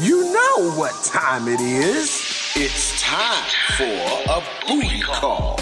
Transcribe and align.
You 0.00 0.22
know 0.30 0.70
what 0.76 0.92
time 1.02 1.52
it 1.52 1.60
is. 1.60 2.54
It's 2.54 3.02
time 3.02 3.42
for 3.76 4.32
a 4.32 4.40
booty 4.64 5.00
call. 5.00 5.56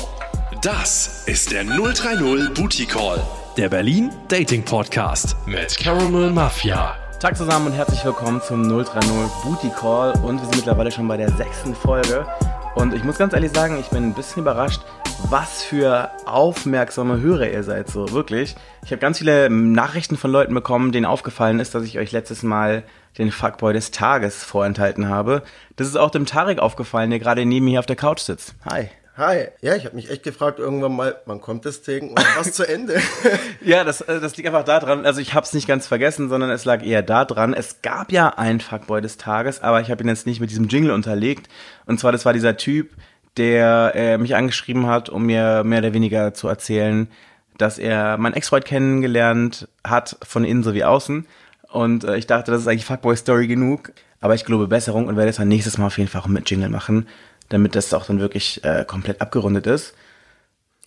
Das 0.61 1.25
ist 1.27 1.53
der 1.53 1.65
030 1.65 2.53
Booty 2.53 2.85
Call, 2.85 3.19
der 3.57 3.71
Berlin 3.71 4.11
Dating 4.29 4.63
Podcast 4.63 5.35
mit 5.47 5.79
Caramel 5.79 6.31
Mafia. 6.33 6.97
Tag 7.19 7.39
zusammen 7.39 7.69
und 7.69 7.73
herzlich 7.73 8.05
willkommen 8.05 8.43
zum 8.43 8.69
030 8.69 9.11
Booty 9.43 9.71
Call 9.71 10.13
und 10.23 10.39
wir 10.39 10.45
sind 10.45 10.57
mittlerweile 10.57 10.93
schon 10.93 11.09
bei 11.09 11.17
der 11.17 11.31
sechsten 11.31 11.75
Folge 11.75 12.27
und 12.75 12.93
ich 12.93 13.05
muss 13.05 13.17
ganz 13.17 13.33
ehrlich 13.33 13.53
sagen, 13.53 13.79
ich 13.81 13.89
bin 13.89 14.05
ein 14.05 14.15
bisschen 14.15 14.43
überrascht, 14.43 14.83
was 15.31 15.63
für 15.63 16.11
aufmerksame 16.27 17.21
Hörer 17.21 17.49
ihr 17.49 17.63
seid, 17.63 17.89
so 17.89 18.13
wirklich. 18.13 18.55
Ich 18.85 18.91
habe 18.91 19.01
ganz 19.01 19.17
viele 19.19 19.49
Nachrichten 19.49 20.19
von 20.19 20.31
Leuten 20.31 20.53
bekommen, 20.53 20.93
denen 20.93 21.07
aufgefallen 21.07 21.59
ist, 21.59 21.75
dass 21.75 21.85
ich 21.85 21.99
euch 21.99 22.13
letztes 22.13 22.43
Mal 22.43 22.85
den 23.19 23.31
Fuckboy 23.31 23.73
des 23.73 23.91
Tages 23.91 24.45
vorenthalten 24.45 25.09
habe. 25.09 25.43
Das 25.77 25.87
ist 25.87 25.97
auch 25.97 26.11
dem 26.11 26.27
Tarek 26.27 26.59
aufgefallen, 26.59 27.11
der 27.11 27.19
gerade 27.19 27.45
neben 27.45 27.65
mir 27.65 27.73
hier 27.73 27.81
auf 27.81 27.87
der 27.87 27.97
Couch 27.97 28.21
sitzt. 28.21 28.55
Hi. 28.69 28.89
Hi, 29.17 29.47
ja, 29.63 29.75
ich 29.75 29.87
habe 29.87 29.97
mich 29.97 30.11
echt 30.11 30.25
gefragt 30.25 30.59
irgendwann 30.59 30.95
mal, 30.95 31.17
wann 31.25 31.41
kommt 31.41 31.65
das 31.65 31.81
Ding 31.81 32.11
und 32.11 32.19
was 32.37 32.53
zu 32.53 32.69
Ende? 32.69 33.01
ja, 33.65 33.83
das, 33.83 34.03
äh, 34.03 34.21
das 34.21 34.37
liegt 34.37 34.47
einfach 34.47 34.65
daran, 34.65 35.07
also 35.07 35.23
ich 35.23 35.33
habe 35.33 35.47
es 35.47 35.55
nicht 35.55 35.67
ganz 35.67 35.87
vergessen, 35.87 36.29
sondern 36.29 36.51
es 36.51 36.67
lag 36.67 36.85
eher 36.85 37.01
daran, 37.01 37.55
es 37.55 37.81
gab 37.81 38.13
ja 38.13 38.29
einen 38.29 38.61
Fuckboy 38.61 39.01
des 39.01 39.17
Tages, 39.17 39.63
aber 39.63 39.81
ich 39.81 39.91
habe 39.91 40.05
ihn 40.05 40.09
jetzt 40.09 40.27
nicht 40.27 40.41
mit 40.41 40.51
diesem 40.51 40.69
Jingle 40.69 40.91
unterlegt. 40.91 41.49
Und 41.87 41.99
zwar, 41.99 42.13
das 42.13 42.27
war 42.27 42.35
dieser 42.35 42.59
Typ, 42.59 42.91
der 43.39 43.93
äh, 43.95 44.19
mich 44.19 44.37
angeschrieben 44.37 44.87
hat, 44.87 45.09
um 45.09 45.25
mir 45.25 45.65
mehr 45.65 45.79
oder 45.79 45.95
weniger 45.95 46.35
zu 46.35 46.47
erzählen, 46.49 47.09
dass 47.57 47.79
er 47.79 48.19
meinen 48.19 48.35
Ex-Freund 48.35 48.67
kennengelernt 48.67 49.67
hat, 49.83 50.19
von 50.23 50.45
innen 50.45 50.63
sowie 50.63 50.85
außen. 50.85 51.27
Und 51.71 52.05
äh, 52.05 52.17
ich 52.17 52.27
dachte, 52.27 52.51
das 52.51 52.63
ist 52.63 52.69
eigentlich 52.69 52.85
Fuckboy-Story 52.85 53.47
genug. 53.47 53.93
Aber 54.21 54.35
ich 54.35 54.45
glaube 54.45 54.67
Besserung 54.67 55.07
und 55.09 55.17
werde 55.17 55.31
es 55.31 55.37
dann 55.37 55.49
nächstes 55.49 55.79
Mal 55.79 55.87
auf 55.87 55.99
jeden 55.99 56.09
Fall 56.09 56.23
auch 56.23 56.27
mit 56.27 56.49
Jingle 56.49 56.71
machen 56.71 57.07
damit 57.49 57.75
das 57.75 57.93
auch 57.95 58.07
dann 58.07 58.21
wirklich 58.21 58.63
äh, 58.65 58.85
komplett 58.87 59.21
abgerundet 59.21 59.67
ist. 59.67 59.95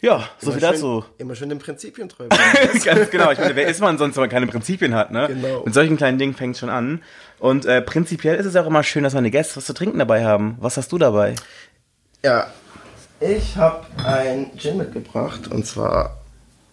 Ja, 0.01 0.29
so 0.39 0.51
viel 0.51 0.61
dazu. 0.61 1.03
Immer 1.17 1.35
schön 1.35 1.49
den 1.49 1.59
Prinzipien 1.59 2.07
treu 2.07 2.27
Ganz 2.85 3.09
genau. 3.09 3.31
Ich 3.31 3.37
meine, 3.37 3.55
wer 3.57 3.67
ist 3.67 3.81
man 3.81 3.97
sonst, 3.97 4.15
wenn 4.15 4.23
man 4.23 4.29
keine 4.29 4.47
Prinzipien 4.47 4.95
hat, 4.95 5.11
ne? 5.11 5.27
Genau. 5.27 5.63
Mit 5.65 5.73
solchen 5.73 5.97
kleinen 5.97 6.17
Dingen 6.17 6.33
fängt 6.33 6.55
es 6.55 6.59
schon 6.61 6.69
an. 6.69 7.01
Und 7.37 7.65
äh, 7.65 7.81
prinzipiell 7.81 8.37
ist 8.37 8.45
es 8.45 8.55
auch 8.55 8.65
immer 8.65 8.83
schön, 8.83 9.03
dass 9.03 9.13
meine 9.13 9.29
Gäste 9.29 9.57
was 9.57 9.65
zu 9.65 9.73
trinken 9.73 9.99
dabei 9.99 10.23
haben. 10.23 10.55
Was 10.61 10.77
hast 10.77 10.93
du 10.93 10.97
dabei? 10.97 11.35
Ja, 12.23 12.47
ich 13.19 13.57
habe 13.57 13.85
ein 14.05 14.51
Gin 14.57 14.77
mitgebracht 14.77 15.49
und 15.49 15.65
zwar 15.65 16.21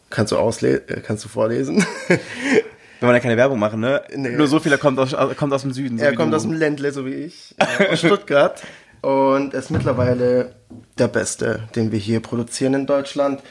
kannst 0.08 0.30
du 0.30 0.38
ausle 0.38 0.76
äh, 0.88 1.00
kannst 1.00 1.24
du 1.24 1.28
vorlesen. 1.28 1.84
Wenn 3.00 3.08
man 3.08 3.14
ja 3.14 3.20
keine 3.20 3.36
Werbung 3.36 3.58
machen, 3.58 3.80
ne? 3.80 4.02
Nee. 4.14 4.30
Nur 4.30 4.46
so 4.46 4.58
viel, 4.58 4.72
er 4.72 4.78
kommt 4.78 4.98
aus, 4.98 5.14
kommt 5.36 5.52
aus 5.52 5.62
dem 5.62 5.72
Süden. 5.72 5.98
So 5.98 6.04
er 6.04 6.14
kommt 6.14 6.32
du. 6.32 6.36
aus 6.36 6.42
dem 6.42 6.52
Ländle, 6.52 6.92
so 6.92 7.04
wie 7.06 7.14
ich, 7.14 7.54
äh, 7.58 7.92
aus 7.92 7.98
Stuttgart. 7.98 8.62
und 9.02 9.54
ist 9.54 9.70
mittlerweile 9.70 10.54
der 10.98 11.08
beste, 11.08 11.68
den 11.74 11.92
wir 11.92 11.98
hier 11.98 12.20
produzieren 12.20 12.74
in 12.74 12.86
Deutschland. 12.86 13.42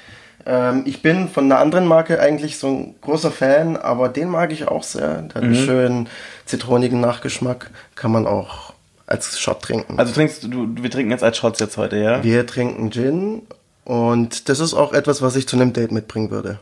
Ähm, 0.46 0.84
ich 0.86 1.02
bin 1.02 1.30
von 1.30 1.46
einer 1.46 1.60
anderen 1.60 1.88
Marke 1.88 2.20
eigentlich 2.20 2.58
so 2.58 2.68
ein 2.68 2.96
großer 3.02 3.32
Fan, 3.32 3.78
aber 3.78 4.10
den 4.10 4.30
mag 4.30 4.52
ich 4.52 4.68
auch 4.68 4.84
sehr. 4.84 5.22
Der 5.22 5.36
hat 5.36 5.44
einen 5.44 5.52
mhm. 5.52 5.66
schönen 5.66 6.10
zitronigen 6.46 7.00
Nachgeschmack, 7.00 7.72
kann 7.96 8.12
man 8.12 8.28
auch 8.28 8.74
als 9.08 9.40
Shot 9.40 9.62
trinken. 9.62 10.00
Also 10.00 10.14
trinkst 10.14 10.44
du, 10.44 10.68
wir 10.82 10.90
trinken 10.90 11.12
jetzt 11.12 11.24
als 11.24 11.38
Shots 11.38 11.60
jetzt 11.60 11.78
heute, 11.78 11.98
ja? 11.98 12.24
Wir 12.24 12.46
trinken 12.48 12.92
Gin 12.92 13.44
und 13.86 14.50
das 14.50 14.60
ist 14.60 14.74
auch 14.74 14.94
etwas, 14.94 15.22
was 15.22 15.36
ich 15.36 15.48
zu 15.48 15.56
einem 15.56 15.72
Date 15.72 15.92
mitbringen 15.92 16.32
würde. 16.32 16.60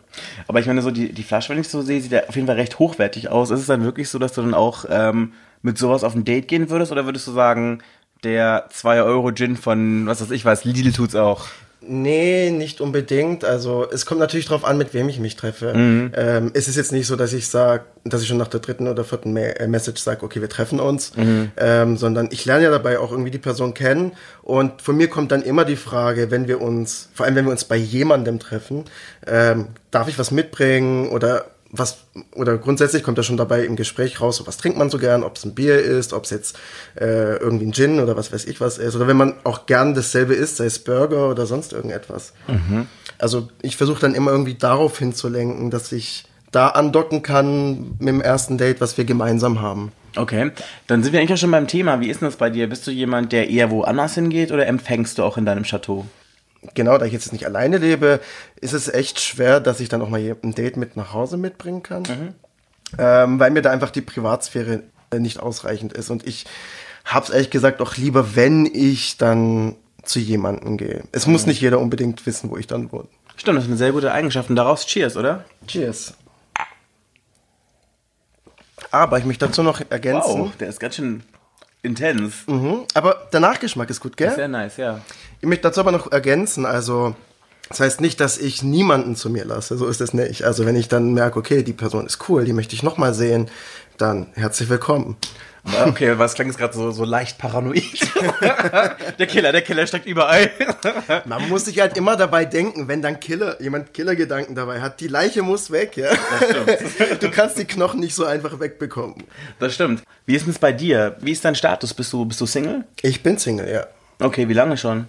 Aber 0.48 0.60
ich 0.60 0.68
meine, 0.68 0.82
so 0.82 0.92
die, 0.92 1.14
die 1.14 1.24
Flasche, 1.24 1.50
wenn 1.50 1.60
ich 1.60 1.70
so 1.70 1.82
sehe, 1.82 2.02
sieht 2.02 2.12
ja 2.12 2.28
auf 2.28 2.36
jeden 2.36 2.48
Fall 2.48 2.58
recht 2.58 2.80
hochwertig 2.80 3.30
aus. 3.30 3.50
Ist 3.50 3.62
es 3.62 3.66
dann 3.66 3.86
wirklich 3.86 4.10
so, 4.10 4.20
dass 4.20 4.34
du 4.34 4.42
dann 4.42 4.54
auch 4.54 4.84
ähm, 4.90 5.32
mit 5.62 5.78
sowas 5.78 6.04
auf 6.04 6.16
ein 6.16 6.26
Date 6.26 6.50
gehen 6.50 6.70
würdest? 6.70 6.92
Oder 6.92 7.06
würdest 7.06 7.26
du 7.26 7.32
sagen, 7.32 7.80
der 8.26 8.70
2-Euro-Gin 8.70 9.56
von, 9.56 10.06
was 10.06 10.22
weiß 10.22 10.32
ich 10.32 10.44
was, 10.44 10.66
Lidl 10.66 10.92
tut's 10.92 11.16
auch. 11.16 11.46
Nee, 11.86 12.52
nicht 12.52 12.82
unbedingt. 12.82 13.44
Also 13.44 13.86
es 13.92 14.06
kommt 14.06 14.20
natürlich 14.20 14.46
darauf 14.46 14.64
an, 14.64 14.78
mit 14.78 14.94
wem 14.94 15.10
ich 15.10 15.20
mich 15.20 15.36
treffe. 15.36 15.74
Mhm. 15.74 16.12
Ähm, 16.16 16.52
es 16.54 16.68
ist 16.68 16.78
jetzt 16.78 16.92
nicht 16.92 17.08
so, 17.08 17.16
dass 17.16 17.34
ich 17.34 17.48
sage, 17.48 17.84
dass 18.06 18.22
ich 18.22 18.28
schon 18.28 18.38
nach 18.38 18.48
der 18.48 18.60
dritten 18.60 18.88
oder 18.88 19.04
vierten 19.04 19.36
äh, 19.36 19.68
Message 19.68 20.02
sage, 20.02 20.24
okay, 20.24 20.40
wir 20.42 20.50
treffen 20.50 20.80
uns, 20.80 21.16
mhm. 21.16 21.52
ähm, 21.58 21.98
sondern 21.98 22.30
ich 22.32 22.46
lerne 22.46 22.66
ja 22.66 22.72
dabei 22.72 23.00
auch 23.00 23.12
irgendwie 23.12 23.32
die 23.32 23.38
Person 23.38 23.74
kennen. 23.74 24.14
Und 24.42 24.82
von 24.82 24.96
mir 24.96 25.10
kommt 25.10 25.32
dann 25.32 25.42
immer 25.42 25.66
die 25.66 25.76
Frage, 25.76 26.32
wenn 26.32 26.48
wir 26.48 26.62
uns, 26.62 27.10
vor 27.14 27.26
allem 27.26 27.36
wenn 27.36 27.46
wir 27.46 27.52
uns 27.52 27.66
bei 27.66 27.78
jemandem 27.78 28.40
treffen, 28.40 28.86
ähm, 29.28 29.68
darf 29.92 30.08
ich 30.08 30.18
was 30.18 30.32
mitbringen 30.32 31.10
oder 31.10 31.46
was, 31.76 32.06
oder 32.34 32.58
grundsätzlich 32.60 33.02
kommt 33.02 33.18
ja 33.18 33.24
schon 33.24 33.36
dabei 33.36 33.66
im 33.66 33.76
Gespräch 33.76 34.22
raus, 34.22 34.38
so, 34.38 34.48
was 34.48 34.58
trinkt 34.58 34.78
man 34.78 34.92
so 34.92 35.00
gern, 35.00 35.24
ob 35.24 35.38
es 35.38 35.44
ein 35.44 35.56
Bier 35.56 35.80
ist, 35.80 36.14
ob 36.14 36.26
es 36.26 36.30
jetzt 36.30 36.56
äh, 36.96 37.38
irgendwie 37.38 37.66
ein 37.66 37.74
Gin 37.74 38.00
oder 38.00 38.16
was 38.16 38.32
weiß 38.32 38.46
ich 38.46 38.62
was 38.62 38.78
ist, 38.78 38.96
oder 38.96 39.08
wenn 39.08 39.18
man 39.18 39.34
auch 39.44 39.66
gern 39.66 39.96
dasselbe 39.96 40.36
isst, 40.36 40.58
sei 40.58 40.66
es 40.66 40.80
Burger 40.80 41.30
oder 41.30 41.48
sonst 41.48 41.74
irgendetwas. 41.74 42.34
Mhm. 42.48 42.88
Also 43.18 43.50
ich 43.64 43.76
versuche 43.76 44.02
dann 44.02 44.14
immer 44.14 44.32
irgendwie 44.32 44.54
darauf 44.54 45.00
hinzulenken, 45.00 45.72
dass 45.72 45.92
ich 45.92 46.26
da 46.52 46.68
andocken 46.68 47.24
kann 47.24 47.96
mit 47.98 48.10
dem 48.10 48.22
ersten 48.22 48.60
Date, 48.60 48.80
was 48.80 48.96
wir 48.98 49.06
gemeinsam 49.06 49.60
haben. 49.60 49.92
Okay, 50.16 50.52
dann 50.86 51.02
sind 51.02 51.12
wir 51.12 51.20
eigentlich 51.20 51.34
auch 51.34 51.42
schon 51.42 51.50
beim 51.50 51.68
Thema. 51.68 52.00
Wie 52.00 52.10
ist 52.10 52.22
denn 52.22 52.28
das 52.28 52.36
bei 52.36 52.52
dir? 52.52 52.70
Bist 52.70 52.86
du 52.86 52.92
jemand, 52.92 53.32
der 53.32 53.50
eher 53.50 53.72
woanders 53.72 54.14
hingeht 54.14 54.52
oder 54.52 54.68
empfängst 54.68 55.18
du 55.18 55.24
auch 55.24 55.38
in 55.38 55.46
deinem 55.46 55.64
Chateau? 55.64 56.06
Genau, 56.74 56.98
da 56.98 57.06
ich 57.06 57.14
jetzt 57.14 57.32
nicht 57.34 57.46
alleine 57.46 57.78
lebe, 57.78 58.20
ist 58.60 58.74
es 58.74 58.88
echt 58.88 59.20
schwer, 59.20 59.60
dass 59.60 59.80
ich 59.80 59.90
dann 59.90 60.02
auch 60.02 60.10
mal 60.10 60.20
ein 60.44 60.56
Date 60.56 60.78
mit 60.78 60.96
nach 60.96 61.14
Hause 61.14 61.38
mitbringen 61.38 61.84
kann. 61.84 62.04
Mhm. 62.04 62.34
Ähm, 62.98 63.40
weil 63.40 63.52
mir 63.52 63.62
da 63.62 63.72
einfach 63.72 63.90
die 63.90 64.02
Privatsphäre 64.02 64.84
nicht 65.18 65.40
ausreichend 65.40 65.94
ist. 65.94 66.10
Und 66.10 66.28
ich 66.28 66.46
hab's 67.06 67.30
ehrlich 67.30 67.50
gesagt 67.50 67.82
auch 67.82 67.98
lieber, 67.98 68.36
wenn 68.36 68.66
ich 68.66 69.18
dann 69.18 69.76
zu 70.04 70.20
jemandem 70.20 70.78
gehe. 70.78 71.04
Es 71.12 71.26
mhm. 71.26 71.34
muss 71.34 71.46
nicht 71.46 71.62
jeder 71.62 71.80
unbedingt 71.80 72.26
wissen, 72.26 72.50
wo 72.50 72.58
ich 72.58 72.68
dann 72.68 72.92
wohne. 72.92 73.08
Stimmt, 73.36 73.58
das 73.58 73.66
ist 73.66 73.70
eine 73.70 73.78
sehr 73.78 73.92
gute 73.92 74.12
Eigenschaft. 74.12 74.50
Und 74.50 74.56
daraus 74.56 74.86
Cheers, 74.86 75.18
oder? 75.18 75.46
Cheers. 75.68 76.14
Aber 78.92 79.18
ich 79.18 79.26
möchte 79.26 79.48
dazu 79.48 79.64
noch 79.64 79.82
ergänzen. 79.90 80.40
Wow, 80.40 80.56
der 80.60 80.70
ist 80.70 80.80
ganz 80.80 80.96
schön 80.96 81.24
intens. 81.84 82.48
Mhm, 82.48 82.86
aber 82.94 83.28
der 83.32 83.40
Nachgeschmack 83.40 83.90
ist 83.90 84.00
gut, 84.00 84.18
gell? 84.18 84.30
Ist 84.30 84.36
sehr 84.36 84.48
nice, 84.48 84.78
ja. 84.78 85.02
Ich 85.40 85.48
möchte 85.48 85.64
dazu 85.64 85.82
aber 85.82 85.92
noch 85.92 86.12
ergänzen, 86.12 86.66
also 86.66 87.16
das 87.70 87.80
heißt 87.80 88.02
nicht, 88.02 88.20
dass 88.20 88.38
ich 88.38 88.64
niemanden 88.64 89.16
zu 89.16 89.30
mir 89.30 89.46
lasse, 89.46 89.78
so 89.78 89.88
ist 89.88 90.02
es 90.02 90.14
nicht. 90.14 90.44
Also 90.44 90.66
wenn 90.66 90.76
ich 90.76 90.88
dann 90.88 91.14
merke, 91.14 91.40
okay, 91.40 91.64
die 91.64 91.74
Person 91.74 92.06
ist 92.06 92.30
cool, 92.30 92.46
die 92.46 92.54
möchte 92.54 92.76
ich 92.76 92.84
nochmal 92.84 93.14
sehen, 93.14 93.50
dann 93.98 94.28
herzlich 94.34 94.70
willkommen. 94.70 95.18
Okay, 95.66 96.18
was 96.18 96.34
klang 96.34 96.48
jetzt 96.48 96.58
gerade 96.58 96.74
so, 96.74 96.92
so 96.92 97.06
leicht 97.06 97.38
paranoid? 97.38 97.84
der 99.20 99.28
Killer, 99.28 99.54
der 99.54 99.62
Killer 99.62 99.88
steckt 99.88 100.06
überall. 100.06 100.52
Man 101.26 101.48
muss 101.48 101.66
sich 101.66 101.80
halt 101.80 101.96
immer 101.96 102.18
dabei 102.18 102.44
denken, 102.44 102.90
wenn 102.90 103.02
dann 103.02 103.22
Killer, 103.22 103.62
jemand 103.62 103.94
Killergedanken 103.94 104.56
dabei 104.56 104.82
hat, 104.82 105.00
die 105.00 105.08
Leiche 105.08 105.42
muss 105.42 105.72
weg, 105.72 105.96
ja. 105.96 106.10
Das 106.10 106.50
stimmt. 106.50 107.22
Du 107.22 107.32
kannst 107.32 107.58
die 107.58 107.66
Knochen 107.66 108.02
nicht 108.02 108.14
so 108.14 108.26
einfach 108.26 108.60
wegbekommen. 108.60 109.24
Das 109.60 109.74
stimmt. 109.74 110.04
Wie 110.26 110.36
ist 110.36 110.48
es 110.48 110.60
bei 110.60 110.74
dir? 110.74 111.16
Wie 111.22 111.32
ist 111.32 111.46
dein 111.46 111.56
Status? 111.56 111.94
Bist 111.94 112.12
du, 112.12 112.26
bist 112.26 112.42
du 112.42 112.46
Single? 112.46 112.84
Ich 113.02 113.24
bin 113.24 113.38
Single, 113.38 113.72
ja. 113.72 113.88
Okay, 114.20 114.50
wie 114.50 114.54
lange 114.54 114.76
schon? 114.76 115.08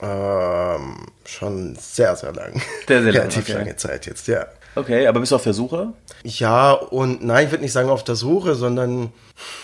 Ähm, 0.00 1.06
schon 1.26 1.76
sehr, 1.76 2.16
sehr 2.16 2.32
lang. 2.32 2.60
Sehr, 2.88 3.02
sehr 3.02 3.12
lang. 3.12 3.22
Relativ 3.22 3.44
okay. 3.44 3.58
lange 3.58 3.76
Zeit 3.76 4.06
jetzt, 4.06 4.26
ja. 4.26 4.46
Okay, 4.76 5.06
aber 5.06 5.20
bist 5.20 5.32
du 5.32 5.36
auf 5.36 5.42
der 5.42 5.54
Suche? 5.54 5.94
Ja, 6.22 6.72
und 6.72 7.24
nein, 7.24 7.46
ich 7.46 7.50
würde 7.50 7.64
nicht 7.64 7.72
sagen 7.72 7.88
auf 7.88 8.04
der 8.04 8.14
Suche, 8.14 8.54
sondern 8.54 9.10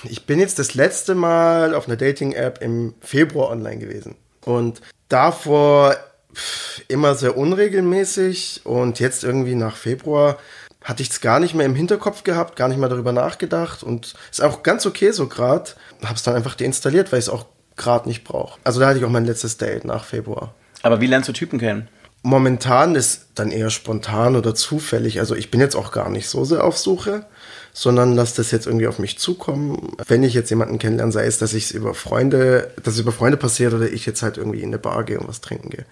ich 0.05 0.25
bin 0.25 0.41
jetzt 0.41 0.59
das 0.59 0.75
letzte 0.75 1.15
Mal 1.15 1.75
auf 1.75 1.87
einer 1.87 1.97
Dating-App 1.97 2.63
im 2.63 2.95
Februar 3.01 3.51
online 3.51 3.77
gewesen. 3.77 4.17
Und 4.45 4.81
davor 5.11 5.97
immer 6.89 7.15
sehr 7.15 7.37
unregelmäßig 7.37 8.63
und 8.65 9.01
jetzt 9.01 9.23
irgendwie 9.23 9.55
nach 9.55 9.77
Februar 9.77 10.39
hatte 10.83 11.03
ich 11.03 11.11
es 11.11 11.21
gar 11.21 11.41
nicht 11.41 11.55
mehr 11.55 11.67
im 11.67 11.75
Hinterkopf 11.75 12.25
gehabt, 12.25 12.57
gar 12.57 12.69
nicht 12.69 12.79
mehr 12.79 12.89
darüber 12.89 13.13
nachgedacht 13.13 13.83
und 13.83 14.15
ist 14.31 14.43
auch 14.43 14.63
ganz 14.63 14.87
okay 14.87 15.13
so 15.13 15.29
gerade. 15.29 15.73
Habe 16.03 16.15
es 16.15 16.23
dann 16.23 16.35
einfach 16.35 16.55
deinstalliert, 16.55 17.13
weil 17.13 17.19
ich 17.19 17.27
es 17.27 17.29
auch 17.29 17.45
gerade 17.77 18.09
nicht 18.09 18.25
brauche. 18.25 18.59
Also 18.65 18.81
da 18.81 18.89
hatte 18.89 18.99
ich 18.99 19.05
auch 19.05 19.11
mein 19.11 19.27
letztes 19.27 19.59
Date 19.59 19.85
nach 19.85 20.05
Februar. 20.05 20.55
Aber 20.83 21.01
wie 21.03 21.07
lernst 21.07 21.29
du 21.29 21.33
Typen 21.33 21.59
kennen? 21.59 21.89
Momentan 22.23 22.95
ist 22.95 23.27
dann 23.35 23.51
eher 23.51 23.71
spontan 23.71 24.37
oder 24.37 24.55
zufällig. 24.55 25.19
Also 25.19 25.35
ich 25.35 25.51
bin 25.51 25.61
jetzt 25.61 25.75
auch 25.75 25.91
gar 25.91 26.09
nicht 26.09 26.29
so 26.29 26.45
sehr 26.45 26.63
auf 26.63 26.79
Suche, 26.79 27.27
sondern 27.73 28.15
lasse 28.15 28.37
das 28.37 28.53
jetzt 28.53 28.67
irgendwie 28.67 28.87
auf 28.87 29.01
mich 29.01 29.19
zukommen. 29.19 29.97
Wenn 30.07 30.23
ich 30.23 30.35
jetzt 30.35 30.51
jemanden 30.51 30.79
kennenlerne, 30.79 31.11
sei 31.11 31.27
es, 31.27 31.39
dass 31.39 31.53
ich 31.53 31.65
es 31.65 31.71
über 31.73 31.95
Freunde, 31.95 32.71
dass 32.83 32.95
es 32.95 33.01
über 33.01 33.13
Freunde 33.13 33.37
passiert 33.37 33.75
oder 33.75 33.91
ich 33.91 34.07
jetzt 34.07 34.23
halt 34.23 34.37
irgendwie 34.37 34.61
in 34.61 34.69
eine 34.69 34.79
Bar 34.79 35.05
gehe 35.05 35.19
und 35.19 35.29
was 35.29 35.41
trinken 35.41 35.71
gehe. 35.71 35.85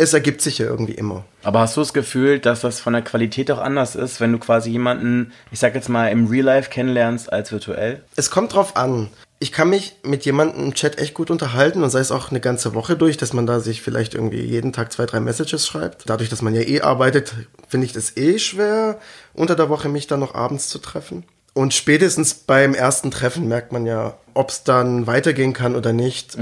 Es 0.00 0.14
ergibt 0.14 0.40
sich 0.42 0.58
ja 0.58 0.66
irgendwie 0.66 0.94
immer. 0.94 1.24
Aber 1.42 1.60
hast 1.60 1.76
du 1.76 1.80
das 1.80 1.92
Gefühl, 1.92 2.38
dass 2.38 2.60
das 2.60 2.78
von 2.78 2.92
der 2.92 3.02
Qualität 3.02 3.50
auch 3.50 3.58
anders 3.58 3.96
ist, 3.96 4.20
wenn 4.20 4.32
du 4.32 4.38
quasi 4.38 4.70
jemanden, 4.70 5.32
ich 5.50 5.58
sag 5.58 5.74
jetzt 5.74 5.88
mal, 5.88 6.08
im 6.08 6.26
Real 6.26 6.44
Life 6.44 6.70
kennenlernst 6.70 7.32
als 7.32 7.50
virtuell? 7.50 8.02
Es 8.14 8.30
kommt 8.30 8.54
drauf 8.54 8.76
an 8.76 9.10
ich 9.40 9.52
kann 9.52 9.70
mich 9.70 9.96
mit 10.02 10.24
jemandem 10.24 10.64
im 10.64 10.74
Chat 10.74 10.98
echt 10.98 11.14
gut 11.14 11.30
unterhalten 11.30 11.82
und 11.82 11.90
sei 11.90 12.00
es 12.00 12.10
auch 12.10 12.30
eine 12.30 12.40
ganze 12.40 12.74
Woche 12.74 12.96
durch, 12.96 13.16
dass 13.16 13.32
man 13.32 13.46
da 13.46 13.60
sich 13.60 13.82
vielleicht 13.82 14.14
irgendwie 14.14 14.40
jeden 14.40 14.72
Tag 14.72 14.92
zwei, 14.92 15.06
drei 15.06 15.20
Messages 15.20 15.66
schreibt. 15.66 16.10
Dadurch, 16.10 16.28
dass 16.28 16.42
man 16.42 16.54
ja 16.54 16.62
eh 16.62 16.80
arbeitet, 16.80 17.34
finde 17.68 17.86
ich 17.86 17.92
das 17.92 18.16
eh 18.16 18.38
schwer, 18.38 18.98
unter 19.34 19.54
der 19.54 19.68
Woche 19.68 19.88
mich 19.88 20.08
dann 20.08 20.20
noch 20.20 20.34
abends 20.34 20.68
zu 20.68 20.78
treffen. 20.78 21.24
Und 21.54 21.72
spätestens 21.72 22.34
beim 22.34 22.74
ersten 22.74 23.10
Treffen 23.10 23.46
merkt 23.46 23.72
man 23.72 23.86
ja, 23.86 24.16
ob 24.34 24.50
es 24.50 24.64
dann 24.64 25.06
weitergehen 25.06 25.52
kann 25.52 25.76
oder 25.76 25.92
nicht. 25.92 26.36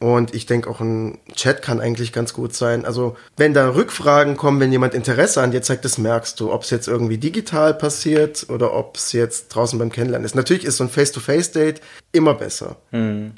Und 0.00 0.34
ich 0.34 0.46
denke 0.46 0.70
auch 0.70 0.80
ein 0.80 1.18
Chat 1.34 1.60
kann 1.60 1.78
eigentlich 1.78 2.14
ganz 2.14 2.32
gut 2.32 2.54
sein. 2.54 2.86
Also 2.86 3.18
wenn 3.36 3.52
da 3.52 3.68
Rückfragen 3.68 4.38
kommen, 4.38 4.58
wenn 4.58 4.72
jemand 4.72 4.94
Interesse 4.94 5.42
an 5.42 5.50
dir 5.50 5.60
zeigt, 5.60 5.84
das 5.84 5.98
merkst 5.98 6.40
du, 6.40 6.50
ob 6.50 6.62
es 6.62 6.70
jetzt 6.70 6.88
irgendwie 6.88 7.18
digital 7.18 7.74
passiert 7.74 8.46
oder 8.48 8.72
ob 8.72 8.96
es 8.96 9.12
jetzt 9.12 9.48
draußen 9.48 9.78
beim 9.78 9.92
Kennenlernen 9.92 10.24
ist. 10.24 10.34
Natürlich 10.34 10.64
ist 10.64 10.78
so 10.78 10.84
ein 10.84 10.90
Face-to-Face-Date 10.90 11.82
immer 12.12 12.32
besser, 12.32 12.76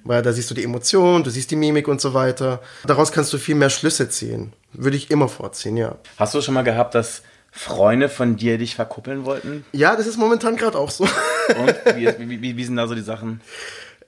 weil 0.04 0.22
da 0.22 0.32
siehst 0.32 0.50
du 0.50 0.54
die 0.54 0.62
Emotionen, 0.62 1.24
du 1.24 1.30
siehst 1.30 1.50
die 1.50 1.56
Mimik 1.56 1.88
und 1.88 2.00
so 2.00 2.14
weiter. 2.14 2.60
Daraus 2.86 3.10
kannst 3.10 3.32
du 3.32 3.38
viel 3.38 3.56
mehr 3.56 3.70
Schlüsse 3.70 4.08
ziehen. 4.08 4.52
Würde 4.72 4.96
ich 4.96 5.10
immer 5.10 5.28
vorziehen, 5.28 5.76
ja. 5.76 5.96
Hast 6.16 6.32
du 6.34 6.40
schon 6.40 6.54
mal 6.54 6.62
gehabt, 6.62 6.94
dass 6.94 7.22
Freunde 7.50 8.08
von 8.08 8.36
dir 8.36 8.56
dich 8.56 8.76
verkuppeln 8.76 9.24
wollten? 9.24 9.64
Ja, 9.72 9.96
das 9.96 10.06
ist 10.06 10.16
momentan 10.16 10.56
gerade 10.56 10.78
auch 10.78 10.90
so. 10.90 11.04
Und 11.04 11.96
wie, 11.96 12.06
wie, 12.30 12.40
wie, 12.40 12.56
wie 12.56 12.64
sind 12.64 12.76
da 12.76 12.86
so 12.86 12.94
die 12.94 13.02
Sachen? 13.02 13.40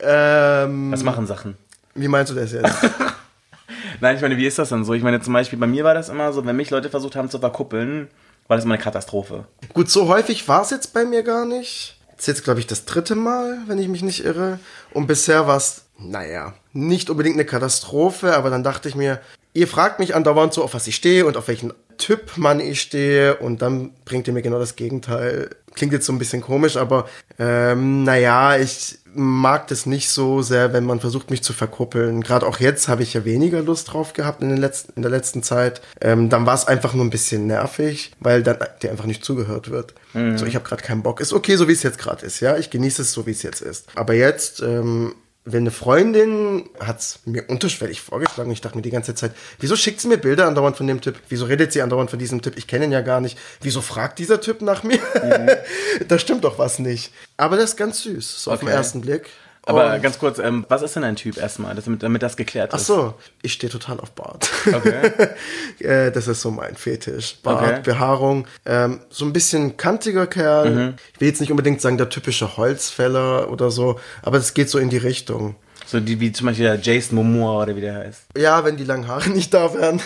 ähm, 0.01 0.93
Was 0.93 1.03
machen 1.03 1.27
Sachen? 1.27 1.57
Wie 1.95 2.09
meinst 2.09 2.33
du 2.33 2.37
das 2.37 2.53
jetzt? 2.53 2.71
Nein, 4.01 4.17
ich 4.17 4.23
meine, 4.23 4.37
wie 4.37 4.47
ist 4.47 4.59
das 4.59 4.69
dann 4.69 4.85
so? 4.85 4.95
Ich 4.95 5.03
meine, 5.03 5.21
zum 5.21 5.33
Beispiel 5.33 5.59
bei 5.59 5.67
mir 5.67 5.85
war 5.85 5.95
das 5.95 6.09
immer 6.09 6.33
so, 6.33 6.45
wenn 6.45 6.57
mich 6.57 6.71
Leute 6.71 6.91
versucht 6.91 7.17
haben 7.17 7.31
zu 7.31 7.39
verkuppeln, 7.39 8.09
war 8.49 8.57
das 8.57 8.65
immer 8.65 8.75
eine 8.75 8.83
Katastrophe. 8.83 9.47
Gut, 9.73 9.91
so 9.91 10.09
häufig 10.09 10.47
war 10.49 10.63
es 10.63 10.71
jetzt 10.71 10.93
bei 10.93 11.05
mir 11.05 11.23
gar 11.23 11.47
nicht. 11.47 11.97
Das 12.11 12.21
ist 12.21 12.27
jetzt, 12.27 12.45
glaube 12.45 12.61
ich, 12.61 12.67
das 12.67 12.85
dritte 12.85 13.15
Mal, 13.15 13.59
wenn 13.67 13.79
ich 13.79 13.89
mich 13.89 14.03
nicht 14.03 14.25
irre. 14.25 14.59
Und 14.93 15.07
bisher 15.07 15.47
war 15.47 15.57
es, 15.57 15.87
naja, 15.99 16.55
nicht 16.73 17.11
unbedingt 17.11 17.37
eine 17.37 17.45
Katastrophe, 17.45 18.35
aber 18.35 18.51
dann 18.51 18.63
dachte 18.63 18.89
ich 18.89 18.95
mir, 18.95 19.21
ihr 19.55 19.69
fragt 19.69 20.01
mich 20.01 20.15
andauernd 20.15 20.53
so, 20.53 20.63
auf 20.63 20.75
was 20.75 20.87
ich 20.87 20.97
stehe 20.97 21.25
und 21.25 21.37
auf 21.37 21.49
welchen 21.49 21.73
Typ 21.97 22.37
Mann 22.37 22.61
ich 22.61 22.81
stehe 22.81 23.37
und 23.37 23.63
dann 23.63 23.93
bringt 24.05 24.27
ihr 24.27 24.35
mir 24.35 24.43
genau 24.43 24.59
das 24.59 24.75
Gegenteil. 24.77 25.51
Klingt 25.75 25.93
jetzt 25.93 26.07
so 26.07 26.13
ein 26.13 26.19
bisschen 26.19 26.41
komisch, 26.41 26.77
aber 26.77 27.09
ähm, 27.39 28.03
naja, 28.03 28.57
ich 28.57 28.99
mag 29.15 29.69
das 29.69 29.87
nicht 29.87 30.09
so 30.09 30.43
sehr, 30.43 30.73
wenn 30.73 30.85
man 30.85 30.99
versucht, 30.99 31.31
mich 31.31 31.45
zu 31.45 31.53
verkuppeln. 31.53 32.23
Gerade 32.23 32.47
auch 32.47 32.59
jetzt 32.59 32.89
habe 32.89 33.05
ich 33.05 33.15
ja 33.15 33.25
weniger 33.25 33.63
Lust 33.63 33.93
drauf 33.93 34.13
gehabt 34.13 34.43
in, 34.43 34.49
den 34.49 34.59
letzten, 34.59 34.93
in 34.97 35.03
der 35.03 35.11
letzten 35.11 35.45
Zeit. 35.45 35.81
Ähm, 36.01 36.31
dann 36.31 36.47
war 36.47 36.55
es 36.55 36.67
einfach 36.67 36.95
nur 36.95 37.05
ein 37.05 37.11
bisschen 37.11 37.47
nervig, 37.47 38.13
weil 38.19 38.43
dann 38.43 38.59
dir 38.83 38.91
einfach 38.91 39.07
nicht 39.07 39.25
zugehört 39.25 39.71
wird. 39.71 39.95
So, 40.37 40.47
ich 40.47 40.55
habe 40.57 40.65
gerade 40.65 40.83
keinen 40.83 41.03
Bock. 41.03 41.21
Ist 41.21 41.33
okay, 41.33 41.57
so 41.57 41.69
wie 41.69 41.73
es 41.73 41.83
jetzt 41.83 41.99
gerade 41.99 42.27
ist, 42.27 42.41
ja. 42.41 42.57
Ich 42.57 42.71
genieße 42.71 43.03
es 43.03 43.13
so, 43.13 43.27
wie 43.27 43.33
es 43.33 43.43
jetzt 43.43 43.63
ist. 43.63 43.87
Aber 43.95 44.15
jetzt 44.15 44.63
ähm, 44.63 45.15
wenn 45.47 45.65
eine 45.65 45.71
Freundin 45.71 46.71
hat's 46.81 47.21
mir 47.27 47.45
unterschwellig 47.49 48.01
vorgeschlagen, 48.01 48.51
ich 48.51 48.63
dachte 48.63 48.77
mir 48.77 48.83
die 48.83 48.91
ganze 48.91 49.15
Zeit, 49.15 49.33
wieso 49.61 49.77
schickt 49.77 50.01
sie 50.01 50.09
mir 50.09 50.17
Bilder 50.17 50.47
andauernd 50.47 50.77
von 50.77 50.87
dem 50.87 51.03
Typ? 51.03 51.17
Wieso 51.29 51.45
redet 51.45 51.71
sie 51.73 51.83
andauernd 51.83 52.09
von 52.09 52.19
diesem 52.19 52.41
Typ? 52.41 52.57
Ich 52.57 52.67
kenne 52.67 52.87
ihn 52.87 52.93
ja 52.93 53.03
gar 53.03 53.21
nicht. 53.21 53.39
Wieso 53.61 53.83
fragt 53.83 54.19
dieser 54.19 54.41
Typ 54.41 54.63
nach 54.63 54.83
mir? 54.85 54.99
da 56.09 56.19
stimmt 56.19 56.45
doch 56.45 56.59
was 56.59 56.79
nicht. 56.79 57.13
Aber 57.37 57.57
das 57.57 57.71
ist 57.71 57.77
ganz 57.77 58.01
süß, 58.03 58.43
so 58.45 58.53
auf 58.53 58.61
den 58.61 58.69
Okay. 58.69 58.77
ersten 58.77 59.01
Blick. 59.03 59.29
Aber 59.67 59.95
Und- 59.95 60.03
ganz 60.03 60.19
kurz, 60.19 60.39
ähm, 60.39 60.67
was 60.69 60.83
ist 60.83 60.95
denn 60.97 61.05
ein 61.05 61.17
Typ 61.17 61.39
erstmal, 61.39 61.75
damit, 61.75 62.03
damit 62.03 62.23
das 62.23 62.37
geklärt 62.37 62.71
Ach 62.75 62.79
ist? 62.79 62.87
so, 62.87 63.15
ich 63.43 63.53
stehe 63.55 63.71
total 63.73 63.99
auf 64.01 64.11
Bart. 64.13 64.51
Okay. 64.67 65.11
äh, 65.79 66.13
das 66.13 66.29
ist 66.29 66.43
so 66.43 66.51
mein 66.51 66.75
Fetisch. 66.77 67.37
Bart, 67.43 67.63
Okay. 67.63 67.81
Behaarung, 67.83 68.47
ähm, 68.67 69.01
so 69.09 69.25
ein 69.25 69.33
bisschen 69.33 69.77
kantiger 69.77 70.27
Kerl. 70.27 70.71
Mhm. 70.71 70.95
Ich 71.15 71.21
will 71.21 71.29
jetzt 71.29 71.41
nicht 71.41 71.51
unbedingt 71.51 71.81
sagen, 71.81 71.97
der 71.97 72.11
typische 72.11 72.57
Holzfäller 72.59 73.51
oder 73.51 73.71
so, 73.71 73.99
aber 74.23 74.37
es 74.39 74.53
geht 74.55 74.69
so 74.69 74.79
in 74.79 74.91
die 74.91 74.99
Richtung. 74.99 75.57
So 75.87 76.01
die, 76.01 76.19
wie 76.21 76.33
zum 76.33 76.47
Beispiel 76.47 76.65
der 76.67 76.81
Jason 76.81 77.17
Momoa 77.17 77.63
oder 77.63 77.77
wie 77.77 77.81
der 77.83 77.95
heißt. 77.95 78.23
Ja, 78.39 78.65
wenn 78.65 78.77
die 78.77 78.85
langen 78.85 79.07
Haare 79.07 79.29
nicht 79.35 79.53
da 79.55 79.73
wären. 79.75 80.01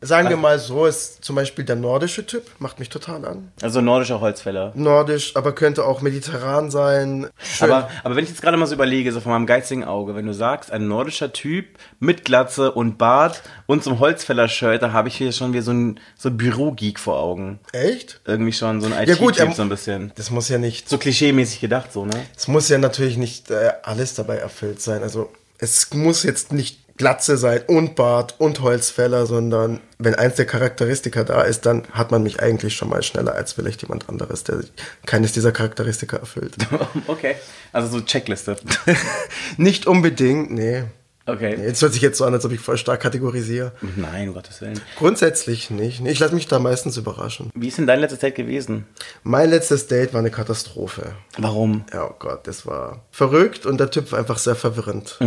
Sagen 0.00 0.28
wir 0.28 0.36
mal 0.36 0.58
so, 0.58 0.86
ist 0.86 1.24
zum 1.24 1.36
Beispiel 1.36 1.64
der 1.64 1.76
nordische 1.76 2.24
Typ, 2.24 2.44
macht 2.58 2.78
mich 2.78 2.88
total 2.88 3.24
an. 3.24 3.52
Also 3.62 3.80
nordischer 3.80 4.20
Holzfäller. 4.20 4.72
Nordisch, 4.74 5.34
aber 5.36 5.52
könnte 5.52 5.84
auch 5.84 6.00
mediterran 6.00 6.70
sein. 6.70 7.28
Schön. 7.38 7.70
Aber, 7.70 7.90
aber 8.04 8.16
wenn 8.16 8.24
ich 8.24 8.30
jetzt 8.30 8.42
gerade 8.42 8.56
mal 8.56 8.66
so 8.66 8.74
überlege, 8.74 9.12
so 9.12 9.20
von 9.20 9.32
meinem 9.32 9.46
geizigen 9.46 9.84
Auge, 9.84 10.14
wenn 10.14 10.26
du 10.26 10.34
sagst, 10.34 10.70
ein 10.70 10.88
nordischer 10.88 11.32
Typ 11.32 11.66
mit 11.98 12.24
Glatze 12.24 12.72
und 12.72 12.98
Bart 12.98 13.42
und 13.66 13.82
so 13.82 13.90
einem 13.90 14.00
Holzfäller-Shirt, 14.00 14.82
da 14.82 14.92
habe 14.92 15.08
ich 15.08 15.16
hier 15.16 15.32
schon 15.32 15.52
wieder 15.52 15.62
so 15.62 15.72
ein 15.72 16.00
so 16.16 16.30
Bürogeek 16.30 16.98
vor 17.00 17.18
Augen. 17.18 17.58
Echt? 17.72 18.20
Irgendwie 18.24 18.52
schon 18.52 18.80
so 18.80 18.86
ein 18.92 19.08
Ja, 19.08 19.14
gut, 19.16 19.34
IT-Typ 19.34 19.48
ähm, 19.48 19.54
so 19.54 19.62
ein 19.62 19.68
bisschen. 19.68 20.12
Das 20.16 20.30
muss 20.30 20.48
ja 20.48 20.58
nicht, 20.58 20.88
So 20.88 20.96
klischee-mäßig 20.96 21.60
gedacht, 21.60 21.92
so, 21.92 22.04
ne? 22.04 22.14
es 22.36 22.48
muss 22.48 22.68
ja 22.68 22.78
natürlich 22.78 23.16
nicht 23.16 23.50
äh, 23.50 23.72
alles 23.82 24.14
dabei 24.14 24.36
erfüllt 24.36 24.80
sein. 24.80 25.02
Also 25.02 25.30
es 25.58 25.92
muss 25.92 26.22
jetzt 26.22 26.52
nicht 26.52 26.78
Glatze 26.98 27.36
sein 27.36 27.62
und 27.66 27.94
Bart 27.94 28.34
und 28.38 28.60
Holzfäller, 28.60 29.24
sondern 29.24 29.80
wenn 29.98 30.14
eins 30.14 30.34
der 30.34 30.46
Charakteristika 30.46 31.24
da 31.24 31.42
ist, 31.42 31.64
dann 31.64 31.84
hat 31.92 32.10
man 32.10 32.22
mich 32.22 32.40
eigentlich 32.40 32.74
schon 32.76 32.90
mal 32.90 33.02
schneller 33.02 33.34
als 33.34 33.52
vielleicht 33.52 33.82
jemand 33.82 34.08
anderes, 34.08 34.44
der 34.44 34.60
keines 35.06 35.32
dieser 35.32 35.52
Charakteristika 35.52 36.18
erfüllt. 36.18 36.56
okay. 37.06 37.36
Also 37.72 37.98
so 37.98 38.04
Checkliste. 38.04 38.56
nicht 39.56 39.86
unbedingt, 39.86 40.50
nee. 40.50 40.84
Okay. 41.28 41.58
Jetzt 41.62 41.82
hört 41.82 41.92
sich 41.92 42.02
jetzt 42.02 42.18
so 42.18 42.24
an, 42.24 42.32
als 42.32 42.44
ob 42.46 42.52
ich 42.52 42.60
voll 42.60 42.78
stark 42.78 43.00
kategorisiere. 43.00 43.72
Nein, 43.96 44.28
um 44.28 44.34
Gottes 44.34 44.60
Willen. 44.62 44.80
Grundsätzlich 44.96 45.70
nicht. 45.70 46.04
Ich 46.06 46.18
lasse 46.18 46.34
mich 46.34 46.48
da 46.48 46.58
meistens 46.58 46.96
überraschen. 46.96 47.50
Wie 47.54 47.68
ist 47.68 47.76
denn 47.76 47.86
dein 47.86 48.00
letztes 48.00 48.20
Date 48.20 48.34
gewesen? 48.34 48.86
Mein 49.22 49.50
letztes 49.50 49.86
Date 49.86 50.14
war 50.14 50.20
eine 50.20 50.30
Katastrophe. 50.30 51.12
Warum? 51.36 51.84
Ja, 51.92 52.06
oh 52.08 52.14
Gott, 52.18 52.46
das 52.46 52.66
war 52.66 53.04
verrückt 53.10 53.66
und 53.66 53.78
der 53.78 53.90
Typ 53.90 54.10
war 54.10 54.18
einfach 54.18 54.38
sehr 54.38 54.54
verwirrend. 54.56 55.18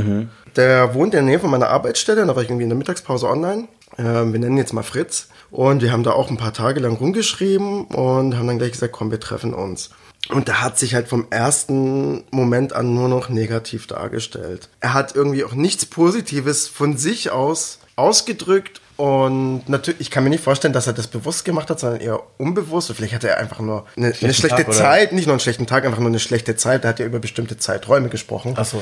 Der 0.55 0.93
wohnt 0.95 1.13
in 1.13 1.19
der 1.19 1.21
Nähe 1.21 1.39
von 1.39 1.51
meiner 1.51 1.69
Arbeitsstelle, 1.69 2.25
da 2.25 2.35
war 2.35 2.41
ich 2.41 2.49
irgendwie 2.49 2.63
in 2.63 2.69
der 2.69 2.77
Mittagspause 2.77 3.27
online. 3.27 3.67
Ähm, 3.97 4.33
wir 4.33 4.39
nennen 4.39 4.55
ihn 4.55 4.57
jetzt 4.57 4.73
mal 4.73 4.83
Fritz. 4.83 5.27
Und 5.51 5.81
wir 5.81 5.91
haben 5.91 6.03
da 6.03 6.11
auch 6.11 6.29
ein 6.29 6.37
paar 6.37 6.53
Tage 6.53 6.79
lang 6.79 6.95
rumgeschrieben 6.95 7.85
und 7.85 8.37
haben 8.37 8.47
dann 8.47 8.57
gleich 8.57 8.71
gesagt, 8.71 8.93
komm, 8.93 9.11
wir 9.11 9.19
treffen 9.19 9.53
uns. 9.53 9.89
Und 10.29 10.47
der 10.47 10.61
hat 10.61 10.77
sich 10.77 10.93
halt 10.93 11.07
vom 11.07 11.27
ersten 11.29 12.23
Moment 12.31 12.73
an 12.73 12.93
nur 12.93 13.09
noch 13.09 13.29
negativ 13.29 13.87
dargestellt. 13.87 14.69
Er 14.79 14.93
hat 14.93 15.15
irgendwie 15.15 15.43
auch 15.43 15.53
nichts 15.53 15.85
Positives 15.85 16.67
von 16.67 16.97
sich 16.97 17.31
aus 17.31 17.79
ausgedrückt 17.95 18.81
und 18.97 19.67
natürlich, 19.67 19.99
ich 19.99 20.11
kann 20.11 20.23
mir 20.23 20.29
nicht 20.29 20.43
vorstellen, 20.43 20.73
dass 20.73 20.85
er 20.85 20.93
das 20.93 21.07
bewusst 21.07 21.43
gemacht 21.43 21.71
hat, 21.71 21.79
sondern 21.79 22.01
eher 22.01 22.21
unbewusst. 22.37 22.89
Und 22.89 22.97
vielleicht 22.97 23.15
hat 23.15 23.23
er 23.23 23.37
einfach 23.37 23.59
nur 23.59 23.87
eine, 23.97 24.13
eine 24.21 24.33
schlechte 24.33 24.49
Tag, 24.49 24.67
oder? 24.67 24.77
Zeit, 24.77 25.11
nicht 25.11 25.25
nur 25.25 25.33
einen 25.33 25.39
schlechten 25.39 25.65
Tag, 25.65 25.85
einfach 25.85 25.99
nur 25.99 26.09
eine 26.09 26.19
schlechte 26.19 26.55
Zeit. 26.55 26.83
Da 26.83 26.89
hat 26.89 26.99
er 26.99 27.07
über 27.07 27.17
bestimmte 27.19 27.57
Zeiträume 27.57 28.09
gesprochen. 28.09 28.53
Ach 28.57 28.65
so. 28.65 28.81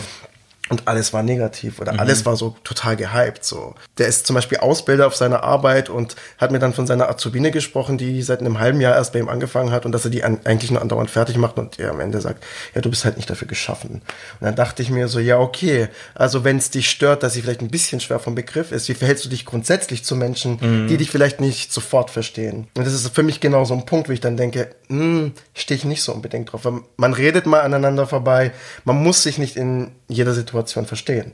Und 0.69 0.87
alles 0.87 1.13
war 1.13 1.23
negativ 1.23 1.79
oder 1.79 1.99
alles 1.99 2.25
war 2.25 2.35
so 2.35 2.55
total 2.63 2.95
gehypt. 2.95 3.43
So. 3.43 3.73
Der 3.97 4.07
ist 4.07 4.27
zum 4.27 4.35
Beispiel 4.35 4.59
Ausbilder 4.59 5.07
auf 5.07 5.15
seiner 5.15 5.43
Arbeit 5.43 5.89
und 5.89 6.15
hat 6.37 6.51
mir 6.51 6.59
dann 6.59 6.73
von 6.73 6.85
seiner 6.85 7.09
Azubine 7.09 7.51
gesprochen, 7.51 7.97
die 7.97 8.21
seit 8.21 8.39
einem 8.39 8.59
halben 8.59 8.79
Jahr 8.79 8.95
erst 8.95 9.13
bei 9.13 9.19
ihm 9.19 9.29
angefangen 9.29 9.71
hat 9.71 9.85
und 9.85 9.91
dass 9.91 10.05
er 10.05 10.11
die 10.11 10.23
an, 10.23 10.39
eigentlich 10.43 10.69
nur 10.69 10.81
andauernd 10.81 11.09
fertig 11.09 11.37
macht 11.37 11.57
und 11.57 11.79
er 11.79 11.89
am 11.89 11.99
Ende 11.99 12.21
sagt, 12.21 12.43
ja, 12.75 12.81
du 12.81 12.89
bist 12.89 13.03
halt 13.03 13.17
nicht 13.17 13.29
dafür 13.29 13.47
geschaffen. 13.47 14.01
Und 14.39 14.41
dann 14.41 14.55
dachte 14.55 14.83
ich 14.83 14.91
mir 14.91 15.07
so, 15.07 15.19
ja, 15.19 15.39
okay, 15.39 15.87
also 16.13 16.43
wenn 16.43 16.57
es 16.57 16.69
dich 16.69 16.89
stört, 16.89 17.23
dass 17.23 17.33
sie 17.33 17.41
vielleicht 17.41 17.61
ein 17.61 17.71
bisschen 17.71 17.99
schwer 17.99 18.19
vom 18.19 18.35
Begriff 18.35 18.71
ist, 18.71 18.87
wie 18.89 18.93
verhältst 18.93 19.25
du 19.25 19.29
dich 19.29 19.45
grundsätzlich 19.45 20.03
zu 20.03 20.15
Menschen, 20.15 20.87
die 20.87 20.97
dich 20.97 21.09
vielleicht 21.09 21.41
nicht 21.41 21.73
sofort 21.73 22.11
verstehen? 22.11 22.67
Und 22.77 22.85
das 22.85 22.93
ist 22.93 23.09
für 23.15 23.23
mich 23.23 23.39
genau 23.39 23.65
so 23.65 23.73
ein 23.73 23.85
Punkt, 23.85 24.09
wo 24.09 24.13
ich 24.13 24.21
dann 24.21 24.37
denke, 24.37 24.69
hm, 24.87 25.33
stehe 25.53 25.77
ich 25.77 25.85
nicht 25.85 26.03
so 26.03 26.13
unbedingt 26.13 26.51
drauf. 26.51 26.67
Man 26.97 27.13
redet 27.13 27.45
mal 27.45 27.61
aneinander 27.61 28.05
vorbei, 28.05 28.51
man 28.85 29.01
muss 29.01 29.23
sich 29.23 29.37
nicht 29.37 29.55
in 29.55 29.91
jeder 30.09 30.33
Situation 30.33 30.85
verstehen. 30.85 31.31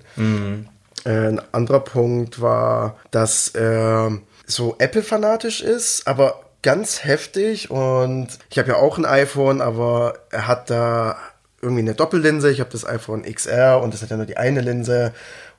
Äh, 1.06 1.10
Ein 1.10 1.42
anderer 1.52 1.80
Punkt 1.80 2.40
war, 2.42 2.98
dass 3.12 3.48
er 3.50 4.20
so 4.46 4.76
Apple-fanatisch 4.78 5.62
ist, 5.62 6.06
aber 6.08 6.42
ganz 6.62 7.04
heftig. 7.04 7.72
Und 7.72 8.28
ich 8.50 8.60
habe 8.60 8.70
ja 8.70 8.76
auch 8.76 8.98
ein 8.98 9.06
iPhone, 9.06 9.62
aber 9.62 10.16
er 10.30 10.48
hat 10.48 10.70
da 10.70 11.18
irgendwie 11.62 11.82
eine 11.82 11.96
Doppellinse. 11.96 12.52
Ich 12.52 12.60
habe 12.60 12.70
das 12.72 12.86
iPhone 12.86 13.24
XR 13.24 13.82
und 13.82 13.94
das 13.94 14.02
hat 14.04 14.10
ja 14.12 14.18
nur 14.18 14.26
die 14.28 14.38
eine 14.38 14.62
Linse. 14.62 15.14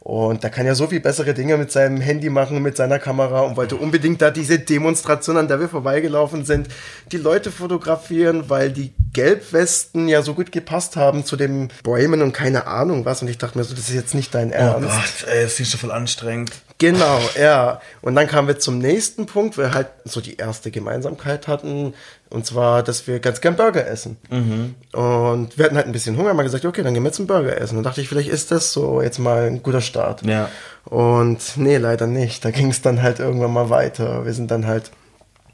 Und 0.07 0.45
da 0.45 0.51
kann 0.51 0.67
ja 0.67 0.77
so 0.77 0.87
viel 0.87 1.01
bessere 1.01 1.35
Dinge 1.35 1.57
mit 1.57 1.73
seinem 1.73 2.01
Handy 2.01 2.31
machen, 2.31 2.63
mit 2.63 2.77
seiner 2.77 3.01
Kamera 3.01 3.41
und 3.41 3.57
wollte 3.57 3.75
unbedingt 3.75 4.23
da 4.23 4.31
diese 4.31 4.61
Demonstration, 4.61 5.37
an 5.37 5.49
der 5.49 5.59
wir 5.59 5.69
vorbeigelaufen 5.69 6.45
sind, 6.45 6.69
die 7.11 7.17
Leute 7.17 7.51
fotografieren, 7.51 8.49
weil 8.49 8.71
die 8.71 8.93
Gelbwesten 9.13 10.07
ja 10.07 10.23
so 10.23 10.35
gut 10.35 10.53
gepasst 10.53 10.95
haben 10.95 11.25
zu 11.25 11.35
dem 11.35 11.71
Boyman 11.83 12.23
und 12.23 12.31
keine 12.31 12.69
Ahnung 12.69 13.05
was. 13.05 13.21
Und 13.21 13.27
ich 13.27 13.39
dachte 13.39 13.59
mir 13.59 13.65
so, 13.65 13.75
das 13.75 13.89
ist 13.89 13.97
jetzt 13.97 14.15
nicht 14.15 14.33
dein 14.33 14.53
Ernst. 14.53 15.27
ey, 15.27 15.43
das 15.43 15.59
ist 15.59 15.73
schon 15.73 15.81
voll 15.81 15.91
anstrengend. 15.91 16.53
Genau, 16.79 17.19
ja. 17.41 17.81
Und 18.03 18.15
dann 18.15 18.29
kamen 18.29 18.47
wir 18.47 18.59
zum 18.59 18.79
nächsten 18.79 19.27
Punkt, 19.27 19.57
wo 19.57 19.63
wir 19.63 19.75
halt 19.75 19.89
so 20.05 20.21
die 20.21 20.37
erste 20.37 20.71
Gemeinsamkeit 20.71 21.49
hatten. 21.49 21.95
Und 22.29 22.45
zwar, 22.45 22.83
dass 22.83 23.07
wir 23.07 23.21
ganz 23.21 23.41
gern 23.41 23.55
Burger 23.57 23.87
essen. 23.87 24.17
Und 24.93 25.57
wir 25.59 25.65
hatten 25.65 25.77
halt 25.77 25.87
ein 25.87 25.93
bisschen 25.93 26.17
Hunger, 26.17 26.31
haben 26.31 26.39
gesagt, 26.39 26.65
okay, 26.65 26.83
dann 26.83 26.93
gehen 26.95 27.05
wir 27.05 27.13
zum 27.13 27.27
Burger 27.27 27.57
essen. 27.61 27.79
Und 27.79 27.85
dachte 27.85 28.01
ich, 28.01 28.09
vielleicht 28.09 28.29
ist 28.29 28.51
das 28.51 28.73
so 28.73 29.01
jetzt 29.01 29.19
mal 29.19 29.45
ein 29.47 29.63
guter 29.63 29.81
Start. 29.81 30.23
Ja. 30.27 30.49
Und 30.85 31.57
nee, 31.57 31.77
leider 31.77 32.07
nicht. 32.07 32.45
Da 32.45 32.51
ging 32.51 32.71
es 32.71 32.83
dann 32.83 33.03
halt 33.03 33.21
irgendwann 33.21 33.53
mal 33.53 33.71
weiter. 33.71 34.25
Wir 34.25 34.33
sind 34.35 34.51
dann 34.51 34.67
halt, 34.67 34.91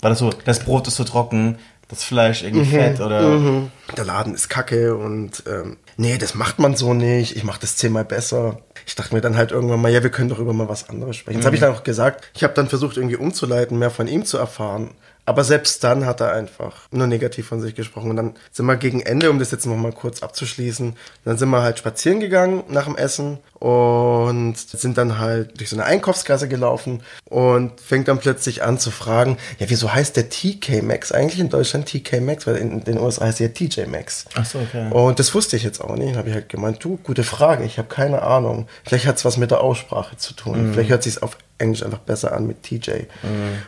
War 0.00 0.10
das 0.10 0.18
so, 0.18 0.30
das 0.44 0.60
Brot 0.60 0.88
ist 0.88 0.96
so 0.96 1.04
trocken, 1.04 1.58
das 1.88 2.04
Fleisch 2.04 2.42
irgendwie 2.42 2.64
fett 2.64 3.00
oder. 3.00 3.68
der 3.96 4.04
Laden 4.06 4.34
ist 4.34 4.48
kacke 4.48 4.96
und 4.96 5.42
ähm, 5.46 5.76
nee, 5.98 6.16
das 6.16 6.34
macht 6.34 6.58
man 6.58 6.74
so 6.74 6.94
nicht. 6.94 7.36
Ich 7.36 7.44
mach 7.44 7.58
das 7.58 7.76
zehnmal 7.76 8.06
besser. 8.06 8.60
ich 8.86 8.94
dachte 8.94 9.14
mir 9.14 9.20
dann 9.20 9.36
halt 9.36 9.52
irgendwann 9.52 9.82
mal, 9.82 9.92
ja, 9.92 10.02
wir 10.02 10.08
können 10.10 10.30
doch 10.30 10.38
über 10.38 10.54
mal 10.54 10.70
was 10.70 10.88
anderes 10.88 11.16
sprechen. 11.16 11.40
Das 11.40 11.44
habe 11.46 11.54
ich 11.54 11.60
dann 11.60 11.74
auch 11.74 11.84
gesagt. 11.84 12.30
Ich 12.34 12.44
habe 12.44 12.54
dann 12.54 12.68
versucht, 12.68 12.96
irgendwie 12.96 13.16
umzuleiten, 13.16 13.78
mehr 13.78 13.90
von 13.90 14.08
ihm 14.08 14.24
zu 14.24 14.38
erfahren. 14.38 14.92
Aber 15.24 15.44
selbst 15.44 15.84
dann 15.84 16.04
hat 16.04 16.20
er 16.20 16.32
einfach 16.32 16.88
nur 16.90 17.06
negativ 17.06 17.46
von 17.46 17.60
sich 17.60 17.74
gesprochen. 17.74 18.10
Und 18.10 18.16
dann 18.16 18.34
sind 18.50 18.66
wir 18.66 18.76
gegen 18.76 19.00
Ende, 19.00 19.30
um 19.30 19.38
das 19.38 19.52
jetzt 19.52 19.66
nochmal 19.66 19.92
kurz 19.92 20.22
abzuschließen, 20.22 20.96
dann 21.24 21.38
sind 21.38 21.48
wir 21.50 21.62
halt 21.62 21.78
spazieren 21.78 22.18
gegangen 22.18 22.64
nach 22.68 22.86
dem 22.86 22.96
Essen 22.96 23.38
und 23.54 24.56
sind 24.56 24.98
dann 24.98 25.20
halt 25.20 25.60
durch 25.60 25.70
so 25.70 25.76
eine 25.76 25.84
Einkaufskasse 25.84 26.48
gelaufen 26.48 27.02
und 27.26 27.80
fängt 27.80 28.08
dann 28.08 28.18
plötzlich 28.18 28.64
an 28.64 28.80
zu 28.80 28.90
fragen, 28.90 29.36
ja, 29.60 29.70
wieso 29.70 29.94
heißt 29.94 30.16
der 30.16 30.28
TK 30.28 30.82
Max 30.82 31.12
eigentlich 31.12 31.38
in 31.38 31.48
Deutschland 31.48 31.86
TK 31.86 32.20
Max? 32.20 32.46
Weil 32.48 32.56
in 32.56 32.82
den 32.82 32.98
USA 32.98 33.26
heißt 33.26 33.40
er 33.40 33.54
TJ 33.54 33.82
Max. 33.86 34.24
Ach 34.34 34.44
so, 34.44 34.58
okay. 34.58 34.90
Und 34.90 35.20
das 35.20 35.32
wusste 35.34 35.56
ich 35.56 35.62
jetzt 35.62 35.80
auch 35.80 35.94
nicht. 35.94 36.10
Dann 36.10 36.18
habe 36.18 36.30
ich 36.30 36.34
halt 36.34 36.48
gemeint, 36.48 36.82
du, 36.82 36.96
gute 36.96 37.22
Frage, 37.22 37.62
ich 37.62 37.78
habe 37.78 37.86
keine 37.86 38.22
Ahnung. 38.22 38.66
Vielleicht 38.84 39.06
hat 39.06 39.18
es 39.18 39.24
was 39.24 39.36
mit 39.36 39.52
der 39.52 39.60
Aussprache 39.60 40.16
zu 40.16 40.34
tun. 40.34 40.70
Vielleicht 40.72 40.90
hört 40.90 41.04
sich 41.04 41.22
auf 41.22 41.36
Englisch 41.62 41.82
einfach 41.82 42.00
besser 42.00 42.32
an 42.32 42.46
mit 42.46 42.62
TJ. 42.62 43.04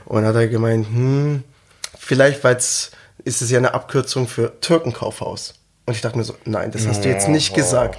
Und 0.05 0.17
dann 0.17 0.27
hat 0.27 0.35
er 0.35 0.49
gemeint, 0.49 0.87
hm, 0.87 1.45
vielleicht 1.99 2.45
weil 2.45 2.57
es 2.57 2.91
ist 3.25 3.41
es 3.41 3.51
ja 3.51 3.59
eine 3.59 3.73
Abkürzung 3.73 4.29
für 4.29 4.61
Türkenkaufhaus. 4.61 5.55
Und 5.87 5.95
ich 5.95 6.01
dachte 6.01 6.19
mir 6.19 6.25
so, 6.25 6.35
nein, 6.45 6.71
das 6.71 6.87
hast 6.87 7.05
du 7.05 7.09
jetzt 7.09 7.29
nicht 7.29 7.55
gesagt. 7.55 7.99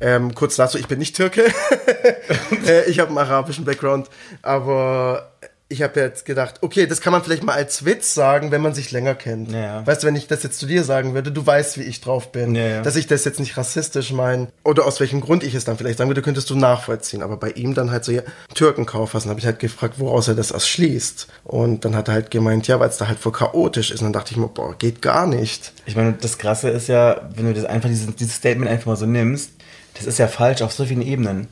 Ähm, 0.00 0.34
kurz 0.34 0.56
dazu, 0.56 0.78
ich 0.78 0.86
bin 0.86 0.98
nicht 1.00 1.16
Türke. 1.16 1.46
äh, 2.66 2.88
ich 2.88 3.00
habe 3.00 3.08
einen 3.08 3.18
arabischen 3.18 3.64
Background, 3.64 4.08
aber 4.42 5.32
ich 5.70 5.82
habe 5.82 6.00
jetzt 6.00 6.24
gedacht, 6.24 6.56
okay, 6.62 6.86
das 6.86 7.02
kann 7.02 7.12
man 7.12 7.22
vielleicht 7.22 7.42
mal 7.42 7.52
als 7.52 7.84
Witz 7.84 8.14
sagen, 8.14 8.50
wenn 8.50 8.62
man 8.62 8.72
sich 8.72 8.90
länger 8.90 9.14
kennt. 9.14 9.52
Ja. 9.52 9.86
Weißt 9.86 10.02
du, 10.02 10.06
wenn 10.06 10.16
ich 10.16 10.26
das 10.26 10.42
jetzt 10.42 10.58
zu 10.58 10.66
dir 10.66 10.82
sagen 10.82 11.12
würde, 11.12 11.30
du 11.30 11.44
weißt, 11.44 11.76
wie 11.78 11.82
ich 11.82 12.00
drauf 12.00 12.32
bin, 12.32 12.54
Ja, 12.54 12.80
dass 12.80 12.96
ich 12.96 13.06
das 13.06 13.24
jetzt 13.26 13.38
nicht 13.38 13.56
rassistisch 13.58 14.12
meine 14.12 14.48
oder 14.64 14.86
aus 14.86 14.98
welchem 14.98 15.20
Grund 15.20 15.44
ich 15.44 15.54
es 15.54 15.64
dann 15.64 15.76
vielleicht 15.76 15.98
sagen 15.98 16.08
würde, 16.08 16.22
könntest 16.22 16.48
du 16.48 16.54
nachvollziehen. 16.54 17.22
Aber 17.22 17.36
bei 17.36 17.50
ihm 17.50 17.74
dann 17.74 17.90
halt 17.90 18.04
so, 18.04 18.12
ja, 18.12 18.22
Türkenkaufhaus. 18.54 19.24
Und 19.24 19.30
habe 19.30 19.40
ich 19.40 19.46
halt 19.46 19.58
gefragt, 19.58 19.94
woraus 19.98 20.28
er 20.28 20.34
das 20.34 20.52
erschließt. 20.52 21.28
Und 21.44 21.84
dann 21.84 21.94
hat 21.94 22.08
er 22.08 22.14
halt 22.14 22.30
gemeint, 22.30 22.66
ja, 22.66 22.80
weil 22.80 22.88
es 22.88 22.96
da 22.96 23.06
halt 23.06 23.18
voll 23.18 23.32
chaotisch 23.32 23.90
ist. 23.90 24.00
Und 24.00 24.06
dann 24.06 24.14
dachte 24.14 24.32
ich 24.32 24.38
mir, 24.38 24.48
boah, 24.48 24.74
geht 24.78 25.02
gar 25.02 25.26
nicht. 25.26 25.72
Ich 25.84 25.96
meine, 25.96 26.14
das 26.14 26.38
Krasse 26.38 26.70
ist 26.70 26.88
ja, 26.88 27.28
wenn 27.34 27.44
du 27.44 27.52
das 27.52 27.66
einfach 27.66 27.90
dieses, 27.90 28.14
dieses 28.16 28.36
Statement 28.36 28.70
einfach 28.70 28.86
mal 28.86 28.96
so 28.96 29.04
nimmst, 29.06 29.50
das 29.94 30.06
ist 30.06 30.18
ja 30.18 30.28
falsch 30.28 30.62
auf 30.62 30.72
so 30.72 30.86
vielen 30.86 31.02
Ebenen. 31.02 31.48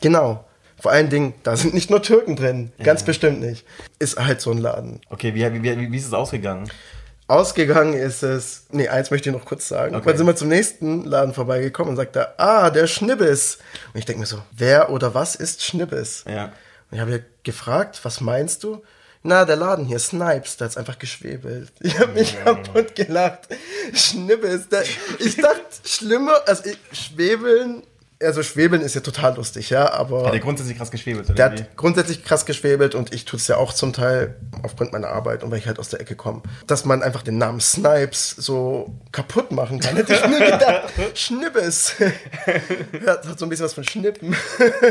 Genau. 0.00 0.44
Vor 0.80 0.90
allen 0.90 1.10
Dingen, 1.10 1.34
da 1.42 1.56
sind 1.56 1.74
nicht 1.74 1.90
nur 1.90 2.02
Türken 2.02 2.36
drin. 2.36 2.72
Ganz 2.82 3.04
bestimmt 3.04 3.40
nicht. 3.40 3.66
Ist 3.98 4.18
halt 4.18 4.40
so 4.40 4.50
ein 4.50 4.58
Laden. 4.58 5.00
Okay, 5.10 5.34
wie, 5.34 5.44
wie, 5.52 5.62
wie, 5.62 5.92
wie 5.92 5.96
ist 5.96 6.06
es 6.06 6.14
ausgegangen? 6.14 6.70
Ausgegangen 7.26 7.94
ist 7.94 8.24
es, 8.24 8.64
nee, 8.70 8.88
eins 8.88 9.10
möchte 9.12 9.28
ich 9.28 9.36
noch 9.36 9.44
kurz 9.44 9.68
sagen. 9.68 9.94
Okay. 9.94 10.04
Dann 10.08 10.16
sind 10.16 10.26
wir 10.26 10.34
zum 10.34 10.48
nächsten 10.48 11.04
Laden 11.04 11.32
vorbeigekommen 11.32 11.90
und 11.90 11.96
sagt 11.96 12.16
da, 12.16 12.34
ah, 12.38 12.70
der 12.70 12.88
Schnibbes. 12.88 13.58
Und 13.92 13.98
ich 14.00 14.04
denke 14.04 14.20
mir 14.20 14.26
so, 14.26 14.42
wer 14.50 14.90
oder 14.90 15.14
was 15.14 15.36
ist 15.36 15.62
Schnibbes? 15.62 16.24
Ja. 16.26 16.46
Und 16.46 16.96
ich 16.96 17.00
habe 17.00 17.10
ja 17.12 17.18
gefragt, 17.44 18.00
was 18.02 18.20
meinst 18.20 18.64
du? 18.64 18.82
Na, 19.22 19.44
der 19.44 19.56
Laden 19.56 19.84
hier, 19.84 19.98
Snipes, 19.98 20.56
der 20.56 20.64
hat's 20.64 20.78
einfach 20.78 20.98
geschwebelt. 20.98 21.70
Ich 21.80 21.98
habe 22.00 22.12
mich 22.12 22.42
kaputt 22.42 22.94
gelacht. 22.94 23.48
Schnibbes, 23.92 24.68
der, 24.70 24.82
ich 25.18 25.36
dachte, 25.36 25.60
schlimmer, 25.84 26.40
also 26.46 26.64
ich, 26.64 26.78
schwebeln, 26.98 27.82
also 28.22 28.42
schwebeln 28.42 28.82
ist 28.82 28.94
ja 28.94 29.00
total 29.00 29.36
lustig, 29.36 29.70
ja, 29.70 29.92
aber... 29.92 30.26
Hat 30.26 30.32
der 30.32 30.40
grundsätzlich 30.40 30.76
krass 30.76 30.90
geschwebelt, 30.90 31.26
oder? 31.26 31.34
Der 31.34 31.52
wie? 31.52 31.62
hat 31.62 31.76
grundsätzlich 31.76 32.22
krass 32.22 32.44
geschwebelt 32.44 32.94
und 32.94 33.14
ich 33.14 33.24
tue 33.24 33.38
es 33.38 33.48
ja 33.48 33.56
auch 33.56 33.72
zum 33.72 33.92
Teil 33.92 34.36
aufgrund 34.62 34.92
meiner 34.92 35.08
Arbeit 35.08 35.42
und 35.42 35.50
weil 35.50 35.58
ich 35.58 35.66
halt 35.66 35.78
aus 35.78 35.88
der 35.88 36.00
Ecke 36.00 36.14
komme. 36.16 36.42
Dass 36.66 36.84
man 36.84 37.02
einfach 37.02 37.22
den 37.22 37.38
Namen 37.38 37.60
Snipes 37.60 38.30
so 38.30 38.94
kaputt 39.10 39.52
machen 39.52 39.80
kann, 39.80 39.96
hätte 39.96 40.12
ich 40.12 40.26
nie 40.26 40.38
gedacht. 40.38 40.92
Schnippes. 41.14 41.94
ja, 43.06 43.16
das 43.16 43.26
hat 43.26 43.38
so 43.38 43.46
ein 43.46 43.48
bisschen 43.48 43.64
was 43.64 43.74
von 43.74 43.84
Schnippen. 43.84 44.36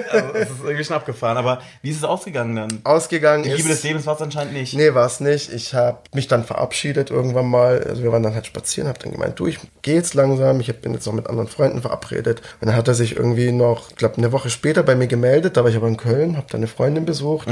Also, 0.09 0.27
das 0.33 0.49
ist 0.49 0.63
irgendwie 0.63 0.83
schon 0.83 0.95
abgefahren. 0.95 1.37
Aber 1.37 1.61
wie 1.83 1.91
ist 1.91 1.97
es 1.97 2.03
ausgegangen 2.03 2.55
dann? 2.55 2.81
Ausgegangen 2.83 3.43
Die 3.43 3.49
Liebe 3.49 3.69
ist... 3.69 3.69
des 3.69 3.83
Lebens 3.83 4.05
war 4.07 4.15
es 4.15 4.21
anscheinend 4.21 4.53
nicht. 4.53 4.73
Nee, 4.73 4.93
war 4.93 5.05
es 5.05 5.19
nicht. 5.19 5.53
Ich 5.53 5.75
habe 5.75 5.99
mich 6.13 6.27
dann 6.27 6.43
verabschiedet 6.43 7.11
irgendwann 7.11 7.47
mal. 7.47 7.83
Also 7.83 8.01
wir 8.01 8.11
waren 8.11 8.23
dann 8.23 8.33
halt 8.33 8.47
spazieren, 8.47 8.87
habe 8.87 8.99
dann 8.99 9.11
gemeint, 9.11 9.39
du, 9.39 9.45
ich 9.45 9.59
gehe 9.83 9.95
jetzt 9.95 10.15
langsam. 10.15 10.59
Ich 10.59 10.75
bin 10.81 10.93
jetzt 10.93 11.05
noch 11.05 11.13
mit 11.13 11.27
anderen 11.27 11.47
Freunden 11.47 11.81
verabredet. 11.81 12.41
Und 12.59 12.67
dann 12.67 12.75
hat 12.75 12.87
er 12.87 12.95
sich 12.95 13.18
irgendwie 13.19 13.51
noch, 13.51 13.91
ich 13.91 13.95
glaube, 13.95 14.17
eine 14.17 14.31
Woche 14.31 14.49
später 14.49 14.81
bei 14.81 14.95
mir 14.95 15.07
gemeldet. 15.07 15.57
Da 15.57 15.63
war 15.63 15.69
ich 15.69 15.75
aber 15.75 15.87
in 15.87 15.97
Köln, 15.97 16.37
habe 16.37 16.47
dann 16.49 16.59
eine 16.59 16.67
Freundin 16.67 17.05
besucht 17.05 17.47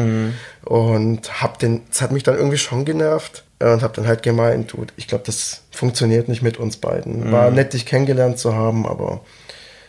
und 0.64 1.42
hab 1.42 1.60
den, 1.60 1.82
das 1.90 2.02
hat 2.02 2.12
mich 2.12 2.24
dann 2.24 2.36
irgendwie 2.36 2.58
schon 2.58 2.86
genervt. 2.86 3.44
Und 3.60 3.82
habe 3.82 3.94
dann 3.96 4.08
halt 4.08 4.22
gemeint, 4.22 4.74
du, 4.74 4.86
ich 4.98 5.08
glaube, 5.08 5.24
das 5.26 5.64
funktioniert 5.72 6.28
nicht 6.28 6.44
mit 6.44 6.58
uns 6.58 6.78
beiden. 6.78 7.32
War 7.32 7.50
nett, 7.52 7.74
dich 7.74 7.86
kennengelernt 7.86 8.38
zu 8.38 8.54
haben, 8.56 8.86
aber 8.86 9.22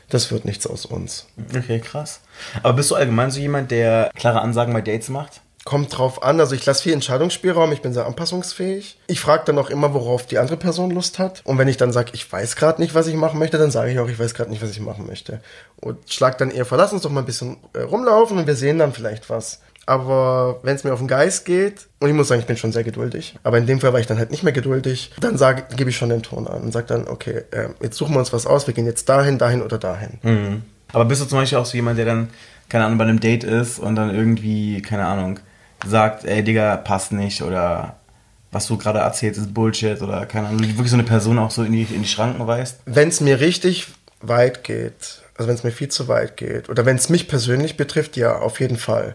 das 0.09 0.33
wird 0.33 0.47
nichts 0.47 0.67
aus 0.67 0.87
uns. 0.87 1.27
Okay, 1.55 1.81
krass. 1.81 2.21
Aber 2.63 2.75
bist 2.75 2.91
du 2.91 2.95
allgemein 2.95 3.31
so 3.31 3.41
jemand, 3.41 3.71
der 3.71 4.11
klare 4.15 4.41
Ansagen 4.41 4.73
bei 4.73 4.81
Dates 4.81 5.11
macht? 5.11 5.43
Kommt 5.65 5.97
drauf 5.97 6.23
an. 6.23 6.41
Also 6.41 6.55
ich 6.55 6.65
lasse 6.65 6.83
viel 6.83 6.93
Entscheidungsspielraum, 6.93 7.73
ich 7.73 7.83
bin 7.83 7.93
sehr 7.93 8.07
anpassungsfähig. 8.07 8.99
Ich 9.07 9.21
frage 9.21 9.43
dann 9.47 9.59
auch 9.59 9.71
immer, 9.71 9.93
worauf 9.93 10.27
die 10.27 10.39
andere 10.39 10.57
Person 10.57 10.91
Lust 10.91 11.19
hat. 11.19 11.43
Und 11.45 11.59
wenn 11.59 11.69
ich 11.69 11.77
dann 11.77 11.93
sage, 11.93 12.13
ich 12.15 12.31
weiß 12.31 12.57
gerade 12.57 12.81
nicht, 12.81 12.95
was 12.95 13.07
ich 13.07 13.15
machen 13.15 13.39
möchte, 13.39 13.59
dann 13.59 13.71
sage 13.71 13.93
ich 13.93 13.99
auch, 13.99 14.09
ich 14.09 14.19
weiß 14.19 14.35
gerade 14.35 14.51
nicht, 14.51 14.63
was 14.63 14.71
ich 14.71 14.81
machen 14.81 15.07
möchte. 15.07 15.41
Und 15.77 16.11
schlag 16.11 16.39
dann 16.39 16.51
eher 16.51 16.65
vor, 16.65 16.79
lass 16.79 16.93
uns 16.93 17.03
doch 17.03 17.11
mal 17.11 17.21
ein 17.21 17.27
bisschen 17.27 17.59
äh, 17.75 17.81
rumlaufen 17.81 18.39
und 18.39 18.47
wir 18.47 18.55
sehen 18.55 18.79
dann 18.79 18.93
vielleicht 18.93 19.29
was. 19.31 19.61
Aber 19.85 20.61
wenn 20.63 20.77
es 20.77 20.85
mir 20.85 20.93
auf 20.93 20.99
den 20.99 21.09
Geist 21.09 21.47
geht, 21.47 21.89
und 22.01 22.09
ich 22.09 22.15
muss 22.15 22.29
sagen, 22.29 22.43
ich 22.43 22.47
bin 22.47 22.59
schon 22.59 22.73
sehr 22.73 22.85
geduldig, 22.85 23.39
aber 23.43 23.57
in 23.57 23.67
dem 23.67 23.81
Fall 23.81 23.95
war 23.95 24.01
ich 24.01 24.07
dann 24.07 24.19
halt 24.19 24.31
nicht 24.31 24.43
mehr 24.43 24.53
geduldig, 24.53 25.13
dann 25.19 25.39
gebe 25.77 25.89
ich 25.89 25.97
schon 25.97 26.11
den 26.11 26.23
Ton 26.23 26.47
an 26.47 26.61
und 26.61 26.73
sage 26.73 26.87
dann, 26.87 27.09
okay, 27.09 27.45
äh, 27.53 27.69
jetzt 27.81 27.97
suchen 27.97 28.15
wir 28.15 28.19
uns 28.19 28.33
was 28.33 28.47
aus, 28.47 28.67
wir 28.67 28.75
gehen 28.75 28.85
jetzt 28.85 29.09
dahin, 29.09 29.39
dahin 29.39 29.63
oder 29.63 29.79
dahin. 29.79 30.19
Aber 30.93 31.05
bist 31.07 31.23
du 31.23 31.27
zum 31.27 31.39
Beispiel 31.39 31.57
auch 31.57 31.65
so 31.67 31.75
jemand, 31.75 31.99
der 31.99 32.05
dann, 32.05 32.29
keine 32.69 32.85
Ahnung, 32.85 32.99
bei 32.99 33.05
einem 33.05 33.21
Date 33.21 33.45
ist 33.45 33.79
und 33.79 33.97
dann 33.97 34.15
irgendwie, 34.15 34.83
keine 34.83 35.07
Ahnung, 35.07 35.41
sagt, 35.87 36.25
ey 36.25 36.43
Digga, 36.43 36.77
passt 36.77 37.13
nicht 37.13 37.43
oder 37.43 37.97
was 38.51 38.67
du 38.67 38.79
gerade 38.79 39.01
erzählst, 39.01 39.39
ist 39.39 39.53
Bullshit 39.53 40.01
oder 40.01 40.25
keine 40.27 40.49
Ahnung, 40.49 40.61
wirklich 40.61 40.91
so 40.91 40.97
eine 40.97 41.05
Person 41.05 41.39
auch 41.39 41.51
so 41.51 41.63
in 41.63 41.73
die, 41.73 41.83
in 41.83 42.03
die 42.03 42.09
Schranken 42.09 42.47
weist? 42.47 42.81
wenn 42.87 43.09
es 43.09 43.21
mir 43.21 43.41
richtig 43.41 43.89
weit 44.21 44.65
geht, 44.65 45.23
also 45.37 45.49
wenn 45.49 45.55
es 45.55 45.65
mir 45.65 45.71
viel 45.71 45.89
zu 45.89 46.09
weit 46.09 46.37
geht, 46.37 46.69
oder 46.69 46.87
wenn 46.87 46.97
es 46.97 47.09
mich 47.09 47.29
persönlich 47.29 47.77
betrifft, 47.77 48.17
ja, 48.17 48.37
auf 48.39 48.61
jeden 48.61 48.79
Fall. 48.79 49.15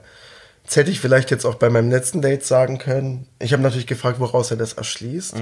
Das 0.65 0.77
hätte 0.77 0.91
ich 0.91 1.01
vielleicht 1.01 1.29
jetzt 1.29 1.43
auch 1.43 1.55
bei 1.55 1.70
meinem 1.70 1.89
letzten 1.89 2.22
Date 2.22 2.46
sagen 2.46 2.77
können. 2.77 3.27
Ich 3.39 3.51
habe 3.51 3.62
natürlich 3.62 3.88
gefragt, 3.88 4.22
woraus 4.22 4.50
er 4.50 4.55
das 4.55 4.72
erschließt. 4.74 5.36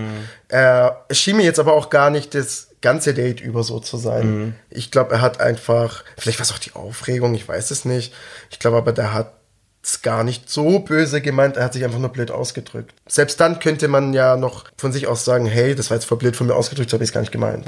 Er 0.47 1.05
es 1.09 1.19
schien 1.19 1.37
mir 1.37 1.43
jetzt 1.43 1.59
aber 1.59 1.73
auch 1.73 1.91
gar 1.91 2.09
nicht 2.09 2.33
das 2.33 2.69
ganze 2.81 3.13
Date 3.13 3.39
über 3.39 3.63
so 3.63 3.79
zu 3.79 3.97
sein. 3.97 4.55
Ich 4.71 4.89
glaube, 4.89 5.13
er 5.13 5.21
hat 5.21 5.39
einfach, 5.39 6.03
vielleicht 6.17 6.39
war 6.39 6.45
es 6.45 6.51
auch 6.51 6.57
die 6.57 6.73
Aufregung, 6.73 7.35
ich 7.35 7.47
weiß 7.47 7.69
es 7.69 7.85
nicht. 7.85 8.13
Ich 8.49 8.57
glaube 8.57 8.77
aber, 8.77 8.93
der 8.93 9.13
hat 9.13 9.33
es 9.83 10.01
gar 10.01 10.23
nicht 10.23 10.49
so 10.49 10.79
böse 10.79 11.21
gemeint, 11.21 11.57
er 11.57 11.65
hat 11.65 11.73
sich 11.73 11.83
einfach 11.83 11.97
nur 11.99 12.09
blöd 12.09 12.29
ausgedrückt. 12.31 12.93
Selbst 13.07 13.39
dann 13.39 13.59
könnte 13.59 13.87
man 13.87 14.13
ja 14.13 14.37
noch 14.37 14.65
von 14.77 14.91
sich 14.91 15.07
aus 15.07 15.25
sagen, 15.25 15.45
hey, 15.47 15.73
das 15.75 15.89
war 15.89 15.97
jetzt 15.97 16.05
voll 16.05 16.17
blöd 16.19 16.35
von 16.35 16.47
mir 16.47 16.55
ausgedrückt, 16.55 16.89
so 16.89 16.95
habe 16.95 17.03
ich 17.03 17.09
es 17.09 17.13
gar 17.13 17.21
nicht 17.21 17.31
gemeint. 17.31 17.65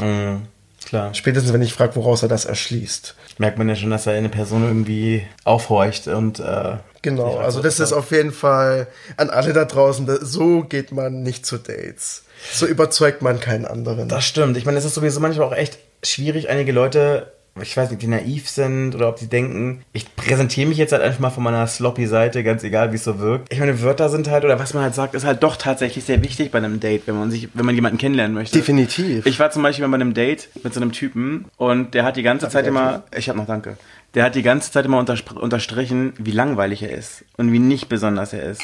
Klar. 0.85 1.13
Spätestens, 1.13 1.53
wenn 1.53 1.61
ich 1.61 1.73
frage, 1.73 1.95
woraus 1.95 2.23
er 2.23 2.27
das 2.29 2.45
erschließt. 2.45 3.15
Merkt 3.37 3.57
man 3.57 3.69
ja 3.69 3.75
schon, 3.75 3.89
dass 3.89 4.05
er 4.05 4.13
eine 4.13 4.29
Person 4.29 4.63
irgendwie 4.63 5.25
aufhorcht 5.43 6.07
und 6.07 6.39
äh, 6.39 6.77
Genau, 7.01 7.37
also 7.37 7.57
so- 7.57 7.63
das 7.63 7.79
ist 7.81 7.91
auf 7.93 8.11
jeden 8.11 8.31
Fall 8.31 8.87
an 9.17 9.29
alle 9.29 9.51
da 9.53 9.65
draußen, 9.65 10.07
so 10.21 10.63
geht 10.63 10.91
man 10.93 11.21
nicht 11.23 11.45
zu 11.45 11.57
Dates. 11.57 12.23
So 12.53 12.65
überzeugt 12.65 13.21
man 13.21 13.39
keinen 13.41 13.65
anderen. 13.65 14.07
Das 14.07 14.23
stimmt. 14.25 14.55
Ich 14.55 14.65
meine, 14.65 14.77
es 14.77 14.85
ist 14.85 14.93
sowieso 14.93 15.19
manchmal 15.19 15.47
auch 15.47 15.53
echt 15.55 15.79
schwierig, 16.01 16.49
einige 16.49 16.71
Leute, 16.71 17.32
ich 17.61 17.77
weiß 17.77 17.91
nicht, 17.91 18.01
die 18.01 18.07
naiv 18.07 18.49
sind 18.49 18.95
oder 18.95 19.09
ob 19.09 19.17
die 19.17 19.27
denken, 19.27 19.83
ich 19.93 20.15
präsentiere 20.15 20.67
mich 20.67 20.79
jetzt 20.79 20.91
halt 20.91 21.03
einfach 21.03 21.19
mal 21.19 21.29
von 21.29 21.43
meiner 21.43 21.67
sloppy 21.67 22.07
Seite, 22.07 22.43
ganz 22.43 22.63
egal, 22.63 22.91
wie 22.91 22.95
es 22.95 23.03
so 23.03 23.19
wirkt. 23.19 23.53
Ich 23.53 23.59
meine, 23.59 23.81
Wörter 23.81 24.09
sind 24.09 24.27
halt, 24.27 24.43
oder 24.43 24.57
was 24.57 24.73
man 24.73 24.83
halt 24.83 24.95
sagt, 24.95 25.13
ist 25.13 25.23
halt 25.23 25.43
doch 25.43 25.55
tatsächlich 25.55 26.03
sehr 26.03 26.23
wichtig 26.23 26.51
bei 26.51 26.57
einem 26.57 26.79
Date, 26.79 27.03
wenn 27.05 27.17
man 27.17 27.29
sich, 27.29 27.49
wenn 27.53 27.65
man 27.65 27.75
jemanden 27.75 27.99
kennenlernen 27.99 28.33
möchte. 28.33 28.57
Definitiv. 28.57 29.25
Ich 29.27 29.39
war 29.39 29.51
zum 29.51 29.61
Beispiel 29.61 29.87
bei 29.87 29.93
einem 29.93 30.15
Date 30.15 30.49
mit 30.63 30.73
so 30.73 30.81
einem 30.81 30.91
Typen 30.91 31.45
und 31.57 31.93
der 31.93 32.03
hat 32.03 32.17
die 32.17 32.23
ganze 32.23 32.49
Zeit 32.49 32.65
immer, 32.65 33.03
ich 33.15 33.29
hab 33.29 33.35
noch 33.35 33.45
Danke, 33.45 33.77
der 34.15 34.23
hat 34.23 34.33
die 34.33 34.43
ganze 34.43 34.71
Zeit 34.71 34.85
immer 34.85 34.97
unterstrichen, 34.97 36.13
wie 36.17 36.31
langweilig 36.31 36.81
er 36.81 36.91
ist 36.91 37.23
und 37.37 37.51
wie 37.51 37.59
nicht 37.59 37.87
besonders 37.87 38.33
er 38.33 38.43
ist. 38.43 38.63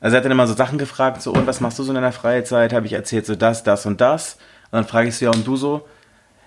Also 0.00 0.14
er 0.14 0.18
hat 0.18 0.24
dann 0.24 0.32
immer 0.32 0.46
so 0.46 0.54
Sachen 0.54 0.78
gefragt, 0.78 1.22
so, 1.22 1.32
und 1.32 1.46
was 1.46 1.60
machst 1.60 1.78
du 1.78 1.82
so 1.82 1.90
in 1.90 1.94
deiner 1.94 2.12
Freizeit? 2.12 2.72
Habe 2.72 2.86
ich 2.86 2.92
erzählt, 2.92 3.24
so 3.24 3.34
das, 3.34 3.62
das 3.62 3.86
und 3.86 4.00
das. 4.00 4.34
Und 4.70 4.72
dann 4.72 4.86
frage 4.86 5.08
ich 5.08 5.16
so, 5.16 5.24
ja, 5.24 5.30
und 5.30 5.46
du 5.46 5.56
so? 5.56 5.86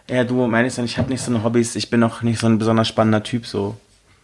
Ja, 0.09 0.23
du 0.23 0.47
meinst 0.47 0.77
dann, 0.77 0.85
ich 0.85 0.97
habe 0.97 1.09
nicht 1.09 1.21
so 1.21 1.31
eine 1.31 1.43
Hobbys, 1.43 1.75
ich 1.75 1.89
bin 1.89 1.99
noch 1.99 2.21
nicht 2.21 2.39
so 2.39 2.47
ein 2.47 2.57
besonders 2.57 2.87
spannender 2.87 3.23
Typ 3.23 3.45
so. 3.45 3.77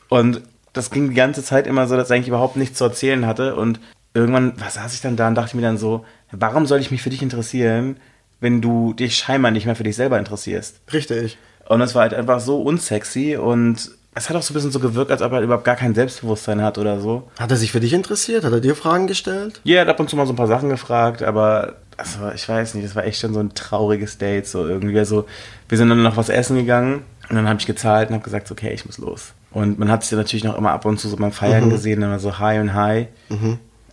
Und 0.10 0.42
das 0.74 0.92
ging 0.92 1.10
die 1.10 1.16
ganze 1.16 1.44
Zeit 1.44 1.68
immer 1.68 1.88
so, 1.88 1.96
dass 1.96 2.10
er 2.10 2.16
eigentlich 2.16 2.28
überhaupt 2.28 2.58
nichts 2.58 2.78
zu 2.78 2.84
erzählen 2.84 3.26
hatte. 3.26 3.56
Und 3.56 3.80
irgendwann, 4.14 4.54
was 4.58 4.76
saß 4.76 4.94
ich 4.94 5.02
dann 5.02 5.16
da 5.16 5.28
und 5.28 5.36
dachte 5.36 5.56
mir 5.56 5.62
dann 5.62 5.78
so, 5.78 6.06
warum 6.32 6.66
soll 6.66 6.80
ich 6.80 6.92
mich 6.92 7.02
für 7.02 7.10
dich 7.10 7.22
interessieren, 7.22 7.98
wenn 8.40 8.62
du 8.62 8.94
dich 8.94 9.16
scheinbar 9.16 9.52
nicht 9.52 9.66
mehr 9.66 9.76
für 9.76 9.84
dich 9.84 9.96
selber 9.96 10.20
interessierst? 10.20 10.82
Richtig. 10.92 11.38
Und 11.68 11.82
es 11.82 11.96
war 11.96 12.04
halt 12.04 12.14
einfach 12.14 12.40
so 12.40 12.62
unsexy 12.62 13.38
und 13.38 13.92
es 14.18 14.30
hat 14.30 14.38
auch 14.38 14.42
so 14.42 14.54
ein 14.54 14.56
bisschen 14.56 14.72
so 14.72 14.80
gewirkt, 14.80 15.12
als 15.12 15.22
ob 15.22 15.34
er 15.34 15.42
überhaupt 15.42 15.66
gar 15.66 15.76
kein 15.76 15.94
Selbstbewusstsein 15.94 16.62
hat 16.62 16.78
oder 16.78 17.02
so. 17.02 17.30
Hat 17.38 17.52
er 17.52 17.58
sich 17.58 17.72
für 17.72 17.82
dich 17.82 17.92
interessiert? 17.92 18.46
Hat 18.46 18.54
er 18.54 18.62
dir 18.62 18.76
Fragen 18.76 19.08
gestellt? 19.08 19.60
Ja, 19.66 19.78
er 19.78 19.82
hat 19.82 19.90
ab 19.90 20.00
und 20.00 20.10
zu 20.10 20.16
mal 20.16 20.26
so 20.26 20.34
ein 20.34 20.38
paar 20.38 20.48
Sachen 20.48 20.70
gefragt, 20.70 21.22
aber 21.22 21.76
also, 21.98 22.30
ich 22.34 22.48
weiß 22.48 22.74
nicht, 22.76 22.86
das 22.86 22.96
war 22.96 23.06
echt 23.06 23.20
schon 23.20 23.34
so 23.34 23.40
ein 23.40 23.54
trauriges 23.54 24.18
Date. 24.18 24.48
So 24.48 24.68
irgendwie 24.68 25.04
so, 25.06 25.26
wir 25.70 25.78
sind 25.78 25.90
dann 25.90 26.04
noch 26.04 26.18
was 26.18 26.30
essen 26.30 26.58
gegangen 26.58 27.04
und 27.30 27.36
dann 27.36 27.48
habe 27.48 27.60
ich 27.60 27.66
gezahlt 27.66 28.10
und 28.10 28.16
habe 28.16 28.24
gesagt, 28.24 28.48
so, 28.48 28.54
okay, 28.54 28.72
ich 28.74 28.86
muss 28.86 28.98
los. 28.98 29.34
Und 29.52 29.80
man 29.80 29.90
hat 29.90 30.04
sich 30.04 30.12
natürlich 30.18 30.44
noch 30.44 30.58
immer 30.58 30.72
ab 30.72 30.86
und 30.86 31.00
zu 31.00 31.08
so 31.08 31.16
beim 31.16 31.32
Feiern 31.32 31.70
gesehen, 31.70 32.02
immer 32.02 32.20
so 32.20 32.40
Hi 32.40 32.60
und 32.60 32.74
Hi. 32.74 33.08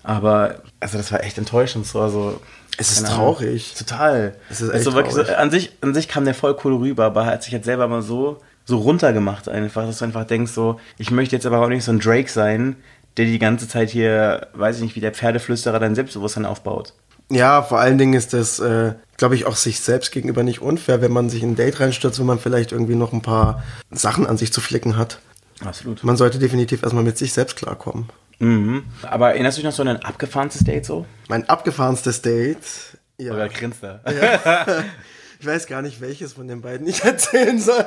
Aber 0.03 0.57
also 0.81 0.99
das 0.99 1.13
war 1.13 1.23
echt 1.23 1.39
enttäuschend. 1.39 1.87
So, 1.87 2.01
also, 2.01 2.41
Es 2.79 2.91
ist 2.93 3.07
traurig. 3.07 3.75
Total. 3.79 4.35
Es 4.51 4.61
ist 4.61 4.71
Also 4.71 4.91
echt 4.91 4.97
wirklich 4.97 5.15
so, 5.15 5.23
traurig. 5.23 5.39
an, 5.39 5.51
sich, 5.51 5.73
an 5.81 5.95
sich 5.95 6.09
kam 6.09 6.25
der 6.25 6.35
voll 6.35 6.57
cool 6.65 6.75
rüber, 6.77 7.05
aber 7.05 7.23
er 7.23 7.27
hat 7.33 7.43
sich 7.45 7.53
jetzt 7.53 7.67
selber 7.67 7.87
mal 7.87 8.03
so, 8.03 8.39
so 8.65 8.79
runtergemacht 8.79 9.49
einfach, 9.49 9.87
dass 9.87 9.99
du 9.99 10.05
einfach 10.05 10.25
denkst 10.25 10.53
so, 10.53 10.81
ich 10.99 11.11
möchte 11.13 11.37
jetzt 11.37 11.47
aber 11.47 11.61
auch 11.61 11.69
nicht 11.69 11.85
so 11.85 11.93
ein 11.93 12.01
Drake 12.01 12.31
sein, 12.31 12.77
der 13.17 13.27
die 13.27 13.39
ganze 13.39 13.69
Zeit 13.69 13.91
hier, 13.91 14.49
weiß 14.55 14.77
ich 14.77 14.83
nicht, 14.83 14.97
wie 14.97 15.01
der 15.01 15.13
Pferdeflüsterer 15.13 15.79
dein 15.79 15.95
Selbstbewusstsein 15.95 16.47
aufbaut. 16.47 16.95
Ja, 17.33 17.63
vor 17.63 17.81
allen 17.81 17.97
Dingen 17.97 18.13
ist 18.13 18.35
das, 18.35 18.59
äh, 18.59 18.93
glaube 19.17 19.35
ich, 19.35 19.47
auch 19.47 19.57
sich 19.57 19.81
selbst 19.81 20.13
gegenüber 20.13 20.43
nicht 20.43 20.61
unfair, 20.61 21.01
wenn 21.01 21.13
man 21.13 21.31
sich 21.31 21.43
in 21.43 21.53
ein 21.53 21.57
Date 21.57 21.81
reinstürzt, 21.81 22.21
wo 22.21 22.25
man 22.25 22.39
vielleicht 22.39 22.73
irgendwie 22.73 22.95
noch 22.95 23.13
ein 23.13 23.23
paar 23.23 23.63
Sachen 23.91 24.27
an 24.27 24.37
sich 24.37 24.53
zu 24.53 24.61
flicken 24.61 24.97
hat. 24.97 25.19
Absolut. 25.65 26.05
Man 26.05 26.17
sollte 26.17 26.39
definitiv 26.39 26.83
erstmal 26.83 27.05
mit 27.05 27.17
sich 27.17 27.33
selbst 27.33 27.57
klarkommen. 27.57 28.11
Mhm. 28.39 28.85
Aber 29.03 29.31
erinnerst 29.31 29.57
du 29.57 29.61
dich 29.61 29.67
noch 29.67 29.73
so 29.73 29.83
an 29.83 29.89
ein 29.89 30.03
abgefahrenes 30.03 30.59
Date 30.65 30.85
so? 30.85 31.07
Mein 31.29 31.49
abgefahrenstes 31.49 32.21
Date. 32.21 32.59
Ja. 33.19 33.33
Oder 33.33 33.49
grinst 33.49 33.83
er? 33.83 34.01
Ich 35.43 35.49
weiß 35.49 35.67
gar 35.67 35.83
nicht, 35.83 36.01
welches 36.01 36.35
von 36.35 36.47
den 36.47 36.63
beiden 36.63 36.87
ich 36.87 37.01
erzählen 37.05 37.59
soll. 37.59 37.85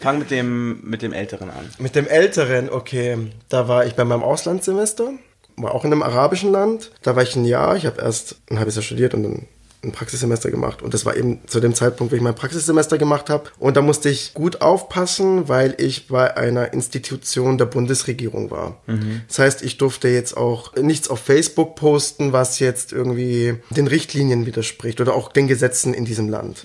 Fang 0.00 0.18
mit 0.18 0.32
dem, 0.32 0.80
mit 0.82 1.00
dem 1.02 1.12
Älteren 1.12 1.50
an. 1.50 1.70
Mit 1.78 1.94
dem 1.94 2.08
Älteren, 2.08 2.68
okay. 2.68 3.30
Da 3.48 3.68
war 3.68 3.86
ich 3.86 3.94
bei 3.94 4.04
meinem 4.04 4.24
Auslandssemester, 4.24 5.12
war 5.56 5.74
auch 5.74 5.84
in 5.84 5.92
einem 5.92 6.02
arabischen 6.02 6.52
Land. 6.52 6.90
Da 7.02 7.16
war 7.16 7.22
ich 7.22 7.36
ein 7.36 7.44
Jahr, 7.44 7.76
ich 7.76 7.86
habe 7.86 8.00
erst 8.00 8.36
ein 8.50 8.58
halbes 8.58 8.74
Jahr 8.74 8.82
studiert 8.82 9.14
und 9.14 9.22
dann 9.22 9.46
ein 9.84 9.92
Praxissemester 9.92 10.50
gemacht. 10.50 10.82
Und 10.82 10.94
das 10.94 11.04
war 11.06 11.16
eben 11.16 11.40
zu 11.46 11.60
dem 11.60 11.74
Zeitpunkt, 11.74 12.12
wo 12.12 12.16
ich 12.16 12.22
mein 12.22 12.34
Praxissemester 12.34 12.98
gemacht 12.98 13.30
habe. 13.30 13.44
Und 13.58 13.76
da 13.76 13.82
musste 13.82 14.08
ich 14.08 14.34
gut 14.34 14.60
aufpassen, 14.60 15.48
weil 15.48 15.74
ich 15.78 16.08
bei 16.08 16.36
einer 16.36 16.72
Institution 16.72 17.56
der 17.56 17.66
Bundesregierung 17.66 18.50
war. 18.50 18.80
Das 19.28 19.38
heißt, 19.38 19.62
ich 19.62 19.78
durfte 19.78 20.08
jetzt 20.08 20.36
auch 20.36 20.74
nichts 20.74 21.08
auf 21.08 21.20
Facebook 21.20 21.76
posten, 21.76 22.32
was 22.32 22.58
jetzt 22.58 22.92
irgendwie 22.92 23.54
den 23.70 23.86
Richtlinien 23.86 24.44
widerspricht 24.46 25.00
oder 25.00 25.14
auch 25.14 25.30
den 25.30 25.46
Gesetzen 25.46 25.94
in 25.94 26.04
diesem 26.04 26.28
Land. 26.28 26.64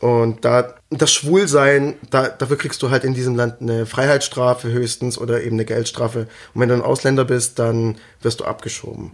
Und 0.00 0.44
da 0.44 0.74
das 0.90 1.12
Schwulsein, 1.12 1.94
da, 2.10 2.28
dafür 2.28 2.56
kriegst 2.56 2.82
du 2.82 2.90
halt 2.90 3.04
in 3.04 3.14
diesem 3.14 3.36
Land 3.36 3.56
eine 3.60 3.84
Freiheitsstrafe 3.84 4.70
höchstens 4.70 5.18
oder 5.18 5.42
eben 5.42 5.56
eine 5.56 5.64
Geldstrafe. 5.64 6.28
Und 6.54 6.60
wenn 6.60 6.68
du 6.68 6.76
ein 6.76 6.82
Ausländer 6.82 7.24
bist, 7.24 7.58
dann 7.58 7.96
wirst 8.22 8.40
du 8.40 8.44
abgeschoben. 8.44 9.10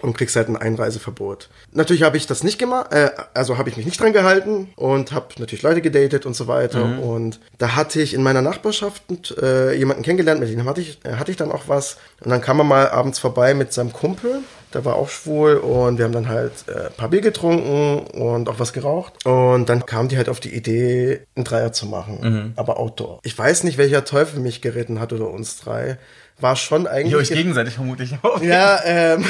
Und 0.00 0.18
kriegst 0.18 0.36
halt 0.36 0.48
ein 0.48 0.56
Einreiseverbot. 0.56 1.48
Natürlich 1.72 2.02
habe 2.02 2.16
ich 2.16 2.26
das 2.26 2.42
nicht 2.44 2.58
gemacht, 2.58 2.92
äh, 2.92 3.10
also 3.32 3.56
habe 3.56 3.70
ich 3.70 3.76
mich 3.76 3.86
nicht 3.86 3.98
dran 3.98 4.12
gehalten 4.12 4.68
und 4.76 5.12
habe 5.12 5.28
natürlich 5.38 5.62
Leute 5.62 5.80
gedatet 5.80 6.26
und 6.26 6.34
so 6.34 6.46
weiter. 6.46 6.84
Und 7.00 7.40
da 7.58 7.74
hatte 7.74 8.02
ich 8.02 8.12
in 8.12 8.22
meiner 8.22 8.42
Nachbarschaft 8.42 9.02
äh, 9.40 9.72
jemanden 9.72 10.02
kennengelernt, 10.02 10.40
mit 10.40 10.50
dem 10.50 10.64
hatte 10.66 10.82
ich, 10.82 10.98
hatte 11.06 11.30
ich 11.30 11.38
dann 11.38 11.50
auch 11.52 11.68
was. 11.68 11.96
Und 12.22 12.30
dann 12.30 12.42
kam 12.42 12.58
er 12.60 12.64
mal 12.64 12.88
abends 12.90 13.18
vorbei 13.18 13.54
mit 13.54 13.72
seinem 13.72 13.92
Kumpel 13.92 14.40
der 14.74 14.84
war 14.84 14.96
auch 14.96 15.08
schwul 15.08 15.56
und 15.56 15.98
wir 15.98 16.04
haben 16.04 16.12
dann 16.12 16.28
halt 16.28 16.52
äh, 16.68 16.86
ein 16.86 16.92
paar 16.96 17.08
Bier 17.08 17.20
getrunken 17.20 18.06
und 18.20 18.48
auch 18.48 18.58
was 18.58 18.72
geraucht. 18.72 19.24
Und 19.24 19.68
dann 19.68 19.86
kam 19.86 20.08
die 20.08 20.16
halt 20.16 20.28
auf 20.28 20.40
die 20.40 20.54
Idee, 20.54 21.20
einen 21.36 21.44
Dreier 21.44 21.72
zu 21.72 21.86
machen, 21.86 22.52
aber 22.56 22.78
Outdoor. 22.78 23.20
Ich 23.22 23.36
weiß 23.38 23.64
nicht, 23.64 23.78
welcher 23.78 24.04
Teufel 24.04 24.40
mich 24.40 24.60
geritten 24.60 25.00
hat 25.00 25.12
oder 25.12 25.30
uns 25.30 25.58
drei. 25.58 25.98
War 26.40 26.56
schon 26.56 26.86
eigentlich. 26.86 27.28
gegenseitig 27.28 27.74
vermutlich 27.74 28.14
auch. 28.22 28.42
Ja, 28.42 28.80
ähm, 28.84 29.24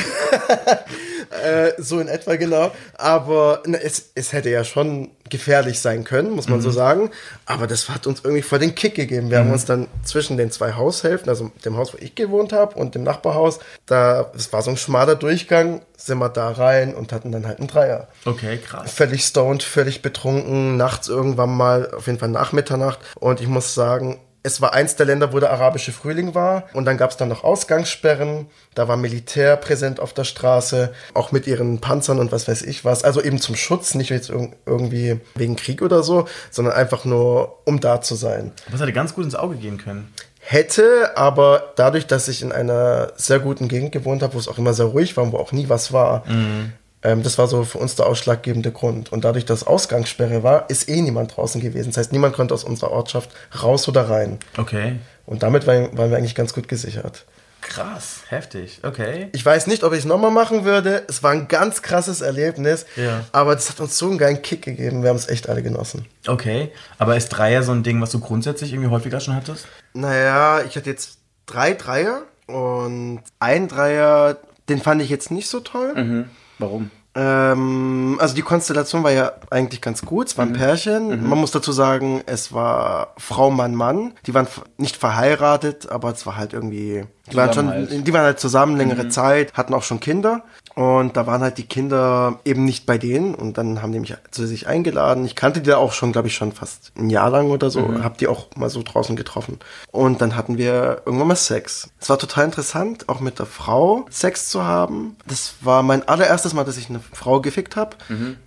äh, 1.44 1.72
so 1.78 2.00
in 2.00 2.08
etwa 2.08 2.36
genau. 2.36 2.72
Aber 2.94 3.62
na, 3.66 3.78
es, 3.78 4.10
es 4.14 4.32
hätte 4.32 4.48
ja 4.50 4.64
schon 4.64 5.10
gefährlich 5.28 5.80
sein 5.80 6.04
können, 6.04 6.30
muss 6.30 6.48
man 6.48 6.60
so 6.60 6.70
sagen. 6.70 7.10
Aber 7.44 7.66
das 7.66 7.88
hat 7.88 8.06
uns 8.06 8.20
irgendwie 8.24 8.42
voll 8.42 8.58
den 8.58 8.74
Kick 8.74 8.94
gegeben. 8.94 9.30
Wir 9.30 9.38
haben 9.38 9.50
uns 9.50 9.64
dann 9.64 9.88
zwischen 10.02 10.36
den 10.36 10.50
zwei 10.50 10.72
Haushälften, 10.72 11.28
also 11.28 11.50
dem 11.64 11.76
Haus, 11.76 11.92
wo 11.92 11.98
ich 12.00 12.14
gewohnt 12.14 12.52
habe, 12.52 12.76
und 12.76 12.94
dem 12.94 13.02
Nachbarhaus, 13.02 13.58
da, 13.86 14.30
es 14.34 14.52
war 14.52 14.62
so 14.62 14.70
ein 14.70 14.76
schmaler 14.76 15.14
Durchgang, 15.14 15.82
sind 15.96 16.18
wir 16.18 16.28
da 16.28 16.50
rein 16.50 16.94
und 16.94 17.12
hatten 17.12 17.32
dann 17.32 17.46
halt 17.46 17.58
einen 17.58 17.68
Dreier. 17.68 18.08
Okay, 18.24 18.58
krass. 18.58 18.92
Völlig 18.92 19.24
stoned, 19.24 19.62
völlig 19.62 20.02
betrunken, 20.02 20.76
nachts 20.76 21.08
irgendwann 21.08 21.54
mal, 21.54 21.90
auf 21.90 22.06
jeden 22.06 22.18
Fall 22.18 22.28
nach 22.28 22.52
Mitternacht. 22.52 22.98
Und 23.18 23.40
ich 23.40 23.48
muss 23.48 23.74
sagen, 23.74 24.18
es 24.46 24.60
war 24.60 24.74
eins 24.74 24.94
der 24.94 25.06
Länder, 25.06 25.32
wo 25.32 25.40
der 25.40 25.50
arabische 25.50 25.90
Frühling 25.90 26.34
war. 26.34 26.64
Und 26.74 26.84
dann 26.84 26.98
gab 26.98 27.10
es 27.10 27.16
dann 27.16 27.28
noch 27.30 27.42
Ausgangssperren. 27.44 28.46
Da 28.74 28.86
war 28.88 28.96
Militär 28.96 29.56
präsent 29.56 29.98
auf 30.00 30.12
der 30.12 30.24
Straße, 30.24 30.92
auch 31.14 31.32
mit 31.32 31.46
ihren 31.46 31.80
Panzern 31.80 32.18
und 32.18 32.30
was 32.30 32.46
weiß 32.46 32.62
ich 32.62 32.84
was. 32.84 33.04
Also 33.04 33.22
eben 33.22 33.40
zum 33.40 33.56
Schutz, 33.56 33.94
nicht 33.94 34.10
jetzt 34.10 34.30
irg- 34.30 34.52
irgendwie 34.66 35.18
wegen 35.34 35.56
Krieg 35.56 35.80
oder 35.82 36.02
so, 36.02 36.28
sondern 36.50 36.74
einfach 36.74 37.04
nur, 37.04 37.58
um 37.64 37.80
da 37.80 38.00
zu 38.00 38.14
sein. 38.14 38.52
Das 38.70 38.80
hätte 38.80 38.92
ganz 38.92 39.14
gut 39.14 39.24
ins 39.24 39.34
Auge 39.34 39.56
gehen 39.56 39.78
können. 39.78 40.12
Hätte, 40.40 41.16
aber 41.16 41.72
dadurch, 41.76 42.06
dass 42.06 42.28
ich 42.28 42.42
in 42.42 42.52
einer 42.52 43.12
sehr 43.16 43.38
guten 43.38 43.66
Gegend 43.68 43.92
gewohnt 43.92 44.22
habe, 44.22 44.34
wo 44.34 44.38
es 44.38 44.46
auch 44.46 44.58
immer 44.58 44.74
sehr 44.74 44.84
ruhig 44.86 45.16
war 45.16 45.24
und 45.24 45.32
wo 45.32 45.38
auch 45.38 45.52
nie 45.52 45.70
was 45.70 45.90
war, 45.90 46.22
ähm, 46.28 46.74
das 47.04 47.36
war 47.36 47.46
so 47.48 47.64
für 47.64 47.78
uns 47.78 47.96
der 47.96 48.06
ausschlaggebende 48.06 48.72
Grund. 48.72 49.12
Und 49.12 49.24
dadurch, 49.24 49.44
dass 49.44 49.66
Ausgangssperre 49.66 50.42
war, 50.42 50.70
ist 50.70 50.88
eh 50.88 51.02
niemand 51.02 51.36
draußen 51.36 51.60
gewesen. 51.60 51.90
Das 51.90 51.98
heißt, 51.98 52.12
niemand 52.12 52.34
konnte 52.34 52.54
aus 52.54 52.64
unserer 52.64 52.92
Ortschaft 52.92 53.30
raus 53.62 53.86
oder 53.88 54.08
rein. 54.08 54.38
Okay. 54.56 54.96
Und 55.26 55.42
damit 55.42 55.66
waren, 55.66 55.96
waren 55.98 56.10
wir 56.10 56.16
eigentlich 56.16 56.34
ganz 56.34 56.54
gut 56.54 56.66
gesichert. 56.66 57.26
Krass, 57.60 58.20
heftig. 58.28 58.80
Okay. 58.82 59.28
Ich 59.32 59.44
weiß 59.44 59.66
nicht, 59.66 59.84
ob 59.84 59.92
ich 59.92 60.00
es 60.00 60.04
nochmal 60.04 60.30
machen 60.30 60.64
würde. 60.64 61.02
Es 61.08 61.22
war 61.22 61.32
ein 61.32 61.48
ganz 61.48 61.80
krasses 61.80 62.20
Erlebnis. 62.20 62.84
Ja. 62.96 63.24
Aber 63.32 63.54
das 63.54 63.70
hat 63.70 63.80
uns 63.80 63.96
so 63.96 64.08
einen 64.08 64.18
geilen 64.18 64.42
Kick 64.42 64.62
gegeben. 64.62 65.02
Wir 65.02 65.08
haben 65.10 65.16
es 65.16 65.28
echt 65.28 65.48
alle 65.48 65.62
genossen. 65.62 66.06
Okay. 66.26 66.72
Aber 66.98 67.16
ist 67.16 67.30
Dreier 67.30 67.62
so 67.62 67.72
ein 67.72 67.82
Ding, 67.82 68.00
was 68.00 68.10
du 68.10 68.20
grundsätzlich 68.20 68.72
irgendwie 68.72 68.90
häufiger 68.90 69.20
schon 69.20 69.34
hattest? 69.34 69.66
Naja, 69.94 70.62
ich 70.62 70.76
hatte 70.76 70.90
jetzt 70.90 71.18
drei 71.46 71.72
Dreier 71.72 72.22
und 72.46 73.22
ein 73.40 73.68
Dreier, 73.68 74.36
den 74.68 74.80
fand 74.80 75.00
ich 75.00 75.08
jetzt 75.08 75.30
nicht 75.30 75.48
so 75.48 75.60
toll. 75.60 76.26
Warum? 76.58 76.90
Ähm, 77.16 78.16
also 78.20 78.34
die 78.34 78.42
Konstellation 78.42 79.04
war 79.04 79.12
ja 79.12 79.32
eigentlich 79.50 79.80
ganz 79.80 80.02
gut. 80.02 80.28
Es 80.28 80.38
war 80.38 80.44
ein 80.44 80.52
Pärchen. 80.52 81.28
Man 81.28 81.38
muss 81.38 81.52
dazu 81.52 81.70
sagen, 81.70 82.22
es 82.26 82.52
war 82.52 83.14
Frau, 83.18 83.50
Mann, 83.50 83.74
Mann. 83.74 84.14
Die 84.26 84.34
waren 84.34 84.48
nicht 84.78 84.96
verheiratet, 84.96 85.88
aber 85.90 86.10
es 86.10 86.26
war 86.26 86.36
halt 86.36 86.52
irgendwie. 86.52 87.04
Die 87.30 87.36
waren 87.36 87.52
schon, 87.52 87.66
Zusammenhalt. 87.66 88.06
die 88.06 88.12
waren 88.12 88.24
halt 88.24 88.40
zusammen 88.40 88.76
längere 88.76 89.08
Zeit, 89.08 89.52
hatten 89.54 89.74
auch 89.74 89.84
schon 89.84 90.00
Kinder. 90.00 90.42
Und 90.74 91.16
da 91.16 91.26
waren 91.26 91.40
halt 91.40 91.58
die 91.58 91.66
Kinder 91.66 92.40
eben 92.44 92.64
nicht 92.64 92.84
bei 92.84 92.98
denen. 92.98 93.34
Und 93.34 93.58
dann 93.58 93.80
haben 93.80 93.92
die 93.92 94.00
mich 94.00 94.14
zu 94.32 94.46
sich 94.46 94.66
eingeladen. 94.66 95.24
Ich 95.24 95.36
kannte 95.36 95.60
die 95.60 95.70
da 95.70 95.76
auch 95.76 95.92
schon, 95.92 96.10
glaube 96.10 96.26
ich, 96.28 96.34
schon 96.34 96.50
fast 96.52 96.90
ein 96.98 97.10
Jahr 97.10 97.30
lang 97.30 97.50
oder 97.50 97.70
so. 97.70 98.02
Hab 98.02 98.18
die 98.18 98.26
auch 98.26 98.48
mal 98.56 98.68
so 98.70 98.82
draußen 98.82 99.14
getroffen. 99.14 99.60
Und 99.92 100.20
dann 100.20 100.34
hatten 100.34 100.58
wir 100.58 101.02
irgendwann 101.06 101.28
mal 101.28 101.36
Sex. 101.36 101.90
Es 102.00 102.08
war 102.08 102.18
total 102.18 102.46
interessant, 102.46 103.08
auch 103.08 103.20
mit 103.20 103.38
der 103.38 103.46
Frau 103.46 104.04
Sex 104.10 104.48
zu 104.48 104.64
haben. 104.64 105.16
Das 105.26 105.54
war 105.60 105.82
mein 105.84 106.08
allererstes 106.08 106.54
Mal, 106.54 106.64
dass 106.64 106.76
ich 106.76 106.90
eine 106.90 107.00
Frau 107.00 107.40
gefickt 107.40 107.76
habe. 107.76 107.96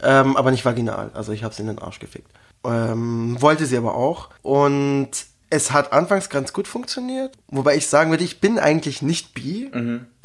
Ähm, 0.03 0.35
aber 0.35 0.51
nicht 0.51 0.65
vaginal. 0.65 1.11
Also 1.13 1.31
ich 1.31 1.43
habe 1.45 1.53
sie 1.55 1.61
in 1.61 1.67
den 1.67 1.79
Arsch 1.79 1.99
gefickt. 1.99 2.29
Ähm, 2.65 3.37
wollte 3.39 3.65
sie 3.65 3.77
aber 3.77 3.95
auch. 3.95 4.29
Und 4.41 5.11
es 5.49 5.71
hat 5.71 5.93
anfangs 5.93 6.29
ganz 6.29 6.51
gut 6.51 6.67
funktioniert, 6.67 7.33
wobei 7.47 7.77
ich 7.77 7.87
sagen 7.87 8.09
würde, 8.09 8.25
ich 8.25 8.41
bin 8.41 8.59
eigentlich 8.59 9.01
nicht 9.01 9.33
bi. 9.33 9.69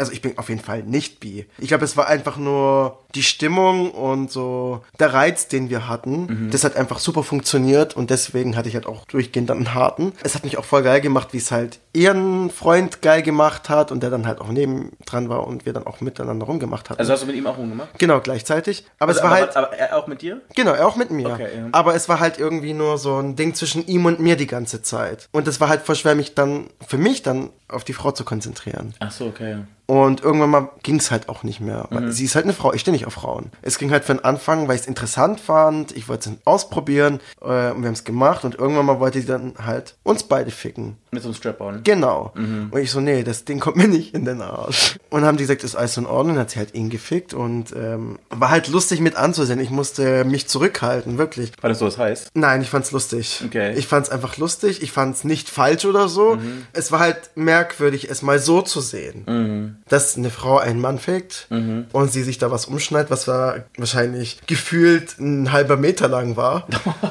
Also 0.03 0.11
ich 0.13 0.21
bin 0.21 0.37
auf 0.37 0.49
jeden 0.49 0.61
Fall 0.61 0.83
nicht 0.83 1.21
bi. 1.21 1.47
Ich 1.59 1.69
glaube, 1.69 1.85
es 1.85 1.97
war 1.97 2.09
einfach 2.09 2.37
nur 2.37 2.99
die 3.15 3.23
Stimmung 3.23 3.93
und 3.93 4.33
so 4.33 4.83
der 4.99 5.13
Reiz, 5.15 5.47
den 5.47 5.71
wir 5.71 5.87
hatten. 5.87 6.49
Das 6.51 6.65
hat 6.65 6.75
einfach 6.75 6.99
super 6.99 7.23
funktioniert 7.23 7.95
und 7.97 8.11
deswegen 8.11 8.57
hatte 8.57 8.69
ich 8.69 8.75
halt 8.75 8.87
auch 8.87 9.05
durchgehend 9.07 9.49
dann 9.49 9.59
einen 9.59 9.75
harten. 9.75 10.13
Es 10.25 10.35
hat 10.35 10.43
mich 10.43 10.59
auch 10.59 10.65
voll 10.65 10.83
geil 10.83 11.01
gemacht, 11.01 11.29
wie 11.31 11.37
es 11.37 11.53
halt 11.53 11.79
ihren 11.93 12.51
Freund 12.51 13.01
geil 13.01 13.23
gemacht 13.23 13.69
hat 13.69 13.93
und 13.93 14.03
der 14.03 14.11
dann 14.11 14.27
halt 14.27 14.41
auch 14.41 14.49
neben 14.49 14.91
dran 15.07 15.29
war 15.29 15.47
und 15.47 15.67
wir 15.67 15.73
dann 15.73 15.87
auch 15.87 16.01
miteinander 16.01 16.47
rumgemacht 16.47 16.91
hatten. 16.91 16.99
Also 16.99 17.13
hast 17.13 17.23
du 17.23 17.27
mit 17.27 17.37
ihm 17.37 17.47
auch 17.47 17.59
rumgemacht? 17.59 17.97
genau, 17.99 18.19
gleichzeitig. 18.21 18.85
Aber 18.99 19.13
es 19.13 19.19
Also, 19.19 19.29
war 19.31 19.37
aber, 19.37 19.47
halt... 19.47 19.57
aber 19.57 19.73
er 19.79 19.97
auch 19.97 20.09
mit 20.09 20.23
dir? 20.23 20.41
Genau, 20.57 20.73
er 20.73 20.89
auch 20.89 20.97
mit 20.97 21.13
mir. 21.13 21.29
Okay, 21.29 21.49
ja. 21.57 21.69
Aber 21.71 21.95
es 21.95 22.09
war 22.09 22.19
halt 22.19 22.39
irgendwie 22.39 22.73
nur 22.73 22.99
so 22.99 23.19
ein 23.19 23.37
Ding 23.37 23.55
zwischen 23.55 23.87
ihm 23.87 24.05
und 24.07 24.19
mir 24.19 24.35
die 24.37 24.49
ganze 24.49 24.83
Zeit. 24.83 25.29
Und 25.31 25.47
das 25.47 25.61
war 25.61 25.69
halt 25.69 25.83
voll 25.83 25.95
schwer, 25.95 26.17
mich 26.17 26.35
dann, 26.35 26.71
für 26.89 26.99
mich 26.99 27.23
dann 27.23 27.51
auf 27.73 27.85
die 27.85 27.93
Frau 27.93 28.13
zu 28.13 28.25
konzentrieren. 28.25 28.95
Ach 29.01 29.11
so, 29.11 29.27
okay. 29.27 29.51
ja. 29.51 29.67
Und 29.87 30.23
irgendwann 30.23 30.51
mal 30.51 30.71
ging 30.83 30.97
es 30.97 31.11
halt 31.11 31.29
auch 31.29 31.43
nicht 31.43 31.61
mehr. 31.61 31.89
Mhm. 31.91 32.13
Sie 32.13 32.25
ist 32.25 32.35
halt 32.35 32.45
eine 32.45 32.55
Frau, 32.55 32.73
ich 32.73 32.81
stehe 32.81 32.93
nicht 32.93 33.07
auf 33.07 33.15
Frauen. 33.15 33.51
Es 33.63 33.79
ging 33.79 33.91
halt 33.91 34.05
für 34.05 34.15
den 34.15 34.25
Anfang, 34.25 34.69
weil 34.69 34.77
ich 34.77 34.83
es 34.83 34.87
interessant 34.87 35.41
fand, 35.41 35.93
ich 35.93 36.09
wollte 36.09 36.31
es 36.31 36.37
ausprobieren 36.47 37.21
äh, 37.41 37.45
und 37.73 37.83
wir 37.83 37.89
haben 37.89 37.93
es 37.93 38.05
gemacht 38.05 38.45
und 38.45 38.55
irgendwann 38.55 38.87
mal 38.87 39.01
wollte 39.01 39.21
sie 39.21 39.27
dann 39.27 39.55
halt 39.63 39.97
uns 40.03 40.23
beide 40.23 40.51
ficken. 40.51 40.97
Mit 41.11 41.23
so 41.23 41.29
einem 41.29 41.35
Strap-on. 41.35 41.83
Genau. 41.85 42.33
Mhm. 42.35 42.69
Und 42.71 42.81
ich 42.81 42.91
so, 42.91 43.01
nee, 43.01 43.23
das 43.23 43.45
Ding 43.45 43.61
kommt 43.61 43.77
mir 43.77 43.87
nicht 43.89 44.15
in 44.15 44.25
den 44.25 44.41
Arsch. 44.41 44.99
Und 45.11 45.25
haben 45.25 45.37
die 45.37 45.43
gesagt, 45.43 45.63
ist 45.63 45.77
alles 45.77 45.99
in 45.99 46.07
Ordnung. 46.07 46.37
Dann 46.37 46.45
hat 46.45 46.51
sie 46.53 46.59
halt 46.59 46.75
ihn 46.75 46.89
gefickt 46.89 47.35
und 47.35 47.75
ähm, 47.77 48.19
war 48.31 48.49
halt 48.49 48.69
lustig 48.69 49.01
mit 49.01 49.17
anzusehen. 49.17 49.61
Ich 49.61 49.69
musste 49.69 50.25
mich 50.25 50.49
zurückhalten, 50.49 51.19
wirklich. 51.19 51.53
Weil 51.61 51.69
das 51.69 51.81
so 51.81 51.87
was 51.87 51.99
heißt. 51.99 52.31
Nein, 52.33 52.63
ich 52.63 52.71
fand's 52.71 52.93
lustig. 52.93 53.43
Okay. 53.45 53.75
Ich 53.77 53.89
fand's 53.89 54.09
einfach 54.09 54.39
lustig. 54.39 54.83
Ich 54.83 54.91
fand's 54.91 55.25
nicht 55.25 55.51
falsch 55.51 55.85
oder 55.85 56.09
so. 56.09 56.39
Es 56.73 56.93
war 56.93 57.01
halt 57.01 57.31
merkwürdig, 57.63 58.11
es 58.11 58.23
mal 58.23 58.39
so 58.39 58.63
zu 58.63 58.81
sehen. 58.81 59.77
Dass 59.89 60.17
eine 60.17 60.31
Frau 60.31 60.59
einen 60.59 60.81
Mann 60.81 60.99
fickt 60.99 61.47
und 61.51 62.13
sie 62.13 62.23
sich 62.23 62.39
da 62.39 62.51
was 62.51 62.67
umschneidet, 62.67 63.11
was 63.11 63.29
war 63.29 63.65
wahrscheinlich 63.77 64.41
gefühlt 64.47 65.19
ein 65.19 65.53
halber 65.53 65.77
Meter 65.77 66.09
lang 66.09 66.37
war. 66.37 66.67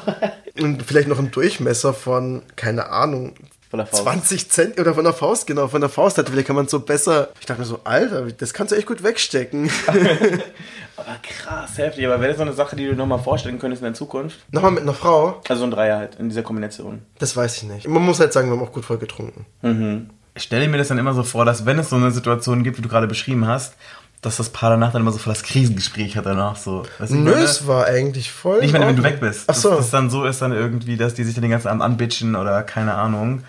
und 0.60 0.82
vielleicht 0.82 1.08
noch 1.08 1.18
ein 1.18 1.30
Durchmesser 1.30 1.94
von, 1.94 2.42
keine 2.56 2.90
Ahnung, 2.90 3.34
Von 3.70 3.78
der 3.78 3.86
Faust. 3.86 4.02
20 4.02 4.50
Cent 4.50 4.80
oder 4.80 4.94
von 4.94 5.04
der 5.04 5.14
Faust, 5.14 5.46
genau, 5.46 5.66
von 5.68 5.80
der 5.80 5.88
Faust 5.88 6.18
hat. 6.18 6.28
Vielleicht 6.28 6.46
kann 6.46 6.56
man 6.56 6.68
so 6.68 6.80
besser. 6.80 7.30
Ich 7.40 7.46
dachte 7.46 7.60
mir 7.62 7.66
so, 7.66 7.80
Alter, 7.84 8.26
das 8.30 8.52
kannst 8.52 8.72
du 8.72 8.76
echt 8.76 8.86
gut 8.86 9.02
wegstecken. 9.02 9.70
Aber 10.96 11.16
krass, 11.22 11.78
heftig. 11.78 12.04
Aber 12.06 12.20
wäre 12.20 12.28
das 12.28 12.36
so 12.36 12.42
eine 12.42 12.52
Sache, 12.52 12.76
die 12.76 12.86
du 12.86 12.94
nochmal 12.94 13.18
vorstellen 13.18 13.58
könntest 13.58 13.82
in 13.82 13.86
der 13.86 13.94
Zukunft? 13.94 14.38
Nochmal 14.52 14.72
mit 14.72 14.82
einer 14.82 14.92
Frau? 14.92 15.40
Also 15.48 15.60
so 15.60 15.64
ein 15.64 15.70
Dreier 15.70 15.96
halt 15.96 16.16
in 16.16 16.28
dieser 16.28 16.42
Kombination. 16.42 17.00
Das 17.18 17.34
weiß 17.34 17.56
ich 17.56 17.62
nicht. 17.64 17.88
Man 17.88 18.02
muss 18.02 18.20
halt 18.20 18.32
sagen, 18.34 18.48
wir 18.50 18.56
haben 18.58 18.62
auch 18.66 18.72
gut 18.72 18.84
voll 18.84 18.98
getrunken. 18.98 19.46
Ich 19.62 20.21
stelle 20.36 20.68
mir 20.68 20.78
das 20.78 20.88
dann 20.88 20.98
immer 20.98 21.14
so 21.14 21.22
vor, 21.22 21.44
dass 21.44 21.66
wenn 21.66 21.78
es 21.78 21.90
so 21.90 21.96
eine 21.96 22.10
Situation 22.10 22.64
gibt, 22.64 22.78
wie 22.78 22.82
du 22.82 22.88
gerade 22.88 23.06
beschrieben 23.06 23.46
hast, 23.46 23.74
dass 24.22 24.36
das 24.36 24.50
Paar 24.50 24.70
danach 24.70 24.92
dann 24.92 25.02
immer 25.02 25.10
so 25.10 25.18
voll 25.18 25.32
das 25.32 25.42
Krisengespräch 25.42 26.16
hat 26.16 26.26
danach 26.26 26.56
so. 26.56 26.84
Nö, 27.08 27.32
es 27.32 27.66
war 27.66 27.86
eigentlich 27.86 28.30
voll. 28.30 28.60
Ich 28.62 28.72
meine, 28.72 28.86
wenn 28.86 28.96
du 28.96 29.02
weg 29.02 29.18
bist. 29.20 29.44
Ach 29.48 29.54
so. 29.54 29.70
Dass 29.70 29.78
das 29.78 29.90
dann 29.90 30.10
so 30.10 30.24
ist 30.24 30.40
dann 30.40 30.52
irgendwie, 30.52 30.96
dass 30.96 31.14
die 31.14 31.24
sich 31.24 31.34
dann 31.34 31.42
den 31.42 31.50
ganzen 31.50 31.68
Abend 31.68 31.82
anbitchen 31.82 32.36
oder 32.36 32.62
keine 32.62 32.94
Ahnung. 32.94 33.42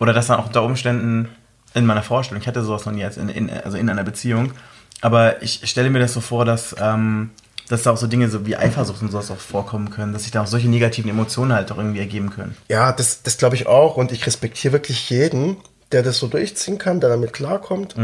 Oder 0.00 0.12
dass 0.12 0.26
dann 0.26 0.40
auch 0.40 0.46
unter 0.46 0.64
Umständen 0.64 1.28
in 1.74 1.86
meiner 1.86 2.02
Vorstellung, 2.02 2.40
ich 2.40 2.48
hatte 2.48 2.62
sowas 2.62 2.84
noch 2.84 2.92
nie 2.92 3.04
als 3.04 3.16
in, 3.16 3.28
in, 3.28 3.50
also 3.50 3.76
in 3.76 3.88
einer 3.88 4.04
Beziehung, 4.04 4.52
aber 5.00 5.42
ich 5.42 5.60
stelle 5.64 5.90
mir 5.90 6.00
das 6.00 6.14
so 6.14 6.20
vor, 6.20 6.44
dass, 6.44 6.74
ähm, 6.80 7.30
dass 7.68 7.82
da 7.82 7.92
auch 7.92 7.96
so 7.96 8.06
Dinge 8.06 8.28
so 8.28 8.46
wie 8.46 8.56
Eifersucht 8.56 9.02
und 9.02 9.10
sowas 9.10 9.30
auch 9.30 9.38
vorkommen 9.38 9.90
können, 9.90 10.12
dass 10.12 10.22
sich 10.22 10.32
da 10.32 10.42
auch 10.42 10.46
solche 10.46 10.68
negativen 10.68 11.10
Emotionen 11.10 11.52
halt 11.52 11.70
auch 11.70 11.78
irgendwie 11.78 12.00
ergeben 12.00 12.30
können. 12.30 12.56
Ja, 12.68 12.92
das, 12.92 13.22
das 13.22 13.38
glaube 13.38 13.54
ich 13.54 13.66
auch. 13.66 13.96
Und 13.96 14.10
ich 14.12 14.26
respektiere 14.26 14.72
wirklich 14.72 15.10
jeden, 15.10 15.58
der 15.92 16.02
das 16.02 16.18
so 16.18 16.26
durchziehen 16.26 16.78
kann, 16.78 17.00
der 17.00 17.08
damit 17.10 17.32
klarkommt. 17.32 17.94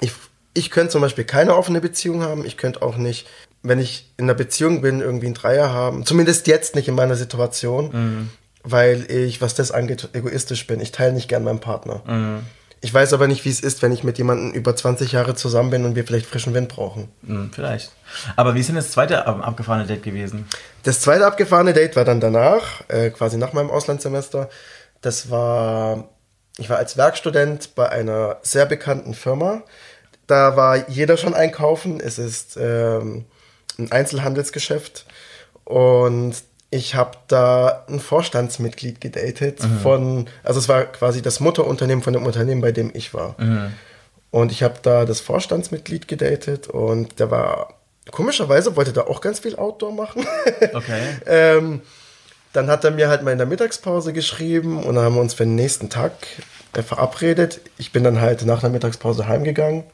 Ich, 0.00 0.12
ich 0.54 0.70
könnte 0.70 0.90
zum 0.90 1.00
Beispiel 1.02 1.24
keine 1.24 1.56
offene 1.56 1.80
Beziehung 1.80 2.22
haben. 2.22 2.44
Ich 2.44 2.56
könnte 2.56 2.82
auch 2.82 2.96
nicht, 2.96 3.26
wenn 3.62 3.78
ich 3.78 4.12
in 4.16 4.24
einer 4.24 4.34
Beziehung 4.34 4.82
bin, 4.82 5.00
irgendwie 5.00 5.26
einen 5.26 5.34
Dreier 5.34 5.70
haben. 5.72 6.04
Zumindest 6.04 6.46
jetzt 6.46 6.74
nicht 6.74 6.88
in 6.88 6.94
meiner 6.94 7.14
Situation, 7.16 8.30
weil 8.64 9.10
ich, 9.10 9.40
was 9.40 9.54
das 9.54 9.70
angeht, 9.72 10.08
egoistisch 10.12 10.66
bin. 10.66 10.80
Ich 10.80 10.92
teile 10.92 11.12
nicht 11.12 11.28
gern 11.28 11.44
meinen 11.44 11.60
Partner. 11.60 12.02
Ich 12.84 12.92
weiß 12.92 13.12
aber 13.12 13.28
nicht, 13.28 13.44
wie 13.44 13.48
es 13.50 13.60
ist, 13.60 13.80
wenn 13.82 13.92
ich 13.92 14.02
mit 14.02 14.18
jemandem 14.18 14.50
über 14.52 14.74
20 14.74 15.12
Jahre 15.12 15.36
zusammen 15.36 15.70
bin 15.70 15.84
und 15.84 15.94
wir 15.94 16.04
vielleicht 16.04 16.26
frischen 16.26 16.52
Wind 16.52 16.68
brauchen. 16.68 17.08
Hm, 17.24 17.50
vielleicht. 17.54 17.92
Aber 18.34 18.56
wie 18.56 18.60
ist 18.60 18.68
denn 18.68 18.74
das 18.74 18.90
zweite 18.90 19.24
ab- 19.24 19.46
abgefahrene 19.46 19.86
Date 19.86 20.02
gewesen? 20.02 20.46
Das 20.82 21.00
zweite 21.00 21.24
abgefahrene 21.24 21.74
Date 21.74 21.94
war 21.94 22.04
dann 22.04 22.18
danach, 22.18 22.82
äh, 22.88 23.10
quasi 23.10 23.36
nach 23.36 23.52
meinem 23.52 23.70
Auslandssemester. 23.70 24.50
Das 25.00 25.30
war, 25.30 26.08
ich 26.58 26.68
war 26.68 26.78
als 26.78 26.96
Werkstudent 26.96 27.74
bei 27.74 27.88
einer 27.88 28.38
sehr 28.42 28.66
bekannten 28.66 29.14
Firma. 29.14 29.62
Da 30.26 30.56
war 30.56 30.88
jeder 30.88 31.16
schon 31.16 31.34
einkaufen. 31.34 32.00
Es 32.00 32.18
ist 32.18 32.56
ähm, 32.60 33.24
ein 33.78 33.90
Einzelhandelsgeschäft. 33.90 35.06
Und 35.64 36.34
ich 36.70 36.94
habe 36.94 37.18
da 37.28 37.84
ein 37.88 38.00
Vorstandsmitglied 38.00 39.00
gedatet 39.00 39.60
von, 39.82 40.26
also 40.42 40.58
es 40.58 40.68
war 40.68 40.84
quasi 40.84 41.20
das 41.20 41.38
Mutterunternehmen 41.38 42.02
von 42.02 42.14
dem 42.14 42.24
Unternehmen, 42.24 42.62
bei 42.62 42.72
dem 42.72 42.90
ich 42.94 43.12
war. 43.12 43.36
Und 44.30 44.50
ich 44.50 44.62
habe 44.62 44.76
da 44.80 45.04
das 45.04 45.20
Vorstandsmitglied 45.20 46.08
gedatet 46.08 46.68
und 46.68 47.20
der 47.20 47.30
war, 47.30 47.74
komischerweise 48.10 48.74
wollte 48.74 48.94
da 48.94 49.02
auch 49.02 49.20
ganz 49.20 49.40
viel 49.40 49.56
Outdoor 49.56 49.92
machen. 49.92 50.26
Okay. 50.72 51.02
ähm, 51.26 51.82
dann 52.52 52.68
hat 52.68 52.84
er 52.84 52.90
mir 52.90 53.08
halt 53.08 53.22
mal 53.22 53.30
in 53.32 53.38
der 53.38 53.46
Mittagspause 53.46 54.12
geschrieben 54.12 54.82
und 54.82 54.94
dann 54.94 55.04
haben 55.04 55.14
wir 55.14 55.20
uns 55.20 55.34
für 55.34 55.44
den 55.44 55.54
nächsten 55.54 55.88
Tag 55.88 56.12
äh, 56.76 56.82
verabredet. 56.82 57.60
Ich 57.78 57.92
bin 57.92 58.04
dann 58.04 58.20
halt 58.20 58.44
nach 58.44 58.60
der 58.60 58.70
Mittagspause 58.70 59.26
heimgegangen. 59.28 59.84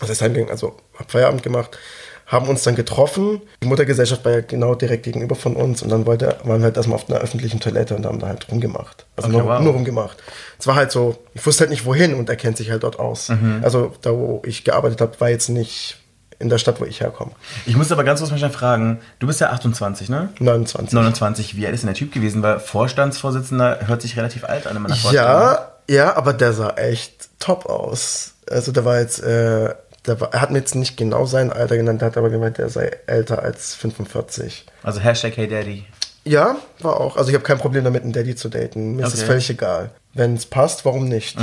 Das 0.00 0.08
heißt 0.08 0.22
heimgegangen, 0.22 0.50
also 0.50 0.76
hab 0.98 1.10
Feierabend 1.10 1.42
gemacht, 1.42 1.78
haben 2.26 2.48
uns 2.48 2.62
dann 2.62 2.74
getroffen. 2.76 3.42
Die 3.62 3.66
Muttergesellschaft 3.68 4.24
war 4.24 4.32
ja 4.32 4.40
genau 4.40 4.74
direkt 4.74 5.02
gegenüber 5.02 5.34
von 5.34 5.54
uns 5.54 5.82
und 5.82 5.90
dann 5.90 6.06
wollte, 6.06 6.36
waren 6.44 6.60
wir 6.60 6.64
halt 6.64 6.76
erstmal 6.76 6.96
auf 6.96 7.08
einer 7.10 7.20
öffentlichen 7.20 7.60
Toilette 7.60 7.94
und 7.94 8.06
haben 8.06 8.18
da 8.18 8.28
halt 8.28 8.50
rumgemacht. 8.50 9.04
Also 9.16 9.28
Okay, 9.28 9.38
nur, 9.38 9.46
wow. 9.46 9.60
nur 9.60 9.72
rumgemacht. 9.74 10.16
Es 10.58 10.66
war 10.66 10.74
halt 10.74 10.90
so, 10.92 11.16
ich 11.34 11.44
wusste 11.44 11.62
halt 11.62 11.70
nicht 11.70 11.84
wohin 11.84 12.14
und 12.14 12.28
er 12.30 12.36
kennt 12.36 12.56
sich 12.56 12.70
halt 12.70 12.82
dort 12.84 12.98
aus. 12.98 13.30
Also 13.62 13.92
da, 14.00 14.12
wo 14.12 14.42
ich 14.46 14.64
gearbeitet 14.64 15.00
habe, 15.02 15.20
war 15.20 15.28
jetzt 15.28 15.50
nicht 15.50 15.98
in 16.42 16.48
der 16.50 16.58
Stadt, 16.58 16.80
wo 16.80 16.84
ich 16.84 17.00
herkomme. 17.00 17.30
Ich 17.64 17.76
muss 17.76 17.90
aber 17.92 18.04
ganz 18.04 18.20
kurz 18.20 18.30
mal 18.30 18.36
schnell 18.38 18.50
fragen, 18.50 18.98
du 19.20 19.26
bist 19.26 19.40
ja 19.40 19.50
28, 19.50 20.08
ne? 20.10 20.28
29. 20.40 20.92
29, 20.92 21.56
wie 21.56 21.64
alt 21.66 21.74
ist 21.74 21.80
denn 21.82 21.86
der 21.88 21.94
Typ 21.94 22.12
gewesen? 22.12 22.42
Weil 22.42 22.58
Vorstandsvorsitzender 22.60 23.80
hört 23.86 24.02
sich 24.02 24.16
relativ 24.16 24.44
alt 24.44 24.66
an 24.66 24.76
in 24.76 24.82
meiner 24.82 24.96
Vorstellung. 24.96 25.26
Ja, 25.30 25.68
ja, 25.88 26.16
aber 26.16 26.32
der 26.32 26.52
sah 26.52 26.70
echt 26.76 27.28
top 27.38 27.66
aus. 27.66 28.34
Also 28.50 28.72
der 28.72 28.84
war 28.84 28.98
jetzt, 29.00 29.20
äh, 29.22 29.74
der 30.06 30.20
war, 30.20 30.32
er 30.34 30.40
hat 30.40 30.50
mir 30.50 30.58
jetzt 30.58 30.74
nicht 30.74 30.96
genau 30.96 31.26
sein 31.26 31.52
Alter 31.52 31.76
genannt, 31.76 32.00
der 32.02 32.06
hat 32.08 32.16
aber 32.16 32.30
gemeint, 32.30 32.58
der 32.58 32.68
sei 32.68 32.90
älter 33.06 33.42
als 33.42 33.74
45. 33.76 34.66
Also 34.82 35.00
Hashtag 35.00 35.36
Hey 35.36 35.48
Daddy. 35.48 35.84
Ja, 36.24 36.56
war 36.80 37.00
auch. 37.00 37.16
Also 37.16 37.30
ich 37.30 37.34
habe 37.34 37.44
kein 37.44 37.58
Problem 37.58 37.84
damit, 37.84 38.02
einen 38.04 38.12
Daddy 38.12 38.34
zu 38.36 38.48
daten. 38.48 38.96
Mir 38.96 39.06
ist 39.06 39.14
es 39.14 39.20
Okay. 39.20 39.26
völlig 39.28 39.50
egal. 39.50 39.90
Wenn 40.14 40.34
es 40.36 40.46
passt, 40.46 40.84
warum 40.84 41.08
nicht? 41.08 41.38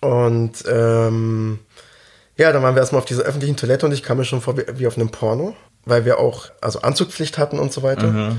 Und 0.00 0.52
ähm, 0.70 1.58
ja, 2.36 2.52
dann 2.52 2.62
waren 2.62 2.74
wir 2.74 2.80
erstmal 2.80 3.00
auf 3.00 3.06
dieser 3.06 3.22
öffentlichen 3.22 3.56
Toilette 3.56 3.86
und 3.86 3.92
ich 3.92 4.02
kam 4.02 4.18
mir 4.18 4.24
schon 4.24 4.40
vor 4.40 4.56
wie, 4.56 4.86
auf 4.86 4.96
einem 4.96 5.10
Porno, 5.10 5.54
weil 5.84 6.04
wir 6.04 6.18
auch 6.18 6.50
also 6.60 6.80
Anzugpflicht 6.82 7.38
hatten 7.38 7.58
und 7.58 7.72
so 7.72 7.82
weiter. 7.82 8.36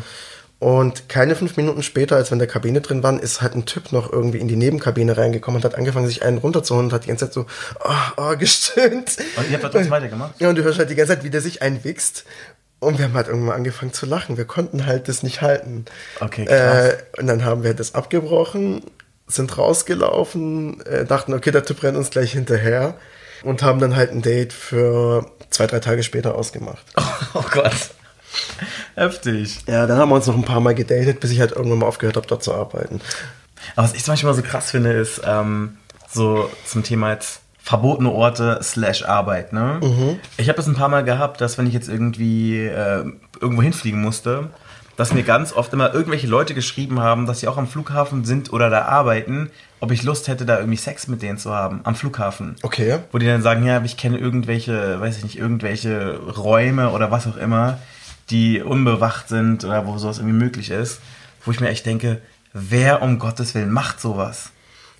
Und 0.63 1.10
keine 1.10 1.36
fünf 1.36 1.58
Minuten 1.58 1.84
später, 1.84 2.15
als 2.15 2.32
wir 2.32 2.36
in 2.36 2.39
der 2.39 2.47
Kabine 2.47 2.79
drin 2.79 3.03
waren, 3.03 3.19
ist 3.19 3.41
halt 3.41 3.53
ein 3.53 3.65
Typ 3.65 3.91
noch 3.91 4.13
irgendwie 4.13 4.38
in 4.38 4.47
die 4.47 4.56
Nebenkabine 4.56 5.17
reingekommen 5.17 5.58
und 5.58 5.65
hat 5.65 5.75
angefangen, 5.75 6.08
sich 6.08 6.23
einen 6.23 6.38
runterzuholen 6.38 6.86
und 6.86 6.93
hat 6.93 7.03
die 7.03 7.10
ganze 7.10 7.25
Zeit 7.25 7.34
so 7.34 7.45
oh, 7.84 7.91
oh, 8.15 8.38
gestöhnt. 8.38 9.17
Und 9.36 9.49
ihr 9.49 9.56
habt 9.56 9.65
da 9.65 9.69
trotzdem 9.69 9.91
weitergemacht? 9.91 10.39
Ja, 10.39 10.47
und 10.47 10.56
du 10.56 10.63
hörst 10.63 10.79
halt 10.79 10.89
die 10.89 10.95
ganze 10.95 11.15
Zeit, 11.15 11.25
wie 11.25 11.29
der 11.29 11.41
sich 11.41 11.62
einwichst. 11.62 12.23
Und 12.79 12.97
wir 12.97 13.03
haben 13.03 13.13
halt 13.13 13.27
irgendwann 13.27 13.56
angefangen 13.56 13.91
zu 13.91 14.06
lachen. 14.06 14.38
Wir 14.38 14.45
konnten 14.45 14.86
halt 14.86 15.10
das 15.10 15.21
nicht 15.21 15.41
halten. 15.41 15.84
Okay, 16.21 16.45
krass. 16.45 16.93
Äh, 16.93 16.97
und 17.19 17.27
dann 17.27 17.43
haben 17.43 17.63
wir 17.63 17.73
das 17.73 17.93
abgebrochen, 17.93 18.84
sind 19.27 19.58
rausgelaufen, 19.58 20.79
äh, 20.86 21.03
dachten, 21.03 21.34
okay, 21.34 21.51
der 21.51 21.65
Typ 21.65 21.84
rennt 21.84 21.97
uns 21.97 22.10
gleich 22.10 22.32
hinterher 22.32 22.95
und 23.43 23.63
haben 23.63 23.79
dann 23.79 23.95
halt 23.95 24.12
ein 24.12 24.21
Date 24.21 24.53
für 24.53 25.25
zwei, 25.49 25.67
drei 25.67 25.79
Tage 25.79 26.03
später 26.03 26.36
ausgemacht. 26.36 26.86
Oh 27.36 27.43
Gott. 27.51 27.71
Heftig. 28.95 29.60
Ja, 29.67 29.88
dann 29.88 29.97
haben 29.97 30.10
wir 30.10 30.15
uns 30.15 30.27
noch 30.27 30.36
ein 30.36 30.43
paar 30.43 30.60
Mal 30.60 30.75
gedatet, 30.75 31.19
bis 31.19 31.32
ich 31.32 31.39
halt 31.39 31.51
irgendwann 31.51 31.79
mal 31.79 31.88
aufgehört 31.88 32.15
habe, 32.15 32.27
dort 32.27 32.43
zu 32.43 32.53
arbeiten. 32.53 33.01
Aber 33.75 33.86
was 33.88 33.95
ich 33.95 34.03
zum 34.03 34.12
Beispiel 34.12 34.29
mal 34.29 34.36
so 34.36 34.43
krass 34.43 34.69
finde, 34.69 34.91
ist 34.91 35.21
ähm, 35.25 35.77
so 36.12 36.49
zum 36.65 36.84
Thema 36.84 37.12
jetzt 37.12 37.41
verbotene 37.58 38.12
Orte 38.12 38.60
slash 38.62 39.03
Arbeit. 39.03 39.51
Ne? 39.53 39.79
Ich 40.38 40.47
habe 40.49 40.58
das 40.58 40.67
ein 40.67 40.75
paar 40.75 40.89
Mal 40.89 41.03
gehabt, 41.03 41.41
dass 41.41 41.58
wenn 41.58 41.65
ich 41.65 41.73
jetzt 41.73 41.89
irgendwie 41.89 42.60
äh, 42.65 43.06
irgendwo 43.39 43.63
hinfliegen 43.63 44.01
musste, 44.01 44.49
dass 44.95 45.13
mir 45.13 45.23
ganz 45.23 45.53
oft 45.53 45.73
immer 45.73 45.93
irgendwelche 45.93 46.27
Leute 46.27 46.53
geschrieben 46.53 46.99
haben, 46.99 47.25
dass 47.25 47.39
sie 47.39 47.47
auch 47.47 47.58
am 47.58 47.67
Flughafen 47.67 48.25
sind 48.25 48.53
oder 48.53 48.69
da 48.69 48.84
arbeiten, 48.84 49.49
ob 49.84 49.91
ich 49.91 50.04
Lust 50.04 50.30
hätte, 50.30 50.46
da 50.46 50.60
irgendwie 50.60 50.78
Sex 50.78 51.10
mit 51.10 51.22
denen 51.22 51.38
zu 51.38 51.54
haben, 51.54 51.82
am 51.84 51.96
Flughafen. 51.96 52.56
Okay. 52.62 53.00
Wo 53.12 53.17
die 53.17 53.26
dann 53.26 53.41
sagen, 53.41 53.65
ja, 53.65 53.84
ich 53.84 53.98
kenne 53.98 54.17
irgendwelche, 54.17 55.02
weiß 55.02 55.17
ich 55.17 55.24
nicht, 55.24 55.38
irgendwelche 55.38 56.19
Räume 56.19 56.91
oder 56.91 57.12
was 57.12 57.28
auch 57.28 57.36
immer, 57.36 57.80
die 58.30 58.62
unbewacht 58.62 59.28
sind 59.28 59.65
oder 59.65 59.86
wo 59.86 59.98
sowas 59.98 60.19
irgendwie 60.19 60.38
möglich 60.38 60.69
ist. 60.69 61.02
Wo 61.43 61.52
ich 61.52 61.60
mir 61.60 61.67
echt 61.67 61.86
denke, 61.86 62.22
wer 62.54 63.02
um 63.02 63.19
Gottes 63.19 63.56
Willen 63.56 63.72
macht 63.72 64.00
sowas? 64.00 64.52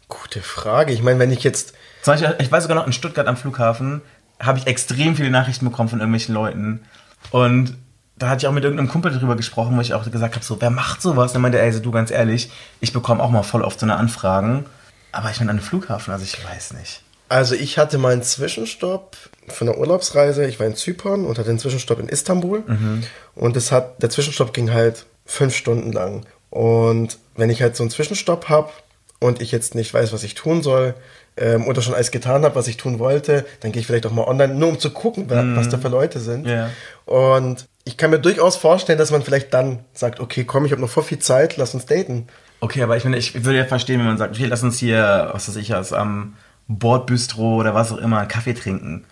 Gute 0.10 0.42
Frage. 0.42 0.92
Ich 0.92 1.02
meine, 1.02 1.18
wenn 1.18 1.32
ich 1.32 1.46
jetzt. 1.46 1.74
Zum 2.02 2.16
Beispiel, 2.16 2.36
ich 2.40 2.52
weiß 2.52 2.64
sogar 2.64 2.76
noch, 2.76 2.86
in 2.86 2.92
Stuttgart 2.92 3.28
am 3.28 3.38
Flughafen 3.38 4.02
habe 4.38 4.60
ich 4.60 4.68
extrem 4.68 5.16
viele 5.16 5.30
Nachrichten 5.30 5.64
bekommen 5.64 5.88
von 5.88 6.00
irgendwelchen 6.00 6.36
Leuten. 6.36 6.82
Und 7.32 7.78
da 8.16 8.30
hatte 8.30 8.44
ich 8.44 8.48
auch 8.48 8.54
mit 8.54 8.64
irgendeinem 8.64 8.90
Kumpel 8.90 9.12
drüber 9.12 9.36
gesprochen, 9.36 9.76
wo 9.76 9.82
ich 9.82 9.94
auch 9.94 10.10
gesagt 10.10 10.36
habe, 10.36 10.46
so, 10.46 10.62
wer 10.62 10.70
macht 10.70 11.02
sowas? 11.02 11.34
Dann 11.34 11.42
meinte 11.42 11.58
er, 11.58 11.64
also 11.64 11.80
du 11.80 11.92
ganz 11.92 12.12
ehrlich, 12.12 12.52
ich 12.80 12.94
bekomme 12.94 13.24
auch 13.24 13.32
mal 13.32 13.44
voll 13.44 13.64
oft 13.64 13.80
so 13.80 13.86
eine 13.86 13.96
Anfragen. 13.96 14.66
Aber 15.12 15.30
ich 15.32 15.40
meine, 15.40 15.52
an 15.52 15.58
einem 15.58 15.66
Flughafen, 15.66 16.14
also 16.14 16.24
ich 16.24 16.44
weiß 16.46 16.74
nicht. 16.74 17.02
Also 17.30 17.56
ich 17.56 17.78
hatte 17.78 17.98
meinen 17.98 18.22
Zwischenstopp 18.22 19.18
von 19.48 19.68
der 19.68 19.80
Urlaubsreise. 19.80 20.46
Ich 20.46 20.60
war 20.60 20.68
in 20.68 20.76
Zypern 20.76 21.26
und 21.26 21.40
hatte 21.40 21.50
einen 21.50 21.60
Zwischenstopp 21.60 22.00
in 22.00 22.08
Istanbul. 22.08 22.64
Und 23.36 23.56
das 23.56 23.72
hat, 23.72 24.02
der 24.02 24.10
Zwischenstopp 24.10 24.54
ging 24.54 24.72
halt 24.72 25.06
fünf 25.26 25.56
Stunden 25.56 25.92
lang. 25.92 26.26
Und 26.50 27.18
wenn 27.36 27.50
ich 27.50 27.62
halt 27.62 27.76
so 27.76 27.84
einen 27.84 27.90
Zwischenstopp 27.90 28.50
habe 28.50 28.70
und 29.20 29.42
ich 29.42 29.52
jetzt 29.52 29.74
nicht 29.74 29.92
weiß, 29.94 30.14
was 30.14 30.24
ich 30.24 30.36
tun 30.36 30.62
soll, 30.62 30.94
ähm, 31.38 31.68
oder 31.68 31.82
schon 31.82 31.94
alles 31.94 32.12
getan 32.12 32.44
habe, 32.44 32.56
was 32.56 32.68
ich 32.68 32.78
tun 32.78 33.00
wollte, 33.00 33.46
dann 33.62 33.72
gehe 33.72 33.80
ich 33.80 33.88
vielleicht 33.88 34.06
auch 34.06 34.12
mal 34.12 34.26
online, 34.26 34.54
nur 34.54 34.70
um 34.70 34.80
zu 34.80 34.92
gucken, 34.92 35.26
wer, 35.28 35.56
was 35.56 35.70
da 35.70 35.78
für 35.78 35.90
Leute 35.90 36.20
sind. 36.20 36.46
Ja. 36.46 36.70
Und 37.06 37.68
ich 37.86 37.98
kann 37.98 38.12
mir 38.12 38.20
durchaus 38.20 38.56
vorstellen, 38.56 38.98
dass 38.98 39.12
man 39.12 39.24
vielleicht 39.24 39.54
dann 39.54 39.80
sagt, 39.94 40.20
okay, 40.20 40.44
komm, 40.46 40.66
ich 40.66 40.72
habe 40.72 40.82
noch 40.82 40.90
voll 40.90 41.04
viel 41.04 41.20
Zeit, 41.20 41.58
lass 41.58 41.74
uns 41.74 41.86
daten. 41.86 42.28
Okay, 42.60 42.82
aber 42.82 42.96
ich 42.96 43.04
meine, 43.04 43.18
ich 43.18 43.44
würde 43.44 43.58
ja 43.58 43.66
verstehen, 43.66 44.00
wenn 44.00 44.08
man 44.08 44.18
sagt, 44.18 44.36
okay, 44.36 44.46
lass 44.46 44.64
uns 44.64 44.80
hier, 44.80 45.30
was 45.34 45.50
weiß 45.50 45.58
ich, 45.58 45.76
aus 45.76 45.92
am 45.92 46.36
Bordbistro 46.68 47.58
oder 47.58 47.76
was 47.76 47.92
auch 47.92 47.98
immer, 47.98 48.20
einen 48.20 48.30
Kaffee 48.30 48.54
trinken. 48.54 49.04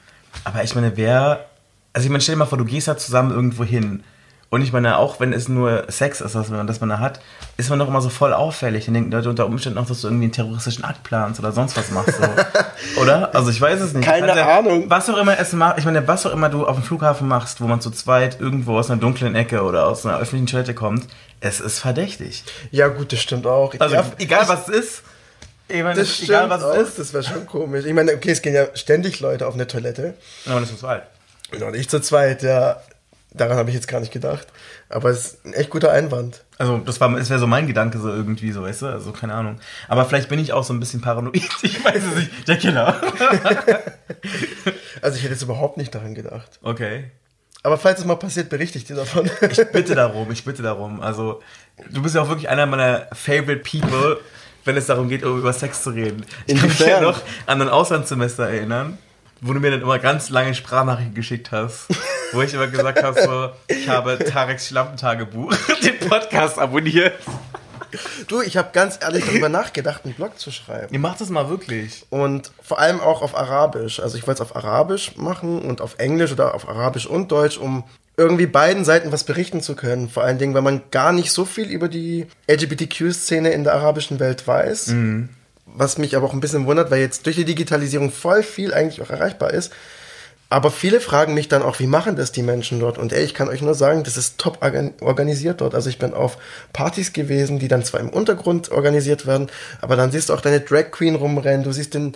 Aber 0.46 0.64
ich 0.64 0.74
meine, 0.74 0.96
wer, 0.96 1.48
also 1.92 2.06
ich 2.06 2.12
meine, 2.12 2.22
stell 2.22 2.36
dir 2.36 2.40
mal 2.40 2.46
vor, 2.46 2.58
du 2.58 2.66
gehst 2.66 2.88
da 2.88 2.98
zusammen 2.98 3.32
irgendwo 3.32 3.66
hin. 3.66 4.04
Und 4.52 4.62
ich 4.64 4.74
meine, 4.74 4.98
auch 4.98 5.22
wenn 5.22 5.32
es 5.32 5.48
nur 5.48 5.86
Sex 5.88 6.20
ist, 6.20 6.36
was 6.36 6.50
man, 6.50 6.68
das 6.68 6.82
man 6.82 6.90
da 6.90 7.00
hat, 7.00 7.22
ist 7.56 7.70
man 7.70 7.80
doch 7.80 7.88
immer 7.88 8.02
so 8.02 8.10
voll 8.10 8.34
auffällig. 8.34 8.84
Dann 8.84 8.96
denken 8.96 9.10
Leute 9.10 9.30
unter 9.30 9.46
Umständen 9.46 9.80
auch, 9.80 9.86
dass 9.86 10.02
du 10.02 10.08
irgendwie 10.08 10.26
einen 10.26 10.34
terroristischen 10.34 10.84
Akt 10.84 11.04
planst 11.04 11.40
oder 11.40 11.54
sonst 11.54 11.78
was 11.78 11.90
machst. 11.92 12.18
So. 12.18 13.02
oder? 13.02 13.34
Also 13.34 13.50
ich 13.50 13.62
weiß 13.62 13.80
es 13.80 13.94
nicht. 13.94 14.06
Keine 14.06 14.30
also, 14.30 14.44
Ahnung. 14.44 14.90
Was 14.90 15.10
auch 15.10 15.16
immer 15.16 15.40
es 15.40 15.54
macht, 15.54 15.78
ich 15.78 15.86
meine, 15.86 16.06
was 16.06 16.26
auch 16.26 16.34
immer 16.34 16.50
du 16.50 16.68
auf 16.68 16.76
dem 16.76 16.84
Flughafen 16.84 17.30
machst, 17.30 17.62
wo 17.62 17.68
man 17.68 17.80
zu 17.80 17.92
zweit 17.92 18.42
irgendwo 18.42 18.78
aus 18.78 18.92
einer 18.92 19.00
dunklen 19.00 19.36
Ecke 19.36 19.64
oder 19.64 19.88
aus 19.88 20.06
einer 20.06 20.18
öffentlichen 20.20 20.48
Toilette 20.48 20.74
kommt, 20.74 21.08
es 21.40 21.62
ist 21.62 21.80
verdächtig. 21.80 22.44
Ja, 22.72 22.90
gut, 22.90 23.14
das 23.14 23.22
stimmt 23.22 23.48
auch. 23.48 23.74
Also 23.80 23.96
ja, 23.96 24.04
egal 24.18 24.50
was 24.50 24.68
es 24.68 24.76
ist, 24.76 25.04
Ich 25.70 25.82
meine, 25.82 25.98
Das 25.98 26.22
egal, 26.22 26.50
was 26.50 26.62
auch, 26.62 26.76
es 26.76 26.90
ist. 26.90 27.00
das 27.00 27.14
wäre 27.14 27.24
schon 27.24 27.48
komisch. 27.48 27.86
Ich 27.86 27.94
meine, 27.94 28.12
okay, 28.12 28.32
es 28.32 28.42
gehen 28.42 28.54
ja 28.54 28.66
ständig 28.74 29.22
Leute 29.22 29.48
auf 29.48 29.54
eine 29.54 29.66
Toilette. 29.66 30.16
Aber 30.46 30.60
das 30.60 30.72
ist 30.72 30.84
alt. 30.84 31.04
Und 31.54 31.72
nicht 31.72 31.90
zu 31.90 32.02
zweit, 32.02 32.44
ja. 32.44 32.82
Daran 33.34 33.58
habe 33.58 33.70
ich 33.70 33.76
jetzt 33.76 33.88
gar 33.88 34.02
nicht 34.02 34.12
gedacht. 34.12 34.48
Aber 34.90 35.10
es 35.10 35.26
ist 35.26 35.46
ein 35.46 35.54
echt 35.54 35.70
guter 35.70 35.92
Einwand. 35.92 36.44
Also, 36.58 36.80
das 36.80 37.00
war, 37.00 37.10
das 37.18 37.30
wäre 37.30 37.40
so 37.40 37.48
mein 37.48 37.66
Gedanke, 37.66 37.98
so 37.98 38.10
irgendwie, 38.10 38.52
so, 38.52 38.62
weißt 38.64 38.82
du? 38.82 38.88
Also, 38.88 39.14
keine 39.14 39.34
Ahnung. 39.34 39.60
Aber 39.88 40.06
vielleicht 40.06 40.28
bin 40.28 40.38
ich 40.40 40.52
auch 40.52 40.64
so 40.66 40.74
ein 40.74 40.80
bisschen 40.80 41.02
paranoid. 41.02 41.42
Ich 41.64 41.84
weiß 41.84 42.04
es 42.04 42.16
nicht. 42.16 42.48
Der 42.48 42.58
Killer. 42.58 43.02
Also 45.02 45.18
ich 45.18 45.24
hätte 45.24 45.34
jetzt 45.34 45.42
überhaupt 45.42 45.78
nicht 45.78 45.96
daran 45.96 46.14
gedacht. 46.14 46.60
Okay. 46.62 47.06
Aber 47.64 47.78
falls 47.78 48.00
es 48.00 48.06
mal 48.06 48.16
passiert, 48.16 48.50
berichte 48.50 48.78
ich 48.78 48.86
dir 48.86 48.96
davon. 48.96 49.30
Ich 49.50 49.58
bitte 49.72 49.96
darum, 49.96 50.32
ich 50.32 50.44
bitte 50.46 50.62
darum. 50.62 51.02
Also, 51.02 51.42
du 51.90 52.02
bist 52.02 52.16
ja 52.16 52.22
auch 52.22 52.30
wirklich 52.30 52.50
einer 52.50 52.66
meiner 52.66 53.08
favorite 53.14 53.64
people, 53.64 54.20
wenn 54.66 54.78
es 54.78 54.88
darum 54.88 55.10
geht, 55.10 55.24
über 55.24 55.54
Sex 55.54 55.84
zu 55.84 55.92
reden. 55.92 56.26
Ich 56.48 56.60
kann 56.60 56.70
mich 56.70 56.80
ja 56.80 56.98
Inwiefern? 56.98 57.04
noch 57.04 57.22
an 57.48 57.62
ein 57.62 57.70
Auslandssemester 57.70 58.48
erinnern, 58.48 58.98
wo 59.42 59.54
du 59.54 59.60
mir 59.60 59.72
dann 59.72 59.82
immer 59.82 60.00
ganz 60.00 60.30
lange 60.30 60.54
Sprachnachrichten 60.54 61.16
geschickt 61.16 61.52
hast, 61.52 61.88
wo 62.32 62.42
ich 62.42 62.54
immer 62.54 62.68
gesagt 62.68 63.04
habe, 63.04 63.22
so, 63.22 63.50
ich 63.68 63.90
habe 63.90 64.20
Tareks 64.20 64.68
Schlampentagebuch, 64.68 65.54
den 65.84 65.98
Podcast 66.08 66.60
abonniert. 66.60 67.14
Du, 68.28 68.42
ich 68.42 68.56
habe 68.56 68.70
ganz 68.72 69.00
ehrlich 69.02 69.26
darüber 69.26 69.50
nachgedacht, 69.50 70.06
einen 70.06 70.14
Blog 70.14 70.40
zu 70.40 70.52
schreiben. 70.52 70.94
Ihr 70.94 71.00
macht 71.00 71.20
das 71.20 71.30
mal 71.30 71.50
wirklich. 71.50 72.06
Und 72.10 72.52
vor 72.62 72.80
allem 72.80 73.02
auch 73.02 73.22
auf 73.22 73.36
Arabisch. 73.36 74.00
Also 74.00 74.18
ich 74.18 74.28
wollte 74.28 74.44
es 74.44 74.50
auf 74.50 74.56
Arabisch 74.56 75.18
machen 75.18 75.62
und 75.62 75.82
auf 75.82 75.96
Englisch 75.98 76.32
oder 76.32 76.54
auf 76.56 76.70
Arabisch 76.70 77.06
und 77.06 77.32
Deutsch, 77.34 77.58
um 77.58 77.84
irgendwie 78.16 78.46
beiden 78.46 78.86
Seiten 78.86 79.12
was 79.12 79.26
berichten 79.26 79.62
zu 79.62 79.76
können. 79.76 80.08
Vor 80.08 80.24
allen 80.24 80.38
Dingen, 80.38 80.54
weil 80.54 80.62
man 80.62 80.84
gar 80.92 81.12
nicht 81.12 81.32
so 81.32 81.44
viel 81.44 81.70
über 81.70 81.90
die 81.90 82.28
LGBTQ-Szene 82.50 83.50
in 83.52 83.66
der 83.66 83.74
arabischen 83.74 84.20
Welt 84.20 84.48
weiß. 84.48 84.94
Was 85.74 85.98
mich 85.98 86.16
aber 86.16 86.26
auch 86.28 86.34
ein 86.34 86.40
bisschen 86.42 86.66
wundert, 86.66 86.92
weil 86.92 87.00
jetzt 87.00 87.26
durch 87.26 87.36
die 87.36 87.46
Digitalisierung 87.46 88.12
voll 88.12 88.44
viel 88.44 88.74
eigentlich 88.74 89.02
auch 89.02 89.10
erreichbar 89.10 89.54
ist. 89.54 89.72
Aber 90.50 90.70
viele 90.70 91.00
fragen 91.00 91.34
mich 91.34 91.48
dann 91.48 91.62
auch, 91.62 91.80
wie 91.80 91.88
machen 91.88 92.18
das 92.18 92.34
die 92.34 92.44
Menschen 92.44 92.82
dort? 92.82 92.98
Und 92.98 93.14
ey, 93.14 93.24
ich 93.24 93.34
kann 93.34 93.48
euch 93.48 93.62
nur 93.62 93.74
sagen, 93.74 94.04
das 94.04 94.18
ist 94.18 94.38
top 94.38 94.62
organ- 94.62 94.94
organisiert 95.00 95.62
dort. 95.62 95.74
Also 95.74 95.90
ich 95.90 95.98
bin 95.98 96.14
auf 96.14 96.38
Partys 96.74 97.14
gewesen, 97.14 97.58
die 97.58 97.70
dann 97.70 97.86
zwar 97.86 98.02
im 98.02 98.10
Untergrund 98.10 98.70
organisiert 98.70 99.26
werden, 99.26 99.48
aber 99.80 99.96
dann 99.96 100.12
siehst 100.12 100.28
du 100.28 100.34
auch 100.34 100.42
deine 100.42 100.60
Drag 100.60 100.92
Queen 100.92 101.16
rumrennen, 101.16 101.64
du 101.64 101.72
siehst 101.72 101.94
den, 101.94 102.16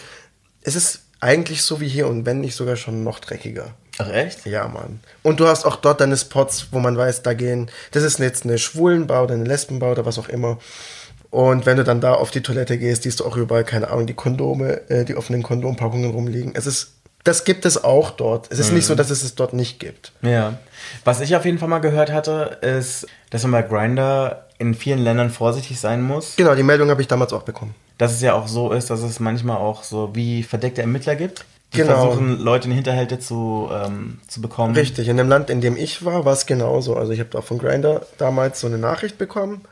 es 0.63 0.75
ist 0.75 1.03
eigentlich 1.21 1.61
so 1.61 1.79
wie 1.79 1.87
hier 1.87 2.07
und 2.07 2.25
wenn 2.25 2.41
nicht 2.41 2.55
sogar 2.55 2.75
schon 2.75 3.05
noch 3.05 3.19
dreckiger. 3.19 3.73
Ach 3.99 4.09
echt? 4.11 4.45
Ja, 4.45 4.67
Mann. 4.67 4.99
Und 5.23 5.39
du 5.39 5.47
hast 5.47 5.63
auch 5.63 5.77
dort 5.77 6.01
deine 6.01 6.17
Spots, 6.17 6.67
wo 6.71 6.79
man 6.79 6.97
weiß, 6.97 7.23
da 7.23 7.33
gehen, 7.33 7.71
das 7.91 8.03
ist 8.03 8.19
jetzt 8.19 8.43
eine 8.43 8.57
Schwulenbar 8.57 9.23
oder 9.23 9.35
eine 9.35 9.45
Lesbenbar 9.45 9.93
oder 9.93 10.05
was 10.05 10.19
auch 10.19 10.27
immer. 10.27 10.59
Und 11.35 11.65
wenn 11.65 11.75
du 11.75 11.83
dann 11.83 11.99
da 11.99 12.13
auf 12.13 12.31
die 12.31 12.39
Toilette 12.39 12.77
gehst, 12.77 13.03
siehst 13.03 13.19
du 13.19 13.25
auch 13.25 13.35
überall, 13.35 13.65
keine 13.65 13.89
Ahnung, 13.89 14.07
die 14.07 14.13
Kondome, 14.13 14.89
äh, 14.89 15.03
die 15.03 15.17
offenen 15.17 15.43
Kondompackungen 15.43 16.11
rumliegen. 16.11 16.53
Es 16.55 16.65
ist, 16.65 16.93
das 17.25 17.43
gibt 17.43 17.65
es 17.65 17.83
auch 17.83 18.11
dort. 18.11 18.49
Es 18.53 18.59
ist 18.59 18.71
nicht 18.71 18.85
so, 18.85 18.95
dass 18.95 19.09
es 19.09 19.21
es 19.21 19.35
dort 19.35 19.51
nicht 19.51 19.81
gibt. 19.81 20.13
Ja. 20.21 20.57
Was 21.03 21.19
ich 21.19 21.35
auf 21.35 21.43
jeden 21.43 21.57
Fall 21.59 21.67
mal 21.67 21.79
gehört 21.79 22.09
hatte, 22.09 22.59
ist, 22.61 23.07
dass 23.31 23.43
man 23.43 23.51
bei 23.51 23.63
Grinder 23.63 24.45
in 24.59 24.75
vielen 24.75 24.99
Ländern 24.99 25.29
vorsichtig 25.29 25.77
sein 25.77 26.01
muss. 26.01 26.37
Genau, 26.37 26.55
die 26.55 26.63
Meldung 26.63 26.89
habe 26.89 27.01
ich 27.01 27.09
damals 27.09 27.33
auch 27.33 27.43
bekommen. 27.43 27.75
Dass 27.97 28.13
es 28.13 28.21
ja 28.21 28.33
auch 28.33 28.47
so 28.47 28.71
ist, 28.71 28.89
dass 28.89 29.01
es 29.01 29.19
manchmal 29.19 29.57
auch 29.57 29.83
so 29.83 30.15
wie 30.15 30.41
verdeckte 30.41 30.79
Ermittler 30.79 31.17
gibt, 31.17 31.43
die 31.73 31.79
Genau. 31.79 32.01
versuchen, 32.01 32.39
Leute 32.39 32.69
in 32.69 32.75
Hinterhalte 32.75 33.19
zu, 33.19 33.69
ähm, 33.73 34.21
zu 34.29 34.39
bekommen. 34.39 34.73
Richtig, 34.73 35.09
in 35.09 35.17
dem 35.17 35.27
Land, 35.27 35.49
in 35.49 35.59
dem 35.59 35.75
ich 35.75 36.05
war, 36.05 36.23
war 36.23 36.31
es 36.31 36.45
genauso. 36.45 36.95
Also 36.95 37.11
ich 37.11 37.19
habe 37.19 37.29
da 37.29 37.41
von 37.41 37.57
Grinder 37.57 38.05
damals 38.17 38.61
so 38.61 38.67
eine 38.67 38.77
Nachricht 38.77 39.17
bekommen 39.17 39.63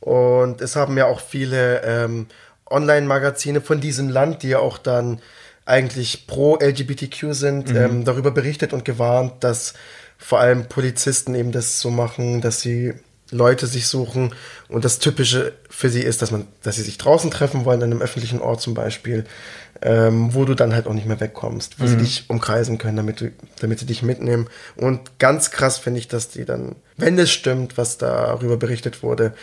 und 0.00 0.60
es 0.60 0.76
haben 0.76 0.96
ja 0.96 1.06
auch 1.06 1.20
viele 1.20 1.82
ähm, 1.82 2.26
Online-Magazine 2.68 3.60
von 3.60 3.80
diesem 3.80 4.08
Land, 4.08 4.42
die 4.42 4.48
ja 4.50 4.58
auch 4.58 4.78
dann 4.78 5.20
eigentlich 5.64 6.26
pro 6.26 6.56
LGBTQ 6.56 7.32
sind, 7.32 7.70
ähm, 7.74 8.04
darüber 8.04 8.30
berichtet 8.30 8.72
und 8.72 8.84
gewarnt, 8.84 9.42
dass 9.42 9.74
vor 10.18 10.40
allem 10.40 10.66
Polizisten 10.66 11.34
eben 11.34 11.52
das 11.52 11.80
so 11.80 11.90
machen, 11.90 12.40
dass 12.40 12.60
sie 12.60 12.94
Leute 13.30 13.66
sich 13.66 13.88
suchen. 13.88 14.32
Und 14.68 14.84
das 14.84 14.98
Typische 14.98 15.52
für 15.68 15.90
sie 15.90 16.02
ist, 16.02 16.22
dass 16.22 16.30
man, 16.30 16.46
dass 16.62 16.76
sie 16.76 16.82
sich 16.82 16.98
draußen 16.98 17.30
treffen 17.30 17.64
wollen, 17.64 17.82
an 17.82 17.90
einem 17.90 18.02
öffentlichen 18.02 18.40
Ort 18.40 18.60
zum 18.60 18.74
Beispiel, 18.74 19.24
ähm, 19.82 20.32
wo 20.32 20.44
du 20.44 20.54
dann 20.54 20.74
halt 20.74 20.86
auch 20.86 20.94
nicht 20.94 21.06
mehr 21.06 21.20
wegkommst, 21.20 21.80
wo 21.80 21.86
sie 21.86 21.96
dich 21.96 22.24
umkreisen 22.28 22.78
können, 22.78 22.96
damit 22.96 23.20
du, 23.20 23.32
damit 23.60 23.78
sie 23.80 23.86
dich 23.86 24.02
mitnehmen. 24.02 24.48
Und 24.76 25.18
ganz 25.18 25.50
krass 25.50 25.78
finde 25.78 25.98
ich, 26.00 26.08
dass 26.08 26.28
die 26.28 26.44
dann, 26.44 26.76
wenn 26.96 27.18
es 27.18 27.30
stimmt, 27.30 27.76
was 27.76 27.98
darüber 27.98 28.56
berichtet 28.56 29.02
wurde, 29.02 29.34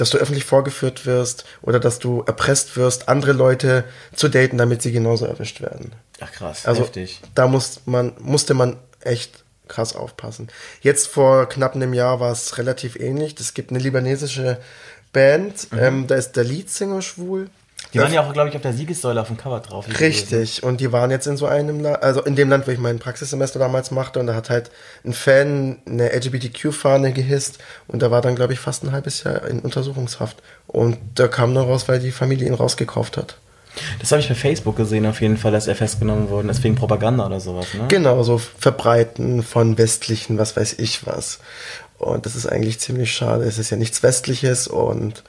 dass 0.00 0.10
du 0.10 0.18
öffentlich 0.18 0.44
vorgeführt 0.44 1.06
wirst 1.06 1.44
oder 1.62 1.80
dass 1.80 1.98
du 1.98 2.22
erpresst 2.26 2.76
wirst, 2.76 3.08
andere 3.08 3.32
Leute 3.32 3.84
zu 4.14 4.28
daten, 4.28 4.58
damit 4.58 4.82
sie 4.82 4.92
genauso 4.92 5.26
erwischt 5.26 5.60
werden. 5.60 5.92
Ach 6.20 6.32
krass, 6.32 6.66
Also 6.66 6.82
heftig. 6.82 7.20
da 7.34 7.46
muss 7.46 7.80
man, 7.86 8.12
musste 8.18 8.54
man 8.54 8.76
echt 9.00 9.44
krass 9.68 9.96
aufpassen. 9.96 10.48
Jetzt 10.80 11.08
vor 11.08 11.48
knapp 11.48 11.74
einem 11.74 11.92
Jahr 11.92 12.20
war 12.20 12.30
es 12.32 12.56
relativ 12.58 12.96
ähnlich. 12.96 13.34
Es 13.40 13.54
gibt 13.54 13.70
eine 13.70 13.80
libanesische 13.80 14.58
Band, 15.12 15.68
ähm, 15.78 16.06
da 16.06 16.14
ist 16.14 16.32
der 16.32 16.44
Leadsinger 16.44 17.02
schwul. 17.02 17.48
Die 17.92 17.98
waren 18.00 18.12
ja 18.12 18.22
auch, 18.22 18.32
glaube 18.32 18.48
ich, 18.48 18.56
auf 18.56 18.62
der 18.62 18.72
Siegessäule 18.72 19.20
auf 19.20 19.28
dem 19.28 19.36
Cover 19.36 19.60
drauf. 19.60 19.86
Richtig, 20.00 20.62
und 20.62 20.80
die 20.80 20.92
waren 20.92 21.10
jetzt 21.10 21.26
in 21.26 21.36
so 21.36 21.46
einem 21.46 21.80
Land, 21.80 22.02
also 22.02 22.22
in 22.22 22.36
dem 22.36 22.50
Land, 22.50 22.66
wo 22.66 22.70
ich 22.70 22.78
mein 22.78 22.98
Praxissemester 22.98 23.58
damals 23.58 23.90
machte, 23.90 24.18
und 24.18 24.26
da 24.26 24.34
hat 24.34 24.50
halt 24.50 24.70
ein 25.04 25.12
Fan 25.12 25.78
eine 25.86 26.12
LGBTQ-Fahne 26.12 27.12
gehisst 27.12 27.58
und 27.86 28.02
da 28.02 28.10
war 28.10 28.20
dann, 28.20 28.34
glaube 28.34 28.52
ich, 28.52 28.58
fast 28.58 28.82
ein 28.82 28.92
halbes 28.92 29.22
Jahr 29.22 29.46
in 29.46 29.60
Untersuchungshaft. 29.60 30.42
Und 30.66 30.98
da 31.14 31.28
kam 31.28 31.52
nur 31.52 31.64
raus, 31.64 31.88
weil 31.88 32.00
die 32.00 32.10
Familie 32.10 32.46
ihn 32.46 32.54
rausgekauft 32.54 33.16
hat. 33.16 33.36
Das 34.00 34.10
habe 34.10 34.20
ich 34.20 34.28
bei 34.28 34.34
Facebook 34.34 34.76
gesehen, 34.76 35.06
auf 35.06 35.20
jeden 35.20 35.36
Fall, 35.36 35.52
dass 35.52 35.66
er 35.66 35.76
festgenommen 35.76 36.30
wurde. 36.30 36.48
Deswegen 36.48 36.74
Propaganda 36.74 37.26
oder 37.26 37.40
sowas, 37.40 37.66
ne? 37.74 37.84
Genau, 37.88 38.22
so 38.22 38.38
Verbreiten 38.38 39.42
von 39.42 39.76
westlichen, 39.78 40.38
was 40.38 40.56
weiß 40.56 40.78
ich 40.78 41.06
was. 41.06 41.40
Und 41.98 42.26
das 42.26 42.36
ist 42.36 42.46
eigentlich 42.46 42.78
ziemlich 42.78 43.12
schade. 43.12 43.44
Es 43.44 43.58
ist 43.58 43.70
ja 43.70 43.76
nichts 43.76 44.02
Westliches 44.02 44.68
und 44.68 45.22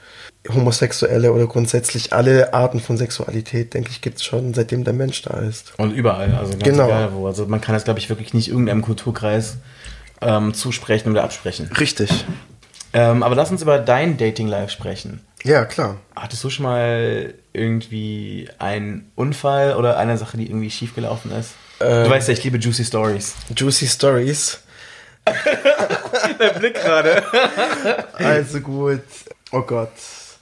Homosexuelle 0.48 1.32
oder 1.32 1.46
grundsätzlich 1.46 2.12
alle 2.12 2.54
Arten 2.54 2.80
von 2.80 2.96
Sexualität, 2.96 3.74
denke 3.74 3.90
ich, 3.90 4.00
gibt 4.00 4.18
es 4.18 4.24
schon, 4.24 4.54
seitdem 4.54 4.84
der 4.84 4.94
Mensch 4.94 5.20
da 5.22 5.38
ist. 5.40 5.72
Und 5.78 5.92
überall, 5.92 6.34
also 6.34 6.52
ganz 6.52 6.62
Genau. 6.64 6.86
egal 6.86 7.12
wo. 7.12 7.26
Also 7.26 7.46
man 7.46 7.60
kann 7.60 7.74
das, 7.74 7.84
glaube 7.84 7.98
ich, 7.98 8.08
wirklich 8.08 8.32
nicht 8.34 8.48
irgendeinem 8.48 8.82
Kulturkreis 8.82 9.56
ähm, 10.20 10.54
zusprechen 10.54 11.10
oder 11.10 11.24
absprechen. 11.24 11.70
Richtig. 11.78 12.24
Ähm, 12.94 13.22
aber 13.22 13.34
lass 13.34 13.50
uns 13.50 13.60
über 13.62 13.78
dein 13.78 14.16
Dating-Life 14.16 14.70
sprechen. 14.70 15.20
Ja, 15.44 15.64
klar. 15.66 15.96
Hattest 16.16 16.42
du 16.42 16.50
schon 16.50 16.64
mal 16.64 17.34
irgendwie 17.52 18.48
einen 18.58 19.10
Unfall 19.14 19.74
oder 19.76 19.98
eine 19.98 20.16
Sache, 20.16 20.36
die 20.38 20.46
irgendwie 20.46 20.70
schiefgelaufen 20.70 21.30
ist? 21.32 21.50
du 21.80 22.10
weißt 22.10 22.26
ja, 22.28 22.34
ich 22.34 22.42
liebe 22.42 22.58
Juicy 22.58 22.84
Stories. 22.84 23.34
Juicy 23.56 23.86
Stories. 23.86 24.58
Der 26.40 26.58
Blick 26.58 26.74
gerade. 26.74 27.22
Also 28.14 28.60
gut. 28.60 29.02
Oh 29.52 29.60
Gott. 29.60 29.92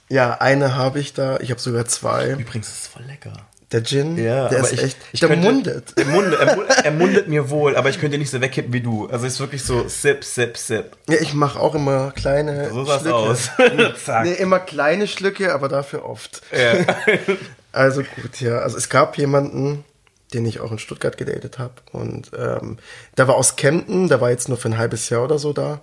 Ja, 0.09 0.35
eine 0.39 0.75
habe 0.75 0.99
ich 0.99 1.13
da. 1.13 1.39
Ich 1.39 1.51
habe 1.51 1.59
sogar 1.59 1.85
zwei. 1.85 2.31
Übrigens 2.31 2.67
ist 2.69 2.81
es 2.81 2.87
voll 2.87 3.03
lecker. 3.03 3.33
Der 3.73 3.83
Gin, 3.83 4.17
Ja, 4.17 4.47
der 4.47 4.59
ist 4.59 4.71
ich- 4.71 4.81
echt. 4.83 4.97
ich 5.11 5.19
der 5.19 5.27
könnte- 5.27 5.45
mundet. 5.51 5.93
Er 5.97 6.05
mundet, 6.05 6.39
er, 6.39 6.55
mundet, 6.55 6.77
er 6.85 6.91
mundet 6.91 7.27
mir 7.27 7.49
wohl, 7.49 7.75
aber 7.75 7.89
ich 7.89 7.99
könnte 7.99 8.17
nicht 8.17 8.29
so 8.29 8.39
wegkippen 8.39 8.71
wie 8.71 8.79
du. 8.79 9.07
Also 9.09 9.25
es 9.25 9.33
ist 9.33 9.39
wirklich 9.41 9.61
so 9.63 9.89
sip, 9.89 10.23
sip, 10.23 10.55
sip. 10.55 10.95
Ja, 11.09 11.17
ich 11.19 11.33
mache 11.33 11.59
auch 11.59 11.75
immer 11.75 12.11
kleine 12.11 12.69
So 12.69 12.85
sah's 12.85 13.01
Schlücke. 13.01 13.15
aus. 13.15 13.49
Zack. 14.05 14.23
Nee, 14.23 14.35
immer 14.35 14.59
kleine 14.59 15.05
Schlücke, 15.05 15.53
aber 15.53 15.67
dafür 15.67 16.05
oft. 16.05 16.41
Ja. 16.57 16.85
Also 17.73 18.01
gut, 18.01 18.39
ja. 18.41 18.59
Also 18.59 18.75
es 18.77 18.89
gab 18.89 19.17
jemanden, 19.19 19.83
den 20.33 20.45
ich 20.47 20.61
auch 20.61 20.71
in 20.71 20.79
Stuttgart 20.79 21.15
gedatet 21.17 21.59
habe. 21.59 21.73
Und 21.91 22.31
ähm, 22.35 22.77
der 23.17 23.27
war 23.27 23.35
aus 23.35 23.55
Kempten, 23.55 24.07
der 24.07 24.19
war 24.19 24.31
jetzt 24.31 24.47
nur 24.49 24.57
für 24.57 24.69
ein 24.69 24.77
halbes 24.79 25.09
Jahr 25.09 25.23
oder 25.23 25.37
so 25.37 25.53
da. 25.53 25.81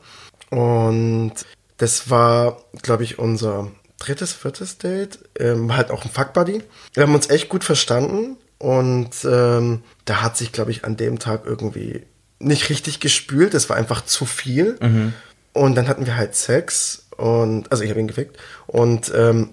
Und 0.50 1.34
das 1.76 2.10
war, 2.10 2.56
glaube 2.82 3.04
ich, 3.04 3.18
unser 3.20 3.70
drittes, 3.98 4.32
viertes 4.32 4.78
Date. 4.78 5.18
Ähm, 5.38 5.76
halt 5.76 5.90
auch 5.90 6.04
ein 6.04 6.10
Fuckbuddy. 6.10 6.62
Wir 6.94 7.02
haben 7.02 7.14
uns 7.14 7.30
echt 7.30 7.48
gut 7.48 7.64
verstanden. 7.64 8.36
Und 8.58 9.10
ähm, 9.24 9.82
da 10.04 10.22
hat 10.22 10.36
sich, 10.36 10.52
glaube 10.52 10.70
ich, 10.70 10.84
an 10.84 10.96
dem 10.96 11.18
Tag 11.18 11.42
irgendwie 11.44 12.02
nicht 12.38 12.68
richtig 12.70 13.00
gespült. 13.00 13.54
Es 13.54 13.68
war 13.68 13.76
einfach 13.76 14.04
zu 14.04 14.24
viel. 14.26 14.78
Und 15.52 15.74
dann 15.74 15.88
hatten 15.88 16.06
wir 16.06 16.16
halt 16.16 16.34
Sex. 16.34 17.06
Und, 17.16 17.70
also 17.70 17.84
ich 17.84 17.90
habe 17.90 18.00
ihn 18.00 18.08
gefickt. 18.08 18.38
Und 18.66 19.12
ähm, 19.14 19.50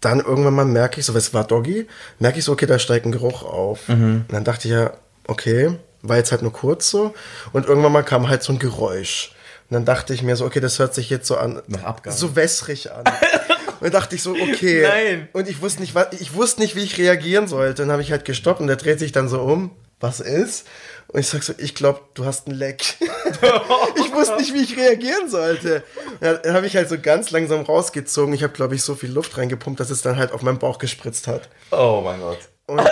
dann 0.00 0.20
irgendwann 0.20 0.54
mal 0.54 0.64
merke 0.64 0.98
ich 1.00 1.06
so, 1.06 1.16
es 1.16 1.32
war 1.34 1.44
Doggy, 1.44 1.86
merke 2.18 2.38
ich 2.38 2.44
so, 2.44 2.52
okay, 2.52 2.66
da 2.66 2.78
steigt 2.78 3.06
ein 3.06 3.12
Geruch 3.12 3.42
auf. 3.44 3.88
Und 3.88 4.26
dann 4.32 4.44
dachte 4.44 4.66
ich 4.68 4.74
ja, 4.74 4.92
okay, 5.28 5.78
war 6.02 6.16
jetzt 6.16 6.32
halt 6.32 6.42
nur 6.42 6.52
kurz 6.52 6.90
so. 6.90 7.14
Und 7.52 7.66
irgendwann 7.66 7.92
mal 7.92 8.02
kam 8.02 8.28
halt 8.28 8.42
so 8.42 8.52
ein 8.52 8.58
Geräusch. 8.58 9.32
Und 9.70 9.74
dann 9.74 9.84
dachte 9.84 10.12
ich 10.12 10.22
mir 10.22 10.34
so, 10.36 10.44
okay, 10.44 10.60
das 10.60 10.78
hört 10.78 10.94
sich 10.94 11.08
jetzt 11.08 11.26
so 11.26 11.36
an, 11.36 11.62
Nach 11.68 11.84
Abgang. 11.84 12.12
so 12.14 12.34
wässrig 12.36 12.90
an. 12.92 13.04
Und 13.82 13.92
dachte 13.94 14.14
ich 14.14 14.22
so, 14.22 14.30
okay. 14.30 14.82
Nein. 14.82 15.28
Und 15.32 15.48
ich 15.48 15.60
wusste 15.60 15.80
nicht, 15.80 15.94
was, 15.94 16.06
ich 16.20 16.34
wusste 16.34 16.60
nicht, 16.60 16.76
wie 16.76 16.84
ich 16.84 16.98
reagieren 16.98 17.48
sollte. 17.48 17.82
Dann 17.82 17.90
habe 17.90 18.00
ich 18.00 18.12
halt 18.12 18.24
gestoppt 18.24 18.60
und 18.60 18.68
der 18.68 18.76
dreht 18.76 19.00
sich 19.00 19.10
dann 19.10 19.28
so 19.28 19.40
um. 19.40 19.72
was 19.98 20.20
ist? 20.20 20.66
Und 21.08 21.20
ich 21.20 21.26
sag 21.28 21.42
so, 21.42 21.52
ich 21.58 21.74
glaube, 21.74 22.00
du 22.14 22.24
hast 22.24 22.46
ein 22.46 22.52
Leck. 22.54 22.82
ich 23.00 24.12
wusste 24.12 24.36
nicht, 24.36 24.54
wie 24.54 24.62
ich 24.62 24.76
reagieren 24.76 25.28
sollte. 25.28 25.82
Dann 26.20 26.54
habe 26.54 26.66
ich 26.66 26.76
halt 26.76 26.88
so 26.88 26.96
ganz 26.98 27.32
langsam 27.32 27.62
rausgezogen. 27.62 28.32
Ich 28.34 28.44
habe, 28.44 28.52
glaube 28.52 28.76
ich, 28.76 28.82
so 28.82 28.94
viel 28.94 29.10
Luft 29.10 29.36
reingepumpt, 29.36 29.80
dass 29.80 29.90
es 29.90 30.00
dann 30.00 30.16
halt 30.16 30.32
auf 30.32 30.42
meinen 30.42 30.58
Bauch 30.58 30.78
gespritzt 30.78 31.26
hat. 31.26 31.48
Oh 31.72 32.02
mein 32.04 32.20
Gott. 32.20 32.38
Und 32.66 32.88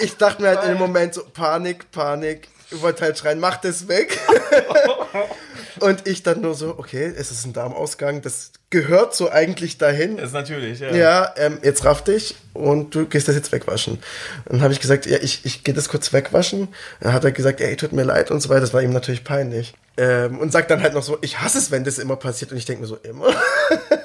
ich 0.00 0.16
dachte 0.16 0.42
mir 0.42 0.48
halt 0.48 0.62
in 0.64 0.70
dem 0.70 0.78
Moment 0.78 1.14
so, 1.14 1.24
Panik, 1.24 1.90
Panik. 1.90 2.48
Ich 2.70 2.80
wollte 2.80 3.04
halt 3.04 3.18
schreien, 3.18 3.38
mach 3.38 3.58
das 3.58 3.86
weg. 3.86 4.18
Und 5.82 6.06
ich 6.06 6.22
dann 6.22 6.40
nur 6.40 6.54
so, 6.54 6.78
okay, 6.78 7.12
es 7.16 7.30
ist 7.30 7.44
ein 7.44 7.52
Darmausgang, 7.52 8.22
das 8.22 8.52
gehört 8.70 9.14
so 9.14 9.30
eigentlich 9.30 9.78
dahin. 9.78 10.16
Ist 10.18 10.32
natürlich, 10.32 10.80
ja. 10.80 10.94
Ja, 10.94 11.34
ähm, 11.36 11.58
jetzt 11.62 11.84
raff 11.84 12.04
dich 12.04 12.36
und 12.54 12.94
du 12.94 13.06
gehst 13.06 13.26
das 13.26 13.34
jetzt 13.34 13.50
wegwaschen. 13.50 13.94
Und 13.94 14.52
dann 14.52 14.62
habe 14.62 14.72
ich 14.72 14.80
gesagt, 14.80 15.06
ja, 15.06 15.18
ich, 15.20 15.44
ich 15.44 15.64
gehe 15.64 15.74
das 15.74 15.88
kurz 15.88 16.12
wegwaschen. 16.12 16.68
Dann 17.00 17.12
hat 17.12 17.24
er 17.24 17.32
gesagt, 17.32 17.60
ey, 17.60 17.76
tut 17.76 17.92
mir 17.92 18.04
leid 18.04 18.30
und 18.30 18.40
so 18.40 18.48
weiter. 18.48 18.60
Das 18.60 18.72
war 18.72 18.82
ihm 18.82 18.92
natürlich 18.92 19.24
peinlich. 19.24 19.74
Ähm, 19.96 20.38
und 20.38 20.52
sagt 20.52 20.70
dann 20.70 20.82
halt 20.82 20.94
noch 20.94 21.02
so, 21.02 21.18
ich 21.20 21.40
hasse 21.40 21.58
es, 21.58 21.70
wenn 21.70 21.84
das 21.84 21.98
immer 21.98 22.16
passiert. 22.16 22.52
Und 22.52 22.58
ich 22.58 22.64
denke 22.64 22.82
mir 22.82 22.88
so, 22.88 22.96
immer? 22.96 23.34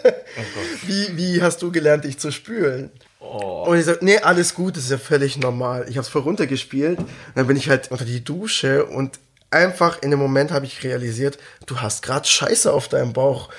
wie, 0.86 1.16
wie 1.16 1.42
hast 1.42 1.62
du 1.62 1.72
gelernt, 1.72 2.06
dich 2.06 2.18
zu 2.18 2.32
spülen? 2.32 2.90
Und 3.20 3.78
ich 3.78 3.86
sag, 3.86 4.02
nee, 4.02 4.18
alles 4.18 4.54
gut, 4.54 4.78
das 4.78 4.86
ist 4.86 4.92
ja 4.92 4.98
völlig 4.98 5.38
normal. 5.38 5.86
Ich 5.90 5.98
habe 5.98 6.04
es 6.04 6.10
voll 6.10 6.24
runtergespielt. 6.24 7.00
Dann 7.36 7.48
bin 7.48 7.58
ich 7.58 7.70
halt 7.70 7.92
unter 7.92 8.06
die 8.06 8.24
Dusche 8.24 8.86
und 8.86 9.20
einfach 9.50 10.02
in 10.02 10.12
dem 10.12 10.20
Moment 10.20 10.52
habe 10.52 10.66
ich 10.66 10.84
realisiert, 10.84 11.38
du 11.66 11.80
hast 11.80 12.04
gerade 12.04 12.28
Scheiße 12.28 12.72
auf 12.72 12.88
deinem 12.90 13.14
Bauch. 13.14 13.50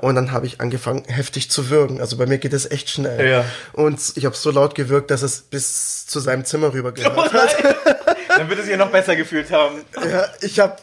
Und 0.00 0.14
dann 0.14 0.32
habe 0.32 0.46
ich 0.46 0.60
angefangen, 0.60 1.04
heftig 1.06 1.50
zu 1.50 1.70
würgen. 1.70 2.00
Also 2.00 2.16
bei 2.16 2.26
mir 2.26 2.38
geht 2.38 2.52
es 2.52 2.70
echt 2.70 2.90
schnell. 2.90 3.28
Ja. 3.28 3.44
Und 3.72 4.00
ich 4.16 4.24
habe 4.24 4.36
so 4.36 4.50
laut 4.50 4.74
gewirkt, 4.74 5.10
dass 5.10 5.22
es 5.22 5.42
bis 5.42 6.06
zu 6.06 6.20
seinem 6.20 6.44
Zimmer 6.44 6.72
rüber 6.72 6.92
gehört 6.92 7.32
hat. 7.32 7.56
Dann 8.28 8.48
wird 8.48 8.60
es 8.60 8.66
sich 8.66 8.76
noch 8.76 8.90
besser 8.90 9.16
gefühlt 9.16 9.50
haben. 9.50 9.82
Ja, 9.96 10.26
ich 10.40 10.58
habe 10.58 10.76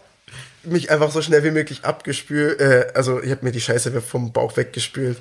mich 0.64 0.90
einfach 0.92 1.12
so 1.12 1.22
schnell 1.22 1.44
wie 1.44 1.52
möglich 1.52 1.84
abgespült. 1.84 2.60
Äh, 2.60 2.88
also 2.94 3.22
ich 3.22 3.32
habe 3.32 3.44
mir 3.44 3.52
die 3.52 3.62
Scheiße 3.62 4.00
vom 4.02 4.32
Bauch 4.32 4.56
weggespült. 4.58 5.18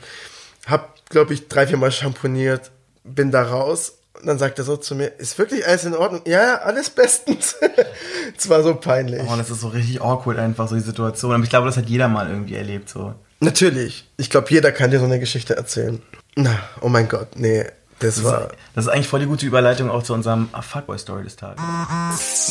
Hab, 0.66 1.08
glaube 1.08 1.34
ich, 1.34 1.48
drei, 1.48 1.66
vier 1.66 1.76
Mal 1.76 1.90
schamponiert. 1.90 2.70
Bin 3.04 3.30
da 3.30 3.42
raus. 3.42 3.94
Und 4.20 4.26
dann 4.26 4.38
sagt 4.38 4.58
er 4.58 4.64
so 4.64 4.76
zu 4.76 4.94
mir, 4.94 5.06
ist 5.18 5.38
wirklich 5.38 5.66
alles 5.66 5.84
in 5.84 5.94
Ordnung? 5.94 6.20
Ja, 6.26 6.42
ja, 6.42 6.54
alles 6.58 6.90
bestens. 6.90 7.56
Es 8.36 8.48
war 8.48 8.62
so 8.62 8.74
peinlich. 8.74 9.22
Oh, 9.28 9.36
das 9.36 9.50
ist 9.50 9.60
so 9.60 9.68
richtig 9.68 10.00
awkward 10.00 10.38
einfach, 10.38 10.68
so 10.68 10.74
die 10.74 10.80
Situation. 10.80 11.32
Aber 11.32 11.42
ich 11.42 11.50
glaube, 11.50 11.66
das 11.66 11.76
hat 11.76 11.88
jeder 11.88 12.08
mal 12.08 12.28
irgendwie 12.28 12.54
erlebt, 12.54 12.88
so. 12.88 13.14
Natürlich. 13.40 14.08
Ich 14.16 14.30
glaube, 14.30 14.48
jeder 14.50 14.72
kann 14.72 14.90
dir 14.90 14.98
so 14.98 15.04
eine 15.04 15.18
Geschichte 15.18 15.56
erzählen. 15.56 16.00
Na, 16.36 16.58
oh 16.80 16.88
mein 16.88 17.08
Gott, 17.08 17.28
nee. 17.36 17.66
Das 17.98 18.24
war. 18.24 18.48
Das 18.74 18.86
ist 18.86 18.90
eigentlich 18.90 19.08
voll 19.08 19.20
die 19.20 19.26
gute 19.26 19.44
Überleitung 19.44 19.90
auch 19.90 20.02
zu 20.02 20.14
unserem 20.14 20.48
Fuckboy-Story 20.58 21.24
des 21.24 21.36
Tages. 21.36 21.62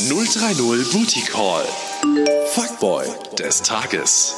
030 0.08 0.92
Booty 0.92 1.22
Call. 1.22 1.64
Fuckboy 2.52 3.04
des 3.36 3.62
Tages. 3.62 4.34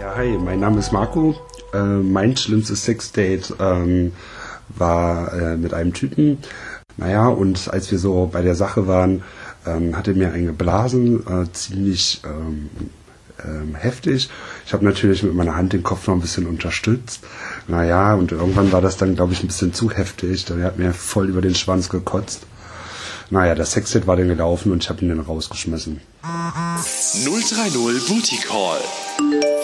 Ja, 0.00 0.16
hi, 0.16 0.36
mein 0.36 0.58
Name 0.58 0.80
ist 0.80 0.90
Marco. 0.90 1.36
Äh, 1.72 1.78
mein 1.78 2.36
schlimmstes 2.36 2.84
Sexdate 2.84 3.54
ähm, 3.60 4.12
war 4.76 5.32
äh, 5.32 5.56
mit 5.56 5.74
einem 5.74 5.92
Typen. 5.92 6.38
Naja, 6.96 7.28
und 7.28 7.72
als 7.72 7.90
wir 7.90 7.98
so 7.98 8.28
bei 8.32 8.42
der 8.42 8.54
Sache 8.54 8.86
waren, 8.86 9.22
ähm, 9.66 9.96
hat 9.96 10.08
er 10.08 10.14
mir 10.14 10.32
einen 10.32 10.46
geblasen, 10.46 11.26
äh, 11.26 11.52
ziemlich 11.52 12.22
ähm, 12.24 12.70
ähm, 13.44 13.74
heftig. 13.74 14.28
Ich 14.66 14.72
habe 14.72 14.84
natürlich 14.84 15.22
mit 15.22 15.34
meiner 15.34 15.56
Hand 15.56 15.72
den 15.72 15.82
Kopf 15.82 16.06
noch 16.06 16.14
ein 16.14 16.20
bisschen 16.20 16.46
unterstützt. 16.46 17.20
Naja, 17.68 18.14
und 18.14 18.32
irgendwann 18.32 18.72
war 18.72 18.80
das 18.80 18.96
dann, 18.96 19.14
glaube 19.14 19.32
ich, 19.32 19.42
ein 19.42 19.46
bisschen 19.46 19.72
zu 19.72 19.90
heftig. 19.90 20.44
Dann 20.44 20.62
hat 20.62 20.78
mir 20.78 20.92
voll 20.92 21.28
über 21.28 21.40
den 21.40 21.54
Schwanz 21.54 21.88
gekotzt. 21.88 22.46
Naja, 23.30 23.54
das 23.54 23.72
Sexdate 23.72 24.06
war 24.06 24.16
dann 24.16 24.28
gelaufen 24.28 24.72
und 24.72 24.82
ich 24.82 24.88
habe 24.88 25.02
ihn 25.02 25.10
dann 25.10 25.20
rausgeschmissen. 25.20 26.00
030 26.22 28.08
Booty 28.08 28.38
Call. 28.38 28.80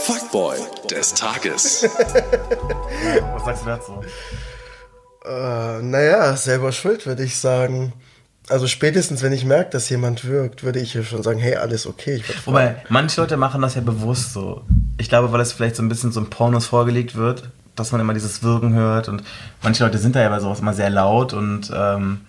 Fuckboy 0.05 0.59
des 0.91 1.15
Tages. 1.15 1.89
Was 3.33 3.45
sagst 3.45 3.63
du 3.63 3.67
dazu? 3.67 3.93
Äh, 5.25 5.83
naja, 5.83 6.37
selber 6.37 6.73
schuld, 6.73 7.07
würde 7.07 7.25
ich 7.25 7.37
sagen. 7.39 7.93
Also 8.49 8.67
spätestens, 8.67 9.23
wenn 9.23 9.33
ich 9.33 9.47
merke, 9.47 9.71
dass 9.71 9.89
jemand 9.89 10.27
wirkt, 10.27 10.65
würde 10.65 10.79
ich 10.79 10.93
ja 10.93 11.03
schon 11.03 11.23
sagen, 11.23 11.39
hey, 11.41 11.57
alles 11.57 11.87
okay. 11.87 12.17
Ich. 12.17 12.47
Wobei, 12.47 12.77
manche 12.91 13.21
Leute 13.21 13.39
machen 13.39 13.63
das 13.63 13.75
ja 13.75 13.81
bewusst 13.81 14.35
so. 14.35 14.63
Ich 14.99 15.09
glaube, 15.09 15.33
weil 15.33 15.41
es 15.41 15.53
vielleicht 15.53 15.77
so 15.77 15.83
ein 15.83 15.89
bisschen 15.89 16.13
so 16.13 16.21
in 16.21 16.29
Pornos 16.29 16.67
vorgelegt 16.67 17.15
wird, 17.15 17.49
dass 17.75 17.91
man 17.91 18.03
immer 18.03 18.13
dieses 18.13 18.43
Wirken 18.43 18.75
hört 18.75 19.09
und 19.09 19.23
manche 19.63 19.83
Leute 19.83 19.97
sind 19.97 20.15
da 20.15 20.21
ja 20.21 20.29
bei 20.29 20.41
sowas 20.41 20.61
immer 20.61 20.75
sehr 20.75 20.91
laut 20.91 21.33
und 21.33 21.73
ähm, 21.75 22.21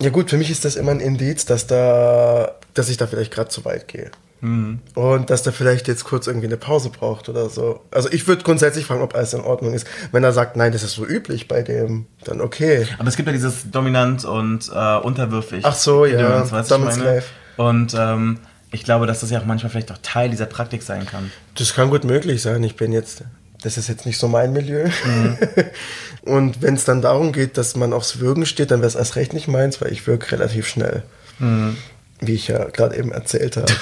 Ja 0.00 0.10
gut, 0.10 0.28
für 0.28 0.36
mich 0.36 0.50
ist 0.50 0.64
das 0.64 0.74
immer 0.74 0.90
ein 0.90 1.00
Indiz, 1.00 1.44
dass 1.46 1.68
da, 1.68 2.50
dass 2.74 2.88
ich 2.88 2.96
da 2.96 3.06
vielleicht 3.06 3.32
gerade 3.32 3.48
zu 3.48 3.64
weit 3.64 3.86
gehe. 3.86 4.10
Und 4.94 5.30
dass 5.30 5.42
der 5.42 5.52
vielleicht 5.52 5.88
jetzt 5.88 6.04
kurz 6.04 6.26
irgendwie 6.26 6.46
eine 6.46 6.56
Pause 6.56 6.90
braucht 6.90 7.28
oder 7.28 7.48
so. 7.48 7.80
Also 7.90 8.10
ich 8.12 8.28
würde 8.28 8.42
grundsätzlich 8.42 8.84
fragen, 8.84 9.00
ob 9.00 9.14
alles 9.14 9.32
in 9.32 9.40
Ordnung 9.40 9.72
ist. 9.72 9.86
Wenn 10.12 10.22
er 10.22 10.32
sagt, 10.32 10.56
nein, 10.56 10.72
das 10.72 10.82
ist 10.82 10.92
so 10.94 11.06
üblich 11.06 11.48
bei 11.48 11.62
dem, 11.62 12.06
dann 12.24 12.40
okay. 12.40 12.86
aber 12.98 13.08
es 13.08 13.16
gibt 13.16 13.26
ja 13.26 13.32
dieses 13.32 13.70
dominant 13.70 14.24
und 14.24 14.70
äh, 14.74 14.96
unterwürfig. 14.98 15.64
Ach 15.64 15.74
so, 15.74 16.04
ja, 16.04 16.16
Gedöns, 16.16 16.52
weißt 16.52 16.70
du, 16.70 16.74
was 16.74 16.80
Dom 16.80 16.82
ich 16.82 16.88
and? 16.88 17.02
Slave. 17.02 17.24
Und 17.56 17.94
ähm, 17.98 18.38
ich 18.70 18.84
glaube, 18.84 19.06
dass 19.06 19.20
das 19.20 19.30
ja 19.30 19.38
auch 19.40 19.46
manchmal 19.46 19.70
vielleicht 19.70 19.92
auch 19.92 19.98
Teil 20.02 20.30
dieser 20.30 20.46
Praktik 20.46 20.82
sein 20.82 21.06
kann. 21.06 21.30
Das 21.54 21.74
kann 21.74 21.90
gut 21.90 22.04
möglich 22.04 22.42
sein. 22.42 22.62
Ich 22.64 22.76
bin 22.76 22.92
jetzt, 22.92 23.22
das 23.62 23.78
ist 23.78 23.88
jetzt 23.88 24.04
nicht 24.04 24.18
so 24.18 24.28
mein 24.28 24.52
Milieu. 24.52 24.90
Und 26.22 26.60
wenn 26.60 26.74
es 26.74 26.84
dann 26.84 27.00
darum 27.00 27.32
geht, 27.32 27.56
dass 27.56 27.76
man 27.76 27.92
aufs 27.92 28.18
Würgen 28.18 28.46
steht, 28.46 28.70
dann 28.70 28.80
wäre 28.80 28.88
es 28.88 28.94
erst 28.94 29.16
recht 29.16 29.32
nicht 29.32 29.46
meins, 29.46 29.80
weil 29.80 29.92
ich 29.92 30.06
wirke 30.06 30.32
relativ 30.32 30.66
schnell. 30.66 31.04
Wie 32.26 32.34
ich 32.34 32.48
ja 32.48 32.64
gerade 32.64 32.96
eben 32.96 33.12
erzählt 33.12 33.56
habe. 33.56 33.72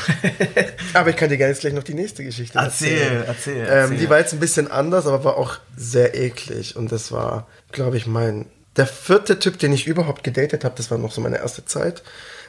aber 0.95 1.11
ich 1.11 1.17
kann 1.17 1.29
dir 1.29 1.37
gerne 1.37 1.53
jetzt 1.53 1.61
gleich 1.61 1.73
noch 1.73 1.83
die 1.83 1.95
nächste 1.95 2.25
Geschichte 2.25 2.59
Erzähl, 2.59 2.99
erzählen. 2.99 3.25
erzähl, 3.27 3.57
Ähm, 3.57 3.67
erzähl. 3.67 3.97
die 3.99 4.11
war 4.11 4.19
jetzt 4.19 4.33
ein 4.33 4.41
bisschen 4.41 4.71
anders, 4.71 5.07
aber 5.07 5.25
war 5.25 5.37
auch 5.37 5.59
sehr 5.77 6.15
eklig. 6.15 6.77
Und 6.77 6.93
das 6.93 7.13
war, 7.13 7.47
glaube 7.73 7.97
ich, 7.97 8.07
mein. 8.07 8.47
Der 8.77 8.87
vierte 8.87 9.39
Typ, 9.39 9.59
den 9.59 9.73
ich 9.73 9.87
überhaupt 9.87 10.25
gedatet 10.25 10.65
habe, 10.65 10.75
das 10.77 10.91
war 10.91 10.97
noch 10.99 11.13
so 11.13 11.21
meine 11.21 11.39
erste 11.39 11.65
Zeit. 11.67 12.03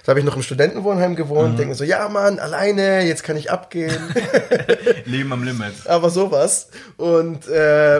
Da 0.05 0.09
habe 0.09 0.19
ich 0.19 0.25
noch 0.25 0.35
im 0.35 0.41
Studentenwohnheim 0.43 1.15
gewohnt, 1.15 1.57
denke 1.57 1.69
mir 1.69 1.75
so, 1.75 1.83
ja 1.85 2.09
Mann, 2.09 2.37
alleine, 2.39 3.03
jetzt 3.05 3.23
kann 3.23 3.37
ich 3.37 3.51
abgehen. 3.51 3.95
Leben 5.05 5.31
am 5.31 5.43
Limit. 5.43 5.73
aber 5.85 6.09
sowas. 6.09 6.67
Und 6.97 7.47
äh, 7.47 7.99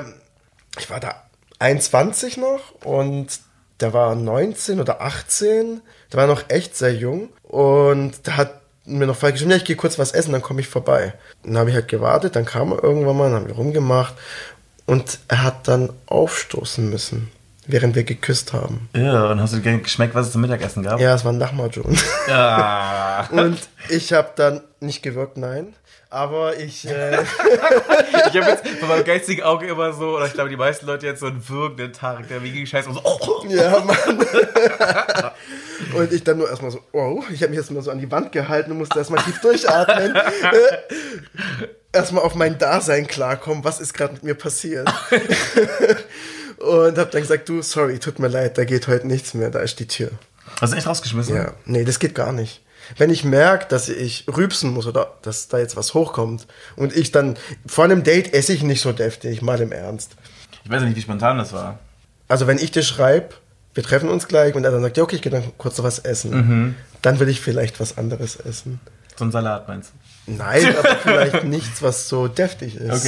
ich 0.79 0.89
war 0.89 0.99
da 0.99 1.15
21 1.60 2.38
noch 2.38 2.73
und 2.84 3.39
der 3.79 3.93
war 3.93 4.15
19 4.15 4.79
oder 4.79 5.01
18. 5.01 5.82
Der 6.13 6.19
war 6.19 6.28
noch 6.28 6.43
echt 6.49 6.78
sehr 6.78 6.93
jung 6.93 7.30
und 7.41 8.28
der 8.28 8.38
hat 8.38 8.62
mir 8.86 9.08
noch 9.08 9.15
vorher 9.15 9.32
geschrieben, 9.32 9.52
ja, 9.52 9.58
ich 9.58 9.65
gehe 9.65 9.76
kurz 9.76 9.97
was 9.97 10.12
essen, 10.12 10.32
dann 10.32 10.43
komme 10.43 10.62
ich 10.62 10.67
vorbei. 10.67 11.13
Dann 11.43 11.58
habe 11.58 11.69
ich 11.71 11.76
halt 11.76 11.88
gewartet, 11.88 12.36
dann 12.36 12.45
kam 12.45 12.71
er 12.71 12.84
irgendwann 12.84 13.17
mal, 13.17 13.32
dann 13.32 13.41
haben 13.41 13.47
wir 13.47 13.56
rumgemacht 13.56 14.13
und 14.86 15.19
er 15.28 15.41
hat 15.43 15.67
dann 15.67 15.89
aufstoßen 16.06 16.88
müssen, 16.88 17.32
während 17.65 17.95
wir 17.95 18.04
geküsst 18.04 18.54
haben. 18.54 18.89
Ja, 18.95 19.32
und 19.32 19.41
hast 19.41 19.54
du 19.54 19.62
geschmeckt, 19.62 20.13
was 20.13 20.28
es 20.28 20.34
zum 20.34 20.41
Mittagessen 20.41 20.84
gab? 20.84 20.99
Ja, 20.99 21.15
es 21.15 21.26
war 21.26 21.34
ein 21.34 21.39
Nachmarjon. 21.39 21.97
Ja. 22.28 23.28
Und 23.32 23.58
ich 23.89 24.13
habe 24.13 24.30
dann 24.36 24.62
nicht 24.82 25.02
gewirkt, 25.02 25.38
nein. 25.38 25.73
Aber 26.10 26.58
ich, 26.58 26.88
äh, 26.88 27.23
Ich 28.34 28.41
habe 28.41 28.52
jetzt 28.52 28.67
von 28.67 28.88
meinem 28.88 29.04
geistigen 29.04 29.43
Auge 29.43 29.67
immer 29.67 29.93
so, 29.93 30.17
oder 30.17 30.28
ich 30.28 30.34
glaube, 30.34 30.49
die 30.49 30.58
meisten 30.58 30.86
Leute 30.86 31.08
jetzt 31.08 31.21
so 31.21 31.26
einen 31.28 31.47
wirkenden 31.49 31.93
Tag, 31.93 32.28
der 32.28 32.43
wie 32.43 32.52
gegen 32.52 32.67
Scheiß 32.67 32.86
und 32.88 32.95
so, 32.95 33.02
oh. 33.04 33.45
Ja, 33.47 33.80
Mann. 33.80 33.95
Und 35.95 36.12
ich 36.12 36.23
dann 36.23 36.38
nur 36.38 36.49
erstmal 36.49 36.71
so, 36.71 36.79
oh, 36.91 37.23
ich 37.32 37.41
habe 37.41 37.49
mich 37.49 37.58
erstmal 37.58 37.82
so 37.84 37.91
an 37.91 37.99
die 37.99 38.12
Wand 38.12 38.32
gehalten 38.32 38.71
und 38.71 38.77
musste 38.79 38.99
erstmal 38.99 39.23
tief 39.23 39.39
durchatmen. 39.41 40.15
Erstmal 41.95 42.23
auf 42.23 42.34
mein 42.34 42.58
Dasein 42.58 43.06
klarkommen, 43.06 43.63
was 43.63 43.79
ist 43.79 43.93
gerade 43.93 44.13
mit 44.13 44.23
mir 44.23 44.34
passiert. 44.34 44.91
Und 46.58 46.97
habe 46.97 47.10
dann 47.12 47.21
gesagt, 47.21 47.47
du, 47.49 47.62
sorry, 47.62 47.99
tut 47.99 48.17
mir 48.17 48.29
leid, 48.29 48.58
da 48.58 48.65
geht 48.65 48.88
heute 48.88 49.06
nichts 49.06 49.36
mehr, 49.36 49.51
da 49.51 49.60
ist 49.60 49.79
die 49.79 49.88
Tür. 49.88 50.10
Hast 50.60 50.73
du 50.73 50.77
echt 50.77 50.88
rausgeschmissen? 50.88 51.36
Ja, 51.36 51.53
nee, 51.65 51.84
das 51.84 51.99
geht 51.99 52.15
gar 52.15 52.32
nicht. 52.32 52.63
Wenn 52.97 53.10
ich 53.10 53.23
merke, 53.23 53.67
dass 53.69 53.89
ich 53.89 54.25
rübsen 54.27 54.73
muss 54.73 54.88
oder 54.88 55.13
dass 55.21 55.47
da 55.49 55.60
jetzt 55.60 55.75
was 55.75 55.93
hochkommt 55.93 56.47
und 56.75 56.95
ich 56.95 57.12
dann 57.12 57.38
vor 57.65 57.84
einem 57.84 58.03
Date 58.03 58.34
esse 58.34 58.53
ich 58.53 58.63
nicht 58.63 58.82
so 58.82 58.91
deftig, 58.91 59.41
mal 59.41 59.62
im 59.62 59.71
Ernst. 59.71 60.15
Ich 60.63 60.71
weiß 60.71 60.82
ja 60.82 60.88
nicht, 60.88 60.97
wie 60.97 61.01
spontan 61.01 61.38
das 61.38 61.53
war. 61.53 61.79
Also 62.27 62.47
wenn 62.47 62.58
ich 62.58 62.71
dir 62.71 62.84
schreibe, 62.84 63.36
wir 63.74 63.84
treffen 63.84 64.10
uns 64.10 64.28
gleich 64.28 64.56
und 64.56 64.64
er 64.64 64.72
dann 64.72 64.82
sagt, 64.82 64.98
ja 64.98 65.04
okay, 65.04 65.16
ich 65.16 65.22
gehe 65.22 65.32
dann 65.32 65.44
kurz 65.58 65.78
noch 65.78 65.86
was 65.86 66.00
essen, 66.00 66.76
dann 67.02 67.20
will 67.20 67.30
ich 67.30 67.42
vielleicht 67.42 67.80
was 67.80 67.98
anderes 67.98 68.36
essen. 68.36 68.80
So 69.18 69.26
ein 69.26 69.32
Salat 69.32 69.68
meinst 69.68 69.92
du? 70.26 70.32
Nein, 70.32 70.76
aber 70.78 70.96
vielleicht 71.04 71.44
nichts, 71.44 71.82
was 71.82 72.08
so 72.10 72.28
deftig 72.28 72.78
ist. 72.78 73.08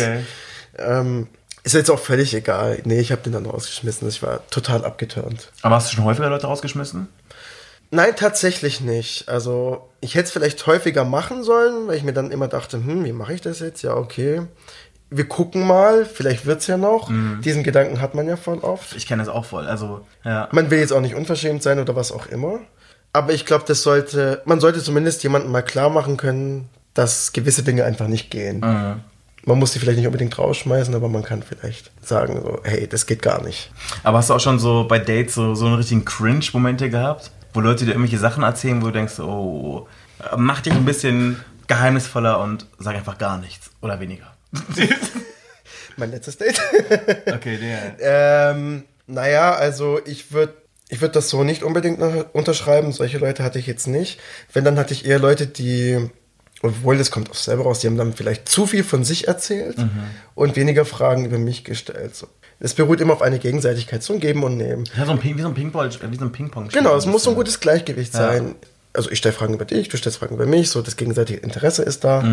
Ähm, 0.78 1.28
ist 1.64 1.74
jetzt 1.74 1.90
auch 1.90 2.00
völlig 2.00 2.34
egal. 2.36 2.80
Nee, 2.84 3.00
ich 3.00 3.12
habe 3.12 3.24
den 3.24 3.34
dann 3.34 3.46
rausgeschmissen. 3.46 4.08
Ich 4.08 4.22
war 4.22 4.46
total 4.50 4.86
abgeturnt. 4.86 5.52
Aber 5.64 5.76
hast 5.76 5.92
du 5.92 5.96
schon 5.96 6.04
häufiger 6.06 6.30
Leute 6.30 6.46
rausgeschmissen? 6.46 7.08
Nein, 7.92 8.16
tatsächlich 8.16 8.82
nicht. 8.82 9.30
Also 9.30 9.90
ich 10.02 10.16
hätte 10.16 10.26
es 10.26 10.32
vielleicht 10.32 10.66
häufiger 10.68 11.06
machen 11.06 11.44
sollen, 11.44 11.88
weil 11.88 11.98
ich 11.98 12.04
mir 12.04 12.14
dann 12.14 12.32
immer 12.32 12.48
dachte, 12.48 12.78
hm, 12.78 13.04
wie 13.04 13.14
mache 13.14 13.34
ich 13.34 13.42
das 13.42 13.62
jetzt? 13.62 13.82
Ja, 13.82 13.96
okay. 13.96 14.42
Wir 15.16 15.28
gucken 15.28 15.66
mal, 15.66 16.06
vielleicht 16.06 16.46
wird's 16.46 16.68
ja 16.68 16.78
noch. 16.78 17.10
Diesen 17.44 17.64
Gedanken 17.64 18.02
hat 18.02 18.16
man 18.16 18.28
ja 18.28 18.36
voll 18.36 18.60
oft. 18.60 18.96
Ich 18.96 19.08
kenne 19.08 19.24
das 19.24 19.34
auch 19.34 19.46
voll. 19.46 19.66
Also, 19.66 20.06
ja. 20.24 20.50
Man 20.52 20.70
will 20.72 20.80
jetzt 20.80 20.92
auch 20.92 21.00
nicht 21.00 21.16
unverschämt 21.16 21.64
sein 21.64 21.80
oder 21.80 21.96
was 21.96 22.12
auch 22.12 22.28
immer. 22.28 22.60
Aber 23.14 23.32
ich 23.32 23.46
glaube, 23.46 23.64
das 23.66 23.82
sollte, 23.82 24.42
man 24.44 24.60
sollte 24.60 24.84
zumindest 24.84 25.24
jemandem 25.24 25.52
mal 25.54 25.62
klar 25.62 25.90
machen 25.90 26.18
können, 26.18 26.68
dass 26.94 27.32
gewisse 27.32 27.64
Dinge 27.64 27.86
einfach 27.86 28.08
nicht 28.08 28.30
gehen. 28.30 28.60
Mhm. 28.60 29.02
Man 29.46 29.60
muss 29.60 29.72
sie 29.72 29.80
vielleicht 29.80 30.00
nicht 30.00 30.08
unbedingt 30.08 30.38
rausschmeißen, 30.38 30.94
aber 30.94 31.08
man 31.08 31.24
kann 31.24 31.42
vielleicht 31.42 31.92
sagen, 32.02 32.42
so, 32.44 32.60
hey, 32.64 32.88
das 32.88 33.06
geht 33.06 33.22
gar 33.22 33.42
nicht. 33.42 33.72
Aber 34.04 34.18
hast 34.18 34.30
du 34.30 34.34
auch 34.34 34.40
schon 34.42 34.60
so 34.60 34.86
bei 34.86 35.00
Dates 35.00 35.36
so, 35.36 35.56
so 35.56 35.68
einen 35.68 35.76
richtigen 35.76 36.04
Cringe-Momente 36.04 36.90
gehabt? 36.90 37.32
Wo 37.54 37.62
Leute 37.62 37.86
dir 37.86 37.92
irgendwelche 37.92 38.18
Sachen 38.18 38.44
erzählen, 38.44 38.82
wo 38.82 38.88
du 38.88 38.92
denkst, 38.92 39.20
oh, 39.20 39.88
mach 40.36 40.60
dich 40.60 40.74
ein 40.74 40.84
bisschen 40.84 41.40
geheimnisvoller 41.68 42.42
und 42.42 42.66
sag 42.80 42.96
einfach 42.96 43.18
gar 43.18 43.38
nichts 43.38 43.70
oder 43.82 44.00
weniger. 44.02 44.35
Mein 45.98 46.12
letztes 46.12 46.38
Date. 46.38 46.60
Okay, 47.34 47.58
der. 47.58 48.52
ähm, 48.52 48.84
naja, 49.08 49.54
also 49.54 50.00
ich 50.06 50.32
würde 50.32 50.54
ich 50.90 51.02
würd 51.02 51.16
das 51.16 51.30
so 51.30 51.44
nicht 51.44 51.64
unbedingt 51.64 52.00
unterschreiben. 52.34 52.92
Solche 52.92 53.18
Leute 53.18 53.44
hatte 53.44 53.58
ich 53.60 53.66
jetzt 53.66 53.88
nicht. 53.88 54.20
Wenn, 54.54 54.64
dann 54.66 54.78
hatte 54.78 54.94
ich 54.94 55.06
eher 55.06 55.18
Leute, 55.20 55.48
die, 55.48 56.10
obwohl 56.62 56.98
das 56.98 57.10
kommt 57.12 57.32
auch 57.32 57.36
selber 57.36 57.64
raus, 57.64 57.80
die 57.80 57.88
haben 57.88 57.98
dann 57.98 58.14
vielleicht 58.14 58.48
zu 58.48 58.68
viel 58.68 58.84
von 58.84 59.04
sich 59.04 59.28
erzählt 59.28 59.78
und 60.36 60.56
weniger 60.56 60.86
Fragen 60.86 61.26
über 61.26 61.40
mich 61.40 61.64
gestellt. 61.64 62.16
So. 62.16 62.28
Es 62.60 62.76
beruht 62.76 63.02
immer 63.02 63.14
auf 63.14 63.22
eine 63.24 63.40
Gegenseitigkeit, 63.40 64.04
so 64.04 64.14
ein 64.14 64.20
Geben 64.20 64.44
und 64.44 64.58
Nehmen. 64.58 64.84
Ja, 64.96 65.06
so 65.06 65.12
ein 65.14 65.20
Ping, 65.20 65.38
wie 65.38 65.42
so 65.42 65.48
ein 65.48 65.56
Ping-Pong. 65.56 65.90
So 65.92 66.00
Ping-Pong 66.00 66.68
Genau, 66.70 66.96
es 66.96 67.06
muss 67.08 67.24
so 67.24 67.32
ein 67.32 67.36
gutes 67.36 67.60
Gleichgewicht 67.60 68.14
Ja. 68.14 68.20
sein. 68.34 68.56
Also 68.96 69.12
ich 69.12 69.18
stelle 69.20 69.34
Fragen 69.34 69.54
über 69.54 69.66
dich, 69.66 69.90
du 69.90 69.98
stellst 69.98 70.20
Fragen 70.20 70.36
über 70.36 70.46
mich, 70.46 70.70
so 70.70 70.82
das 70.82 70.96
gegenseitige 70.96 71.40
Interesse 71.40 71.84
ist 71.84 72.04
da. 72.04 72.24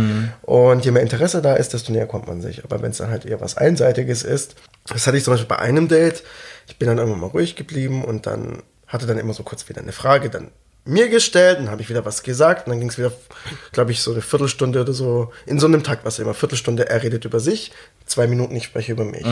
Und 0.42 0.84
je 0.84 0.90
mehr 0.90 1.02
Interesse 1.02 1.42
da 1.42 1.54
ist, 1.54 1.72
desto 1.72 1.92
näher 1.92 2.06
kommt 2.06 2.26
man 2.26 2.40
sich. 2.40 2.64
Aber 2.64 2.82
wenn 2.82 2.90
es 2.90 2.98
dann 2.98 3.10
halt 3.10 3.24
eher 3.26 3.40
was 3.40 3.56
Einseitiges 3.56 4.22
ist, 4.22 4.54
das 4.86 5.06
hatte 5.06 5.16
ich 5.16 5.24
zum 5.24 5.34
Beispiel 5.34 5.48
bei 5.48 5.58
einem 5.58 5.88
Date, 5.88 6.22
ich 6.68 6.78
bin 6.78 6.88
dann 6.88 6.98
irgendwann 6.98 7.20
mal 7.20 7.26
ruhig 7.28 7.56
geblieben 7.56 8.04
und 8.04 8.26
dann 8.26 8.62
hatte 8.86 9.06
dann 9.06 9.18
immer 9.18 9.34
so 9.34 9.42
kurz 9.42 9.68
wieder 9.68 9.80
eine 9.80 9.92
Frage 9.92 10.30
dann 10.30 10.50
mir 10.84 11.08
gestellt, 11.08 11.58
dann 11.58 11.70
habe 11.70 11.80
ich 11.80 11.88
wieder 11.88 12.04
was 12.04 12.22
gesagt 12.24 12.66
und 12.66 12.72
dann 12.72 12.80
ging 12.80 12.88
es 12.88 12.98
wieder, 12.98 13.12
glaube 13.70 13.92
ich, 13.92 14.00
so 14.00 14.12
eine 14.12 14.20
Viertelstunde 14.20 14.80
oder 14.80 14.92
so, 14.92 15.30
in 15.46 15.60
so 15.60 15.66
einem 15.66 15.84
Takt, 15.84 16.04
was 16.04 16.18
immer, 16.18 16.34
Viertelstunde, 16.34 16.88
er 16.88 17.02
redet 17.02 17.24
über 17.24 17.38
sich, 17.38 17.70
zwei 18.04 18.26
Minuten, 18.26 18.56
ich 18.56 18.64
spreche 18.64 18.92
über 18.92 19.04
mich. 19.04 19.24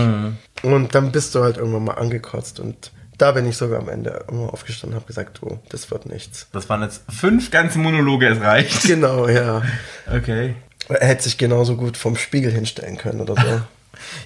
Und 0.63 0.95
dann 0.95 1.11
bist 1.11 1.35
du 1.35 1.43
halt 1.43 1.57
irgendwann 1.57 1.85
mal 1.85 1.95
angekotzt 1.95 2.61
und 2.61 2.93
da 3.21 3.33
bin 3.33 3.47
ich 3.47 3.57
sogar 3.57 3.81
am 3.81 3.89
Ende 3.89 4.25
immer 4.29 4.53
aufgestanden 4.53 4.95
und 4.95 5.03
habe 5.03 5.07
gesagt, 5.07 5.41
du, 5.43 5.59
das 5.69 5.91
wird 5.91 6.07
nichts. 6.07 6.47
Das 6.53 6.69
waren 6.69 6.83
jetzt 6.83 7.03
fünf 7.11 7.51
ganze 7.51 7.79
Monologe, 7.79 8.29
es 8.29 8.41
reicht. 8.41 8.83
Genau, 8.85 9.29
ja. 9.29 9.63
Okay. 10.07 10.55
Er 10.89 11.07
hätte 11.09 11.25
sich 11.25 11.39
genauso 11.39 11.77
gut 11.77 11.97
vom 11.97 12.17
Spiegel 12.17 12.51
hinstellen 12.51 12.97
können 12.97 13.21
oder 13.21 13.35
so. 13.35 13.61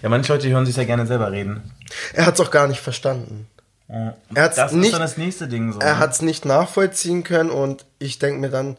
Ja, 0.02 0.08
manche 0.08 0.32
Leute 0.32 0.48
hören 0.50 0.66
sich 0.66 0.76
ja 0.76 0.84
gerne 0.84 1.04
selber 1.04 1.32
reden. 1.32 1.72
er 2.12 2.26
hat 2.26 2.34
es 2.34 2.40
auch 2.40 2.52
gar 2.52 2.68
nicht 2.68 2.80
verstanden. 2.80 3.48
Er 3.88 4.14
hat's 4.36 4.54
das 4.54 4.72
nicht, 4.72 4.86
ist 4.86 4.92
dann 4.92 5.00
das 5.00 5.16
nächste 5.16 5.48
Ding 5.48 5.72
so. 5.72 5.80
er 5.80 5.94
ne? 5.94 5.98
hat 5.98 6.12
es 6.12 6.22
nicht 6.22 6.44
nachvollziehen 6.44 7.24
können 7.24 7.50
und 7.50 7.84
ich 7.98 8.20
denke 8.20 8.40
mir 8.40 8.50
dann, 8.50 8.76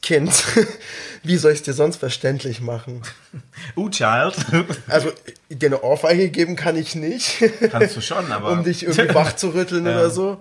Kind, 0.00 0.44
wie 1.22 1.36
soll 1.36 1.52
ich 1.52 1.58
es 1.58 1.64
dir 1.64 1.72
sonst 1.74 1.96
verständlich 1.96 2.60
machen? 2.60 3.02
Uh, 3.76 3.88
Child. 3.90 4.34
Also, 4.88 5.10
dir 5.50 5.66
eine 5.66 5.82
Ohrfeige 5.82 6.30
geben 6.30 6.56
kann 6.56 6.76
ich 6.76 6.94
nicht, 6.94 7.42
Kannst 7.70 7.96
du 7.96 8.00
schon, 8.00 8.30
aber. 8.32 8.50
um 8.52 8.64
dich 8.64 8.84
irgendwie 8.86 9.14
wach 9.14 9.34
zu 9.36 9.48
rütteln 9.50 9.84
Ja. 9.86 9.92
oder 9.92 10.10
so. 10.10 10.40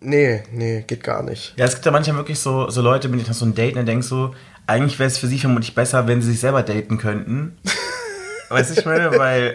Nee, 0.00 0.42
nee, 0.52 0.84
geht 0.86 1.02
gar 1.02 1.22
nicht. 1.22 1.54
Ja, 1.56 1.64
es 1.64 1.74
gibt 1.74 1.86
ja 1.86 1.92
manchmal 1.92 2.16
wirklich 2.16 2.38
so, 2.38 2.68
so 2.70 2.82
Leute, 2.82 3.08
mit 3.08 3.20
denen 3.20 3.28
hast 3.28 3.38
so 3.38 3.46
ein 3.46 3.54
Date 3.54 3.72
und 3.72 3.76
dann 3.78 3.86
denkst 3.86 4.08
du, 4.08 4.34
eigentlich 4.66 4.98
wäre 4.98 5.06
es 5.06 5.16
für 5.18 5.26
sie 5.28 5.38
vermutlich 5.38 5.74
besser, 5.74 6.06
wenn 6.06 6.20
sie 6.20 6.30
sich 6.32 6.40
selber 6.40 6.62
daten 6.62 6.98
könnten. 6.98 7.56
weißt 8.50 8.74
du, 8.76 8.80
ich 8.80 8.86
meine, 8.86 9.16
weil 9.18 9.54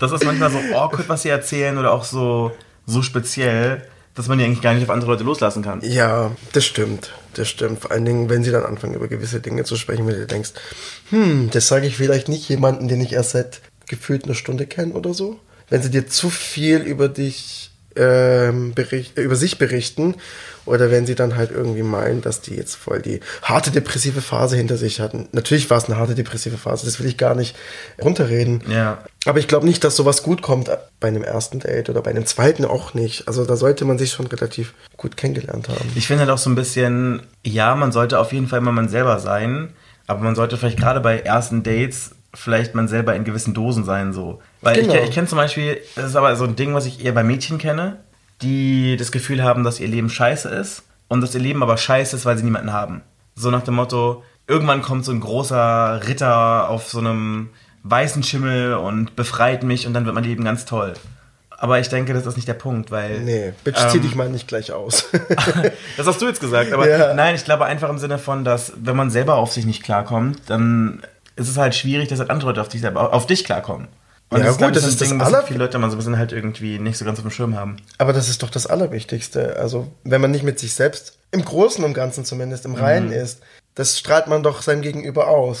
das 0.00 0.12
ist 0.12 0.24
manchmal 0.24 0.50
so 0.50 0.58
awkward, 0.74 1.08
was 1.08 1.22
sie 1.22 1.28
erzählen 1.30 1.76
oder 1.78 1.92
auch 1.92 2.04
so, 2.04 2.52
so 2.86 3.02
speziell, 3.02 3.82
dass 4.14 4.28
man 4.28 4.38
die 4.38 4.44
eigentlich 4.44 4.62
gar 4.62 4.72
nicht 4.74 4.84
auf 4.84 4.90
andere 4.90 5.10
Leute 5.10 5.24
loslassen 5.24 5.62
kann. 5.62 5.80
Ja, 5.82 6.30
das 6.52 6.64
stimmt. 6.64 7.12
Das 7.34 7.48
stimmt. 7.48 7.80
Vor 7.80 7.90
allen 7.90 8.04
Dingen, 8.04 8.28
wenn 8.28 8.44
sie 8.44 8.50
dann 8.50 8.64
anfangen, 8.64 8.94
über 8.94 9.08
gewisse 9.08 9.40
Dinge 9.40 9.64
zu 9.64 9.76
sprechen, 9.76 10.06
wenn 10.06 10.14
du 10.14 10.26
denkst, 10.26 10.50
hm, 11.10 11.50
das 11.50 11.68
sage 11.68 11.86
ich 11.86 11.96
vielleicht 11.96 12.28
nicht 12.28 12.48
jemanden, 12.48 12.88
den 12.88 13.00
ich 13.00 13.12
erst 13.12 13.30
seit 13.30 13.60
gefühlt 13.88 14.24
einer 14.24 14.34
Stunde 14.34 14.66
kenne 14.66 14.92
oder 14.94 15.14
so. 15.14 15.38
Wenn 15.68 15.82
sie 15.82 15.90
dir 15.90 16.06
zu 16.06 16.28
viel 16.28 16.78
über 16.78 17.08
dich 17.08 17.70
ähm, 17.96 18.74
bericht, 18.74 19.18
über 19.18 19.36
sich 19.36 19.58
berichten 19.58 20.14
oder 20.64 20.90
wenn 20.90 21.06
sie 21.06 21.14
dann 21.14 21.36
halt 21.36 21.50
irgendwie 21.50 21.82
meinen, 21.82 22.20
dass 22.22 22.40
die 22.40 22.54
jetzt 22.54 22.76
voll 22.76 23.00
die 23.02 23.20
harte 23.42 23.70
depressive 23.70 24.20
Phase 24.20 24.56
hinter 24.56 24.76
sich 24.76 25.00
hatten. 25.00 25.28
Natürlich 25.32 25.68
war 25.70 25.78
es 25.78 25.86
eine 25.86 25.96
harte 25.96 26.14
depressive 26.14 26.56
Phase, 26.58 26.84
das 26.86 27.00
will 27.00 27.06
ich 27.06 27.16
gar 27.18 27.34
nicht 27.34 27.56
runterreden. 28.00 28.62
Ja. 28.68 28.98
Aber 29.24 29.38
ich 29.38 29.48
glaube 29.48 29.66
nicht, 29.66 29.84
dass 29.84 29.96
sowas 29.96 30.22
gut 30.22 30.42
kommt 30.42 30.70
bei 31.00 31.08
einem 31.08 31.22
ersten 31.24 31.60
Date 31.60 31.90
oder 31.90 32.02
bei 32.02 32.10
einem 32.10 32.26
zweiten 32.26 32.64
auch 32.64 32.94
nicht. 32.94 33.28
Also 33.28 33.44
da 33.44 33.56
sollte 33.56 33.84
man 33.84 33.98
sich 33.98 34.10
schon 34.12 34.26
relativ 34.26 34.74
gut 34.96 35.16
kennengelernt 35.16 35.68
haben. 35.68 35.90
Ich 35.94 36.06
finde 36.06 36.20
halt 36.22 36.30
auch 36.30 36.38
so 36.38 36.50
ein 36.50 36.54
bisschen, 36.54 37.22
ja, 37.44 37.74
man 37.74 37.92
sollte 37.92 38.18
auf 38.18 38.32
jeden 38.32 38.48
Fall 38.48 38.58
immer 38.58 38.72
man 38.72 38.88
selber 38.88 39.18
sein, 39.20 39.70
aber 40.06 40.20
man 40.20 40.34
sollte 40.34 40.56
vielleicht 40.56 40.78
gerade 40.78 41.00
bei 41.00 41.20
ersten 41.20 41.62
Dates 41.62 42.12
vielleicht 42.34 42.74
man 42.74 42.88
selber 42.88 43.14
in 43.14 43.24
gewissen 43.24 43.52
Dosen 43.54 43.84
sein, 43.84 44.12
so. 44.12 44.40
Weil 44.62 44.80
Genau. 44.80 44.94
ich, 44.94 45.02
ich 45.04 45.10
kenne 45.10 45.28
zum 45.28 45.36
Beispiel, 45.36 45.78
das 45.96 46.06
ist 46.06 46.16
aber 46.16 46.34
so 46.36 46.44
ein 46.44 46.56
Ding, 46.56 46.72
was 46.74 46.86
ich 46.86 47.04
eher 47.04 47.12
bei 47.12 47.22
Mädchen 47.22 47.58
kenne, 47.58 47.98
die 48.42 48.96
das 48.96 49.12
Gefühl 49.12 49.42
haben, 49.42 49.64
dass 49.64 49.80
ihr 49.80 49.88
Leben 49.88 50.10
scheiße 50.10 50.48
ist 50.48 50.82
und 51.08 51.20
dass 51.20 51.34
ihr 51.34 51.40
Leben 51.40 51.62
aber 51.62 51.76
scheiße 51.76 52.16
ist, 52.16 52.24
weil 52.26 52.36
sie 52.36 52.44
niemanden 52.44 52.72
haben. 52.72 53.02
So 53.34 53.50
nach 53.50 53.62
dem 53.62 53.74
Motto, 53.74 54.22
irgendwann 54.46 54.82
kommt 54.82 55.04
so 55.04 55.12
ein 55.12 55.20
großer 55.20 56.02
Ritter 56.06 56.68
auf 56.68 56.88
so 56.88 56.98
einem 56.98 57.50
weißen 57.84 58.22
Schimmel 58.22 58.74
und 58.74 59.16
befreit 59.16 59.62
mich 59.62 59.86
und 59.86 59.94
dann 59.94 60.04
wird 60.04 60.14
mein 60.14 60.24
Leben 60.24 60.44
ganz 60.44 60.64
toll. 60.64 60.94
Aber 61.50 61.78
ich 61.78 61.88
denke, 61.88 62.12
das 62.12 62.26
ist 62.26 62.34
nicht 62.36 62.48
der 62.48 62.54
Punkt, 62.54 62.90
weil. 62.90 63.20
Nee, 63.20 63.52
Bitch, 63.62 63.80
ähm, 63.80 63.88
zieh 63.90 64.00
dich 64.00 64.16
mal 64.16 64.28
nicht 64.28 64.48
gleich 64.48 64.72
aus. 64.72 65.06
Das 65.96 66.06
hast 66.06 66.20
du 66.20 66.26
jetzt 66.26 66.40
gesagt, 66.40 66.72
aber 66.72 66.88
Ja. 66.88 67.14
nein, 67.14 67.34
ich 67.36 67.44
glaube 67.44 67.66
einfach 67.66 67.88
im 67.88 67.98
Sinne 67.98 68.18
von, 68.18 68.44
dass 68.44 68.72
wenn 68.76 68.96
man 68.96 69.10
selber 69.10 69.36
auf 69.36 69.52
sich 69.52 69.64
nicht 69.64 69.82
klarkommt, 69.84 70.40
dann 70.48 71.02
ist 71.36 71.48
es 71.48 71.56
halt 71.56 71.74
schwierig, 71.74 72.08
dass 72.08 72.18
halt 72.18 72.30
andere 72.30 72.48
Leute 72.50 72.60
auf 72.60 72.68
dich 72.68 72.80
selber, 72.80 73.12
auf 73.12 73.26
dich 73.26 73.44
klarkommen. 73.44 73.86
Und 74.32 74.38
Ja, 74.40 74.46
das 74.46 74.58
gut, 74.58 74.74
das 74.74 74.84
ist 74.84 75.00
das 75.00 75.08
Ding, 75.08 75.20
was 75.20 75.28
aller- 75.28 75.42
viele 75.42 75.58
Leute 75.58 75.78
mal 75.78 75.90
so 75.90 75.96
ein 75.96 75.98
bisschen 75.98 76.16
halt 76.18 76.32
irgendwie 76.32 76.78
nicht 76.78 76.96
so 76.96 77.04
ganz 77.04 77.18
auf 77.18 77.24
dem 77.24 77.30
Schirm 77.30 77.54
haben. 77.56 77.76
Aber 77.98 78.12
das 78.12 78.28
ist 78.28 78.42
doch 78.42 78.50
das 78.50 78.66
Allerwichtigste. 78.66 79.56
Also, 79.56 79.88
wenn 80.04 80.20
man 80.20 80.30
nicht 80.30 80.42
mit 80.44 80.58
sich 80.58 80.72
selbst, 80.74 81.18
im 81.30 81.44
Großen 81.44 81.84
und 81.84 81.92
Ganzen 81.94 82.24
zumindest, 82.24 82.64
im 82.64 82.74
Reinen 82.74 83.08
Mhm. 83.08 83.12
ist, 83.14 83.40
das 83.74 83.98
strahlt 83.98 84.26
man 84.28 84.42
doch 84.42 84.62
seinem 84.62 84.82
Gegenüber 84.82 85.28
aus. 85.28 85.60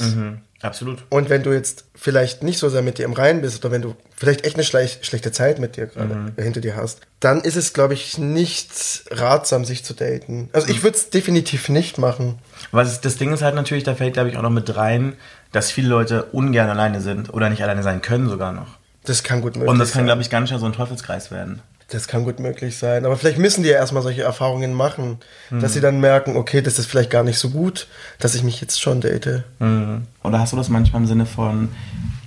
Absolut. 0.62 1.02
Und 1.10 1.28
wenn 1.28 1.42
du 1.42 1.52
jetzt 1.52 1.84
vielleicht 1.94 2.42
nicht 2.44 2.58
so 2.58 2.68
sehr 2.68 2.82
mit 2.82 2.98
dir 2.98 3.04
im 3.04 3.12
Reinen 3.12 3.42
bist 3.42 3.62
oder 3.64 3.72
wenn 3.72 3.82
du 3.82 3.96
vielleicht 4.16 4.44
echt 4.46 4.54
eine 4.56 4.62
schlech 4.64 5.00
schlechte 5.02 5.32
Zeit 5.32 5.58
mit 5.58 5.76
dir 5.76 5.86
gerade 5.86 6.14
Mhm. 6.14 6.32
hinter 6.40 6.60
dir 6.60 6.76
hast, 6.76 7.00
dann 7.20 7.40
ist 7.40 7.56
es, 7.56 7.72
glaube 7.72 7.94
ich, 7.94 8.16
nicht 8.18 8.70
ratsam, 9.10 9.64
sich 9.64 9.84
zu 9.84 9.92
daten. 9.94 10.48
Also 10.52 10.68
ich 10.68 10.82
würde 10.82 10.96
es 10.96 11.10
definitiv 11.10 11.68
nicht 11.68 11.98
machen. 11.98 12.38
Aber 12.70 12.84
das, 12.84 13.00
das 13.00 13.16
Ding 13.16 13.32
ist 13.32 13.42
halt 13.42 13.54
natürlich, 13.56 13.84
da 13.84 13.94
fällt, 13.94 14.14
glaube 14.14 14.30
ich, 14.30 14.36
auch 14.36 14.42
noch 14.42 14.50
mit 14.50 14.74
rein, 14.76 15.14
dass 15.50 15.70
viele 15.70 15.88
Leute 15.88 16.24
ungern 16.32 16.70
alleine 16.70 17.00
sind 17.00 17.34
oder 17.34 17.50
nicht 17.50 17.62
alleine 17.62 17.82
sein 17.82 18.00
können 18.00 18.28
sogar 18.28 18.52
noch. 18.52 18.78
Das 19.04 19.24
kann 19.24 19.40
gut 19.40 19.56
möglich 19.56 19.68
Und 19.68 19.80
das 19.80 19.90
kann, 19.90 20.00
sein. 20.00 20.04
glaube 20.06 20.22
ich, 20.22 20.30
ganz 20.30 20.48
schnell 20.48 20.60
so 20.60 20.66
ein 20.66 20.72
Teufelskreis 20.72 21.32
werden. 21.32 21.60
Das 21.88 22.08
kann 22.08 22.24
gut 22.24 22.38
möglich 22.40 22.78
sein. 22.78 23.04
Aber 23.04 23.16
vielleicht 23.16 23.38
müssen 23.38 23.62
die 23.62 23.68
ja 23.70 23.76
erstmal 23.76 24.02
solche 24.02 24.22
Erfahrungen 24.22 24.72
machen, 24.72 25.18
Mhm. 25.50 25.60
dass 25.60 25.74
sie 25.74 25.80
dann 25.80 26.00
merken, 26.00 26.36
okay, 26.36 26.62
das 26.62 26.78
ist 26.78 26.86
vielleicht 26.86 27.10
gar 27.10 27.22
nicht 27.24 27.38
so 27.38 27.50
gut, 27.50 27.86
dass 28.18 28.34
ich 28.34 28.42
mich 28.42 28.60
jetzt 28.60 28.80
schon 28.80 29.00
date. 29.00 29.44
Mhm. 29.58 30.06
Oder 30.22 30.38
hast 30.38 30.52
du 30.52 30.56
das 30.56 30.68
manchmal 30.68 31.02
im 31.02 31.08
Sinne 31.08 31.26
von, 31.26 31.68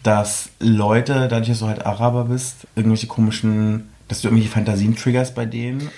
dass 0.03 0.49
Leute, 0.59 1.27
dadurch, 1.27 1.49
dass 1.49 1.59
du 1.59 1.67
halt 1.67 1.85
Araber 1.85 2.25
bist, 2.25 2.57
irgendwelche 2.75 3.07
komischen, 3.07 3.89
dass 4.07 4.21
du 4.21 4.27
irgendwelche 4.27 4.51
Fantasien 4.53 4.95
triggerst 4.95 5.33
bei 5.33 5.45
denen? 5.45 5.89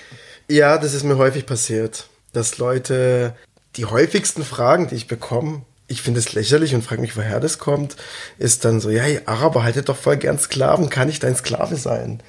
Ja, 0.48 0.78
das 0.78 0.94
ist 0.94 1.04
mir 1.04 1.18
häufig 1.18 1.44
passiert, 1.44 2.06
dass 2.32 2.56
Leute 2.58 3.34
die 3.76 3.84
häufigsten 3.84 4.44
Fragen, 4.44 4.88
die 4.88 4.94
ich 4.94 5.08
bekomme, 5.08 5.62
ich 5.88 6.02
finde 6.02 6.20
es 6.20 6.32
lächerlich 6.32 6.74
und 6.74 6.82
frage 6.82 7.00
mich, 7.00 7.16
woher 7.16 7.40
das 7.40 7.58
kommt, 7.58 7.96
ist 8.38 8.64
dann 8.64 8.80
so, 8.80 8.90
ja, 8.90 9.06
ihr 9.06 9.26
Araber 9.28 9.62
haltet 9.62 9.88
doch 9.88 9.96
voll 9.96 10.16
gern 10.16 10.38
Sklaven, 10.38 10.88
kann 10.90 11.08
ich 11.08 11.18
dein 11.18 11.36
Sklave 11.36 11.76
sein? 11.76 12.20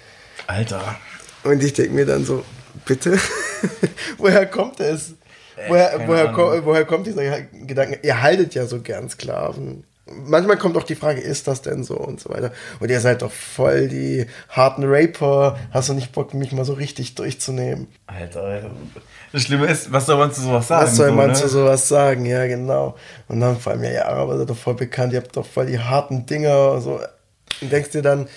Alter. 0.48 0.98
Und 1.44 1.64
ich 1.64 1.74
denke 1.74 1.94
mir 1.94 2.06
dann 2.06 2.26
so, 2.26 2.44
bitte? 2.86 3.18
woher 4.18 4.46
kommt 4.46 4.80
es? 4.80 5.14
Woher, 5.68 6.08
woher, 6.08 6.32
ko 6.32 6.62
woher 6.64 6.86
kommt 6.86 7.08
dieser 7.08 7.42
Gedanke? 7.42 8.00
Ihr 8.04 8.22
haltet 8.22 8.56
ja 8.56 8.66
so 8.66 8.80
gern 8.82 9.10
Sklaven. 9.10 9.84
Manchmal 10.26 10.58
kommt 10.58 10.76
auch 10.76 10.84
die 10.84 10.96
Frage, 10.96 11.22
ist 11.22 11.48
das 11.48 11.62
denn 11.62 11.84
so 11.84 11.96
und 11.96 12.20
so 12.20 12.30
weiter. 12.30 12.52
Und 12.80 12.90
ihr 12.90 13.00
seid 13.00 13.22
doch 13.22 13.32
voll 13.32 13.90
die 13.90 14.26
harten 14.50 14.84
Raper. 14.86 15.60
Hast 15.72 15.90
du 15.90 15.94
nicht 15.94 16.14
Bock, 16.14 16.34
mich 16.34 16.52
mal 16.52 16.66
so 16.66 16.74
richtig 16.74 17.14
durchzunehmen? 17.16 17.88
Alter. 18.08 18.72
Das 19.32 19.44
Schlimme 19.44 19.68
ist, 19.68 19.92
was 19.92 20.08
soll 20.08 20.18
man 20.18 20.32
zu 20.32 20.42
sowas 20.42 20.68
sagen? 20.68 20.84
Was 20.84 20.96
soll 20.96 21.10
so, 21.10 21.16
man 21.16 21.28
ne? 21.28 21.34
zu 21.34 21.48
sowas 21.48 21.88
sagen? 21.88 22.26
Ja, 22.26 22.48
genau. 22.48 22.96
Und 23.28 23.40
dann 23.40 23.60
vor 23.60 23.74
allem, 23.74 23.84
ja, 23.84 24.06
Araber 24.06 24.40
seid 24.40 24.50
doch 24.50 24.58
voll 24.58 24.74
bekannt, 24.74 25.14
ihr 25.14 25.20
habt 25.20 25.36
doch 25.36 25.46
voll 25.46 25.68
die 25.68 25.80
harten 25.80 26.26
Dinger 26.26 26.72
und 26.72 26.82
so. 26.82 27.00
Und 27.62 27.72
denkst 27.72 27.92
dir 27.92 28.02
dann, 28.02 28.28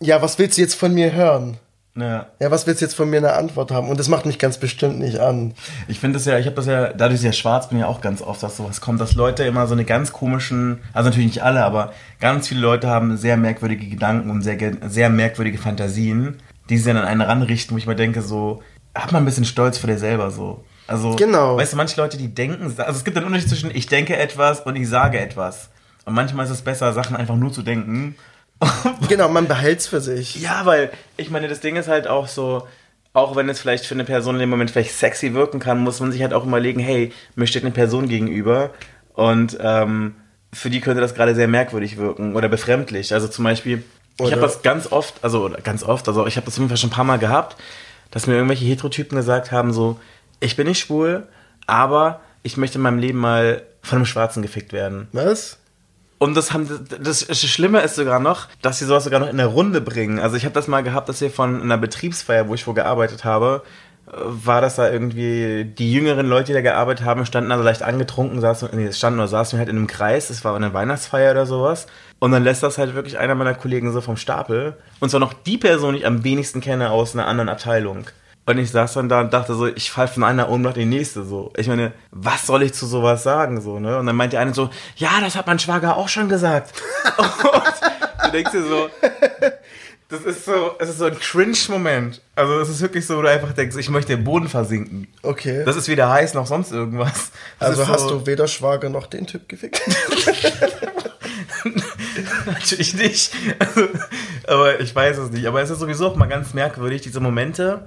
ja, 0.00 0.20
was 0.22 0.38
willst 0.38 0.58
du 0.58 0.62
jetzt 0.62 0.74
von 0.74 0.92
mir 0.92 1.12
hören? 1.12 1.58
Ja. 2.00 2.26
Ja, 2.40 2.50
was 2.50 2.66
willst 2.66 2.80
du 2.80 2.84
jetzt 2.86 2.94
von 2.94 3.08
mir 3.10 3.18
eine 3.18 3.34
Antwort 3.34 3.70
haben? 3.70 3.88
Und 3.88 3.98
das 4.00 4.08
macht 4.08 4.26
mich 4.26 4.38
ganz 4.38 4.58
bestimmt 4.58 4.98
nicht 4.98 5.18
an. 5.18 5.54
Ich 5.88 6.00
finde 6.00 6.18
das 6.18 6.26
ja, 6.26 6.38
ich 6.38 6.46
habe 6.46 6.56
das 6.56 6.66
ja, 6.66 6.88
dadurch, 6.88 7.14
dass 7.14 7.20
ich 7.20 7.26
ja 7.26 7.32
schwarz 7.32 7.68
bin, 7.68 7.78
ja 7.78 7.86
auch 7.86 8.00
ganz 8.00 8.22
oft, 8.22 8.42
dass 8.42 8.56
sowas 8.56 8.80
kommt, 8.80 9.00
dass 9.00 9.14
Leute 9.14 9.44
immer 9.44 9.66
so 9.66 9.74
eine 9.74 9.84
ganz 9.84 10.12
komischen, 10.12 10.80
also 10.92 11.08
natürlich 11.08 11.28
nicht 11.28 11.42
alle, 11.42 11.64
aber 11.64 11.92
ganz 12.20 12.48
viele 12.48 12.60
Leute 12.60 12.88
haben 12.88 13.16
sehr 13.16 13.36
merkwürdige 13.36 13.86
Gedanken 13.88 14.30
und 14.30 14.42
sehr, 14.42 14.56
sehr 14.88 15.10
merkwürdige 15.10 15.58
Fantasien, 15.58 16.36
die 16.68 16.78
sie 16.78 16.84
dann 16.86 16.96
an 16.96 17.04
einen 17.04 17.22
ranrichten, 17.22 17.74
wo 17.74 17.78
ich 17.78 17.86
mir 17.86 17.96
denke, 17.96 18.22
so, 18.22 18.62
hab 18.94 19.12
mal 19.12 19.18
ein 19.18 19.24
bisschen 19.24 19.44
Stolz 19.44 19.78
vor 19.78 19.88
dir 19.88 19.98
selber, 19.98 20.30
so. 20.30 20.64
Also, 20.86 21.14
Genau. 21.16 21.56
weißt 21.56 21.74
du, 21.74 21.76
manche 21.76 22.00
Leute, 22.00 22.16
die 22.16 22.34
denken, 22.34 22.64
also 22.64 22.82
es 22.98 23.04
gibt 23.04 23.16
einen 23.16 23.26
Unterschied 23.26 23.48
zwischen 23.48 23.70
ich 23.72 23.86
denke 23.86 24.16
etwas 24.16 24.60
und 24.60 24.74
ich 24.74 24.88
sage 24.88 25.20
etwas. 25.20 25.70
Und 26.04 26.14
manchmal 26.14 26.46
ist 26.46 26.50
es 26.50 26.62
besser, 26.62 26.92
Sachen 26.92 27.14
einfach 27.14 27.36
nur 27.36 27.52
zu 27.52 27.62
denken. 27.62 28.16
Genau, 29.08 29.28
man 29.28 29.48
behält's 29.48 29.86
für 29.86 30.00
sich. 30.00 30.36
Ja, 30.36 30.66
weil 30.66 30.90
ich 31.16 31.30
meine, 31.30 31.48
das 31.48 31.60
Ding 31.60 31.76
ist 31.76 31.88
halt 31.88 32.06
auch 32.06 32.28
so, 32.28 32.66
auch 33.12 33.34
wenn 33.34 33.48
es 33.48 33.60
vielleicht 33.60 33.86
für 33.86 33.94
eine 33.94 34.04
Person 34.04 34.36
in 34.36 34.40
dem 34.40 34.50
Moment 34.50 34.70
vielleicht 34.70 34.92
sexy 34.94 35.34
wirken 35.34 35.58
kann, 35.58 35.78
muss 35.78 36.00
man 36.00 36.12
sich 36.12 36.22
halt 36.22 36.32
auch 36.32 36.46
überlegen, 36.46 36.80
hey, 36.80 37.12
mir 37.34 37.46
steht 37.46 37.64
eine 37.64 37.72
Person 37.72 38.08
gegenüber 38.08 38.70
und 39.14 39.58
ähm, 39.60 40.14
für 40.52 40.70
die 40.70 40.80
könnte 40.80 41.00
das 41.00 41.14
gerade 41.14 41.34
sehr 41.34 41.48
merkwürdig 41.48 41.96
wirken 41.96 42.36
oder 42.36 42.48
befremdlich. 42.48 43.12
Also 43.12 43.28
zum 43.28 43.44
Beispiel, 43.44 43.82
ich 44.16 44.26
Oder- 44.26 44.32
habe 44.32 44.42
das 44.42 44.62
ganz 44.62 44.90
oft, 44.92 45.14
also 45.22 45.50
ganz 45.62 45.82
oft, 45.82 46.06
also 46.08 46.26
ich 46.26 46.36
habe 46.36 46.44
das 46.46 46.54
auf 46.54 46.58
jeden 46.58 46.68
Fall 46.68 46.76
schon 46.76 46.90
ein 46.90 46.94
paar 46.94 47.04
Mal 47.04 47.18
gehabt, 47.18 47.56
dass 48.10 48.26
mir 48.26 48.34
irgendwelche 48.34 48.64
Heterotypen 48.64 49.16
gesagt 49.16 49.52
haben, 49.52 49.72
so, 49.72 49.98
ich 50.40 50.56
bin 50.56 50.66
nicht 50.66 50.80
schwul, 50.80 51.26
aber 51.66 52.20
ich 52.42 52.56
möchte 52.56 52.78
in 52.78 52.82
meinem 52.82 52.98
Leben 52.98 53.18
mal 53.18 53.62
von 53.82 53.96
einem 53.96 54.06
Schwarzen 54.06 54.42
gefickt 54.42 54.72
werden. 54.72 55.08
Was? 55.12 55.58
Und 56.22 56.36
das 56.36 56.52
haben 56.52 56.68
das, 57.02 57.26
Schlimme 57.40 57.80
ist 57.80 57.94
sogar 57.94 58.20
noch, 58.20 58.46
dass 58.60 58.78
sie 58.78 58.84
sowas 58.84 59.04
sogar 59.04 59.20
noch 59.20 59.30
in 59.30 59.38
der 59.38 59.46
Runde 59.46 59.80
bringen. 59.80 60.18
Also 60.18 60.36
ich 60.36 60.44
habe 60.44 60.52
das 60.52 60.68
mal 60.68 60.82
gehabt, 60.82 61.08
dass 61.08 61.22
wir 61.22 61.30
von 61.30 61.62
einer 61.62 61.78
Betriebsfeier, 61.78 62.46
wo 62.46 62.52
ich 62.52 62.66
wo 62.66 62.74
gearbeitet 62.74 63.24
habe, 63.24 63.62
äh, 64.06 64.10
war 64.12 64.60
das 64.60 64.76
da 64.76 64.90
irgendwie 64.90 65.64
die 65.64 65.90
jüngeren 65.90 66.26
Leute, 66.26 66.48
die 66.48 66.52
da 66.52 66.60
gearbeitet 66.60 67.06
haben, 67.06 67.24
standen 67.24 67.50
also 67.50 67.64
leicht 67.64 67.82
angetrunken, 67.82 68.38
saßen, 68.42 68.68
nee, 68.74 68.92
standen 68.92 69.18
oder 69.18 69.28
saßen 69.28 69.58
halt 69.58 69.70
in 69.70 69.78
einem 69.78 69.86
Kreis, 69.86 70.28
es 70.28 70.44
war 70.44 70.54
eine 70.54 70.74
Weihnachtsfeier 70.74 71.30
oder 71.30 71.46
sowas. 71.46 71.86
Und 72.18 72.32
dann 72.32 72.44
lässt 72.44 72.62
das 72.62 72.76
halt 72.76 72.94
wirklich 72.94 73.16
einer 73.16 73.34
meiner 73.34 73.54
Kollegen 73.54 73.90
so 73.90 74.02
vom 74.02 74.18
Stapel. 74.18 74.76
Und 75.00 75.08
zwar 75.08 75.20
noch 75.20 75.32
die 75.32 75.56
Person, 75.56 75.94
die 75.94 76.00
ich 76.00 76.06
am 76.06 76.22
wenigsten 76.22 76.60
kenne 76.60 76.90
aus 76.90 77.14
einer 77.14 77.28
anderen 77.28 77.48
Abteilung. 77.48 78.04
Und 78.50 78.58
ich 78.58 78.72
saß 78.72 78.94
dann 78.94 79.08
da 79.08 79.20
und 79.20 79.32
dachte 79.32 79.54
so, 79.54 79.66
ich 79.66 79.92
fall 79.92 80.08
von 80.08 80.24
einer 80.24 80.48
Ohnmacht 80.48 80.76
in 80.76 80.90
die 80.90 80.98
nächste 80.98 81.22
so. 81.22 81.52
Ich 81.56 81.68
meine, 81.68 81.92
was 82.10 82.46
soll 82.46 82.64
ich 82.64 82.74
zu 82.74 82.84
sowas 82.84 83.22
sagen 83.22 83.60
so, 83.60 83.78
ne? 83.78 83.96
Und 83.98 84.06
dann 84.06 84.16
meint 84.16 84.32
der 84.32 84.40
eine 84.40 84.52
so, 84.54 84.70
ja, 84.96 85.20
das 85.20 85.36
hat 85.36 85.46
mein 85.46 85.60
Schwager 85.60 85.96
auch 85.96 86.08
schon 86.08 86.28
gesagt. 86.28 86.72
und 87.16 88.24
du 88.24 88.30
denkst 88.32 88.50
dir 88.50 88.64
so, 88.64 88.90
das 90.08 90.22
ist 90.22 90.44
so, 90.44 90.74
es 90.80 90.88
ist 90.88 90.98
so 90.98 91.04
ein 91.04 91.16
Cringe-Moment. 91.16 92.20
Also 92.34 92.58
es 92.58 92.68
ist 92.68 92.80
wirklich 92.80 93.06
so, 93.06 93.18
wo 93.18 93.22
du 93.22 93.30
einfach 93.30 93.52
denkst, 93.52 93.76
ich 93.76 93.88
möchte 93.88 94.14
im 94.14 94.24
Boden 94.24 94.48
versinken. 94.48 95.06
Okay. 95.22 95.62
Das 95.64 95.76
ist 95.76 95.86
weder 95.86 96.10
heiß 96.10 96.34
noch 96.34 96.48
sonst 96.48 96.72
irgendwas. 96.72 97.30
Das 97.60 97.70
also 97.70 97.86
hast 97.86 98.08
so, 98.08 98.18
du 98.18 98.26
weder 98.26 98.48
Schwager 98.48 98.88
noch 98.88 99.06
den 99.06 99.28
Typ 99.28 99.48
gefickt? 99.48 99.80
Natürlich 102.46 102.94
nicht. 102.94 103.32
Also, 103.60 103.88
aber 104.48 104.80
ich 104.80 104.92
weiß 104.92 105.18
es 105.18 105.30
nicht. 105.30 105.46
Aber 105.46 105.62
es 105.62 105.70
ist 105.70 105.78
sowieso 105.78 106.08
auch 106.08 106.16
mal 106.16 106.26
ganz 106.26 106.52
merkwürdig, 106.54 107.02
diese 107.02 107.20
Momente, 107.20 107.84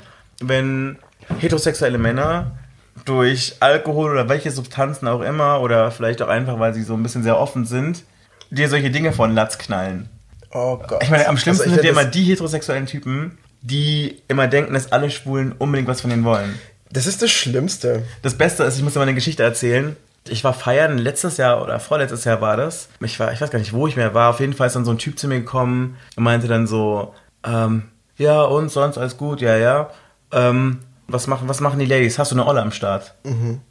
wenn 0.47 0.97
heterosexuelle 1.39 1.97
Männer 1.97 2.57
durch 3.05 3.55
Alkohol 3.59 4.11
oder 4.11 4.29
welche 4.29 4.51
Substanzen 4.51 5.07
auch 5.07 5.21
immer 5.21 5.61
oder 5.61 5.91
vielleicht 5.91 6.21
auch 6.21 6.27
einfach, 6.27 6.59
weil 6.59 6.73
sie 6.73 6.83
so 6.83 6.93
ein 6.93 7.03
bisschen 7.03 7.23
sehr 7.23 7.39
offen 7.39 7.65
sind, 7.65 8.03
dir 8.49 8.69
solche 8.69 8.91
Dinge 8.91 9.13
von 9.13 9.33
Latz 9.33 9.57
knallen. 9.57 10.09
Oh 10.51 10.77
Gott. 10.77 11.03
Ich 11.03 11.09
meine, 11.09 11.27
am 11.27 11.37
schlimmsten 11.37 11.63
Also 11.63 11.75
sind 11.75 11.85
ja 11.85 11.91
immer 11.91 12.05
die 12.05 12.23
heterosexuellen 12.23 12.85
Typen, 12.85 13.37
die 13.61 14.21
immer 14.27 14.47
denken, 14.47 14.73
dass 14.73 14.91
alle 14.91 15.09
Schwulen 15.09 15.53
unbedingt 15.53 15.87
was 15.87 16.01
von 16.01 16.11
denen 16.11 16.23
wollen. 16.23 16.59
das, 16.91 17.05
das 17.05 17.13
ist 17.13 17.21
das 17.23 17.31
Schlimmste. 17.31 18.03
Das 18.21 18.37
Beste 18.37 18.63
ist, 18.63 18.77
ich 18.77 18.83
muss 18.83 18.93
dir 18.93 18.99
mal 18.99 19.03
eine 19.03 19.15
Geschichte 19.15 19.41
erzählen. 19.41 19.95
Ich 20.29 20.43
war 20.43 20.53
feiern, 20.53 20.97
letztes 20.97 21.37
Jahr 21.37 21.61
oder 21.61 21.79
vorletztes 21.79 22.23
Jahr 22.23 22.39
war 22.39 22.55
das. 22.55 22.87
Ich 23.01 23.19
war, 23.19 23.33
ich 23.33 23.41
weiß 23.41 23.49
gar 23.49 23.59
nicht, 23.59 23.73
wo 23.73 23.87
ich 23.87 23.97
mehr 23.97 24.13
war. 24.13 24.29
Auf 24.29 24.39
jeden 24.39 24.53
Fall 24.53 24.67
ist 24.67 24.75
dann 24.75 24.85
so 24.85 24.91
ein 24.91 24.99
Typ 24.99 25.17
zu 25.17 25.27
mir 25.27 25.39
gekommen 25.39 25.97
und 26.15 26.23
meinte 26.23 26.47
dann 26.47 26.67
so, 26.67 27.13
ähm, 27.45 27.83
ja, 28.17 28.43
und 28.43 28.69
sonst 28.69 28.97
alles 28.97 29.17
gut, 29.17 29.41
ja, 29.41 29.57
ja. 29.57 29.89
Ähm, 30.33 30.79
was 31.07 31.27
machen, 31.27 31.47
was 31.47 31.59
machen 31.59 31.79
die 31.79 31.85
Ladies? 31.85 32.17
Hast 32.17 32.31
du 32.31 32.35
eine 32.35 32.45
Olle 32.45 32.61
am 32.61 32.71
Start? 32.71 33.13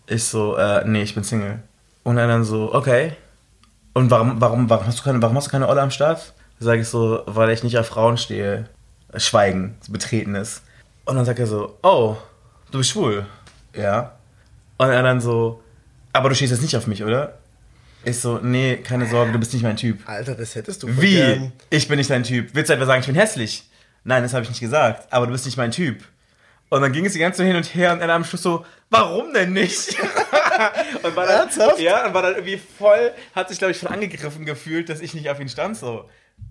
Ich 0.06 0.24
so, 0.24 0.56
äh, 0.56 0.84
nee, 0.86 1.02
ich 1.02 1.14
bin 1.14 1.24
Single. 1.24 1.60
Und 2.04 2.18
er 2.18 2.26
dann 2.26 2.44
so, 2.44 2.72
okay. 2.74 3.12
Und 3.94 4.10
warum, 4.10 4.40
warum, 4.40 4.70
warum 4.70 4.86
hast 4.86 5.00
du 5.00 5.02
keine, 5.02 5.20
warum 5.20 5.36
hast 5.36 5.48
du 5.48 5.50
keine 5.50 5.68
Olle 5.68 5.82
am 5.82 5.90
Start? 5.90 6.32
Sage 6.60 6.82
ich 6.82 6.88
so, 6.88 7.22
weil 7.26 7.50
ich 7.50 7.62
nicht 7.64 7.76
auf 7.78 7.86
Frauen 7.86 8.16
stehe. 8.16 8.68
Schweigen, 9.16 9.76
so 9.80 9.92
Betretenes. 9.92 10.62
Und 11.04 11.16
dann 11.16 11.24
sagt 11.24 11.38
er 11.38 11.46
so, 11.46 11.78
oh, 11.82 12.16
du 12.70 12.78
bist 12.78 12.90
schwul. 12.90 13.26
Ja. 13.74 14.12
Und 14.78 14.88
er 14.88 15.02
dann 15.02 15.20
so, 15.20 15.60
aber 16.12 16.28
du 16.28 16.34
stehst 16.34 16.52
jetzt 16.52 16.62
nicht 16.62 16.76
auf 16.76 16.86
mich, 16.86 17.02
oder? 17.02 17.38
Ich 18.04 18.18
so, 18.18 18.38
nee, 18.38 18.78
keine 18.78 19.06
Sorge, 19.06 19.32
du 19.32 19.38
bist 19.38 19.52
nicht 19.52 19.62
mein 19.62 19.76
Typ. 19.76 20.08
Alter, 20.08 20.34
das 20.34 20.54
hättest 20.54 20.82
du 20.82 20.88
Wie? 21.00 21.14
gern. 21.14 21.52
Ich 21.70 21.86
bin 21.88 21.98
nicht 21.98 22.10
dein 22.10 22.24
Typ. 22.24 22.50
Willst 22.52 22.70
du 22.70 22.74
etwa 22.74 22.86
sagen, 22.86 23.00
ich 23.00 23.06
bin 23.06 23.14
hässlich? 23.14 23.68
Nein, 24.04 24.22
das 24.22 24.34
habe 24.34 24.42
ich 24.42 24.48
nicht 24.48 24.60
gesagt. 24.60 25.12
Aber 25.12 25.26
du 25.26 25.32
bist 25.32 25.44
nicht 25.46 25.56
mein 25.56 25.70
Typ. 25.70 26.02
Und 26.72 26.80
dann 26.80 26.92
ging 26.92 27.04
es 27.04 27.12
die 27.12 27.18
ganze 27.18 27.36
Zeit 27.36 27.48
hin 27.48 27.56
und 27.56 27.74
her 27.74 27.92
und 27.92 28.00
er 28.00 28.08
am 28.08 28.24
Schluss 28.24 28.40
so, 28.40 28.64
warum 28.88 29.34
denn 29.34 29.52
nicht? 29.52 29.94
und 31.02 31.14
war 31.14 31.26
dann, 31.26 31.40
Ernsthaft? 31.40 31.78
Ja, 31.78 32.06
und 32.06 32.14
war 32.14 32.22
dann 32.22 32.32
irgendwie 32.36 32.56
voll, 32.56 33.12
hat 33.34 33.50
sich, 33.50 33.58
glaube 33.58 33.72
ich, 33.72 33.78
schon 33.78 33.90
angegriffen 33.90 34.46
gefühlt, 34.46 34.88
dass 34.88 35.00
ich 35.00 35.12
nicht 35.12 35.28
auf 35.28 35.38
ihn 35.38 35.50
stand 35.50 35.76
so. 35.76 36.08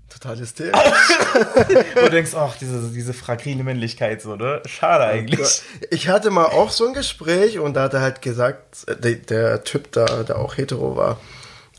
Total 0.10 0.38
hysterisch. 0.38 0.76
Und 1.96 2.04
du 2.04 2.10
denkst, 2.12 2.36
ach, 2.36 2.56
diese, 2.56 2.92
diese 2.92 3.14
fragile 3.14 3.64
Männlichkeit 3.64 4.22
so, 4.22 4.36
ne? 4.36 4.62
Schade 4.68 5.06
eigentlich. 5.06 5.64
Ich 5.90 6.08
hatte 6.08 6.30
mal 6.30 6.46
auch 6.46 6.70
so 6.70 6.86
ein 6.86 6.94
Gespräch 6.94 7.58
und 7.58 7.74
da 7.74 7.84
hat 7.84 7.96
er 7.96 8.02
halt 8.02 8.22
gesagt, 8.22 8.88
äh, 8.88 8.96
der, 8.96 9.16
der 9.16 9.64
Typ 9.64 9.92
da, 9.92 10.22
der 10.22 10.38
auch 10.38 10.56
hetero 10.56 10.98
war, 10.98 11.20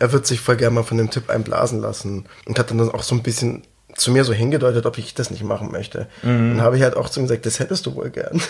er 0.01 0.11
wird 0.11 0.27
sich 0.27 0.41
voll 0.41 0.57
gerne 0.57 0.75
mal 0.75 0.83
von 0.83 0.99
dem 0.99 1.11
Typ 1.11 1.31
einblasen 1.31 1.81
lassen 1.81 2.27
und 2.47 2.59
hat 2.59 2.73
dann 2.73 2.81
auch 2.91 3.05
so 3.05 3.15
ein 3.15 3.23
bisschen 3.23 3.63
zu 3.95 4.11
mir 4.11 4.25
so 4.25 4.33
hingedeutet, 4.33 4.87
ob 4.87 4.99
ich 4.99 5.15
das 5.15 5.31
nicht 5.31 5.45
machen 5.45 5.71
möchte. 5.71 6.07
Und 6.55 6.63
habe 6.63 6.77
ich 6.77 6.83
halt 6.83 6.97
auch 6.97 7.09
zu 7.09 7.21
ihm 7.21 7.25
gesagt, 7.25 7.47
das 7.47 7.59
hättest 7.61 7.87
du 7.87 7.95
wohl 7.95 8.11
gern. 8.11 8.41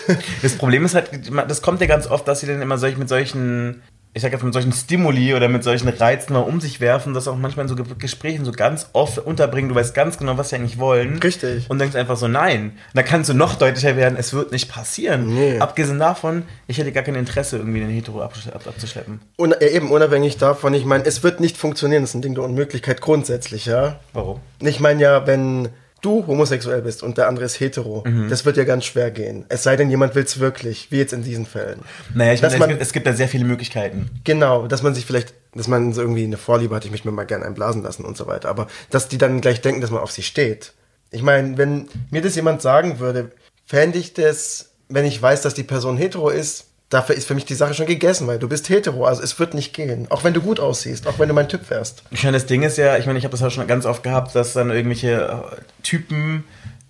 Das 0.41 0.55
Problem 0.55 0.85
ist 0.85 0.95
halt, 0.95 1.09
das 1.47 1.61
kommt 1.61 1.81
ja 1.81 1.87
ganz 1.87 2.07
oft, 2.07 2.27
dass 2.27 2.39
sie 2.39 2.47
dann 2.47 2.61
immer 2.61 2.77
solch, 2.77 2.97
mit 2.97 3.09
solchen, 3.09 3.81
ich 4.15 4.21
sag 4.21 4.31
jetzt 4.31 4.43
mit 4.43 4.53
solchen 4.53 4.71
Stimuli 4.71 5.33
oder 5.33 5.49
mit 5.49 5.63
solchen 5.63 5.89
Reizen 5.89 6.33
mal 6.33 6.39
um 6.41 6.61
sich 6.61 6.79
werfen, 6.79 7.15
das 7.15 7.27
auch 7.27 7.35
manchmal 7.35 7.63
in 7.65 7.69
so 7.69 7.75
Ge- 7.75 7.95
Gesprächen 7.97 8.45
so 8.45 8.51
ganz 8.51 8.89
oft 8.93 9.17
unterbringen. 9.17 9.69
Du 9.69 9.75
weißt 9.75 9.95
ganz 9.95 10.19
genau, 10.19 10.37
was 10.37 10.49
sie 10.49 10.55
eigentlich 10.55 10.77
wollen. 10.77 11.17
Richtig. 11.17 11.67
Und 11.69 11.79
denkst 11.79 11.95
einfach 11.95 12.15
so, 12.15 12.27
nein. 12.27 12.77
Da 12.93 13.01
kannst 13.01 13.29
du 13.29 13.33
noch 13.33 13.55
deutlicher 13.55 13.95
werden, 13.97 14.15
es 14.17 14.33
wird 14.33 14.51
nicht 14.51 14.69
passieren. 14.71 15.33
Nee. 15.33 15.57
Abgesehen 15.59 15.97
davon, 15.97 16.43
ich 16.67 16.77
hätte 16.77 16.91
gar 16.91 17.01
kein 17.03 17.15
Interesse, 17.15 17.57
irgendwie 17.57 17.79
den 17.79 17.89
Hetero 17.89 18.21
abzusch- 18.21 18.51
ab- 18.53 18.67
abzuschleppen. 18.67 19.19
Und 19.35 19.59
äh, 19.61 19.69
eben 19.69 19.89
unabhängig 19.89 20.37
davon, 20.37 20.75
ich 20.75 20.85
meine, 20.85 21.05
es 21.05 21.23
wird 21.23 21.39
nicht 21.39 21.57
funktionieren, 21.57 22.03
das 22.03 22.11
ist 22.11 22.15
ein 22.15 22.21
Ding 22.21 22.35
der 22.35 22.43
Unmöglichkeit 22.43 23.01
grundsätzlich, 23.01 23.65
ja. 23.65 23.99
Warum? 24.13 24.39
Ich 24.59 24.79
meine 24.79 25.01
ja, 25.01 25.25
wenn 25.25 25.69
du 26.03 26.25
homosexuell 26.27 26.81
bist 26.81 27.01
und 27.01 27.17
der 27.17 27.27
andere 27.27 27.45
ist 27.45 27.59
hetero, 27.59 28.03
Mhm. 28.07 28.29
das 28.29 28.45
wird 28.45 28.57
ja 28.57 28.63
ganz 28.63 28.85
schwer 28.85 29.09
gehen. 29.11 29.45
Es 29.49 29.63
sei 29.63 29.75
denn, 29.75 29.89
jemand 29.89 30.13
will 30.15 30.23
es 30.23 30.39
wirklich, 30.39 30.91
wie 30.91 30.97
jetzt 30.97 31.13
in 31.13 31.23
diesen 31.23 31.45
Fällen. 31.45 31.79
Naja, 32.13 32.33
ich 32.33 32.41
Dass 32.41 32.51
meine, 32.51 32.55
es, 32.55 32.59
man- 32.59 32.69
gibt- 32.69 32.81
es 32.81 32.93
gibt 32.93 33.07
da 33.07 33.13
sehr 33.13 33.27
viele 33.27 33.45
Möglichkeiten. 33.45 34.09
Genau, 34.23 34.67
dass 34.67 34.83
man 34.83 34.93
sich 34.93 35.05
vielleicht, 35.05 35.33
dass 35.55 35.67
man 35.67 35.93
so 35.93 36.01
irgendwie 36.01 36.23
eine 36.23 36.37
Vorliebe 36.37 36.75
hat, 36.75 36.85
ich 36.85 36.91
möchte 36.91 37.07
mir 37.07 37.13
mal 37.13 37.23
gerne 37.25 37.45
einblasen 37.45 37.81
lassen 37.81 38.05
und 38.05 38.15
so 38.17 38.27
weiter. 38.27 38.49
Aber 38.49 38.67
dass 38.89 39.07
die 39.07 39.17
dann 39.17 39.41
gleich 39.41 39.61
denken, 39.61 39.81
dass 39.81 39.91
man 39.91 40.01
auf 40.01 40.11
sie 40.11 40.23
steht. 40.23 40.73
Ich 41.11 41.21
meine, 41.23 41.57
wenn 41.57 41.87
mir 42.11 42.21
das 42.21 42.35
jemand 42.35 42.61
sagen 42.61 42.99
würde, 42.99 43.31
fände 43.65 43.97
ich 43.97 44.13
das, 44.13 44.71
wenn 44.89 45.05
ich 45.05 45.21
weiß, 45.21 45.41
dass 45.41 45.53
die 45.53 45.63
Person 45.63 45.97
hetero 45.97 46.29
ist, 46.29 46.65
dafür 46.93 47.15
ist 47.15 47.27
für 47.27 47.35
mich 47.35 47.45
die 47.45 47.55
Sache 47.55 47.73
schon 47.73 47.85
gegessen, 47.85 48.27
weil 48.27 48.39
du 48.39 48.47
bist 48.47 48.69
hetero, 48.69 49.05
also 49.05 49.21
es 49.21 49.39
wird 49.39 49.53
nicht 49.53 49.73
gehen. 49.73 50.07
Auch 50.09 50.23
wenn 50.23 50.33
du 50.33 50.41
gut 50.41 50.59
aussiehst, 50.59 51.07
auch 51.07 51.19
wenn 51.19 51.27
du 51.27 51.33
mein 51.33 51.49
Typ 51.49 51.69
wärst. 51.69 52.03
Ich 52.11 52.23
meine, 52.23 52.37
das 52.37 52.45
Ding 52.45 52.63
ist 52.63 52.77
ja, 52.77 52.97
ich 52.97 53.05
meine, 53.05 53.17
ich 53.19 53.25
habe 53.25 53.31
das 53.31 53.43
auch 53.43 53.51
schon 53.51 53.65
ganz 53.67 53.85
oft 53.85 54.03
gehabt, 54.03 54.35
dass 54.35 54.53
dann 54.53 54.69
irgendwelche 54.69 55.11
äh, 55.11 55.61
Typen 55.81 56.43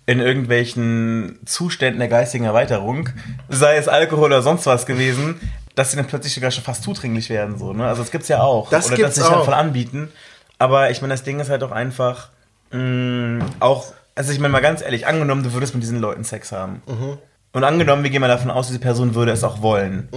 in 0.06 0.20
irgendwelchen 0.20 1.38
Zuständen 1.46 1.98
der 1.98 2.08
geistigen 2.08 2.44
Erweiterung, 2.44 3.08
sei 3.48 3.76
es 3.76 3.88
Alkohol 3.88 4.26
oder 4.26 4.42
sonst 4.42 4.66
was 4.66 4.84
gewesen, 4.84 5.40
dass 5.74 5.90
sie 5.90 5.96
dann 5.96 6.06
plötzlich 6.06 6.34
sogar 6.34 6.50
schon 6.50 6.62
fast 6.62 6.82
zudringlich 6.82 7.30
werden, 7.30 7.58
so, 7.58 7.72
ne? 7.72 7.86
Also 7.86 8.02
das 8.02 8.10
gibt's 8.10 8.28
ja 8.28 8.42
auch. 8.42 8.68
Das 8.68 8.88
oder 8.88 8.96
gibt's 8.96 9.16
dass 9.16 9.26
sie 9.26 9.34
sich 9.34 9.44
voll 9.44 9.54
anbieten. 9.54 10.10
Aber 10.58 10.90
ich 10.90 11.00
meine, 11.00 11.14
das 11.14 11.22
Ding 11.22 11.40
ist 11.40 11.48
halt 11.50 11.62
auch 11.62 11.72
einfach, 11.72 12.28
mh, 12.70 13.44
auch, 13.60 13.92
also 14.14 14.30
ich 14.30 14.38
meine 14.38 14.52
mal 14.52 14.60
ganz 14.60 14.82
ehrlich, 14.82 15.06
angenommen, 15.06 15.42
du 15.42 15.52
würdest 15.54 15.74
mit 15.74 15.82
diesen 15.82 16.00
Leuten 16.00 16.22
Sex 16.22 16.52
haben. 16.52 16.82
Und 17.54 17.64
angenommen, 17.64 18.02
wir 18.02 18.10
gehen 18.10 18.20
mal 18.20 18.28
davon 18.28 18.50
aus, 18.50 18.66
diese 18.66 18.78
Person 18.80 19.14
würde 19.14 19.32
es 19.32 19.42
auch 19.44 19.62
wollen. 19.62 20.08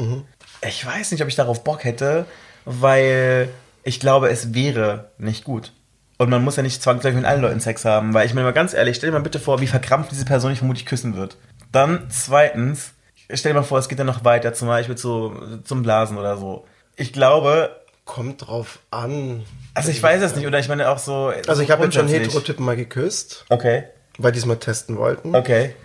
Ich 0.67 0.85
weiß 0.85 1.11
nicht, 1.11 1.21
ob 1.21 1.27
ich 1.29 1.35
darauf 1.35 1.63
Bock 1.63 1.83
hätte, 1.85 2.25
weil 2.65 3.47
ich 3.83 3.99
glaube, 3.99 4.29
es 4.29 4.53
wäre 4.53 5.11
nicht 5.17 5.43
gut. 5.45 5.71
Und 6.17 6.29
man 6.29 6.43
muss 6.43 6.55
ja 6.55 6.63
nicht 6.63 6.81
zwangsläufig 6.81 7.17
mit 7.17 7.25
allen 7.25 7.41
Leuten 7.41 7.59
Sex 7.59 7.85
haben, 7.85 8.13
weil 8.13 8.25
ich 8.25 8.33
meine 8.33 8.45
mal 8.45 8.51
ganz 8.53 8.73
ehrlich, 8.73 8.97
stell 8.97 9.11
dir 9.11 9.13
mal 9.17 9.21
bitte 9.21 9.39
vor, 9.39 9.61
wie 9.61 9.67
verkrampft 9.67 10.11
diese 10.11 10.25
Person 10.25 10.49
dich 10.49 10.59
vermutlich 10.59 10.87
küssen 10.87 11.15
wird. 11.15 11.37
Dann 11.71 12.07
zweitens, 12.09 12.93
stell 13.31 13.53
dir 13.53 13.59
mal 13.59 13.63
vor, 13.65 13.77
es 13.77 13.87
geht 13.87 13.99
dann 13.99 14.07
noch 14.07 14.23
weiter, 14.25 14.53
zum 14.53 14.67
Beispiel 14.67 14.95
zu, 14.95 15.59
zum 15.63 15.83
Blasen 15.83 16.17
oder 16.17 16.37
so. 16.37 16.65
Ich 16.95 17.13
glaube, 17.13 17.69
Kommt 18.03 18.47
drauf 18.47 18.79
an. 18.89 19.43
also 19.75 19.91
ich 19.91 20.01
weiß 20.01 20.21
es 20.23 20.35
nicht, 20.35 20.47
oder 20.47 20.57
ich 20.59 20.69
meine 20.69 20.89
auch 20.89 20.97
so. 20.97 21.27
Also 21.27 21.55
so 21.55 21.61
ich 21.61 21.69
habe 21.69 21.83
jetzt 21.83 21.93
schon. 21.93 22.07
Heterotypen 22.07 22.65
mal 22.65 22.77
geküsst, 22.77 23.45
Okay, 23.49 23.83
weil 24.17 24.31
die 24.31 24.39
es 24.39 24.45
mal 24.45 24.55
testen 24.55 24.97
wollten. 24.97 25.35
okay. 25.35 25.75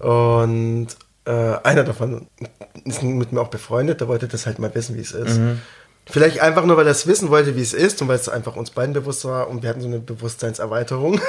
Und 0.00 0.88
äh, 1.24 1.30
einer 1.62 1.84
davon 1.84 2.28
ist 2.84 3.02
mit 3.02 3.32
mir 3.32 3.40
auch 3.40 3.48
befreundet, 3.48 4.00
der 4.00 4.08
wollte 4.08 4.28
das 4.28 4.46
halt 4.46 4.58
mal 4.58 4.74
wissen, 4.74 4.96
wie 4.96 5.00
es 5.00 5.12
ist. 5.12 5.40
Vielleicht 6.08 6.40
einfach 6.40 6.64
nur, 6.64 6.76
weil 6.76 6.86
er 6.86 6.92
es 6.92 7.08
wissen 7.08 7.30
wollte, 7.30 7.56
wie 7.56 7.62
es 7.62 7.72
ist 7.72 8.00
und 8.00 8.06
weil 8.06 8.16
es 8.16 8.28
einfach 8.28 8.54
uns 8.54 8.70
beiden 8.70 8.94
bewusst 8.94 9.24
war 9.24 9.48
und 9.48 9.62
wir 9.62 9.70
hatten 9.70 9.80
so 9.80 9.88
eine 9.88 9.98
Bewusstseinserweiterung. 9.98 11.20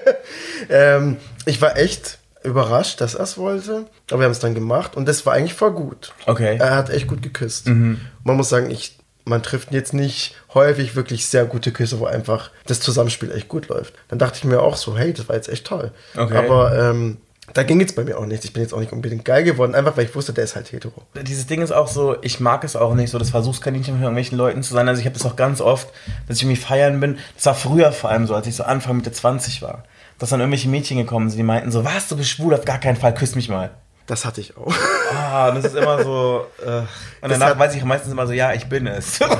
ähm, 0.70 1.16
ich 1.44 1.60
war 1.60 1.76
echt 1.76 2.18
überrascht, 2.44 3.00
dass 3.00 3.14
er 3.14 3.24
es 3.24 3.36
wollte. 3.36 3.86
Aber 4.10 4.20
wir 4.20 4.24
haben 4.24 4.32
es 4.32 4.38
dann 4.38 4.54
gemacht 4.54 4.96
und 4.96 5.06
das 5.06 5.26
war 5.26 5.34
eigentlich 5.34 5.54
voll 5.54 5.72
gut. 5.72 6.12
Okay. 6.26 6.56
Er 6.58 6.76
hat 6.76 6.90
echt 6.90 7.08
gut 7.08 7.22
geküsst. 7.22 7.66
Man 7.66 8.36
muss 8.36 8.48
sagen, 8.48 8.70
ich, 8.70 8.98
man 9.24 9.42
trifft 9.42 9.72
jetzt 9.72 9.92
nicht 9.92 10.36
häufig 10.54 10.94
wirklich 10.94 11.26
sehr 11.26 11.44
gute 11.44 11.72
Küsse, 11.72 11.98
wo 11.98 12.06
einfach 12.06 12.50
das 12.66 12.78
Zusammenspiel 12.78 13.32
echt 13.32 13.48
gut 13.48 13.68
läuft. 13.68 13.94
Dann 14.06 14.20
dachte 14.20 14.38
ich 14.38 14.44
mir 14.44 14.60
auch 14.60 14.76
so, 14.76 14.96
hey, 14.96 15.12
das 15.12 15.28
war 15.28 15.34
jetzt 15.34 15.48
echt 15.48 15.66
toll. 15.66 15.90
Okay. 16.16 16.36
Aber 16.36 16.78
ähm, 16.78 17.18
da 17.54 17.62
ging 17.62 17.80
jetzt 17.80 17.96
bei 17.96 18.04
mir 18.04 18.18
auch 18.18 18.26
nichts. 18.26 18.44
Ich 18.44 18.52
bin 18.52 18.62
jetzt 18.62 18.72
auch 18.72 18.80
nicht 18.80 18.92
unbedingt 18.92 19.24
geil 19.24 19.44
geworden, 19.44 19.74
einfach 19.74 19.96
weil 19.96 20.04
ich 20.04 20.14
wusste, 20.14 20.32
der 20.32 20.44
ist 20.44 20.56
halt 20.56 20.72
hetero. 20.72 21.02
Dieses 21.14 21.46
Ding 21.46 21.62
ist 21.62 21.72
auch 21.72 21.88
so, 21.88 22.16
ich 22.22 22.40
mag 22.40 22.64
es 22.64 22.76
auch 22.76 22.94
nicht, 22.94 23.10
so 23.10 23.18
das 23.18 23.30
Versuchskaninchen 23.30 23.94
von 23.94 24.02
irgendwelchen 24.02 24.38
Leuten 24.38 24.62
zu 24.62 24.72
sein. 24.72 24.88
Also 24.88 25.00
ich 25.00 25.06
habe 25.06 25.16
das 25.16 25.26
auch 25.26 25.36
ganz 25.36 25.60
oft, 25.60 25.88
dass 26.26 26.38
ich 26.38 26.44
irgendwie 26.44 26.60
feiern 26.60 27.00
bin. 27.00 27.18
Das 27.36 27.46
war 27.46 27.54
früher 27.54 27.92
vor 27.92 28.10
allem 28.10 28.26
so, 28.26 28.34
als 28.34 28.46
ich 28.46 28.56
so 28.56 28.64
Anfang 28.64 28.96
Mitte 28.96 29.12
20 29.12 29.62
war. 29.62 29.84
Dass 30.18 30.30
dann 30.30 30.40
irgendwelche 30.40 30.68
Mädchen 30.68 30.98
gekommen 30.98 31.28
sind, 31.30 31.38
die 31.38 31.44
meinten 31.44 31.70
so, 31.70 31.84
was, 31.84 32.08
du 32.08 32.16
bist 32.16 32.30
schwul, 32.30 32.54
auf 32.54 32.64
gar 32.64 32.78
keinen 32.78 32.96
Fall, 32.96 33.14
küss 33.14 33.34
mich 33.34 33.48
mal. 33.48 33.70
Das 34.06 34.24
hatte 34.24 34.40
ich 34.40 34.56
auch. 34.56 34.74
Ah, 35.14 35.48
und 35.50 35.56
das 35.56 35.66
ist 35.72 35.76
immer 35.76 36.02
so, 36.02 36.46
äh, 36.64 36.80
und 36.80 37.30
danach 37.30 37.50
hat- 37.50 37.58
weiß 37.58 37.74
ich 37.76 37.84
meistens 37.84 38.12
immer 38.12 38.26
so, 38.26 38.32
ja, 38.32 38.52
ich 38.52 38.66
bin 38.66 38.86
es. 38.86 39.20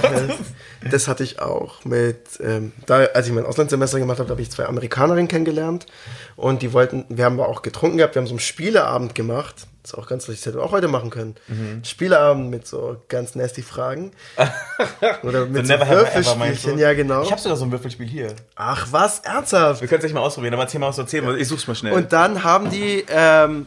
Das 0.90 1.06
hatte 1.06 1.22
ich 1.22 1.38
auch 1.40 1.84
mit, 1.84 2.40
ähm, 2.42 2.72
da, 2.86 3.04
als 3.14 3.28
ich 3.28 3.32
mein 3.32 3.46
Auslandssemester 3.46 4.00
gemacht 4.00 4.18
habe, 4.18 4.30
habe 4.30 4.42
ich 4.42 4.50
zwei 4.50 4.66
Amerikanerinnen 4.66 5.28
kennengelernt 5.28 5.86
und 6.34 6.60
die 6.62 6.72
wollten, 6.72 7.04
wir 7.08 7.24
haben 7.24 7.38
auch 7.38 7.62
getrunken 7.62 7.98
gehabt, 7.98 8.16
wir 8.16 8.20
haben 8.20 8.26
so 8.26 8.32
einen 8.32 8.40
Spieleabend 8.40 9.14
gemacht. 9.14 9.54
Das 9.84 9.92
ist 9.92 9.98
auch 9.98 10.08
ganz 10.08 10.26
lustig, 10.26 10.42
das 10.44 10.46
hätten 10.52 10.58
wir 10.60 10.64
auch 10.64 10.72
heute 10.72 10.88
machen 10.88 11.10
können. 11.10 11.36
Mhm. 11.46 11.84
Spieleabend 11.84 12.50
mit 12.50 12.66
so 12.66 12.96
ganz 13.08 13.36
nasty 13.36 13.62
Fragen. 13.62 14.10
Oder 15.22 15.46
mit 15.46 15.66
so, 15.68 15.76
meinst 15.76 15.90
Würfelspielchen, 15.92 16.78
ja 16.78 16.94
genau. 16.94 17.22
Ich 17.22 17.30
habe 17.30 17.40
sogar 17.40 17.56
so 17.56 17.64
ein 17.64 17.70
Würfelspiel 17.70 18.06
hier. 18.08 18.34
Ach 18.56 18.88
was, 18.90 19.20
ernsthaft? 19.20 19.80
Wir 19.82 19.88
können 19.88 19.98
es 20.00 20.04
nicht 20.04 20.14
mal 20.14 20.20
ausprobieren, 20.20 20.54
aber 20.54 20.64
erzähl 20.64 20.80
mal, 20.80 20.90
du 20.92 21.00
erzählen 21.00 21.26
willst. 21.26 21.42
Ich 21.42 21.48
such's 21.48 21.66
mal 21.68 21.74
schnell. 21.76 21.92
Und 21.92 22.12
dann 22.12 22.42
haben 22.42 22.70
die, 22.70 23.04
ähm, 23.08 23.66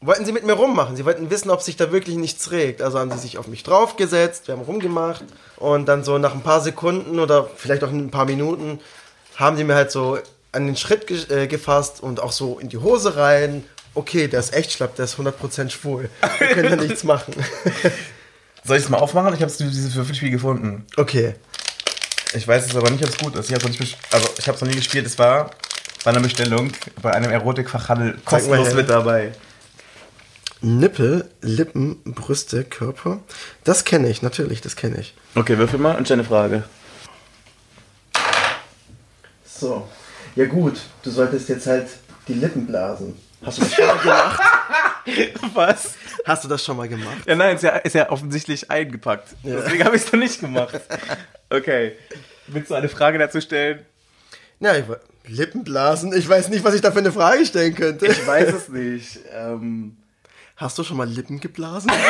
wollten 0.00 0.24
sie 0.24 0.32
mit 0.32 0.44
mir 0.44 0.52
rummachen. 0.52 0.96
Sie 0.96 1.04
wollten 1.04 1.30
wissen, 1.30 1.50
ob 1.50 1.62
sich 1.62 1.76
da 1.76 1.90
wirklich 1.90 2.16
nichts 2.16 2.50
regt. 2.50 2.82
Also 2.82 2.98
haben 2.98 3.10
sie 3.10 3.18
sich 3.18 3.38
auf 3.38 3.48
mich 3.48 3.62
draufgesetzt, 3.62 4.46
wir 4.46 4.54
haben 4.54 4.62
rumgemacht 4.62 5.24
und 5.56 5.86
dann 5.86 6.04
so 6.04 6.18
nach 6.18 6.34
ein 6.34 6.42
paar 6.42 6.60
Sekunden 6.60 7.18
oder 7.18 7.48
vielleicht 7.56 7.82
auch 7.82 7.90
ein 7.90 8.10
paar 8.10 8.26
Minuten 8.26 8.80
haben 9.36 9.56
die 9.56 9.64
mir 9.64 9.74
halt 9.74 9.90
so 9.90 10.18
an 10.52 10.66
den 10.66 10.76
Schritt 10.76 11.06
ge 11.06 11.18
äh, 11.28 11.46
gefasst 11.46 12.02
und 12.02 12.20
auch 12.20 12.32
so 12.32 12.58
in 12.58 12.68
die 12.68 12.78
Hose 12.78 13.16
rein. 13.16 13.64
Okay, 13.94 14.28
der 14.28 14.40
ist 14.40 14.54
echt 14.54 14.72
schlapp, 14.72 14.96
der 14.96 15.06
ist 15.06 15.16
100% 15.16 15.70
schwul. 15.70 16.10
Wir 16.38 16.48
können 16.48 16.70
da 16.70 16.76
nichts 16.76 17.04
machen. 17.04 17.34
Soll 18.64 18.78
ich 18.78 18.84
es 18.84 18.88
mal 18.88 18.98
aufmachen? 18.98 19.32
Ich 19.34 19.42
habe 19.42 19.52
dieses 19.52 19.94
Würfelspiel 19.94 20.30
gefunden. 20.30 20.86
Okay. 20.96 21.34
Ich 22.34 22.46
weiß 22.46 22.66
es 22.66 22.76
aber 22.76 22.90
nicht, 22.90 23.02
ob 23.04 23.10
es 23.10 23.18
gut 23.18 23.36
ist. 23.36 23.48
Ich 23.48 23.54
habe 23.54 23.68
es 23.68 23.78
noch, 23.78 23.98
also, 24.10 24.64
noch 24.64 24.70
nie 24.70 24.76
gespielt. 24.76 25.06
Es 25.06 25.18
war 25.18 25.50
bei 26.04 26.10
einer 26.10 26.20
Bestellung 26.20 26.72
bei 27.00 27.12
einem 27.12 27.30
Erotikfachhandel 27.30 28.18
kostenlos 28.24 28.74
mit 28.74 28.90
dabei. 28.90 29.32
Nippel, 30.66 31.30
Lippen, 31.42 32.02
Brüste, 32.04 32.64
Körper. 32.64 33.20
Das 33.62 33.84
kenne 33.84 34.08
ich, 34.08 34.22
natürlich, 34.22 34.60
das 34.60 34.74
kenne 34.74 34.98
ich. 35.00 35.14
Okay, 35.36 35.58
würfel 35.58 35.78
mal 35.78 35.96
und 35.96 36.06
stell 36.06 36.16
eine 36.16 36.24
Frage. 36.26 36.64
So. 39.44 39.86
Ja 40.34 40.46
gut, 40.46 40.80
du 41.04 41.10
solltest 41.10 41.48
jetzt 41.48 41.66
halt 41.68 41.86
die 42.26 42.34
Lippen 42.34 42.66
blasen. 42.66 43.16
Hast 43.44 43.58
du 43.58 43.62
das 43.62 43.74
schon 43.74 43.86
mal 43.86 43.98
gemacht? 43.98 44.40
Was? 45.54 45.94
Hast 46.24 46.42
du 46.44 46.48
das 46.48 46.64
schon 46.64 46.76
mal 46.76 46.88
gemacht? 46.88 47.18
Ja, 47.26 47.36
nein, 47.36 47.54
ist 47.56 47.62
ja, 47.62 47.70
ist 47.76 47.94
ja 47.94 48.10
offensichtlich 48.10 48.68
eingepackt. 48.70 49.36
Deswegen 49.44 49.84
habe 49.84 49.94
ich 49.94 50.02
es 50.04 50.12
noch 50.12 50.18
nicht 50.18 50.40
gemacht. 50.40 50.80
Okay. 51.48 51.92
Willst 52.48 52.70
du 52.70 52.74
eine 52.74 52.88
Frage 52.88 53.18
dazu 53.18 53.40
stellen? 53.40 53.86
Ja, 54.58 54.74
ich, 54.76 54.88
we- 54.88 55.00
Lippen 55.28 55.62
blasen. 55.62 56.12
Ich 56.12 56.28
weiß 56.28 56.48
nicht, 56.48 56.64
was 56.64 56.74
ich 56.74 56.80
da 56.80 56.90
für 56.90 56.98
eine 56.98 57.12
Frage 57.12 57.46
stellen 57.46 57.74
könnte. 57.74 58.06
Ich 58.06 58.26
weiß 58.26 58.52
es 58.52 58.68
nicht. 58.68 59.20
Ähm, 59.32 59.96
Hast 60.56 60.78
du 60.78 60.84
schon 60.84 60.96
mal 60.96 61.06
Lippen 61.06 61.38
geblasen? 61.38 61.90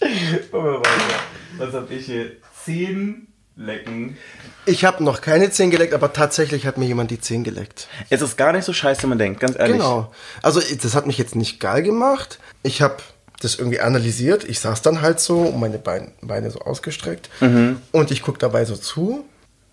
machen 0.00 0.52
wir 0.52 0.78
weiter. 0.78 1.20
Was 1.58 1.74
hab 1.74 1.90
ich 1.90 2.06
hier? 2.06 2.30
Zehn 2.64 3.26
lecken. 3.56 4.16
Ich 4.64 4.84
habe 4.84 5.02
noch 5.02 5.22
keine 5.22 5.50
Zehen 5.50 5.72
geleckt, 5.72 5.92
aber 5.92 6.12
tatsächlich 6.12 6.66
hat 6.66 6.78
mir 6.78 6.86
jemand 6.86 7.10
die 7.10 7.20
Zehen 7.20 7.42
geleckt. 7.42 7.88
Es 8.10 8.22
ist 8.22 8.36
gar 8.36 8.52
nicht 8.52 8.64
so 8.64 8.72
scheiße, 8.72 9.02
wie 9.02 9.06
man 9.08 9.18
denkt, 9.18 9.40
ganz 9.40 9.58
ehrlich. 9.58 9.78
Genau. 9.78 10.12
Also 10.40 10.60
das 10.60 10.94
hat 10.94 11.08
mich 11.08 11.18
jetzt 11.18 11.34
nicht 11.34 11.58
geil 11.58 11.82
gemacht. 11.82 12.38
Ich 12.62 12.80
habe 12.80 12.98
das 13.40 13.56
irgendwie 13.56 13.80
analysiert. 13.80 14.44
Ich 14.44 14.60
saß 14.60 14.82
dann 14.82 15.00
halt 15.00 15.18
so 15.18 15.40
und 15.40 15.58
meine 15.58 15.78
Beine, 15.78 16.12
Beine 16.22 16.52
so 16.52 16.60
ausgestreckt. 16.60 17.28
Und 17.40 18.10
ich 18.12 18.22
guck 18.22 18.38
dabei 18.38 18.64
so 18.64 18.76
zu. 18.76 19.24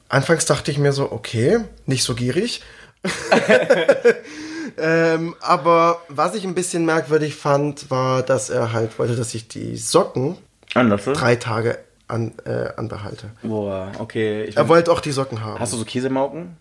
Anfangs 0.09 0.45
dachte 0.45 0.71
ich 0.71 0.79
mir 0.79 0.91
so, 0.91 1.11
okay, 1.11 1.59
nicht 1.85 2.03
so 2.03 2.15
gierig. 2.15 2.63
ähm, 4.77 5.35
aber 5.41 6.01
was 6.09 6.35
ich 6.35 6.43
ein 6.45 6.55
bisschen 6.55 6.85
merkwürdig 6.85 7.35
fand, 7.35 7.89
war, 7.89 8.21
dass 8.23 8.49
er 8.49 8.73
halt 8.73 8.97
wollte, 8.99 9.15
dass 9.15 9.33
ich 9.33 9.47
die 9.47 9.75
Socken 9.77 10.37
oder? 10.75 10.97
drei 10.97 11.35
Tage 11.35 11.77
an, 12.07 12.33
äh, 12.45 12.69
anbehalte. 12.77 13.31
Boah, 13.43 13.91
okay. 13.99 14.43
Ich 14.45 14.55
Er 14.57 14.67
wollte 14.69 14.91
auch 14.91 15.01
die 15.01 15.11
Socken 15.11 15.43
haben. 15.43 15.59
Hast 15.59 15.73
du 15.73 15.77
so 15.77 15.85
Käsemauken? 15.85 16.55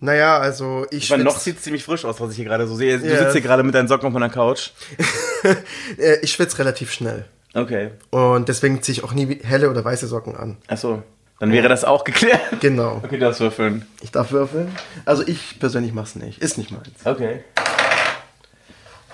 naja, 0.00 0.38
also 0.38 0.86
ich, 0.90 1.04
Ich 1.04 1.10
meine, 1.10 1.24
noch 1.24 1.38
sieht 1.38 1.56
es 1.58 1.62
ziemlich 1.62 1.84
frisch 1.84 2.04
aus, 2.04 2.20
was 2.20 2.30
ich 2.30 2.36
hier 2.36 2.44
gerade 2.46 2.66
so 2.66 2.74
sehe. 2.74 2.98
Du 2.98 3.06
Ja. 3.06 3.18
sitzt 3.18 3.32
hier 3.32 3.40
gerade 3.42 3.62
mit 3.62 3.74
deinen 3.74 3.86
Socken 3.88 4.06
auf 4.08 4.12
meiner 4.12 4.28
Couch. 4.30 4.70
äh, 5.98 6.16
ich 6.22 6.32
schwitze 6.32 6.58
relativ 6.58 6.92
schnell. 6.92 7.24
Okay. 7.54 7.90
Und 8.10 8.48
deswegen 8.48 8.82
ziehe 8.82 8.94
ich 8.98 9.04
auch 9.04 9.12
nie 9.12 9.38
helle 9.42 9.70
oder 9.70 9.84
weiße 9.84 10.06
Socken 10.06 10.36
an. 10.36 10.56
Achso. 10.66 11.02
Dann 11.40 11.52
wäre 11.52 11.68
das 11.68 11.84
auch 11.84 12.04
geklärt. 12.04 12.40
Genau. 12.60 12.96
Okay, 12.96 13.16
du 13.16 13.20
darfst 13.20 13.40
würfeln. 13.40 13.86
Ich 14.00 14.10
darf 14.10 14.32
würfeln. 14.32 14.74
Also 15.04 15.22
ich 15.26 15.58
persönlich 15.60 15.92
mach's 15.92 16.16
nicht. 16.16 16.40
Ist 16.40 16.58
nicht 16.58 16.70
meins. 16.72 16.88
Okay. 17.04 17.44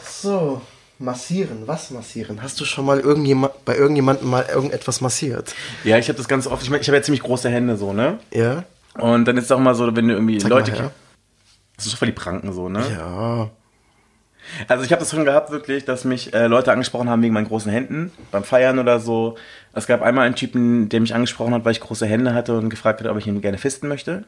So, 0.03 0.63
massieren. 0.99 1.65
Was 1.67 1.91
massieren? 1.91 2.43
Hast 2.43 2.59
du 2.61 2.65
schon 2.65 2.87
mal 2.87 2.99
irgendjemand, 3.01 3.65
bei 3.67 3.77
irgendjemandem 3.77 4.29
mal 4.31 4.47
irgendetwas 4.47 5.03
massiert? 5.03 5.55
Ja, 5.85 5.99
ich 5.99 6.09
habe 6.09 6.17
das 6.17 6.29
ganz 6.29 6.47
oft. 6.47 6.63
Ich, 6.63 6.71
mein, 6.71 6.81
ich 6.81 6.89
habe 6.89 6.97
ja 6.97 7.03
ziemlich 7.03 7.23
große 7.23 7.51
Hände 7.51 7.77
so, 7.77 7.93
ne? 7.93 8.19
Ja? 8.33 8.65
Und 8.99 9.27
dann 9.27 9.37
ist 9.37 9.45
es 9.45 9.53
auch 9.53 9.59
mal 9.59 9.75
so, 9.75 9.95
wenn 9.95 10.09
du 10.09 10.15
irgendwie 10.15 10.39
Zeig 10.39 10.51
Leute. 10.51 10.71
mal 10.71 10.81
her. 10.81 10.91
Das 11.77 11.87
ist 11.87 11.93
doch 11.93 11.99
voll 11.99 12.07
die 12.07 12.13
Pranken 12.13 12.53
so, 12.53 12.69
ne? 12.69 12.85
Ja. 12.91 13.51
Also 14.69 14.85
ich 14.85 14.93
habe 14.93 15.01
das 15.01 15.11
schon 15.11 15.25
gehabt 15.25 15.51
wirklich, 15.51 15.85
dass 15.85 16.05
mich 16.05 16.35
äh, 16.35 16.47
Leute 16.47 16.73
angesprochen 16.73 17.09
haben 17.09 17.23
wegen 17.23 17.35
meinen 17.35 17.49
großen 17.49 17.71
Händen 17.71 18.13
beim 18.31 18.45
Feiern 18.45 18.79
oder 18.79 19.01
so. 19.01 19.37
Es 19.73 19.87
gab 19.87 20.03
einmal 20.03 20.27
einen 20.27 20.35
Typen, 20.37 20.89
der 20.89 21.01
mich 21.01 21.15
angesprochen 21.15 21.55
hat, 21.55 21.65
weil 21.65 21.73
ich 21.73 21.81
große 21.81 22.07
Hände 22.07 22.35
hatte 22.35 22.57
und 22.57 22.71
gefragt 22.71 23.01
hat, 23.01 23.09
ob 23.09 23.19
ich 23.19 23.27
ihn 23.27 23.41
gerne 23.41 23.59
fisten 23.59 23.89
möchte. 23.89 24.25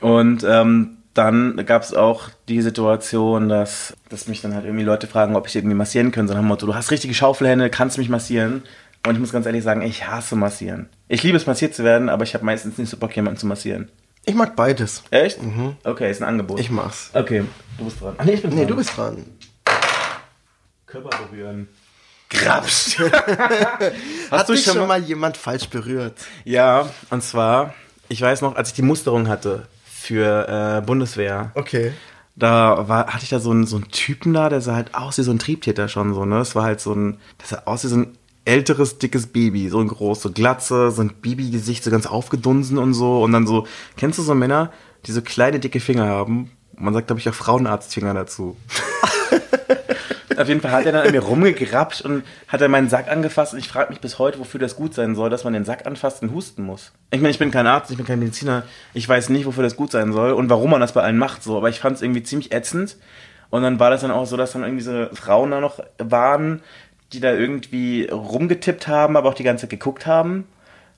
Und 0.00 0.44
ähm, 0.44 0.96
dann 1.14 1.64
gab 1.66 1.82
es 1.82 1.92
auch 1.92 2.30
die 2.48 2.62
Situation, 2.62 3.48
dass, 3.48 3.94
dass 4.08 4.28
mich 4.28 4.40
dann 4.42 4.54
halt 4.54 4.64
irgendwie 4.64 4.84
Leute 4.84 5.06
fragen, 5.06 5.36
ob 5.36 5.46
ich 5.46 5.56
irgendwie 5.56 5.74
massieren 5.74 6.12
können. 6.12 6.28
So 6.28 6.34
nach 6.34 6.40
dem 6.40 6.48
Motto, 6.48 6.66
du 6.66 6.74
hast 6.74 6.90
richtige 6.90 7.14
Schaufelhände, 7.14 7.68
kannst 7.70 7.98
mich 7.98 8.08
massieren. 8.08 8.62
Und 9.06 9.14
ich 9.14 9.20
muss 9.20 9.32
ganz 9.32 9.46
ehrlich 9.46 9.64
sagen, 9.64 9.82
ich 9.82 10.06
hasse 10.06 10.36
massieren. 10.36 10.88
Ich 11.08 11.22
liebe 11.22 11.36
es, 11.36 11.46
massiert 11.46 11.74
zu 11.74 11.84
werden, 11.84 12.08
aber 12.08 12.24
ich 12.24 12.34
habe 12.34 12.44
meistens 12.44 12.76
nicht 12.78 12.90
so 12.90 12.96
Bock, 12.96 13.16
jemanden 13.16 13.38
zu 13.38 13.46
massieren. 13.46 13.88
Ich 14.24 14.34
mag 14.34 14.54
beides. 14.54 15.02
Echt? 15.10 15.38
Okay, 15.84 16.10
ist 16.10 16.22
ein 16.22 16.28
Angebot. 16.28 16.60
Ich 16.60 16.70
mach's. 16.70 17.10
okay, 17.14 17.44
du 17.78 17.84
bist 17.84 18.00
dran. 18.00 18.14
Ach, 18.18 18.24
nee, 18.24 18.32
ich 18.34 18.42
bin 18.42 18.50
Nee, 18.54 18.66
du 18.66 18.76
bist 18.76 18.96
dran. 18.96 19.24
Körper 20.86 21.10
berühren. 21.26 21.68
Grapsch. 22.28 22.98
Hat 24.30 24.48
du 24.48 24.52
dich 24.52 24.64
schon 24.64 24.74
schon 24.74 24.86
mal- 24.88 25.02
jemand 25.02 25.36
falsch 25.36 25.68
berührt? 25.68 26.14
Ja, 26.44 26.88
und 27.10 27.22
zwar, 27.22 27.74
ich 28.08 28.20
weiß 28.20 28.42
noch, 28.42 28.56
als 28.56 28.68
ich 28.70 28.74
die 28.74 28.82
Musterung 28.82 29.28
hatte 29.28 29.66
für 29.84 30.78
äh, 30.78 30.80
Bundeswehr, 30.86 31.50
Okay. 31.54 31.92
da 32.36 32.88
war, 32.88 33.06
hatte 33.08 33.24
ich 33.24 33.30
da 33.30 33.40
so 33.40 33.50
einen, 33.50 33.66
so 33.66 33.76
einen 33.76 33.88
Typen 33.90 34.32
da, 34.34 34.48
der 34.48 34.60
sah 34.60 34.74
halt 34.74 34.94
aus 34.94 35.18
wie 35.18 35.22
so 35.22 35.30
ein 35.32 35.38
Triebtäter 35.38 35.88
schon 35.88 36.14
so, 36.14 36.24
ne? 36.24 36.38
Das 36.38 36.54
war 36.54 36.64
halt 36.64 36.80
so 36.80 36.92
ein, 36.92 37.18
das 37.38 37.50
sah 37.50 37.62
aus 37.64 37.84
wie 37.84 37.88
so 37.88 37.96
ein 37.96 38.16
älteres, 38.44 38.98
dickes 38.98 39.26
Baby, 39.26 39.68
so 39.68 39.80
ein 39.80 39.88
groß, 39.88 40.30
Glatze, 40.34 40.90
so 40.90 41.02
ein 41.02 41.12
Babygesicht, 41.20 41.84
so 41.84 41.90
ganz 41.90 42.06
aufgedunsen 42.06 42.78
und 42.78 42.94
so. 42.94 43.22
Und 43.22 43.32
dann 43.32 43.46
so, 43.46 43.66
kennst 43.96 44.18
du 44.18 44.22
so 44.22 44.34
Männer, 44.34 44.72
die 45.06 45.12
so 45.12 45.22
kleine, 45.22 45.60
dicke 45.60 45.80
Finger 45.80 46.06
haben? 46.06 46.50
Man 46.76 46.94
sagt, 46.94 47.08
glaube 47.08 47.20
ich, 47.20 47.28
auch 47.28 47.34
Frauenarztfinger 47.34 48.14
dazu. 48.14 48.56
Auf 50.40 50.48
jeden 50.48 50.62
Fall 50.62 50.72
hat 50.72 50.86
er 50.86 50.92
dann 50.92 51.06
an 51.06 51.12
mir 51.12 51.20
rumgegrapscht 51.20 52.00
und 52.00 52.24
hat 52.48 52.62
dann 52.62 52.70
meinen 52.70 52.88
Sack 52.88 53.08
angefasst 53.10 53.52
und 53.52 53.58
ich 53.58 53.68
frage 53.68 53.90
mich 53.90 54.00
bis 54.00 54.18
heute, 54.18 54.38
wofür 54.38 54.58
das 54.58 54.74
gut 54.74 54.94
sein 54.94 55.14
soll, 55.14 55.28
dass 55.28 55.44
man 55.44 55.52
den 55.52 55.66
Sack 55.66 55.86
anfasst 55.86 56.22
und 56.22 56.32
husten 56.32 56.62
muss. 56.62 56.92
Ich 57.10 57.20
meine, 57.20 57.30
ich 57.30 57.38
bin 57.38 57.50
kein 57.50 57.66
Arzt, 57.66 57.90
ich 57.90 57.98
bin 57.98 58.06
kein 58.06 58.20
Mediziner, 58.20 58.62
ich 58.94 59.06
weiß 59.06 59.28
nicht, 59.28 59.44
wofür 59.44 59.62
das 59.62 59.76
gut 59.76 59.90
sein 59.90 60.14
soll 60.14 60.32
und 60.32 60.48
warum 60.48 60.70
man 60.70 60.80
das 60.80 60.94
bei 60.94 61.02
allen 61.02 61.18
macht 61.18 61.42
so, 61.42 61.58
aber 61.58 61.68
ich 61.68 61.80
fand 61.80 61.96
es 61.96 62.02
irgendwie 62.02 62.22
ziemlich 62.22 62.52
ätzend 62.52 62.96
und 63.50 63.62
dann 63.62 63.78
war 63.78 63.90
das 63.90 64.00
dann 64.00 64.12
auch 64.12 64.24
so, 64.24 64.38
dass 64.38 64.52
dann 64.52 64.62
irgendwie 64.62 64.82
so 64.82 65.08
Frauen 65.12 65.50
da 65.50 65.60
noch 65.60 65.80
waren, 65.98 66.62
die 67.12 67.20
da 67.20 67.32
irgendwie 67.32 68.08
rumgetippt 68.10 68.86
haben, 68.88 69.16
aber 69.16 69.28
auch 69.28 69.34
die 69.34 69.42
ganze 69.42 69.62
Zeit 69.62 69.70
geguckt 69.70 70.06
haben 70.06 70.46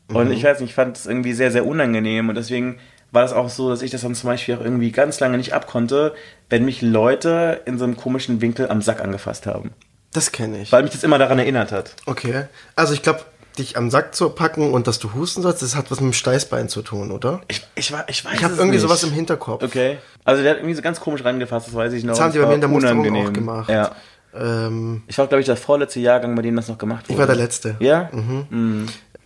und 0.08 0.30
ich 0.30 0.44
weiß 0.44 0.60
nicht, 0.60 0.70
ich 0.70 0.74
fand 0.74 0.96
es 0.96 1.06
irgendwie 1.06 1.32
sehr, 1.32 1.50
sehr 1.50 1.64
unangenehm 1.66 2.28
und 2.28 2.34
deswegen 2.34 2.78
war 3.12 3.22
das 3.22 3.32
auch 3.32 3.48
so, 3.48 3.68
dass 3.70 3.82
ich 3.82 3.90
das 3.90 4.02
dann 4.02 4.14
zum 4.14 4.28
Beispiel 4.30 4.54
auch 4.56 4.60
irgendwie 4.62 4.90
ganz 4.90 5.20
lange 5.20 5.36
nicht 5.38 5.52
abkonnte, 5.54 6.14
wenn 6.50 6.64
mich 6.64 6.82
Leute 6.82 7.60
in 7.66 7.78
so 7.78 7.84
einem 7.84 7.96
komischen 7.96 8.40
Winkel 8.40 8.68
am 8.70 8.80
Sack 8.82 9.00
angefasst 9.02 9.46
haben. 9.46 9.70
Das 10.12 10.32
kenne 10.32 10.60
ich. 10.62 10.72
Weil 10.72 10.82
mich 10.82 10.92
das 10.92 11.02
immer 11.04 11.18
daran 11.18 11.38
erinnert 11.38 11.72
hat. 11.72 11.94
Okay. 12.06 12.44
Also 12.76 12.92
ich 12.94 13.02
glaube, 13.02 13.20
dich 13.58 13.76
am 13.76 13.90
Sack 13.90 14.14
zu 14.14 14.30
packen 14.30 14.72
und 14.72 14.86
dass 14.86 14.98
du 14.98 15.12
husten 15.12 15.42
sollst, 15.42 15.60
das 15.62 15.76
hat 15.76 15.90
was 15.90 16.00
mit 16.00 16.10
dem 16.10 16.12
Steißbein 16.14 16.68
zu 16.70 16.80
tun, 16.82 17.10
oder? 17.10 17.42
Ich, 17.48 17.62
ich, 17.74 17.92
war- 17.92 18.06
ich 18.08 18.24
weiß 18.24 18.32
Ich 18.34 18.44
habe 18.44 18.54
irgendwie 18.54 18.72
nicht. 18.72 18.80
sowas 18.80 19.02
im 19.02 19.12
Hinterkopf. 19.12 19.62
Okay. 19.62 19.98
Also 20.24 20.42
der 20.42 20.52
hat 20.52 20.58
irgendwie 20.58 20.74
so 20.74 20.80
ganz 20.82 21.00
komisch 21.00 21.22
reingefasst, 21.24 21.66
das 21.68 21.74
weiß 21.74 21.92
ich 21.92 22.04
noch. 22.04 22.12
Das 22.14 22.20
haben 22.20 22.32
die 22.32 22.38
bei 22.38 22.46
mir 22.46 22.54
in 22.54 22.60
der 22.60 22.68
Musterung 22.70 23.16
auch 23.26 23.32
gemacht. 23.32 23.68
Ja. 23.70 23.92
Ähm, 24.34 25.02
Ich 25.06 25.18
war, 25.18 25.26
glaube 25.26 25.40
ich, 25.40 25.46
der 25.46 25.56
vorletzte 25.56 26.00
Jahrgang, 26.00 26.34
bei 26.34 26.42
dem 26.42 26.56
das 26.56 26.68
noch 26.68 26.78
gemacht 26.78 27.04
wurde. 27.08 27.12
ich 27.12 27.18
war 27.18 27.26
der 27.26 27.36
Letzte. 27.36 27.76
Ja? 27.80 28.10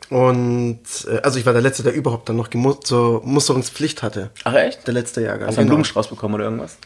Und 0.08 0.80
äh, 1.08 1.18
also 1.22 1.38
ich 1.38 1.46
war 1.46 1.52
der 1.52 1.62
Letzte, 1.62 1.82
der 1.82 1.92
überhaupt 1.92 2.28
dann 2.28 2.36
noch 2.36 2.48
zur 2.80 3.24
Musterungspflicht 3.24 4.02
hatte. 4.02 4.30
Ach 4.44 4.54
echt? 4.54 4.86
Der 4.86 4.94
letzte 4.94 5.22
Jahrgang. 5.22 5.48
Hast 5.48 5.56
du 5.56 5.60
einen 5.60 5.68
genau. 5.68 5.76
Blumenstrauß 5.76 6.08
bekommen 6.08 6.34
oder 6.34 6.44
irgendwas? 6.44 6.78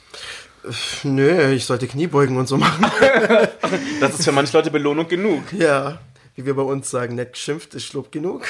Nö, 1.05 1.53
ich 1.53 1.64
sollte 1.64 1.87
Kniebeugen 1.87 2.37
und 2.37 2.47
so 2.47 2.57
machen. 2.57 2.87
Das 4.01 4.18
ist 4.18 4.25
für 4.25 4.33
manche 4.33 4.57
Leute 4.57 4.71
Belohnung 4.71 5.07
genug. 5.09 5.53
ja, 5.53 5.99
wie 6.35 6.45
wir 6.47 6.55
bei 6.55 6.62
uns 6.62 6.91
sagen, 6.91 7.14
nett 7.14 7.35
geschimpft 7.35 7.75
ist 7.75 7.85
Schluck 7.85 8.11
genug. 8.11 8.47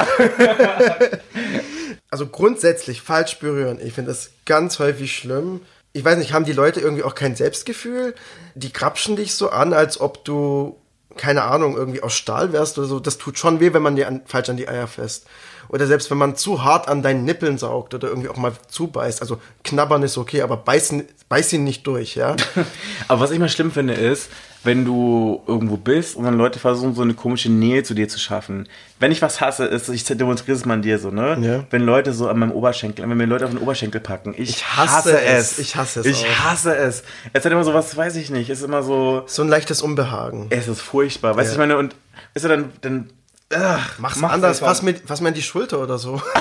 also 2.11 2.27
grundsätzlich 2.27 3.03
falsch 3.03 3.39
berühren. 3.39 3.79
Ich 3.83 3.93
finde 3.95 4.11
das 4.11 4.31
ganz 4.47 4.79
häufig 4.79 5.15
schlimm. 5.15 5.61
Ich 5.93 6.05
weiß 6.05 6.19
nicht, 6.19 6.33
haben 6.33 6.45
die 6.45 6.53
Leute 6.53 6.81
irgendwie 6.81 7.03
auch 7.03 7.15
kein 7.15 7.35
Selbstgefühl? 7.35 8.15
Die 8.55 8.73
krapschen 8.73 9.17
dich 9.17 9.35
so 9.35 9.51
an, 9.51 9.73
als 9.73 10.01
ob 10.01 10.25
du, 10.25 10.77
keine 11.17 11.43
Ahnung, 11.43 11.77
irgendwie 11.77 12.03
aus 12.03 12.15
Stahl 12.15 12.53
wärst 12.53 12.79
oder 12.79 12.87
so. 12.87 13.01
Das 13.01 13.19
tut 13.19 13.39
schon 13.39 13.61
weh, 13.61 13.73
wenn 13.73 13.83
man 13.83 13.97
dir 13.97 14.07
an, 14.07 14.23
falsch 14.25 14.49
an 14.49 14.57
die 14.57 14.69
Eier 14.69 14.87
fässt. 14.87 15.27
Oder 15.73 15.87
selbst 15.87 16.11
wenn 16.11 16.19
man 16.19 16.35
zu 16.35 16.65
hart 16.65 16.89
an 16.89 17.01
deinen 17.01 17.25
Nippeln 17.25 17.57
saugt 17.57 17.95
oder 17.95 18.09
irgendwie 18.09 18.29
auch 18.29 18.37
mal 18.37 18.53
zubeißt. 18.69 19.23
Also 19.23 19.39
knabbern 19.63 20.03
ist 20.03 20.19
okay, 20.19 20.43
aber 20.43 20.57
beißen, 20.57 21.05
beiß 21.29 21.53
ihn 21.53 21.63
nicht 21.65 21.87
durch, 21.87 22.17
ja? 22.17 22.35
Aber 23.09 23.21
was 23.21 23.31
ich 23.31 23.39
mal 23.39 23.49
schlimm 23.49 23.71
finde, 23.71 23.95
ist, 23.95 24.31
wenn 24.65 24.85
du 24.85 25.41
irgendwo 25.47 25.77
bist 25.77 26.17
und 26.17 26.25
dann 26.25 26.37
Leute 26.37 26.59
versuchen, 26.59 26.95
so 26.97 27.03
eine 27.03 27.15
komische 27.15 27.51
Nähe 27.53 27.83
zu 27.85 27.95
dir 27.95 28.09
zu 28.09 28.19
schaffen. 28.19 28.69
Wenn 28.99 29.13
ich 29.13 29.23
was 29.23 29.41
hasse, 29.41 29.65
ist, 29.65 29.89
ich 29.89 30.05
demonstriere 30.05 30.59
es 30.59 30.67
mal 30.67 30.75
an 30.75 30.83
dir 30.83 30.99
so, 30.99 31.11
ne? 31.13 31.39
Ja. 31.41 31.65
Wenn 31.71 31.83
Leute 31.83 32.13
so 32.13 32.29
an 32.29 32.39
meinem 32.41 32.51
Oberschenkel, 32.53 33.09
wenn 33.09 33.17
mir 33.17 33.27
Leute 33.27 33.45
auf 33.45 33.53
den 33.53 33.61
Oberschenkel 33.61 34.01
packen. 34.01 34.35
Ich, 34.37 34.51
Ich 34.51 34.77
hasse 34.77 35.21
es. 35.21 35.59
Ich 35.61 35.77
hasse 35.77 36.01
es 36.01 36.07
Ich 36.07 36.27
auch. 36.27 36.51
hasse 36.51 36.75
es. 36.77 37.05
Es 37.33 37.45
hat 37.45 37.53
immer 37.53 37.63
so 37.65 37.73
was, 37.75 37.97
weiß 37.97 38.17
ich 38.17 38.31
nicht, 38.31 38.51
es 38.51 38.59
ist 38.59 38.65
immer 38.65 38.83
so, 38.83 39.23
So 39.27 39.43
ein 39.43 39.49
leichtes 39.49 39.83
Unbehagen. 39.83 40.49
es 40.51 40.67
ist 40.67 40.81
furchtbar. 40.81 41.37
Weißt 41.37 41.47
du, 41.47 41.53
Ja. 41.53 41.53
ich 41.53 41.59
meine, 41.59 41.79
und 41.79 41.95
ist 42.35 42.43
er 42.43 42.49
dann, 42.51 42.73
dann, 42.83 43.11
ach, 43.55 43.99
Mach's, 43.99 44.23
anders, 44.23 44.61
fass 44.61 44.83
mir, 44.83 44.95
fass 44.95 45.21
mir 45.21 45.29
in 45.29 45.35
die 45.35 45.43
Schulter 45.43 45.81
oder 45.81 45.99
so. 45.99 46.21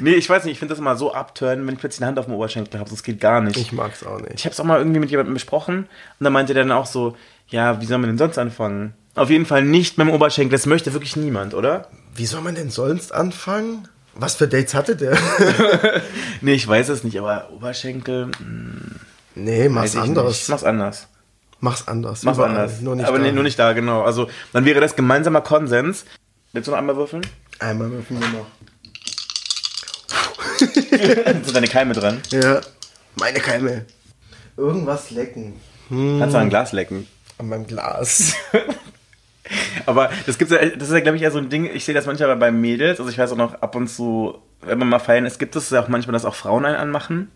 Nee, 0.00 0.14
ich 0.14 0.28
weiß 0.28 0.44
nicht, 0.44 0.54
ich 0.54 0.58
finde 0.58 0.72
das 0.72 0.80
immer 0.80 0.96
so 0.96 1.14
abtören, 1.14 1.64
wenn 1.64 1.74
ich 1.74 1.80
plötzlich 1.80 2.00
eine 2.00 2.08
Hand 2.08 2.18
auf 2.18 2.24
dem 2.24 2.34
Oberschenkel 2.34 2.80
habe. 2.80 2.90
Das 2.90 3.04
geht 3.04 3.20
gar 3.20 3.40
nicht. 3.40 3.56
Ich 3.56 3.70
mag's 3.70 4.04
auch 4.04 4.18
nicht. 4.20 4.34
Ich 4.34 4.44
habe 4.44 4.52
es 4.52 4.58
auch 4.58 4.64
mal 4.64 4.78
irgendwie 4.78 4.98
mit 4.98 5.10
jemandem 5.10 5.34
besprochen 5.34 5.78
und 5.78 6.24
dann 6.24 6.32
meinte 6.32 6.54
der 6.54 6.64
dann 6.64 6.72
auch 6.72 6.86
so, 6.86 7.16
ja, 7.48 7.80
wie 7.80 7.86
soll 7.86 7.98
man 7.98 8.08
denn 8.10 8.18
sonst 8.18 8.36
anfangen? 8.36 8.94
Auf 9.14 9.30
jeden 9.30 9.46
Fall 9.46 9.62
nicht 9.62 9.98
mit 9.98 10.08
dem 10.08 10.14
Oberschenkel, 10.14 10.56
das 10.58 10.66
möchte 10.66 10.92
wirklich 10.92 11.14
niemand, 11.14 11.54
oder? 11.54 11.86
Wie 12.16 12.26
soll 12.26 12.40
man 12.40 12.56
denn 12.56 12.70
sonst 12.70 13.12
anfangen? 13.14 13.86
Was 14.14 14.34
für 14.34 14.48
Dates 14.48 14.74
hatte 14.74 14.96
der? 14.96 15.16
Nee, 16.40 16.54
ich 16.54 16.66
weiß 16.66 16.88
es 16.88 17.04
nicht, 17.04 17.16
aber 17.18 17.50
Oberschenkel, 17.54 18.30
hm, 18.38 18.96
nee, 19.36 19.68
mach's 19.68 19.94
anders. 19.94 20.26
nicht. 20.26 20.48
Mach's 20.48 20.64
anders. 20.64 21.06
Mach's 21.62 21.86
anders. 21.86 22.24
Mach's 22.24 22.38
Überall, 22.38 22.56
anders. 22.56 22.80
Nur 22.80 22.96
nicht 22.96 23.06
aber 23.06 23.18
da. 23.18 23.24
nee, 23.24 23.30
nur 23.30 23.44
nicht 23.44 23.56
da, 23.56 23.72
genau. 23.72 24.02
Also, 24.02 24.28
dann 24.52 24.64
wäre 24.64 24.80
das 24.80 24.96
gemeinsamer 24.96 25.42
Konsens. 25.42 26.04
Willst 26.52 26.66
du 26.66 26.72
noch 26.72 26.78
einmal 26.78 26.96
würfeln? 26.96 27.24
Einmal 27.60 27.88
würfeln 27.88 28.20
wir 28.20 28.28
noch. 28.28 28.46
Sind 31.44 31.54
deine 31.54 31.68
Keime 31.68 31.94
dran? 31.94 32.20
Ja. 32.30 32.60
Meine 33.14 33.38
Keime. 33.38 33.86
Irgendwas 34.56 35.12
lecken. 35.12 35.54
Kannst 35.88 36.34
du 36.34 36.38
ein 36.38 36.50
Glas 36.50 36.72
lecken. 36.72 37.06
An 37.38 37.48
meinem 37.48 37.66
Glas. 37.68 38.34
Aber 39.86 40.10
das 40.26 40.38
gibt's 40.38 40.52
ja, 40.52 40.64
das 40.64 40.88
ist 40.88 40.94
ja, 40.94 41.00
glaube 41.00 41.16
ich, 41.16 41.22
eher 41.22 41.30
so 41.30 41.38
ein 41.38 41.48
Ding, 41.48 41.70
ich 41.72 41.84
sehe 41.84 41.94
das 41.94 42.06
manchmal 42.06 42.34
bei 42.36 42.50
Mädels, 42.50 42.98
also 42.98 43.10
ich 43.10 43.18
weiß 43.18 43.32
auch 43.32 43.36
noch 43.36 43.54
ab 43.54 43.76
und 43.76 43.88
zu, 43.88 44.38
wenn 44.62 44.78
man 44.78 44.88
mal 44.88 44.98
feiern 44.98 45.26
ist, 45.26 45.38
gibt 45.38 45.54
es 45.56 45.70
ja 45.70 45.82
auch 45.82 45.88
manchmal, 45.88 46.12
dass 46.12 46.24
auch 46.24 46.34
Frauen 46.34 46.64
einen 46.64 46.76
anmachen. 46.76 47.30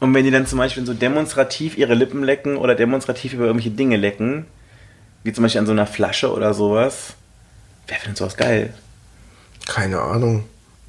Und 0.00 0.14
wenn 0.14 0.24
die 0.24 0.30
dann 0.30 0.46
zum 0.46 0.58
Beispiel 0.58 0.86
so 0.86 0.94
demonstrativ 0.94 1.76
ihre 1.76 1.94
Lippen 1.94 2.22
lecken 2.22 2.56
oder 2.56 2.74
demonstrativ 2.74 3.32
über 3.32 3.46
irgendwelche 3.46 3.70
Dinge 3.74 3.96
lecken, 3.96 4.46
wie 5.24 5.32
zum 5.32 5.42
Beispiel 5.42 5.60
an 5.60 5.66
so 5.66 5.72
einer 5.72 5.86
Flasche 5.86 6.32
oder 6.32 6.54
sowas, 6.54 7.14
wer 7.88 7.96
findet 7.98 8.18
sowas 8.18 8.36
geil? 8.36 8.72
Keine 9.66 10.00
Ahnung. 10.00 10.44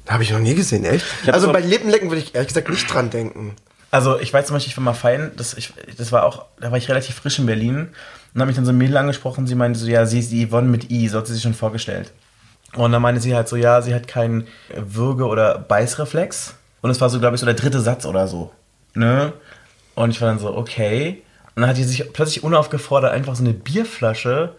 Habe 0.08 0.22
ich 0.22 0.30
noch 0.30 0.38
nie 0.38 0.54
gesehen, 0.54 0.84
echt? 0.84 1.04
Also 1.26 1.46
so- 1.48 1.52
bei 1.52 1.60
Lippenlecken 1.60 2.08
würde 2.10 2.22
ich 2.22 2.34
ehrlich 2.34 2.48
gesagt 2.48 2.68
nicht 2.68 2.92
dran 2.92 3.10
denken. 3.10 3.54
Also 3.92 4.18
ich 4.20 4.32
weiß 4.32 4.46
zum 4.46 4.54
Beispiel, 4.54 4.70
ich 4.70 4.76
war 4.76 4.84
mal 4.84 4.94
feiern, 4.94 5.32
das, 5.36 5.54
ich, 5.54 5.72
das 5.96 6.12
war 6.12 6.24
auch, 6.24 6.46
da 6.60 6.70
war 6.70 6.78
ich 6.78 6.88
relativ 6.88 7.16
frisch 7.16 7.40
in 7.40 7.46
Berlin 7.46 7.88
und 8.32 8.40
habe 8.40 8.46
mich 8.46 8.54
dann 8.56 8.64
so 8.64 8.70
ein 8.70 8.78
Mädel 8.78 8.96
angesprochen, 8.96 9.48
sie 9.48 9.56
meinte 9.56 9.80
so, 9.80 9.86
ja, 9.88 10.06
sie 10.06 10.20
ist 10.20 10.30
die 10.30 10.46
Yvonne 10.48 10.68
mit 10.68 10.90
I, 10.92 11.08
so 11.08 11.18
hat 11.18 11.26
sie 11.26 11.34
sich 11.34 11.42
schon 11.42 11.54
vorgestellt. 11.54 12.12
Und 12.76 12.92
dann 12.92 13.02
meinte 13.02 13.20
sie 13.20 13.34
halt 13.34 13.48
so, 13.48 13.56
ja, 13.56 13.82
sie 13.82 13.92
hat 13.92 14.06
keinen 14.06 14.46
Würge- 14.76 15.26
oder 15.26 15.58
Beißreflex. 15.58 16.54
Und 16.82 16.90
es 16.90 17.00
war 17.00 17.10
so, 17.10 17.18
glaube 17.18 17.34
ich, 17.34 17.40
so 17.40 17.46
der 17.46 17.56
dritte 17.56 17.80
Satz 17.80 18.06
oder 18.06 18.28
so. 18.28 18.52
Ne? 18.94 19.32
Und 19.94 20.10
ich 20.10 20.20
war 20.20 20.28
dann 20.28 20.38
so, 20.38 20.54
okay. 20.56 21.22
Und 21.54 21.62
dann 21.62 21.70
hat 21.70 21.76
die 21.76 21.84
sich 21.84 22.12
plötzlich 22.12 22.42
unaufgefordert 22.42 23.12
einfach 23.12 23.34
so 23.34 23.42
eine 23.44 23.52
Bierflasche 23.52 24.56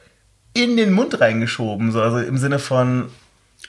in 0.54 0.78
den 0.78 0.92
Mund 0.92 1.20
reingeschoben. 1.22 1.92
So, 1.92 2.02
also 2.02 2.20
im 2.20 2.38
Sinne 2.38 2.60
von, 2.60 3.10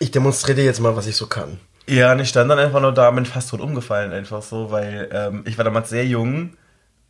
Ich 0.00 0.10
demonstriere 0.10 0.56
dir 0.56 0.64
jetzt 0.64 0.80
mal, 0.80 0.96
was 0.96 1.06
ich 1.06 1.16
so 1.16 1.26
kann. 1.26 1.58
ja, 1.86 2.12
und 2.12 2.20
ich 2.20 2.28
stand 2.28 2.50
dann 2.50 2.58
einfach 2.58 2.80
nur 2.80 2.92
da, 2.92 3.10
bin 3.10 3.24
fast 3.26 3.50
tot 3.50 3.60
umgefallen, 3.60 4.12
einfach 4.12 4.42
so, 4.42 4.70
weil 4.70 5.08
ähm, 5.12 5.42
ich 5.46 5.56
war 5.58 5.64
damals 5.64 5.90
sehr 5.90 6.04
jung, 6.06 6.56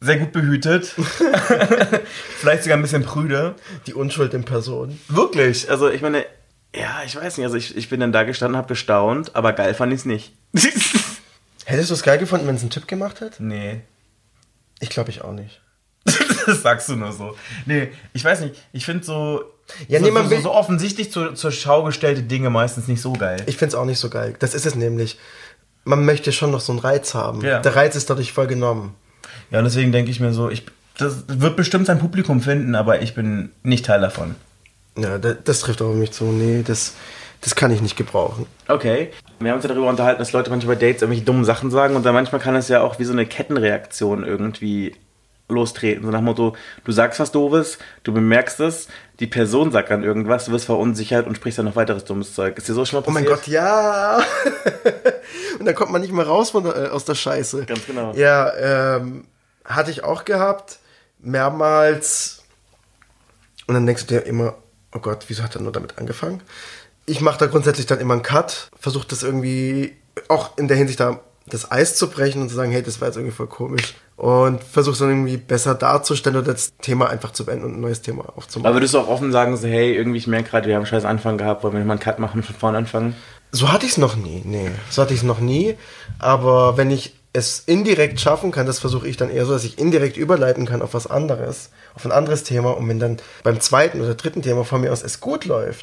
sehr 0.00 0.18
gut 0.18 0.32
behütet, 0.32 0.86
vielleicht 2.38 2.64
sogar 2.64 2.76
ein 2.78 2.82
bisschen 2.82 3.04
prüde. 3.04 3.54
Die 3.86 3.94
Unschuld 3.94 4.34
in 4.34 4.44
Person. 4.44 4.98
Wirklich, 5.08 5.70
also 5.70 5.88
ich 5.90 6.02
meine, 6.02 6.24
ja, 6.74 7.02
ich 7.06 7.16
weiß 7.16 7.36
nicht, 7.38 7.46
also 7.46 7.56
ich, 7.56 7.76
ich 7.76 7.88
bin 7.88 8.00
dann 8.00 8.12
da 8.12 8.24
gestanden, 8.24 8.56
hab 8.58 8.68
gestaunt, 8.68 9.34
aber 9.36 9.52
geil 9.52 9.74
fand 9.74 9.92
ich's 9.92 10.04
nicht. 10.04 10.32
Hättest 11.64 11.90
du 11.90 11.94
es 11.94 12.02
geil 12.02 12.18
gefunden, 12.18 12.46
wenn 12.46 12.56
es 12.56 12.62
ein 12.62 12.70
Typ 12.70 12.88
gemacht 12.88 13.20
hätte? 13.20 13.42
nee. 13.42 13.80
Ich 14.80 14.90
glaube 14.90 15.10
ich 15.10 15.22
auch 15.22 15.32
nicht. 15.32 15.60
das 16.46 16.62
sagst 16.62 16.88
du 16.88 16.96
nur 16.96 17.12
so. 17.12 17.36
Nee, 17.66 17.92
ich 18.12 18.24
weiß 18.24 18.40
nicht, 18.40 18.56
ich 18.72 18.84
finde 18.84 19.04
so, 19.04 19.44
Ja, 19.86 20.00
so, 20.00 20.04
nee, 20.04 20.10
man 20.10 20.28
so, 20.28 20.34
so, 20.34 20.42
so 20.42 20.52
offensichtlich 20.52 21.12
zur, 21.12 21.36
zur 21.36 21.52
Schau 21.52 21.84
gestellte 21.84 22.24
Dinge 22.24 22.50
meistens 22.50 22.88
nicht 22.88 23.00
so 23.00 23.12
geil. 23.12 23.40
Ich 23.46 23.56
finde 23.56 23.68
es 23.68 23.74
auch 23.76 23.84
nicht 23.84 24.00
so 24.00 24.10
geil. 24.10 24.34
Das 24.40 24.54
ist 24.54 24.66
es 24.66 24.74
nämlich. 24.74 25.18
Man 25.84 26.04
möchte 26.04 26.32
schon 26.32 26.50
noch 26.50 26.60
so 26.60 26.72
einen 26.72 26.80
Reiz 26.80 27.14
haben. 27.14 27.42
Ja. 27.42 27.60
Der 27.60 27.74
Reiz 27.74 27.94
ist 27.94 28.10
dadurch 28.10 28.32
voll 28.32 28.48
genommen. 28.48 28.94
Ja, 29.50 29.58
und 29.58 29.64
deswegen 29.64 29.92
denke 29.92 30.10
ich 30.10 30.20
mir 30.20 30.32
so, 30.32 30.48
ich, 30.50 30.66
das 30.98 31.24
wird 31.28 31.56
bestimmt 31.56 31.86
sein 31.86 31.98
Publikum 31.98 32.40
finden, 32.40 32.74
aber 32.74 33.02
ich 33.02 33.14
bin 33.14 33.50
nicht 33.62 33.86
Teil 33.86 34.00
davon. 34.00 34.34
Ja, 34.96 35.18
das, 35.18 35.36
das 35.44 35.60
trifft 35.60 35.80
aber 35.80 35.94
mich 35.94 36.12
zu. 36.12 36.24
Nee, 36.24 36.62
das, 36.66 36.94
das 37.42 37.54
kann 37.54 37.70
ich 37.70 37.82
nicht 37.82 37.96
gebrauchen. 37.96 38.46
Okay. 38.68 39.10
Wir 39.40 39.50
haben 39.50 39.56
uns 39.56 39.64
ja 39.64 39.68
darüber 39.68 39.88
unterhalten, 39.88 40.20
dass 40.20 40.32
Leute 40.32 40.50
manchmal 40.50 40.76
bei 40.76 40.86
Dates 40.86 41.02
irgendwelche 41.02 41.24
dummen 41.24 41.44
Sachen 41.44 41.70
sagen 41.70 41.96
und 41.96 42.06
dann 42.06 42.14
manchmal 42.14 42.40
kann 42.40 42.54
es 42.56 42.68
ja 42.68 42.80
auch 42.80 42.98
wie 42.98 43.04
so 43.04 43.12
eine 43.12 43.26
Kettenreaktion 43.26 44.24
irgendwie 44.24 44.94
lostreten. 45.48 46.04
So 46.04 46.10
nach 46.10 46.20
dem 46.20 46.26
Motto, 46.26 46.56
du 46.84 46.92
sagst 46.92 47.20
was 47.20 47.32
Doofes, 47.32 47.78
du 48.04 48.12
bemerkst 48.12 48.60
es, 48.60 48.88
die 49.20 49.26
Person 49.26 49.72
sagt 49.72 49.90
dann 49.90 50.04
irgendwas, 50.04 50.46
du 50.46 50.52
wirst 50.52 50.66
verunsichert 50.66 51.26
und 51.26 51.36
sprichst 51.36 51.58
dann 51.58 51.66
noch 51.66 51.76
weiteres 51.76 52.04
dummes 52.04 52.34
Zeug. 52.34 52.56
Ist 52.56 52.68
dir 52.68 52.74
so 52.74 52.84
schon 52.84 53.00
mal 53.00 53.06
Oh 53.06 53.10
mein 53.10 53.24
passiert? 53.24 53.44
Gott, 53.44 53.52
ja. 53.52 54.22
Und 55.58 55.66
dann 55.66 55.74
kommt 55.74 55.92
man 55.92 56.00
nicht 56.00 56.12
mehr 56.12 56.26
raus 56.26 56.50
von 56.50 56.64
der, 56.64 56.76
äh, 56.76 56.88
aus 56.88 57.04
der 57.04 57.14
Scheiße. 57.14 57.66
Ganz 57.66 57.86
genau. 57.86 58.12
Ja, 58.14 58.96
ähm, 58.96 59.26
hatte 59.64 59.90
ich 59.90 60.02
auch 60.02 60.24
gehabt. 60.24 60.78
Mehrmals. 61.18 62.42
Und 63.66 63.74
dann 63.74 63.86
denkst 63.86 64.06
du 64.06 64.14
dir 64.14 64.26
immer, 64.26 64.54
oh 64.94 64.98
Gott, 64.98 65.24
wieso 65.28 65.42
hat 65.42 65.54
er 65.54 65.62
nur 65.62 65.72
damit 65.72 65.98
angefangen? 65.98 66.40
Ich 67.06 67.20
mache 67.20 67.38
da 67.38 67.46
grundsätzlich 67.46 67.86
dann 67.86 68.00
immer 68.00 68.14
einen 68.14 68.22
Cut, 68.22 68.70
versuche 68.78 69.08
das 69.08 69.22
irgendwie 69.22 69.96
auch 70.28 70.56
in 70.56 70.68
der 70.68 70.76
Hinsicht 70.76 71.00
da 71.00 71.20
das 71.46 71.70
Eis 71.70 71.96
zu 71.96 72.08
brechen 72.08 72.42
und 72.42 72.48
zu 72.48 72.54
sagen, 72.54 72.70
hey, 72.70 72.82
das 72.82 73.00
war 73.00 73.08
jetzt 73.08 73.16
irgendwie 73.16 73.34
voll 73.34 73.48
komisch. 73.48 73.94
Und 74.16 74.62
versuche 74.62 74.92
es 74.92 74.98
dann 75.00 75.08
irgendwie 75.08 75.36
besser 75.36 75.74
darzustellen 75.74 76.36
oder 76.36 76.52
das 76.52 76.76
Thema 76.76 77.10
einfach 77.10 77.32
zu 77.32 77.44
beenden 77.44 77.64
und 77.64 77.74
ein 77.74 77.80
neues 77.80 78.02
Thema 78.02 78.24
aufzumachen. 78.36 78.66
Aber 78.66 78.76
würdest 78.76 78.94
du 78.94 78.98
auch 79.00 79.08
offen 79.08 79.32
sagen, 79.32 79.56
so, 79.56 79.66
hey, 79.66 79.94
irgendwie, 79.94 80.18
ich 80.18 80.26
merke 80.26 80.50
gerade, 80.50 80.68
wir 80.68 80.74
haben 80.74 80.82
einen 80.82 80.86
scheiß 80.86 81.04
Anfang 81.04 81.38
gehabt, 81.38 81.64
wollen 81.64 81.74
wir 81.74 81.84
mal 81.84 81.94
einen 81.94 82.00
Cut 82.00 82.18
machen 82.18 82.38
und 82.38 82.44
von 82.44 82.54
vorne 82.54 82.78
anfangen? 82.78 83.16
So 83.50 83.72
hatte 83.72 83.86
ich 83.86 83.92
es 83.92 83.98
noch 83.98 84.14
nie, 84.14 84.42
nee. 84.44 84.70
So 84.90 85.02
hatte 85.02 85.14
ich 85.14 85.20
es 85.20 85.26
noch 85.26 85.40
nie. 85.40 85.76
Aber 86.18 86.76
wenn 86.76 86.90
ich 86.90 87.14
es 87.34 87.60
indirekt 87.60 88.20
schaffen 88.20 88.50
kann, 88.50 88.66
das 88.66 88.78
versuche 88.78 89.08
ich 89.08 89.16
dann 89.16 89.30
eher 89.30 89.46
so, 89.46 89.52
dass 89.52 89.64
ich 89.64 89.78
indirekt 89.78 90.18
überleiten 90.18 90.66
kann 90.66 90.82
auf 90.82 90.92
was 90.92 91.06
anderes, 91.06 91.70
auf 91.94 92.04
ein 92.04 92.12
anderes 92.12 92.44
Thema. 92.44 92.76
Und 92.76 92.88
wenn 92.88 92.98
dann 92.98 93.16
beim 93.42 93.58
zweiten 93.60 94.00
oder 94.02 94.14
dritten 94.14 94.42
Thema 94.42 94.64
von 94.64 94.82
mir 94.82 94.92
aus 94.92 95.02
es 95.02 95.20
gut 95.20 95.46
läuft, 95.46 95.82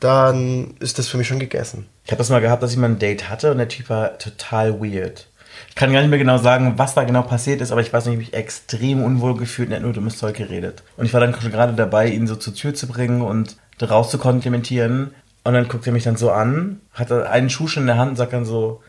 dann 0.00 0.74
ist 0.80 0.98
das 0.98 1.08
für 1.08 1.16
mich 1.16 1.28
schon 1.28 1.38
gegessen. 1.38 1.86
Ich 2.04 2.10
habe 2.10 2.18
das 2.18 2.28
mal 2.28 2.40
gehabt, 2.40 2.62
dass 2.62 2.72
ich 2.72 2.76
mal 2.76 2.90
ein 2.90 2.98
Date 2.98 3.30
hatte 3.30 3.50
und 3.50 3.58
der 3.58 3.68
Typ 3.68 3.88
war 3.88 4.18
total 4.18 4.80
weird. 4.80 5.28
Ich 5.68 5.74
kann 5.74 5.92
gar 5.92 6.00
nicht 6.00 6.10
mehr 6.10 6.18
genau 6.18 6.38
sagen, 6.38 6.74
was 6.76 6.94
da 6.94 7.04
genau 7.04 7.22
passiert 7.22 7.60
ist, 7.60 7.72
aber 7.72 7.80
ich 7.80 7.92
weiß 7.92 8.06
nicht, 8.06 8.14
ich 8.14 8.26
habe 8.26 8.26
mich 8.26 8.34
extrem 8.34 9.02
unwohl 9.02 9.36
gefühlt 9.36 9.68
und 9.68 9.72
er 9.72 9.76
hat 9.76 9.84
nur 9.84 9.92
dummes 9.92 10.18
Zeug 10.18 10.36
geredet. 10.36 10.82
Und 10.96 11.06
ich 11.06 11.14
war 11.14 11.20
dann 11.20 11.34
schon 11.40 11.50
gerade 11.50 11.72
dabei, 11.72 12.08
ihn 12.08 12.26
so 12.26 12.36
zur 12.36 12.54
Tür 12.54 12.74
zu 12.74 12.86
bringen 12.86 13.22
und 13.22 13.56
raus 13.80 14.10
zu 14.10 14.18
komplimentieren. 14.18 15.14
Und 15.44 15.54
dann 15.54 15.68
guckt 15.68 15.86
er 15.86 15.92
mich 15.92 16.04
dann 16.04 16.16
so 16.16 16.30
an, 16.30 16.80
hat 16.92 17.10
einen 17.10 17.50
Schuh 17.50 17.66
schon 17.66 17.84
in 17.84 17.88
der 17.88 17.98
Hand 17.98 18.10
und 18.10 18.16
sagt 18.16 18.32
dann 18.32 18.44
so, 18.44 18.80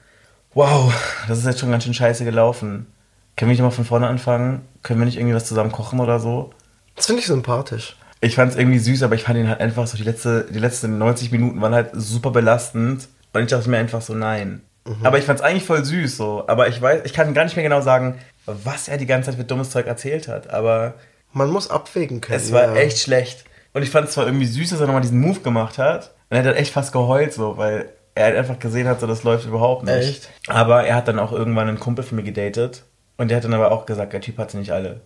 wow, 0.54 0.94
das 1.28 1.40
ist 1.40 1.46
jetzt 1.46 1.60
schon 1.60 1.72
ganz 1.72 1.84
schön 1.84 1.94
scheiße 1.94 2.26
gelaufen. 2.26 2.88
Können 3.36 3.50
wir 3.50 3.54
nicht 3.54 3.62
mal 3.62 3.72
von 3.72 3.86
vorne 3.86 4.08
anfangen? 4.08 4.62
Können 4.84 5.00
wir 5.00 5.06
nicht 5.06 5.18
irgendwie 5.18 5.36
was 5.36 5.46
zusammen 5.46 5.72
kochen 5.72 6.00
oder 6.00 6.20
so? 6.20 6.52
Das 6.96 7.08
finde 7.08 7.22
ich 7.22 7.28
sympathisch. 7.28 7.96
Ich 8.22 8.36
fand 8.36 8.52
es 8.52 8.58
irgendwie 8.58 8.80
süß, 8.80 9.04
aber 9.04 9.16
ich 9.16 9.24
fand 9.24 9.38
ihn 9.40 9.50
halt 9.50 9.60
einfach 9.60 9.88
so, 9.88 9.98
die, 9.98 10.04
letzte, 10.04 10.46
die 10.50 10.60
letzten 10.60 10.98
90 10.98 11.32
Minuten 11.32 11.60
waren 11.62 11.74
halt 11.74 11.90
super 11.94 12.32
belastend. 12.32 13.08
Und 13.34 13.42
ich 13.42 13.48
dachte 13.50 13.70
mir 13.70 13.78
einfach 13.78 14.02
so, 14.02 14.14
nein. 14.14 14.62
Aber 15.02 15.18
ich 15.18 15.26
fand 15.26 15.40
es 15.40 15.46
eigentlich 15.46 15.66
voll 15.66 15.84
süß 15.84 16.18
so. 16.18 16.44
Aber 16.48 16.68
ich 16.68 16.82
weiß, 16.82 17.02
ich 17.06 17.14
kann 17.14 17.34
gar 17.34 17.46
nicht 17.46 17.56
mehr 17.56 17.64
genau 17.64 17.82
sagen, 17.82 18.20
was 18.46 18.88
er 18.88 18.98
die 18.98 19.06
ganze 19.08 19.32
Zeit 19.32 19.40
für 19.40 19.46
dummes 19.46 19.72
Zeug 19.72 19.88
erzählt 19.88 20.28
hat. 20.28 20.52
Aber 20.52 20.94
Man 21.32 21.50
muss 21.50 21.70
abwägen 21.70 22.22
können. 22.22 22.40
es 22.40 22.52
war 22.52 22.66
ja. 22.66 22.76
echt 22.76 23.00
schlecht. 23.00 23.46
Und 23.74 23.82
ich 23.82 23.90
fand 23.90 24.08
es 24.08 24.14
zwar 24.14 24.26
irgendwie 24.28 24.46
süß, 24.46 24.70
dass 24.70 24.80
er 24.80 24.86
nochmal 24.86 25.02
diesen 25.02 25.20
Move 25.20 25.40
gemacht 25.40 25.78
hat. 25.78 26.12
Und 26.30 26.38
er 26.38 26.40
hat 26.40 26.46
halt 26.46 26.58
echt 26.58 26.74
fast 26.74 26.92
geheult 26.94 27.34
so, 27.34 27.58
weil 27.58 27.90
er 28.16 28.26
halt 28.26 28.38
einfach 28.38 28.60
gesehen 28.60 28.88
hat, 28.88 29.00
so 29.00 29.08
das 29.08 29.24
läuft 29.24 29.46
überhaupt 29.46 29.84
nicht. 29.84 29.96
Echt? 29.96 30.30
Aber 30.48 30.84
er 30.86 30.96
hat 30.96 31.08
dann 31.08 31.20
auch 31.20 31.32
irgendwann 31.32 31.68
einen 31.68 31.80
Kumpel 31.80 32.04
von 32.04 32.18
mir 32.18 32.24
gedatet. 32.24 32.84
Und 33.18 33.30
der 33.30 33.38
hat 33.38 33.44
dann 33.44 33.54
aber 33.54 33.72
auch 33.72 33.86
gesagt, 33.86 34.14
der 34.14 34.22
Typ 34.22 34.38
hat 34.38 34.52
sie 34.52 34.58
nicht 34.58 34.72
alle. 34.72 35.02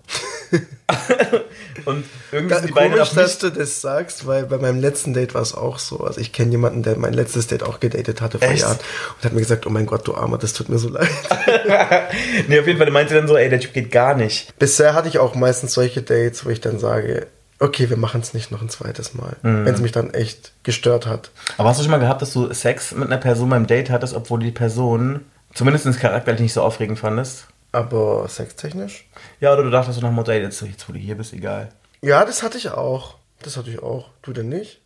und 1.86 2.06
irgendwie 2.32 2.56
sind 2.56 2.70
die 2.70 2.72
beiden 2.72 2.94
Komisch, 2.94 3.10
auf 3.10 3.16
dass 3.16 3.38
du 3.40 3.50
das 3.50 3.82
sagst, 3.82 4.26
weil 4.26 4.46
bei 4.46 4.58
meinem 4.58 4.80
letzten 4.80 5.14
Date 5.14 5.34
war 5.34 5.42
es 5.42 5.54
auch 5.54 5.78
so. 5.78 6.00
Also 6.00 6.22
ich 6.22 6.32
kenne 6.32 6.52
jemanden, 6.52 6.84
der 6.84 6.98
mein 6.98 7.14
letztes 7.14 7.48
Date 7.48 7.64
auch 7.64 7.82
gedatet 7.82 8.22
hatte 8.22 8.40
vor 8.40 8.48
Echt? 8.48 8.62
Jahren 8.62 8.78
und 9.18 9.26
hat 9.26 9.34
mir 9.34 9.42
gesagt, 9.42 9.68
oh 9.68 9.70
mein 9.70 9.86
Gott, 9.86 10.08
du 10.08 10.16
Armer, 10.16 10.38
das 10.38 10.54
tut 10.54 10.70
mir 10.70 10.78
so 10.78 10.90
leid. 10.90 11.10
Nee, 12.48 12.60
auf 12.60 12.68
jeden 12.68 12.78
Fall, 12.78 12.86
der 12.86 12.94
meinte 12.94 13.14
dann 13.14 13.28
so, 13.28 13.36
ey, 13.36 13.50
der 13.50 13.60
Typ 13.60 13.74
geht 13.74 13.92
gar 13.92 14.16
nicht. 14.16 14.58
Bisher 14.58 14.94
hatte 14.94 15.10
ich 15.10 15.20
auch 15.20 15.36
meistens 15.36 15.74
solche 15.74 16.02
Dates, 16.02 16.46
wo 16.46 16.50
ich 16.50 16.62
dann 16.62 16.80
sage, 16.80 17.28
okay, 17.60 17.90
wir 17.90 17.98
machen 17.98 18.22
es 18.22 18.34
nicht 18.34 18.52
noch 18.52 18.62
ein 18.62 18.70
zweites 18.70 19.14
Mal, 19.14 19.36
Mhm. 19.42 19.66
wenn 19.66 19.74
es 19.74 19.82
mich 19.82 19.92
dann 19.92 20.14
echt 20.14 20.54
gestört 20.64 21.06
hat. 21.08 21.32
Aber 21.58 21.70
hast 21.70 21.80
du 21.80 21.84
schon 21.84 21.92
mal 21.92 22.00
gehabt, 22.00 22.22
dass 22.22 22.34
du 22.34 22.54
Sex 22.54 22.92
mit 22.94 23.08
einer 23.08 23.18
Person 23.18 23.50
beim 23.50 23.68
Date 23.68 23.90
hattest, 23.90 24.14
obwohl 24.14 24.40
die 24.40 24.52
Person 24.52 25.22
zumindest 25.54 25.86
ins 25.86 26.00
charakterlich 26.00 26.42
nicht 26.42 26.54
so 26.54 26.62
aufregend 26.62 27.00
fandest? 27.00 27.48
Aber 27.72 28.28
sextechnisch? 28.28 29.08
Ja, 29.40 29.54
oder 29.54 29.64
du 29.64 29.70
dachtest 29.70 29.96
so 29.96 30.02
nach 30.02 30.10
dem 30.10 30.16
Motto, 30.16 30.32
ey, 30.32 30.42
jetzt, 30.42 30.62
jetzt 30.62 30.88
wo 30.88 30.94
du 30.94 31.00
hier 31.00 31.16
bist, 31.16 31.34
egal. 31.34 31.70
Ja, 32.02 32.24
das 32.26 32.44
hatte 32.44 32.58
ich 32.58 32.70
auch. 32.70 33.16
Das 33.44 33.58
hatte 33.58 33.70
ich 33.70 33.82
auch. 33.84 34.10
Du 34.22 34.34
denn 34.34 34.50
nicht? 34.50 34.82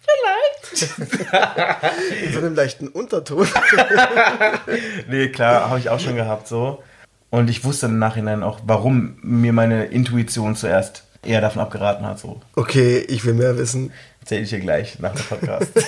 Vielleicht. 0.00 0.98
In 2.24 2.32
so 2.32 2.38
einem 2.38 2.54
leichten 2.54 2.88
Unterton. 2.88 3.46
Nee, 5.08 5.28
klar, 5.28 5.68
habe 5.70 5.78
ich 5.78 5.88
auch 5.90 6.00
schon 6.00 6.16
gehabt 6.16 6.48
so. 6.48 6.82
Und 7.30 7.48
ich 7.50 7.64
wusste 7.64 7.86
im 7.86 7.98
Nachhinein 7.98 8.42
auch, 8.42 8.60
warum 8.64 9.18
mir 9.22 9.52
meine 9.52 9.86
Intuition 9.86 10.56
zuerst 10.56 11.04
eher 11.24 11.40
davon 11.40 11.62
abgeraten 11.62 12.06
hat. 12.06 12.18
So, 12.18 12.40
Okay, 12.54 12.98
ich 13.08 13.24
will 13.24 13.34
mehr 13.34 13.58
wissen. 13.58 13.92
erzähle 14.20 14.42
ich 14.42 14.50
dir 14.50 14.60
gleich 14.60 14.98
nach 14.98 15.14
dem 15.14 15.24
Podcast. 15.24 15.70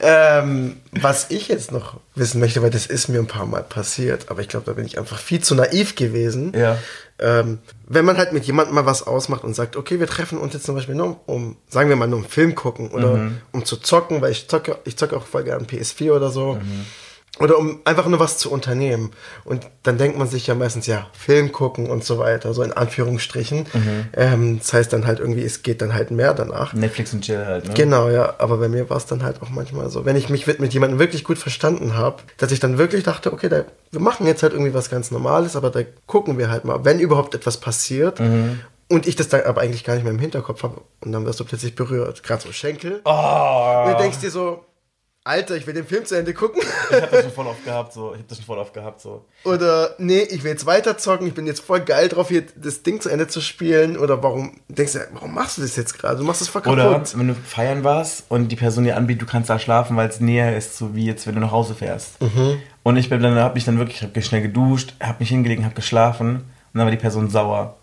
Ähm, 0.00 0.76
was 0.92 1.30
ich 1.30 1.48
jetzt 1.48 1.72
noch 1.72 1.98
wissen 2.14 2.40
möchte, 2.40 2.62
weil 2.62 2.70
das 2.70 2.86
ist 2.86 3.08
mir 3.08 3.18
ein 3.18 3.26
paar 3.26 3.46
Mal 3.46 3.62
passiert, 3.62 4.30
aber 4.30 4.40
ich 4.40 4.48
glaube, 4.48 4.66
da 4.66 4.72
bin 4.72 4.84
ich 4.84 4.98
einfach 4.98 5.18
viel 5.18 5.40
zu 5.40 5.54
naiv 5.54 5.94
gewesen. 5.94 6.52
Ja. 6.56 6.76
Ähm, 7.18 7.58
wenn 7.86 8.04
man 8.04 8.16
halt 8.16 8.32
mit 8.32 8.44
jemandem 8.44 8.74
mal 8.74 8.86
was 8.86 9.06
ausmacht 9.06 9.44
und 9.44 9.54
sagt, 9.54 9.76
okay, 9.76 9.98
wir 9.98 10.06
treffen 10.06 10.38
uns 10.38 10.54
jetzt 10.54 10.66
zum 10.66 10.74
Beispiel 10.74 10.94
nur 10.94 11.06
um, 11.06 11.16
um 11.26 11.56
sagen 11.68 11.88
wir 11.88 11.96
mal, 11.96 12.06
nur 12.06 12.18
um 12.20 12.24
Film 12.24 12.54
gucken 12.54 12.90
oder 12.90 13.30
um 13.52 13.64
zu 13.64 13.76
zocken, 13.76 14.20
weil 14.20 14.30
ich 14.32 14.46
zocke, 14.48 14.78
ich 14.84 14.96
zocke 14.96 15.16
auch 15.16 15.26
voll 15.26 15.44
gerne 15.44 15.64
PS4 15.64 16.12
oder 16.12 16.30
so. 16.30 16.58
Oder 17.40 17.58
um 17.58 17.80
einfach 17.84 18.06
nur 18.06 18.18
was 18.18 18.38
zu 18.38 18.50
unternehmen. 18.50 19.12
Und 19.44 19.66
dann 19.84 19.96
denkt 19.98 20.18
man 20.18 20.26
sich 20.26 20.46
ja 20.46 20.54
meistens, 20.54 20.86
ja, 20.86 21.06
Film 21.12 21.52
gucken 21.52 21.88
und 21.88 22.04
so 22.04 22.18
weiter, 22.18 22.52
so 22.52 22.62
in 22.62 22.72
Anführungsstrichen. 22.72 23.66
Ähm, 24.16 24.58
das 24.58 24.72
heißt 24.72 24.92
dann 24.92 25.06
halt 25.06 25.20
irgendwie, 25.20 25.44
es 25.44 25.62
geht 25.62 25.80
dann 25.82 25.94
halt 25.94 26.10
mehr 26.10 26.34
danach. 26.34 26.72
Netflix 26.72 27.12
und 27.12 27.22
Chill 27.22 27.44
halt, 27.46 27.68
ne? 27.68 27.74
Genau, 27.74 28.08
ja. 28.08 28.34
Aber 28.38 28.58
bei 28.58 28.68
mir 28.68 28.90
war 28.90 28.96
es 28.96 29.06
dann 29.06 29.22
halt 29.22 29.40
auch 29.42 29.50
manchmal 29.50 29.88
so, 29.90 30.04
wenn 30.04 30.16
ich 30.16 30.28
mich 30.28 30.46
mit, 30.46 30.58
mit 30.60 30.74
jemandem 30.74 30.98
wirklich 30.98 31.24
gut 31.24 31.38
verstanden 31.38 31.96
habe, 31.96 32.22
dass 32.38 32.50
ich 32.50 32.60
dann 32.60 32.78
wirklich 32.78 33.04
dachte, 33.04 33.32
okay, 33.32 33.48
da, 33.48 33.64
wir 33.90 34.00
machen 34.00 34.26
jetzt 34.26 34.42
halt 34.42 34.52
irgendwie 34.52 34.74
was 34.74 34.90
ganz 34.90 35.10
Normales, 35.10 35.54
aber 35.56 35.70
da 35.70 35.80
gucken 36.06 36.38
wir 36.38 36.50
halt 36.50 36.64
mal, 36.64 36.84
wenn 36.84 36.98
überhaupt 36.98 37.34
etwas 37.34 37.58
passiert. 37.58 38.20
Und 38.90 39.06
ich 39.06 39.16
das 39.16 39.28
dann 39.28 39.42
aber 39.42 39.60
eigentlich 39.60 39.84
gar 39.84 39.94
nicht 39.94 40.04
mehr 40.04 40.12
im 40.14 40.18
Hinterkopf 40.18 40.62
habe. 40.62 40.80
Und 41.00 41.12
dann 41.12 41.26
wirst 41.26 41.38
du 41.40 41.44
plötzlich 41.44 41.74
berührt. 41.74 42.22
Gerade 42.22 42.42
so 42.42 42.52
Schenkel. 42.52 43.02
Oh, 43.04 43.82
Und 43.84 43.92
du 43.92 43.98
denkst 43.98 44.18
dir 44.20 44.30
so, 44.30 44.64
Alter, 45.28 45.56
ich 45.56 45.66
will 45.66 45.74
den 45.74 45.86
Film 45.86 46.04
zu 46.06 46.14
Ende 46.14 46.32
gucken. 46.32 46.62
ich 46.90 47.02
hab 47.02 47.10
das 47.10 47.22
schon 47.22 47.32
voll 47.32 47.46
oft 47.46 47.64
gehabt, 47.64 47.92
so. 47.92 48.14
Ich 48.14 48.20
hab 48.20 48.28
das 48.28 48.38
schon 48.38 48.46
voll 48.46 48.58
oft 48.58 48.72
gehabt, 48.72 49.00
so. 49.00 49.24
Oder 49.44 49.94
nee, 49.98 50.20
ich 50.22 50.42
will 50.42 50.50
jetzt 50.50 50.66
weiter 50.66 50.96
zocken, 50.96 51.26
ich 51.26 51.34
bin 51.34 51.46
jetzt 51.46 51.60
voll 51.60 51.80
geil 51.80 52.08
drauf, 52.08 52.28
hier 52.28 52.44
das 52.56 52.82
Ding 52.82 53.00
zu 53.00 53.08
Ende 53.10 53.28
zu 53.28 53.40
spielen. 53.40 53.96
Oder 53.98 54.22
warum 54.22 54.58
denkst 54.68 54.94
du, 54.94 55.00
warum 55.12 55.34
machst 55.34 55.58
du 55.58 55.62
das 55.62 55.76
jetzt 55.76 55.98
gerade? 55.98 56.16
Du 56.18 56.24
machst 56.24 56.40
es 56.40 56.48
voll 56.48 56.62
Oder 56.66 56.92
kaputt. 56.92 57.18
wenn 57.18 57.28
du 57.28 57.34
feiern 57.34 57.84
warst 57.84 58.24
und 58.28 58.48
die 58.48 58.56
Person 58.56 58.84
dir 58.84 58.96
anbietet, 58.96 59.22
du 59.22 59.26
kannst 59.26 59.50
da 59.50 59.58
schlafen, 59.58 59.96
weil 59.96 60.08
es 60.08 60.20
näher 60.20 60.56
ist, 60.56 60.76
so 60.76 60.94
wie 60.94 61.04
jetzt, 61.06 61.26
wenn 61.26 61.34
du 61.34 61.40
nach 61.40 61.52
Hause 61.52 61.74
fährst. 61.74 62.16
Und 62.82 62.96
ich 62.96 63.10
bin 63.10 63.22
dann, 63.22 63.36
hab 63.36 63.54
mich 63.54 63.64
dann 63.64 63.78
wirklich, 63.78 64.02
hab 64.02 64.22
schnell 64.24 64.42
geduscht, 64.42 64.94
hab 65.00 65.20
mich 65.20 65.28
hingelegt, 65.28 65.62
hab 65.64 65.74
geschlafen 65.74 66.36
und 66.36 66.78
dann 66.78 66.84
war 66.84 66.90
die 66.90 66.96
Person 66.96 67.28
sauer. 67.30 67.76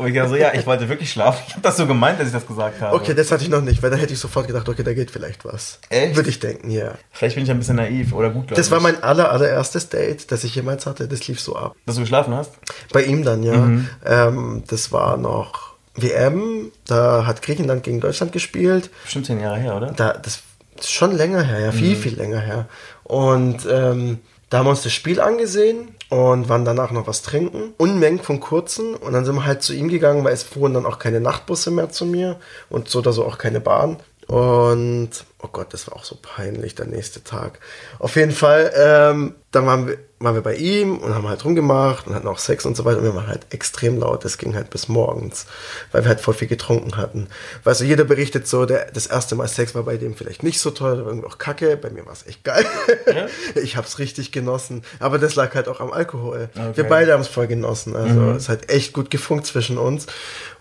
Und 0.00 0.14
ich 0.14 0.28
so, 0.28 0.34
ja, 0.34 0.54
ich 0.54 0.66
wollte 0.66 0.88
wirklich 0.88 1.10
schlafen. 1.12 1.42
Ich 1.46 1.52
habe 1.52 1.62
das 1.62 1.76
so 1.76 1.86
gemeint, 1.86 2.18
dass 2.18 2.26
ich 2.26 2.32
das 2.32 2.46
gesagt 2.46 2.80
habe. 2.80 2.96
Okay, 2.96 3.12
das 3.12 3.30
hatte 3.30 3.44
ich 3.44 3.50
noch 3.50 3.60
nicht, 3.60 3.82
weil 3.82 3.90
dann 3.90 4.00
hätte 4.00 4.14
ich 4.14 4.18
sofort 4.18 4.46
gedacht, 4.46 4.66
okay, 4.66 4.82
da 4.82 4.94
geht 4.94 5.10
vielleicht 5.10 5.44
was. 5.44 5.78
Echt? 5.90 6.16
Würde 6.16 6.30
ich 6.30 6.40
denken, 6.40 6.70
ja. 6.70 6.94
Vielleicht 7.10 7.34
bin 7.34 7.44
ich 7.44 7.50
ein 7.50 7.58
bisschen 7.58 7.76
naiv 7.76 8.14
oder 8.14 8.30
gut, 8.30 8.56
Das 8.56 8.70
war 8.70 8.80
mein 8.80 9.02
aller, 9.02 9.30
allererstes 9.30 9.90
Date, 9.90 10.32
das 10.32 10.42
ich 10.42 10.54
jemals 10.54 10.86
hatte. 10.86 11.06
Das 11.06 11.28
lief 11.28 11.38
so 11.38 11.54
ab. 11.54 11.76
Dass 11.84 11.96
du 11.96 12.00
geschlafen 12.00 12.34
hast? 12.34 12.52
Bei 12.92 13.02
ihm 13.02 13.24
dann, 13.24 13.42
ja. 13.42 13.56
Mhm. 13.56 13.88
Ähm, 14.06 14.64
das 14.68 14.90
war 14.90 15.18
noch 15.18 15.74
WM. 15.94 16.72
Da 16.86 17.26
hat 17.26 17.42
Griechenland 17.42 17.82
gegen 17.82 18.00
Deutschland 18.00 18.32
gespielt. 18.32 18.90
Bestimmt 19.02 19.26
zehn 19.26 19.40
Jahre 19.40 19.58
her, 19.58 19.76
oder? 19.76 19.92
Da, 19.92 20.14
das 20.14 20.40
ist 20.78 20.90
schon 20.90 21.14
länger 21.14 21.42
her, 21.42 21.60
ja, 21.60 21.72
viel, 21.72 21.94
viel 21.94 22.14
länger 22.14 22.40
her. 22.40 22.66
Und 23.04 23.66
ähm, 23.70 24.20
da 24.48 24.58
haben 24.58 24.66
wir 24.66 24.70
uns 24.70 24.82
das 24.82 24.92
Spiel 24.94 25.20
angesehen 25.20 25.94
und 26.10 26.48
waren 26.48 26.64
danach 26.64 26.90
noch 26.90 27.06
was 27.06 27.22
trinken. 27.22 27.72
Unmengen 27.78 28.18
von 28.18 28.40
kurzen. 28.40 28.94
Und 28.94 29.12
dann 29.12 29.24
sind 29.24 29.36
wir 29.36 29.46
halt 29.46 29.62
zu 29.62 29.72
ihm 29.72 29.88
gegangen, 29.88 30.24
weil 30.24 30.34
es 30.34 30.42
fuhren 30.42 30.74
dann 30.74 30.84
auch 30.84 30.98
keine 30.98 31.20
Nachtbusse 31.20 31.70
mehr 31.70 31.90
zu 31.90 32.04
mir 32.04 32.38
und 32.68 32.88
so 32.88 32.98
oder 32.98 33.12
so 33.12 33.24
auch 33.24 33.38
keine 33.38 33.60
Bahn. 33.60 33.96
Und 34.30 35.10
oh 35.42 35.48
Gott, 35.50 35.74
das 35.74 35.88
war 35.88 35.96
auch 35.96 36.04
so 36.04 36.16
peinlich, 36.22 36.76
der 36.76 36.86
nächste 36.86 37.24
Tag. 37.24 37.58
Auf 37.98 38.14
jeden 38.14 38.30
Fall, 38.30 38.72
ähm, 38.76 39.34
dann 39.50 39.66
waren 39.66 39.88
wir, 39.88 39.98
waren 40.20 40.36
wir 40.36 40.42
bei 40.42 40.54
ihm 40.54 40.98
und 40.98 41.12
haben 41.12 41.28
halt 41.28 41.44
rumgemacht 41.44 42.06
und 42.06 42.14
hatten 42.14 42.28
auch 42.28 42.38
Sex 42.38 42.64
und 42.64 42.76
so 42.76 42.84
weiter. 42.84 42.98
Und 42.98 43.04
wir 43.04 43.14
waren 43.16 43.26
halt 43.26 43.46
extrem 43.50 43.98
laut. 43.98 44.24
Das 44.24 44.38
ging 44.38 44.54
halt 44.54 44.70
bis 44.70 44.86
morgens, 44.86 45.46
weil 45.90 46.04
wir 46.04 46.10
halt 46.10 46.20
voll 46.20 46.34
viel 46.34 46.46
getrunken 46.46 46.96
hatten. 46.96 47.26
Weißt 47.64 47.80
du, 47.80 47.86
jeder 47.86 48.04
berichtet 48.04 48.46
so, 48.46 48.66
der, 48.66 48.92
das 48.92 49.08
erste 49.08 49.34
Mal 49.34 49.48
Sex 49.48 49.74
war 49.74 49.82
bei 49.82 49.96
dem 49.96 50.14
vielleicht 50.14 50.44
nicht 50.44 50.60
so 50.60 50.70
toll, 50.70 51.00
oder 51.00 51.06
irgendwie 51.08 51.26
auch 51.26 51.38
kacke. 51.38 51.76
Bei 51.76 51.90
mir 51.90 52.06
war 52.06 52.12
es 52.12 52.24
echt 52.24 52.44
geil. 52.44 52.64
ich 53.56 53.76
hab's 53.76 53.98
richtig 53.98 54.30
genossen. 54.30 54.84
Aber 55.00 55.18
das 55.18 55.34
lag 55.34 55.52
halt 55.56 55.66
auch 55.66 55.80
am 55.80 55.90
Alkohol. 55.90 56.50
Wir 56.74 56.84
beide 56.84 57.14
haben 57.14 57.22
es 57.22 57.28
voll 57.28 57.48
genossen. 57.48 57.96
Also 57.96 58.30
es 58.30 58.48
hat 58.48 58.70
echt 58.70 58.92
gut 58.92 59.10
gefunkt 59.10 59.46
zwischen 59.46 59.76
uns. 59.76 60.06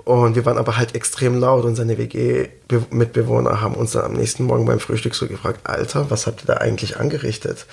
Und 0.09 0.33
wir 0.33 0.43
waren 0.43 0.57
aber 0.57 0.75
halt 0.75 0.95
extrem 0.95 1.39
laut 1.39 1.65
und 1.65 1.75
seine 1.75 1.99
WG-Mitbewohner 1.99 3.61
haben 3.61 3.75
uns 3.75 3.91
dann 3.91 4.05
am 4.05 4.13
nächsten 4.13 4.43
Morgen 4.43 4.65
beim 4.65 4.79
Frühstück 4.79 5.13
so 5.13 5.27
gefragt, 5.27 5.59
Alter, 5.65 6.09
was 6.09 6.25
habt 6.25 6.41
ihr 6.41 6.47
da 6.47 6.53
eigentlich 6.55 6.99
angerichtet? 6.99 7.67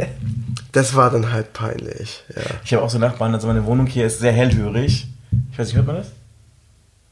das 0.72 0.94
war 0.94 1.10
dann 1.10 1.32
halt 1.32 1.54
peinlich, 1.54 2.22
ja. 2.36 2.42
Ich 2.66 2.74
habe 2.74 2.84
auch 2.84 2.90
so 2.90 2.98
Nachbarn, 2.98 3.32
also 3.32 3.46
meine 3.46 3.64
Wohnung 3.64 3.86
hier 3.86 4.04
ist 4.04 4.20
sehr 4.20 4.32
hellhörig. 4.32 5.06
Ich 5.52 5.58
weiß 5.58 5.68
nicht, 5.68 5.76
hört 5.76 5.86
man 5.86 5.96
das? 5.96 6.08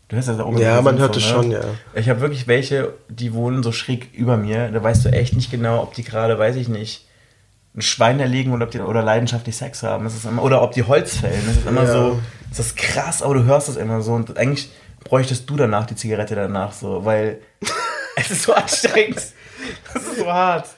Du 0.08 0.16
hörst 0.16 0.28
das 0.28 0.36
da 0.36 0.44
oben. 0.44 0.58
Ja, 0.58 0.82
man 0.82 0.98
hört 0.98 1.16
es 1.16 1.24
ne? 1.24 1.30
schon, 1.30 1.50
ja. 1.50 1.62
Ich 1.94 2.10
habe 2.10 2.20
wirklich 2.20 2.46
welche, 2.46 2.92
die 3.08 3.32
wohnen 3.32 3.62
so 3.62 3.72
schräg 3.72 4.12
über 4.12 4.36
mir. 4.36 4.70
Da 4.70 4.82
weißt 4.82 5.02
du 5.02 5.08
echt 5.08 5.32
nicht 5.32 5.50
genau, 5.50 5.82
ob 5.82 5.94
die 5.94 6.04
gerade, 6.04 6.38
weiß 6.38 6.56
ich 6.56 6.68
nicht, 6.68 7.07
ein 7.78 7.82
Schwein 7.82 8.20
erlegen 8.20 8.52
oder 8.52 8.64
ob 8.66 8.70
die 8.70 8.80
oder 8.80 9.02
leidenschaftlich 9.02 9.56
Sex 9.56 9.82
haben. 9.82 10.04
Das 10.04 10.14
ist 10.14 10.24
immer, 10.26 10.42
oder 10.42 10.62
ob 10.62 10.72
die 10.72 10.82
Holz 10.84 11.16
fällen. 11.16 11.42
Das 11.46 11.56
ist 11.56 11.66
immer 11.66 11.84
Ja. 11.84 11.92
so, 11.92 12.20
das 12.50 12.58
ist 12.60 12.76
krass, 12.76 13.22
aber 13.22 13.34
du 13.34 13.44
hörst 13.44 13.68
es 13.68 13.76
immer 13.76 14.02
so. 14.02 14.12
Und 14.14 14.36
eigentlich 14.36 14.70
bräuchtest 15.04 15.48
du 15.48 15.56
danach 15.56 15.86
die 15.86 15.94
Zigarette 15.96 16.34
danach 16.34 16.72
so, 16.72 17.04
weil 17.04 17.38
es 18.16 18.30
ist 18.30 18.42
so 18.42 18.52
anstrengend. 18.54 19.22
Das 19.92 20.02
ist 20.02 20.18
so 20.18 20.26
hart. 20.26 20.68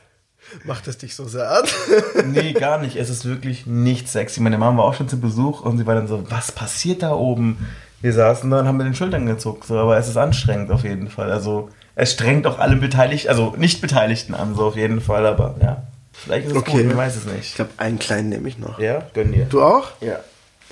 Macht 0.65 0.89
es 0.89 0.99
dich 0.99 1.15
so 1.15 1.27
sehr 1.29 1.51
an? 1.51 1.65
Nee, 2.33 2.53
gar 2.53 2.79
nicht. 2.79 2.97
Es 2.97 3.09
ist 3.09 3.25
wirklich 3.25 3.67
nicht 3.67 4.09
sexy. 4.09 4.41
Meine 4.41 4.59
Mama 4.59 4.79
war 4.79 4.85
auch 4.85 4.95
schon 4.95 5.09
zu 5.09 5.21
Besuch 5.21 5.61
und 5.63 5.79
sie 5.79 5.87
war 5.87 5.95
dann 5.95 6.09
so, 6.09 6.25
was 6.31 6.51
passiert 6.53 7.03
da 7.03 7.13
oben? 7.13 7.69
Wir 8.01 8.13
saßen 8.13 8.51
da 8.51 8.61
und 8.61 8.67
haben 8.67 8.79
mit 8.79 8.87
den 8.87 8.95
Schultern 8.95 9.27
gezuckt, 9.27 9.65
so, 9.67 9.79
aber 9.79 9.97
es 9.99 10.09
ist 10.09 10.17
anstrengend 10.17 10.71
auf 10.73 10.83
jeden 10.85 11.09
Fall. 11.09 11.31
Also 11.31 11.69
es 11.95 12.13
strengt 12.13 12.47
auch 12.47 12.59
alle 12.59 12.77
Beteiligten, 12.77 13.29
also 13.29 13.55
nicht 13.59 13.81
Beteiligten 13.83 14.35
an, 14.35 14.55
so 14.55 14.65
auf 14.67 14.77
jeden 14.77 15.01
Fall, 15.03 15.27
aber 15.27 15.55
ja. 15.61 15.83
Vielleicht 16.13 16.47
ist 16.47 16.53
es 16.53 16.59
Okay. 16.59 16.73
gut, 16.79 16.87
man 16.89 16.97
weiß 16.99 17.17
es 17.17 17.27
Ich 17.27 17.33
nicht. 17.33 17.55
glaube, 17.57 17.71
einen 17.79 17.99
kleinen 17.99 18.29
nehme 18.29 18.49
ich 18.49 18.59
noch. 18.59 18.79
Ja, 18.79 19.07
gönn 19.15 19.33
dir. 19.33 19.45
Du 19.47 19.63
auch? 19.63 19.89
Ja. 20.01 20.21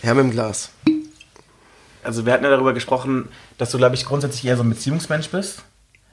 Herr 0.03 0.15
mit 0.15 0.25
dem 0.25 0.31
Glas. 0.31 0.71
Also 2.03 2.25
wir 2.27 2.33
hatten 2.33 2.45
ja 2.45 2.51
darüber 2.51 2.73
gesprochen, 2.73 3.29
dass 3.59 3.71
du, 3.71 3.79
glaube 3.79 3.95
ich, 3.95 4.05
grundsätzlich 4.05 4.45
eher 4.47 4.57
so 4.57 4.63
ein 4.63 4.71
Beziehungsmensch 4.71 5.29
bist. 5.31 5.63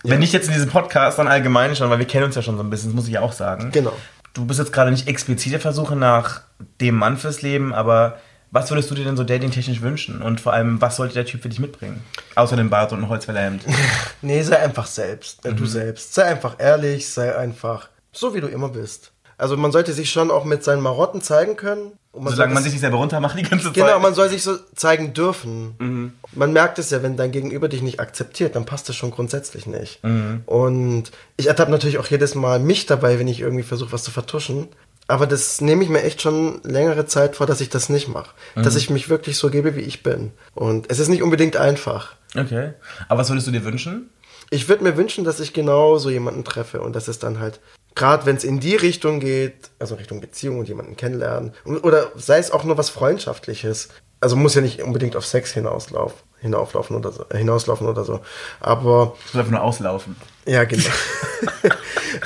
Wenn 0.03 0.19
nicht 0.19 0.33
jetzt 0.33 0.47
in 0.47 0.53
diesem 0.53 0.69
Podcast, 0.69 1.17
dann 1.17 1.27
allgemein 1.27 1.75
schon, 1.75 1.89
weil 1.89 1.97
wir 1.99 2.05
kennen 2.05 2.25
uns 2.25 2.35
ja 2.35 2.41
schon 2.41 2.57
so 2.57 2.63
ein 2.63 2.69
bisschen, 2.69 2.89
das 2.91 2.95
muss 2.95 3.07
ich 3.07 3.13
ja 3.13 3.21
auch 3.21 3.31
sagen. 3.33 3.71
Genau. 3.71 3.93
Du 4.33 4.45
bist 4.45 4.59
jetzt 4.59 4.71
gerade 4.73 4.91
nicht 4.91 5.07
explizit 5.07 5.55
auf 5.55 5.63
der 5.63 5.73
Suche 5.73 5.95
nach 5.95 6.41
dem 6.81 6.95
Mann 6.95 7.17
fürs 7.17 7.41
Leben, 7.41 7.73
aber 7.73 8.19
was 8.51 8.69
würdest 8.69 8.91
du 8.91 8.95
dir 8.95 9.03
denn 9.03 9.17
so 9.17 9.23
datingtechnisch 9.23 9.81
wünschen? 9.81 10.21
Und 10.21 10.39
vor 10.41 10.53
allem, 10.53 10.79
was 10.79 10.97
sollte 10.97 11.15
der 11.15 11.25
Typ 11.25 11.41
für 11.41 11.49
dich 11.49 11.59
mitbringen? 11.59 12.03
Außer 12.35 12.55
dem 12.55 12.69
Bart 12.69 12.91
und 12.91 12.99
einem 12.99 13.09
Holzfällerhemd. 13.09 13.63
Nee, 14.21 14.41
sei 14.43 14.59
einfach 14.59 14.85
selbst. 14.87 15.43
Äh, 15.45 15.51
Mhm. 15.51 15.57
Du 15.57 15.65
selbst. 15.65 16.13
Sei 16.13 16.23
einfach 16.25 16.55
ehrlich, 16.59 17.07
sei 17.09 17.35
einfach 17.35 17.89
so, 18.11 18.33
wie 18.35 18.41
du 18.41 18.47
immer 18.47 18.69
bist. 18.69 19.11
Also 19.37 19.57
man 19.57 19.71
sollte 19.71 19.93
sich 19.93 20.09
schon 20.11 20.31
auch 20.31 20.45
mit 20.45 20.63
seinen 20.63 20.81
Marotten 20.81 21.21
zeigen 21.21 21.55
können 21.55 21.91
man 22.19 22.33
Solange 22.33 22.53
man 22.53 22.63
sich 22.63 22.71
nicht 22.71 22.81
selber 22.81 22.97
runtermacht 22.97 23.37
die 23.37 23.43
ganze 23.43 23.65
Zeit. 23.65 23.73
Genau, 23.73 23.99
man 23.99 24.13
soll 24.13 24.29
sich 24.29 24.43
so 24.43 24.57
zeigen 24.75 25.13
dürfen. 25.13 26.13
Man 26.33 26.53
merkt 26.53 26.79
es 26.79 26.89
ja, 26.89 27.03
wenn 27.03 27.17
dein 27.17 27.31
Gegenüber 27.31 27.67
dich 27.67 27.81
nicht 27.81 27.99
akzeptiert, 27.99 28.55
dann 28.55 28.65
passt 28.65 28.89
das 28.89 28.95
schon 28.95 29.11
grundsätzlich 29.11 29.67
nicht. 29.67 29.99
Und 30.45 31.11
ich 31.37 31.47
ertappe 31.47 31.71
natürlich 31.71 31.97
auch 31.97 32.07
jedes 32.07 32.35
Mal 32.35 32.59
mich 32.59 32.85
dabei, 32.85 33.19
wenn 33.19 33.27
ich 33.27 33.41
irgendwie 33.41 33.63
versuche, 33.63 33.91
was 33.91 34.03
zu 34.03 34.11
vertuschen. 34.11 34.67
Aber 35.07 35.27
das 35.27 35.61
nehme 35.61 35.83
ich 35.83 35.89
mir 35.89 36.01
echt 36.01 36.21
schon 36.21 36.61
längere 36.63 37.05
Zeit 37.05 37.35
vor, 37.35 37.45
dass 37.45 37.61
ich 37.61 37.69
das 37.69 37.89
nicht 37.89 38.07
mache. 38.07 38.31
Dass 38.55 38.75
ich 38.75 38.89
mich 38.89 39.09
wirklich 39.09 39.37
so 39.37 39.49
gebe, 39.49 39.75
wie 39.75 39.81
ich 39.81 40.03
bin. 40.03 40.31
Und 40.53 40.89
es 40.89 40.99
ist 40.99 41.09
nicht 41.09 41.23
unbedingt 41.23 41.57
einfach. 41.57 42.15
Okay. 42.35 42.73
Aber 43.07 43.21
was 43.21 43.29
würdest 43.29 43.47
du 43.47 43.51
dir 43.51 43.63
wünschen? 43.63 44.09
Ich 44.49 44.69
würde 44.69 44.83
mir 44.83 44.97
wünschen, 44.97 45.23
dass 45.23 45.39
ich 45.39 45.53
genau 45.53 45.97
so 45.97 46.09
jemanden 46.09 46.43
treffe 46.43 46.81
und 46.81 46.95
dass 46.95 47.07
es 47.07 47.17
dann 47.17 47.39
halt, 47.39 47.59
gerade 47.95 48.25
wenn 48.25 48.35
es 48.35 48.43
in 48.43 48.59
die 48.59 48.75
Richtung 48.75 49.19
geht, 49.19 49.69
also 49.79 49.95
Richtung 49.95 50.21
Beziehung 50.21 50.59
und 50.59 50.67
jemanden 50.67 50.95
kennenlernen, 50.97 51.53
oder 51.65 52.11
sei 52.15 52.37
es 52.37 52.51
auch 52.51 52.63
nur 52.63 52.77
was 52.77 52.89
Freundschaftliches, 52.89 53.89
also 54.21 54.35
muss 54.35 54.55
ja 54.55 54.61
nicht 54.61 54.81
unbedingt 54.81 55.15
auf 55.15 55.25
Sex 55.25 55.53
hinauslaufen, 55.53 56.17
hinauflaufen 56.39 56.95
oder 56.95 57.11
so, 57.11 57.25
äh, 57.29 57.37
hinauslaufen 57.37 57.87
oder 57.87 58.03
so. 58.03 58.21
Aber 58.59 59.15
Ich 59.27 59.33
will 59.33 59.41
einfach 59.41 59.51
nur 59.53 59.61
auslaufen. 59.61 60.15
ja, 60.45 60.63
genau. 60.65 60.83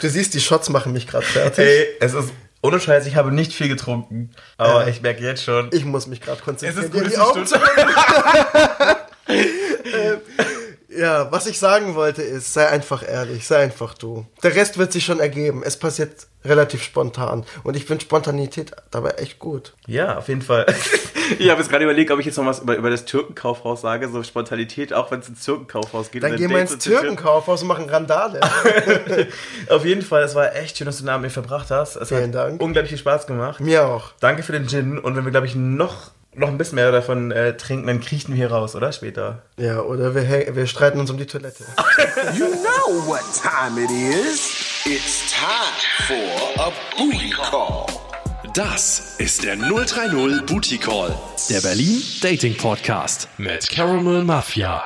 du 0.01 0.09
siehst, 0.09 0.34
die 0.34 0.41
Shots 0.41 0.70
machen 0.70 0.93
mich 0.93 1.07
gerade 1.07 1.26
fertig. 1.26 1.65
Ey, 1.65 1.88
es 1.99 2.13
ist 2.13 2.30
ohne 2.61 2.80
Scheiß, 2.80 3.05
ich 3.07 3.15
habe 3.15 3.32
nicht 3.32 3.53
viel 3.53 3.70
getrunken. 3.70 4.32
Aber 4.57 4.84
Ja. 4.84 4.88
ich 4.89 5.01
merke 5.01 5.24
jetzt 5.24 5.43
schon. 5.43 5.70
Ich 5.72 5.86
muss 5.86 6.07
mich 6.07 6.22
gerade 6.22 6.41
konzentrieren, 6.41 6.78
Es 6.80 6.86
ist 6.86 6.91
gut, 6.93 7.01
die 7.03 7.07
es 7.07 7.13
ist 7.13 7.20
Augen 7.20 7.45
zu 7.45 7.55
Ja, 10.90 11.32
was 11.32 11.46
ich 11.46 11.60
sagen 11.60 11.96
wollte 11.96 12.22
ist, 12.24 12.54
sei 12.54 12.68
einfach 12.68 13.08
ehrlich, 13.08 13.46
sei 13.46 13.58
einfach 13.58 13.94
du. 13.94 14.26
Der 14.42 14.56
Rest 14.56 14.78
wird 14.78 14.92
sich 14.92 15.06
schon 15.06 15.20
ergeben. 15.20 15.62
Es 15.64 15.78
passiert 15.78 16.28
relativ 16.44 16.82
spontan. 16.82 17.46
Und 17.64 17.76
ich 17.76 17.86
finde 17.86 18.04
Spontanität 18.04 18.72
dabei 18.92 19.12
echt 19.12 19.40
gut. 19.40 19.74
Ja, 19.88 20.18
auf 20.18 20.28
jeden 20.30 20.42
Fall. 20.42 20.66
Ich 21.38 21.48
habe 21.52 21.62
jetzt 21.62 21.70
gerade 21.70 21.84
überlegt, 21.84 22.10
ob 22.10 22.20
ich 22.20 22.26
jetzt 22.26 22.38
noch 22.38 22.46
was 22.48 22.60
über, 22.60 22.76
über 22.76 22.90
das 22.90 23.06
Türkenkaufhaus 23.06 23.82
sage, 23.82 24.10
so 24.10 24.24
Spontanität, 24.24 24.94
auch 24.94 25.12
wenn 25.12 25.20
es 25.20 25.30
ins 25.30 25.46
Türkenkaufhaus 25.46 26.10
geht. 26.10 26.24
Dann 26.24 26.36
gehen 26.36 26.50
wir 26.50 26.60
ins 26.60 26.80
Türkenkaufhaus 26.80 27.62
und 27.62 27.68
machen 27.68 27.88
Randale. 27.88 28.40
Auf 29.70 29.86
jeden 29.86 30.02
Fall, 30.02 30.24
es 30.24 30.34
war 30.34 30.56
echt 30.56 30.78
schön, 30.78 30.86
dass 30.86 30.98
du 30.98 31.04
den 31.04 31.10
Abend 31.10 31.22
mit 31.22 31.30
mir 31.30 31.34
verbracht 31.34 31.70
hast. 31.70 31.98
Es 31.98 32.08
Vielen 32.08 32.30
hat 32.30 32.34
Dank. 32.34 32.62
unglaublich 32.62 32.90
viel 32.90 32.98
Spaß 32.98 33.28
gemacht. 33.28 33.60
Mir 33.60 33.86
auch. 33.86 34.14
Danke 34.20 34.42
für 34.42 34.54
den 34.54 34.68
Gin. 34.68 34.98
Und 34.98 35.16
wenn 35.16 35.24
wir, 35.24 35.32
glaube 35.32 35.46
ich, 35.46 35.54
noch, 35.54 36.10
noch 36.40 36.48
ein 36.48 36.58
bisschen 36.58 36.76
mehr 36.76 36.92
davon 36.92 37.32
äh, 37.32 37.56
trinken, 37.56 37.88
dann 37.88 38.02
kriechen 38.02 38.30
wir 38.34 38.38
hier 38.38 38.52
raus, 38.52 38.76
oder? 38.76 38.92
Später. 38.92 39.44
Ja, 39.58 39.82
oder 39.82 40.16
wir, 40.16 40.56
wir 40.56 40.68
streiten 40.68 41.00
uns 41.00 41.12
um 41.12 41.18
die 41.18 41.26
Toilette. 41.26 41.64
You 42.38 42.48
know 42.48 43.08
what 43.08 43.24
time 43.34 43.82
it 43.82 43.92
is. 43.92 44.84
It's 44.86 45.32
time 45.32 46.08
for 46.08 46.66
a 46.66 46.72
booty 46.98 47.30
call. 47.30 47.86
Das 48.54 49.16
ist 49.20 49.44
der 49.44 49.56
030 49.58 50.46
Booty 50.46 50.78
Call, 50.80 51.16
der 51.50 51.62
Berlin 51.62 52.02
Dating 52.22 52.58
Podcast 52.58 53.30
mit 53.38 53.70
Caramel 53.70 54.24
Mafia. 54.24 54.84